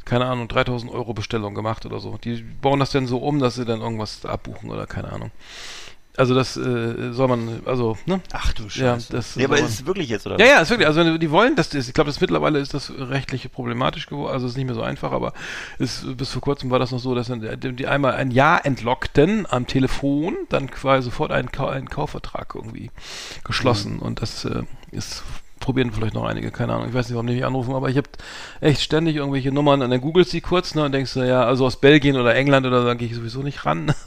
keine 0.06 0.26
Ahnung, 0.26 0.48
3000 0.48 0.92
Euro 0.92 1.14
Bestellung 1.14 1.54
gemacht 1.54 1.86
oder 1.86 2.00
so. 2.00 2.18
Die 2.18 2.44
bauen 2.62 2.80
das 2.80 2.92
dann 2.92 3.08
so 3.08 3.18
um, 3.20 3.40
dass 3.40 3.56
sie 3.56 3.66
dann 3.66 3.82
irgendwas 3.82 4.26
abbuchen 4.26 4.72
oder 4.72 4.88
keine 4.88 5.12
Ahnung. 5.12 5.32
Also 6.20 6.36
das 6.36 6.58
äh, 6.58 7.14
soll 7.14 7.30
man, 7.30 7.62
also, 7.66 7.98
ne? 8.06 8.20
Ach 8.34 8.52
du 8.52 8.64
Scheiße. 8.70 8.84
Ja, 8.84 8.98
das 9.18 9.38
nee, 9.38 9.46
aber 9.46 9.56
soll 9.56 9.68
ist 9.68 9.74
es 9.74 9.86
wirklich 9.86 10.10
jetzt, 10.10 10.28
oder? 10.28 10.38
Ja, 10.38 10.46
ja, 10.46 10.60
ist 10.60 10.70
wirklich. 10.70 10.86
Also 10.86 11.00
wenn 11.00 11.18
die 11.18 11.32
wollen, 11.32 11.56
dass 11.56 11.70
das, 11.70 11.88
ich 11.88 11.94
glaube, 11.94 12.10
das 12.10 12.20
mittlerweile 12.20 12.60
ist 12.60 12.74
das 12.74 12.92
rechtlich 12.98 13.50
problematisch 13.52 14.08
geworden. 14.08 14.34
Also 14.34 14.46
es 14.46 14.52
ist 14.52 14.58
nicht 14.58 14.66
mehr 14.66 14.76
so 14.76 14.82
einfach, 14.82 15.14
aber 15.14 15.32
es, 15.78 16.06
bis 16.18 16.32
vor 16.32 16.42
kurzem 16.42 16.72
war 16.72 16.80
das 16.80 16.92
noch 16.92 17.00
so, 17.00 17.16
dass 17.16 17.28
dann 17.28 17.40
die, 17.62 17.74
die 17.74 17.88
einmal 17.88 18.16
ein 18.16 18.32
Ja 18.32 18.58
entlockten 18.58 19.48
am 19.50 19.66
Telefon, 19.66 20.36
dann 20.50 20.70
quasi 20.70 21.06
sofort 21.06 21.32
einen, 21.32 21.54
Kau 21.54 21.68
einen 21.68 21.90
Kaufvertrag 21.90 22.54
irgendwie 22.54 22.92
geschlossen. 23.46 23.94
Mhm. 23.94 24.00
Und 24.00 24.22
das 24.22 24.44
äh, 24.44 24.64
ist 24.92 25.24
probieren 25.62 25.92
vielleicht 25.92 26.16
noch 26.16 26.26
einige, 26.26 26.52
keine 26.52 26.74
Ahnung. 26.74 26.90
Ich 26.90 26.94
weiß 26.94 27.08
nicht, 27.08 27.16
warum 27.16 27.28
die 27.28 27.36
mich 27.36 27.46
anrufen, 27.46 27.76
aber 27.76 27.90
ich 27.90 27.98
habe 27.98 28.10
echt 28.62 28.82
ständig 28.82 29.16
irgendwelche 29.16 29.52
Nummern 29.52 29.82
und 29.82 29.90
dann 29.90 30.02
googelst 30.02 30.34
die 30.34 30.42
kurz 30.42 30.76
ne, 30.76 30.84
und 30.84 30.92
denkst 30.92 31.14
du, 31.14 31.22
ja, 31.22 31.44
also 31.44 31.66
aus 31.66 31.80
Belgien 31.80 32.18
oder 32.18 32.36
England 32.36 32.66
oder 32.66 32.82
so, 32.82 32.88
da 32.88 32.94
gehe 32.94 33.08
ich 33.08 33.16
sowieso 33.16 33.42
nicht 33.42 33.66
ran. 33.66 33.94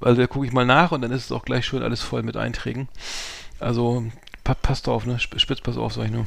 Weil 0.00 0.14
da 0.14 0.26
gucke 0.26 0.46
ich 0.46 0.52
mal 0.52 0.66
nach 0.66 0.92
und 0.92 1.00
dann 1.02 1.10
ist 1.12 1.24
es 1.26 1.32
auch 1.32 1.44
gleich 1.44 1.64
schön 1.66 1.82
alles 1.82 2.02
voll 2.02 2.22
mit 2.22 2.36
Einträgen. 2.36 2.88
Also 3.58 4.04
pa 4.44 4.54
passt 4.54 4.88
auf, 4.88 5.06
ne? 5.06 5.14
Sp- 5.16 5.38
Spitz 5.38 5.60
pass 5.60 5.76
auf, 5.78 5.92
sag 5.94 6.04
ich 6.06 6.10
nur. 6.10 6.26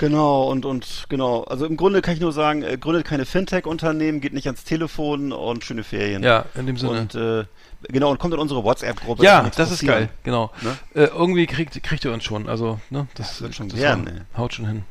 Genau, 0.00 0.50
und, 0.50 0.64
und 0.66 1.04
genau. 1.08 1.44
Also 1.44 1.66
im 1.66 1.76
Grunde 1.76 2.02
kann 2.02 2.14
ich 2.14 2.20
nur 2.20 2.32
sagen, 2.32 2.62
äh, 2.62 2.76
gründet 2.76 3.04
keine 3.06 3.24
Fintech-Unternehmen, 3.24 4.20
geht 4.20 4.32
nicht 4.32 4.46
ans 4.46 4.64
Telefon 4.64 5.30
und 5.32 5.62
schöne 5.64 5.84
Ferien. 5.84 6.22
Ja, 6.24 6.46
in 6.56 6.66
dem 6.66 6.76
Sinne. 6.76 7.00
Und 7.02 7.14
äh, 7.14 7.44
genau, 7.88 8.10
und 8.10 8.18
kommt 8.18 8.34
in 8.34 8.40
unsere 8.40 8.64
WhatsApp-Gruppe. 8.64 9.22
ja, 9.22 9.48
das 9.56 9.70
ist 9.70 9.86
geil, 9.86 10.08
genau. 10.24 10.50
Ne? 10.62 10.76
Äh, 10.94 11.04
irgendwie 11.06 11.46
kriegt, 11.46 11.80
kriegt 11.84 12.04
ihr 12.04 12.12
uns 12.12 12.24
schon, 12.24 12.48
also, 12.48 12.80
ne? 12.90 13.06
Das, 13.14 13.40
wird 13.40 13.54
schon 13.54 13.68
das 13.68 13.78
werden, 13.78 14.06
haut- 14.06 14.12
ey. 14.12 14.20
haut 14.36 14.54
schon 14.54 14.66
hin. 14.66 14.82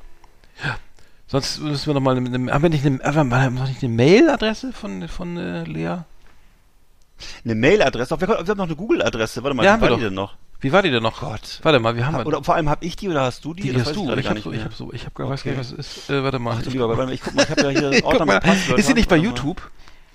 Ja. 0.64 0.78
Sonst 1.28 1.60
müssen 1.60 1.88
wir 1.88 1.94
noch 1.96 2.02
mal 2.02 2.16
eine, 2.16 2.34
eine, 2.34 2.54
haben 2.54 2.64
wir 2.64 2.70
nicht 2.70 2.86
eine, 2.86 3.00
haben 3.04 3.30
wir 3.30 3.50
noch 3.50 3.68
nicht 3.68 3.84
eine 3.84 3.94
Mailadresse 3.94 4.72
von, 4.72 5.08
von 5.10 5.36
äh, 5.36 5.64
Lea? 5.66 5.98
Eine 7.46 7.56
Mailadresse, 7.56 8.20
wir, 8.20 8.28
wir 8.28 8.36
haben 8.38 8.58
noch 8.58 8.66
eine 8.66 8.76
Google-Adresse. 8.76 9.44
Warte 9.44 9.56
mal, 9.56 9.64
Ja, 9.66 9.78
wie 9.78 9.82
wir 9.82 9.90
war 9.90 9.98
die 9.98 10.02
doch. 10.04 10.08
denn 10.10 10.14
noch? 10.16 10.36
Wie 10.62 10.72
war 10.72 10.82
die 10.82 10.92
denn 10.92 11.04
noch? 11.04 11.20
Gott. 11.20 11.60
Warte 11.64 11.80
mal, 11.80 11.96
wir 11.96 12.08
haben 12.08 12.26
Oder 12.26 12.42
vor 12.44 12.56
allem 12.56 12.70
habe 12.70 12.86
ich 12.86 12.96
die 12.96 13.10
oder 13.10 13.22
hast 13.24 13.44
du 13.44 13.54
die? 13.54 13.64
die, 13.64 13.74
Das 13.74 13.82
hast 13.82 13.88
weiß 13.90 13.96
du. 13.96 14.02
Ich 14.02 14.08
gar 14.08 14.24
habe 14.26 14.34
nicht 14.36 14.44
so, 14.46 14.52
ich 14.54 14.64
habe 14.64 14.74
so, 14.74 14.94
ich 14.94 15.02
habe 15.06 15.14
gar 15.16 15.30
weiß 15.30 15.42
Okay. 15.42 15.52
gar 15.52 15.58
nicht, 15.60 15.72
was 15.72 15.80
es 15.80 15.98
ist. 15.98 16.10
Äh, 16.10 16.24
warte 16.24 16.40
mal. 16.40 16.56
Ach 16.58 16.62
ich, 16.66 16.72
lieber, 16.74 16.88
warte 16.88 17.06
mal, 17.06 17.12
ich 17.14 17.22
guck 17.22 17.34
mal, 17.36 17.44
ich 17.44 17.50
habe 17.50 17.62
ja 17.64 17.70
hier 17.70 17.92
guck 18.02 18.06
Ordner 18.14 18.34
mit 18.34 18.44
Passwörtern. 18.44 18.80
ist 18.80 18.90
die 18.90 18.94
nicht 18.94 19.10
bei. 19.10 19.18
YouTube? 19.18 19.62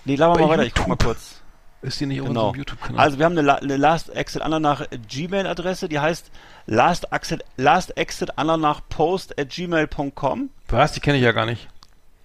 Nee, 0.06 0.16
laber 0.16 0.38
mal 0.40 0.48
weiter, 0.48 0.64
ich 0.64 0.74
guck 0.74 0.88
mal 0.88 0.96
kurz. 0.96 1.34
Ist 1.82 2.00
die 2.00 2.06
nicht 2.06 2.20
auf 2.22 2.26
Genau. 2.28 2.46
unserem 2.46 2.58
YouTube-Kanal? 2.58 3.00
Also 3.04 3.18
wir 3.18 3.24
haben 3.26 3.38
eine, 3.38 3.56
eine 3.60 3.76
Last 3.76 4.08
Exit 4.08 4.42
Ananach 4.42 4.84
Gmail-Adresse, 5.08 5.88
die 5.88 6.00
heißt 6.00 6.30
last 6.66 7.12
exit, 7.12 7.44
last 7.56 7.96
exit 7.96 8.36
Ananach 8.36 8.80
post 8.88 9.38
at 9.38 9.50
gmail.com. 9.50 10.50
was? 10.68 10.92
Die 10.92 11.00
kenne 11.00 11.18
ich 11.18 11.24
ja 11.24 11.32
gar 11.32 11.46
nicht. 11.46 11.68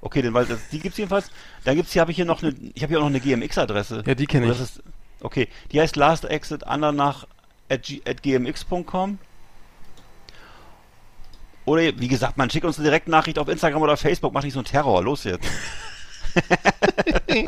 Okay, 0.02 0.22
denn 0.22 0.34
weil 0.34 0.46
das, 0.46 0.60
die 0.70 0.80
gibt's 0.80 0.98
jedenfalls. 0.98 1.30
Dann 1.66 1.76
gibt's 1.76 1.94
hier 1.94 2.02
habe 2.02 2.12
ich 2.12 2.18
hier 2.18 2.26
noch 2.26 2.44
eine, 2.44 2.54
ich 2.74 2.84
habe 2.84 2.90
hier 2.92 2.98
auch 3.00 3.04
noch 3.04 3.10
eine 3.10 3.20
GMX-Adresse. 3.20 4.04
Ja, 4.06 4.16
die 4.16 4.26
kenne 4.28 4.52
ich. 4.52 4.60
ist- 4.60 4.82
Okay, 5.22 5.48
die 5.72 5.80
heißt 5.80 5.96
last 5.96 6.26
exit 6.26 6.66
Ananach 6.68 7.26
at, 7.70 7.84
g- 7.84 8.02
at 8.06 8.22
gmx.com. 8.22 9.18
Oder 11.66 11.82
wie 11.98 12.10
gesagt, 12.10 12.38
man 12.38 12.50
schickt 12.50 12.66
uns 12.66 12.78
eine 12.78 12.84
Direktnachricht 12.86 13.40
auf 13.40 13.48
Instagram 13.48 13.82
oder 13.82 13.96
Facebook, 13.96 14.34
macht 14.34 14.44
nicht 14.44 14.54
so 14.54 14.60
einen 14.60 14.66
Terror. 14.66 15.02
Los 15.02 15.24
jetzt. 15.24 15.48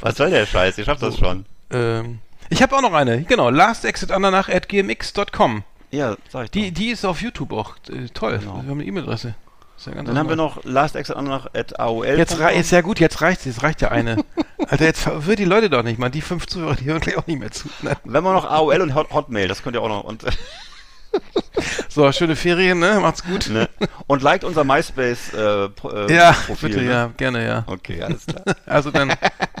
Was 0.00 0.16
soll 0.16 0.30
der 0.30 0.46
Scheiß? 0.46 0.78
Ihr 0.78 0.84
schafft 0.84 1.02
das 1.02 1.18
schon. 1.18 1.44
Ähm, 1.70 2.20
ich 2.48 2.62
habe 2.62 2.76
auch 2.76 2.82
noch 2.82 2.92
eine, 2.92 3.22
genau, 3.24 3.50
lastexitandernach 3.50 4.48
at 4.48 4.68
gmx.com. 4.68 5.64
Ja, 5.90 6.16
sag 6.28 6.44
ich 6.44 6.50
doch. 6.50 6.60
Die, 6.60 6.70
die 6.70 6.90
ist 6.90 7.04
auf 7.04 7.20
YouTube 7.20 7.52
auch. 7.52 7.74
Äh, 7.90 8.06
toll. 8.14 8.38
Genau. 8.38 8.54
Wir 8.62 8.70
haben 8.70 8.80
eine 8.80 8.84
E-Mail-Adresse. 8.84 9.34
Ist 9.78 9.86
ja 9.86 9.94
Dann 9.94 10.18
haben 10.18 10.28
wir 10.28 10.34
normal. 10.36 10.56
noch 10.56 10.64
last 10.64 10.96
exit 10.96 11.14
Ananach 11.16 11.46
at 11.54 11.78
aol. 11.78 12.04
Jetzt, 12.06 12.36
jetzt 12.38 12.72
ja 12.72 12.80
gut, 12.80 12.98
jetzt 12.98 13.20
reicht's, 13.20 13.44
jetzt 13.44 13.62
reicht 13.62 13.80
ja 13.80 13.88
eine. 13.92 14.24
Alter, 14.68 14.84
jetzt 14.84 15.02
verwirrt 15.02 15.38
die 15.38 15.44
Leute 15.44 15.70
doch 15.70 15.84
nicht, 15.84 15.98
man. 16.00 16.10
Die 16.10 16.20
fünf 16.20 16.46
Zuhörer, 16.48 16.74
die 16.74 16.84
hören 16.86 16.98
gleich 17.00 17.16
auch 17.16 17.26
nicht 17.28 17.38
mehr 17.38 17.52
zu. 17.52 17.68
Ne? 17.82 17.96
Wenn 18.04 18.24
wir 18.24 18.32
noch 18.32 18.44
AOL 18.44 18.80
und 18.80 18.94
Hot 18.96 19.10
Hotmail, 19.12 19.46
das 19.46 19.62
könnt 19.62 19.76
ihr 19.76 19.82
auch 19.82 19.88
noch. 19.88 20.02
Und 20.04 20.24
So, 21.88 22.10
schöne 22.12 22.36
Ferien, 22.36 22.78
ne? 22.80 22.98
Macht's 23.00 23.24
gut. 23.24 23.48
Ne? 23.48 23.68
Und 24.06 24.22
liked 24.22 24.44
unser 24.44 24.62
MySpace 24.64 25.32
äh, 25.34 25.64
äh, 25.66 26.14
Ja, 26.14 26.32
Profil. 26.32 26.68
bitte, 26.70 26.82
ne? 26.82 26.90
ja, 26.90 27.10
gerne, 27.16 27.46
ja. 27.46 27.64
Okay, 27.66 28.02
alles 28.02 28.26
klar. 28.26 28.42
Also 28.66 28.90
dann 28.90 29.12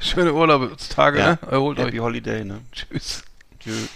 schöne 0.02 0.32
Urlaubstage, 0.32 1.18
ja. 1.18 1.26
ne? 1.30 1.38
Erholt 1.50 1.78
Happy 1.78 1.98
euch. 1.98 2.04
Holiday, 2.04 2.44
ne? 2.44 2.60
Tschüss. 2.72 3.22
Tschüss. 3.60 3.88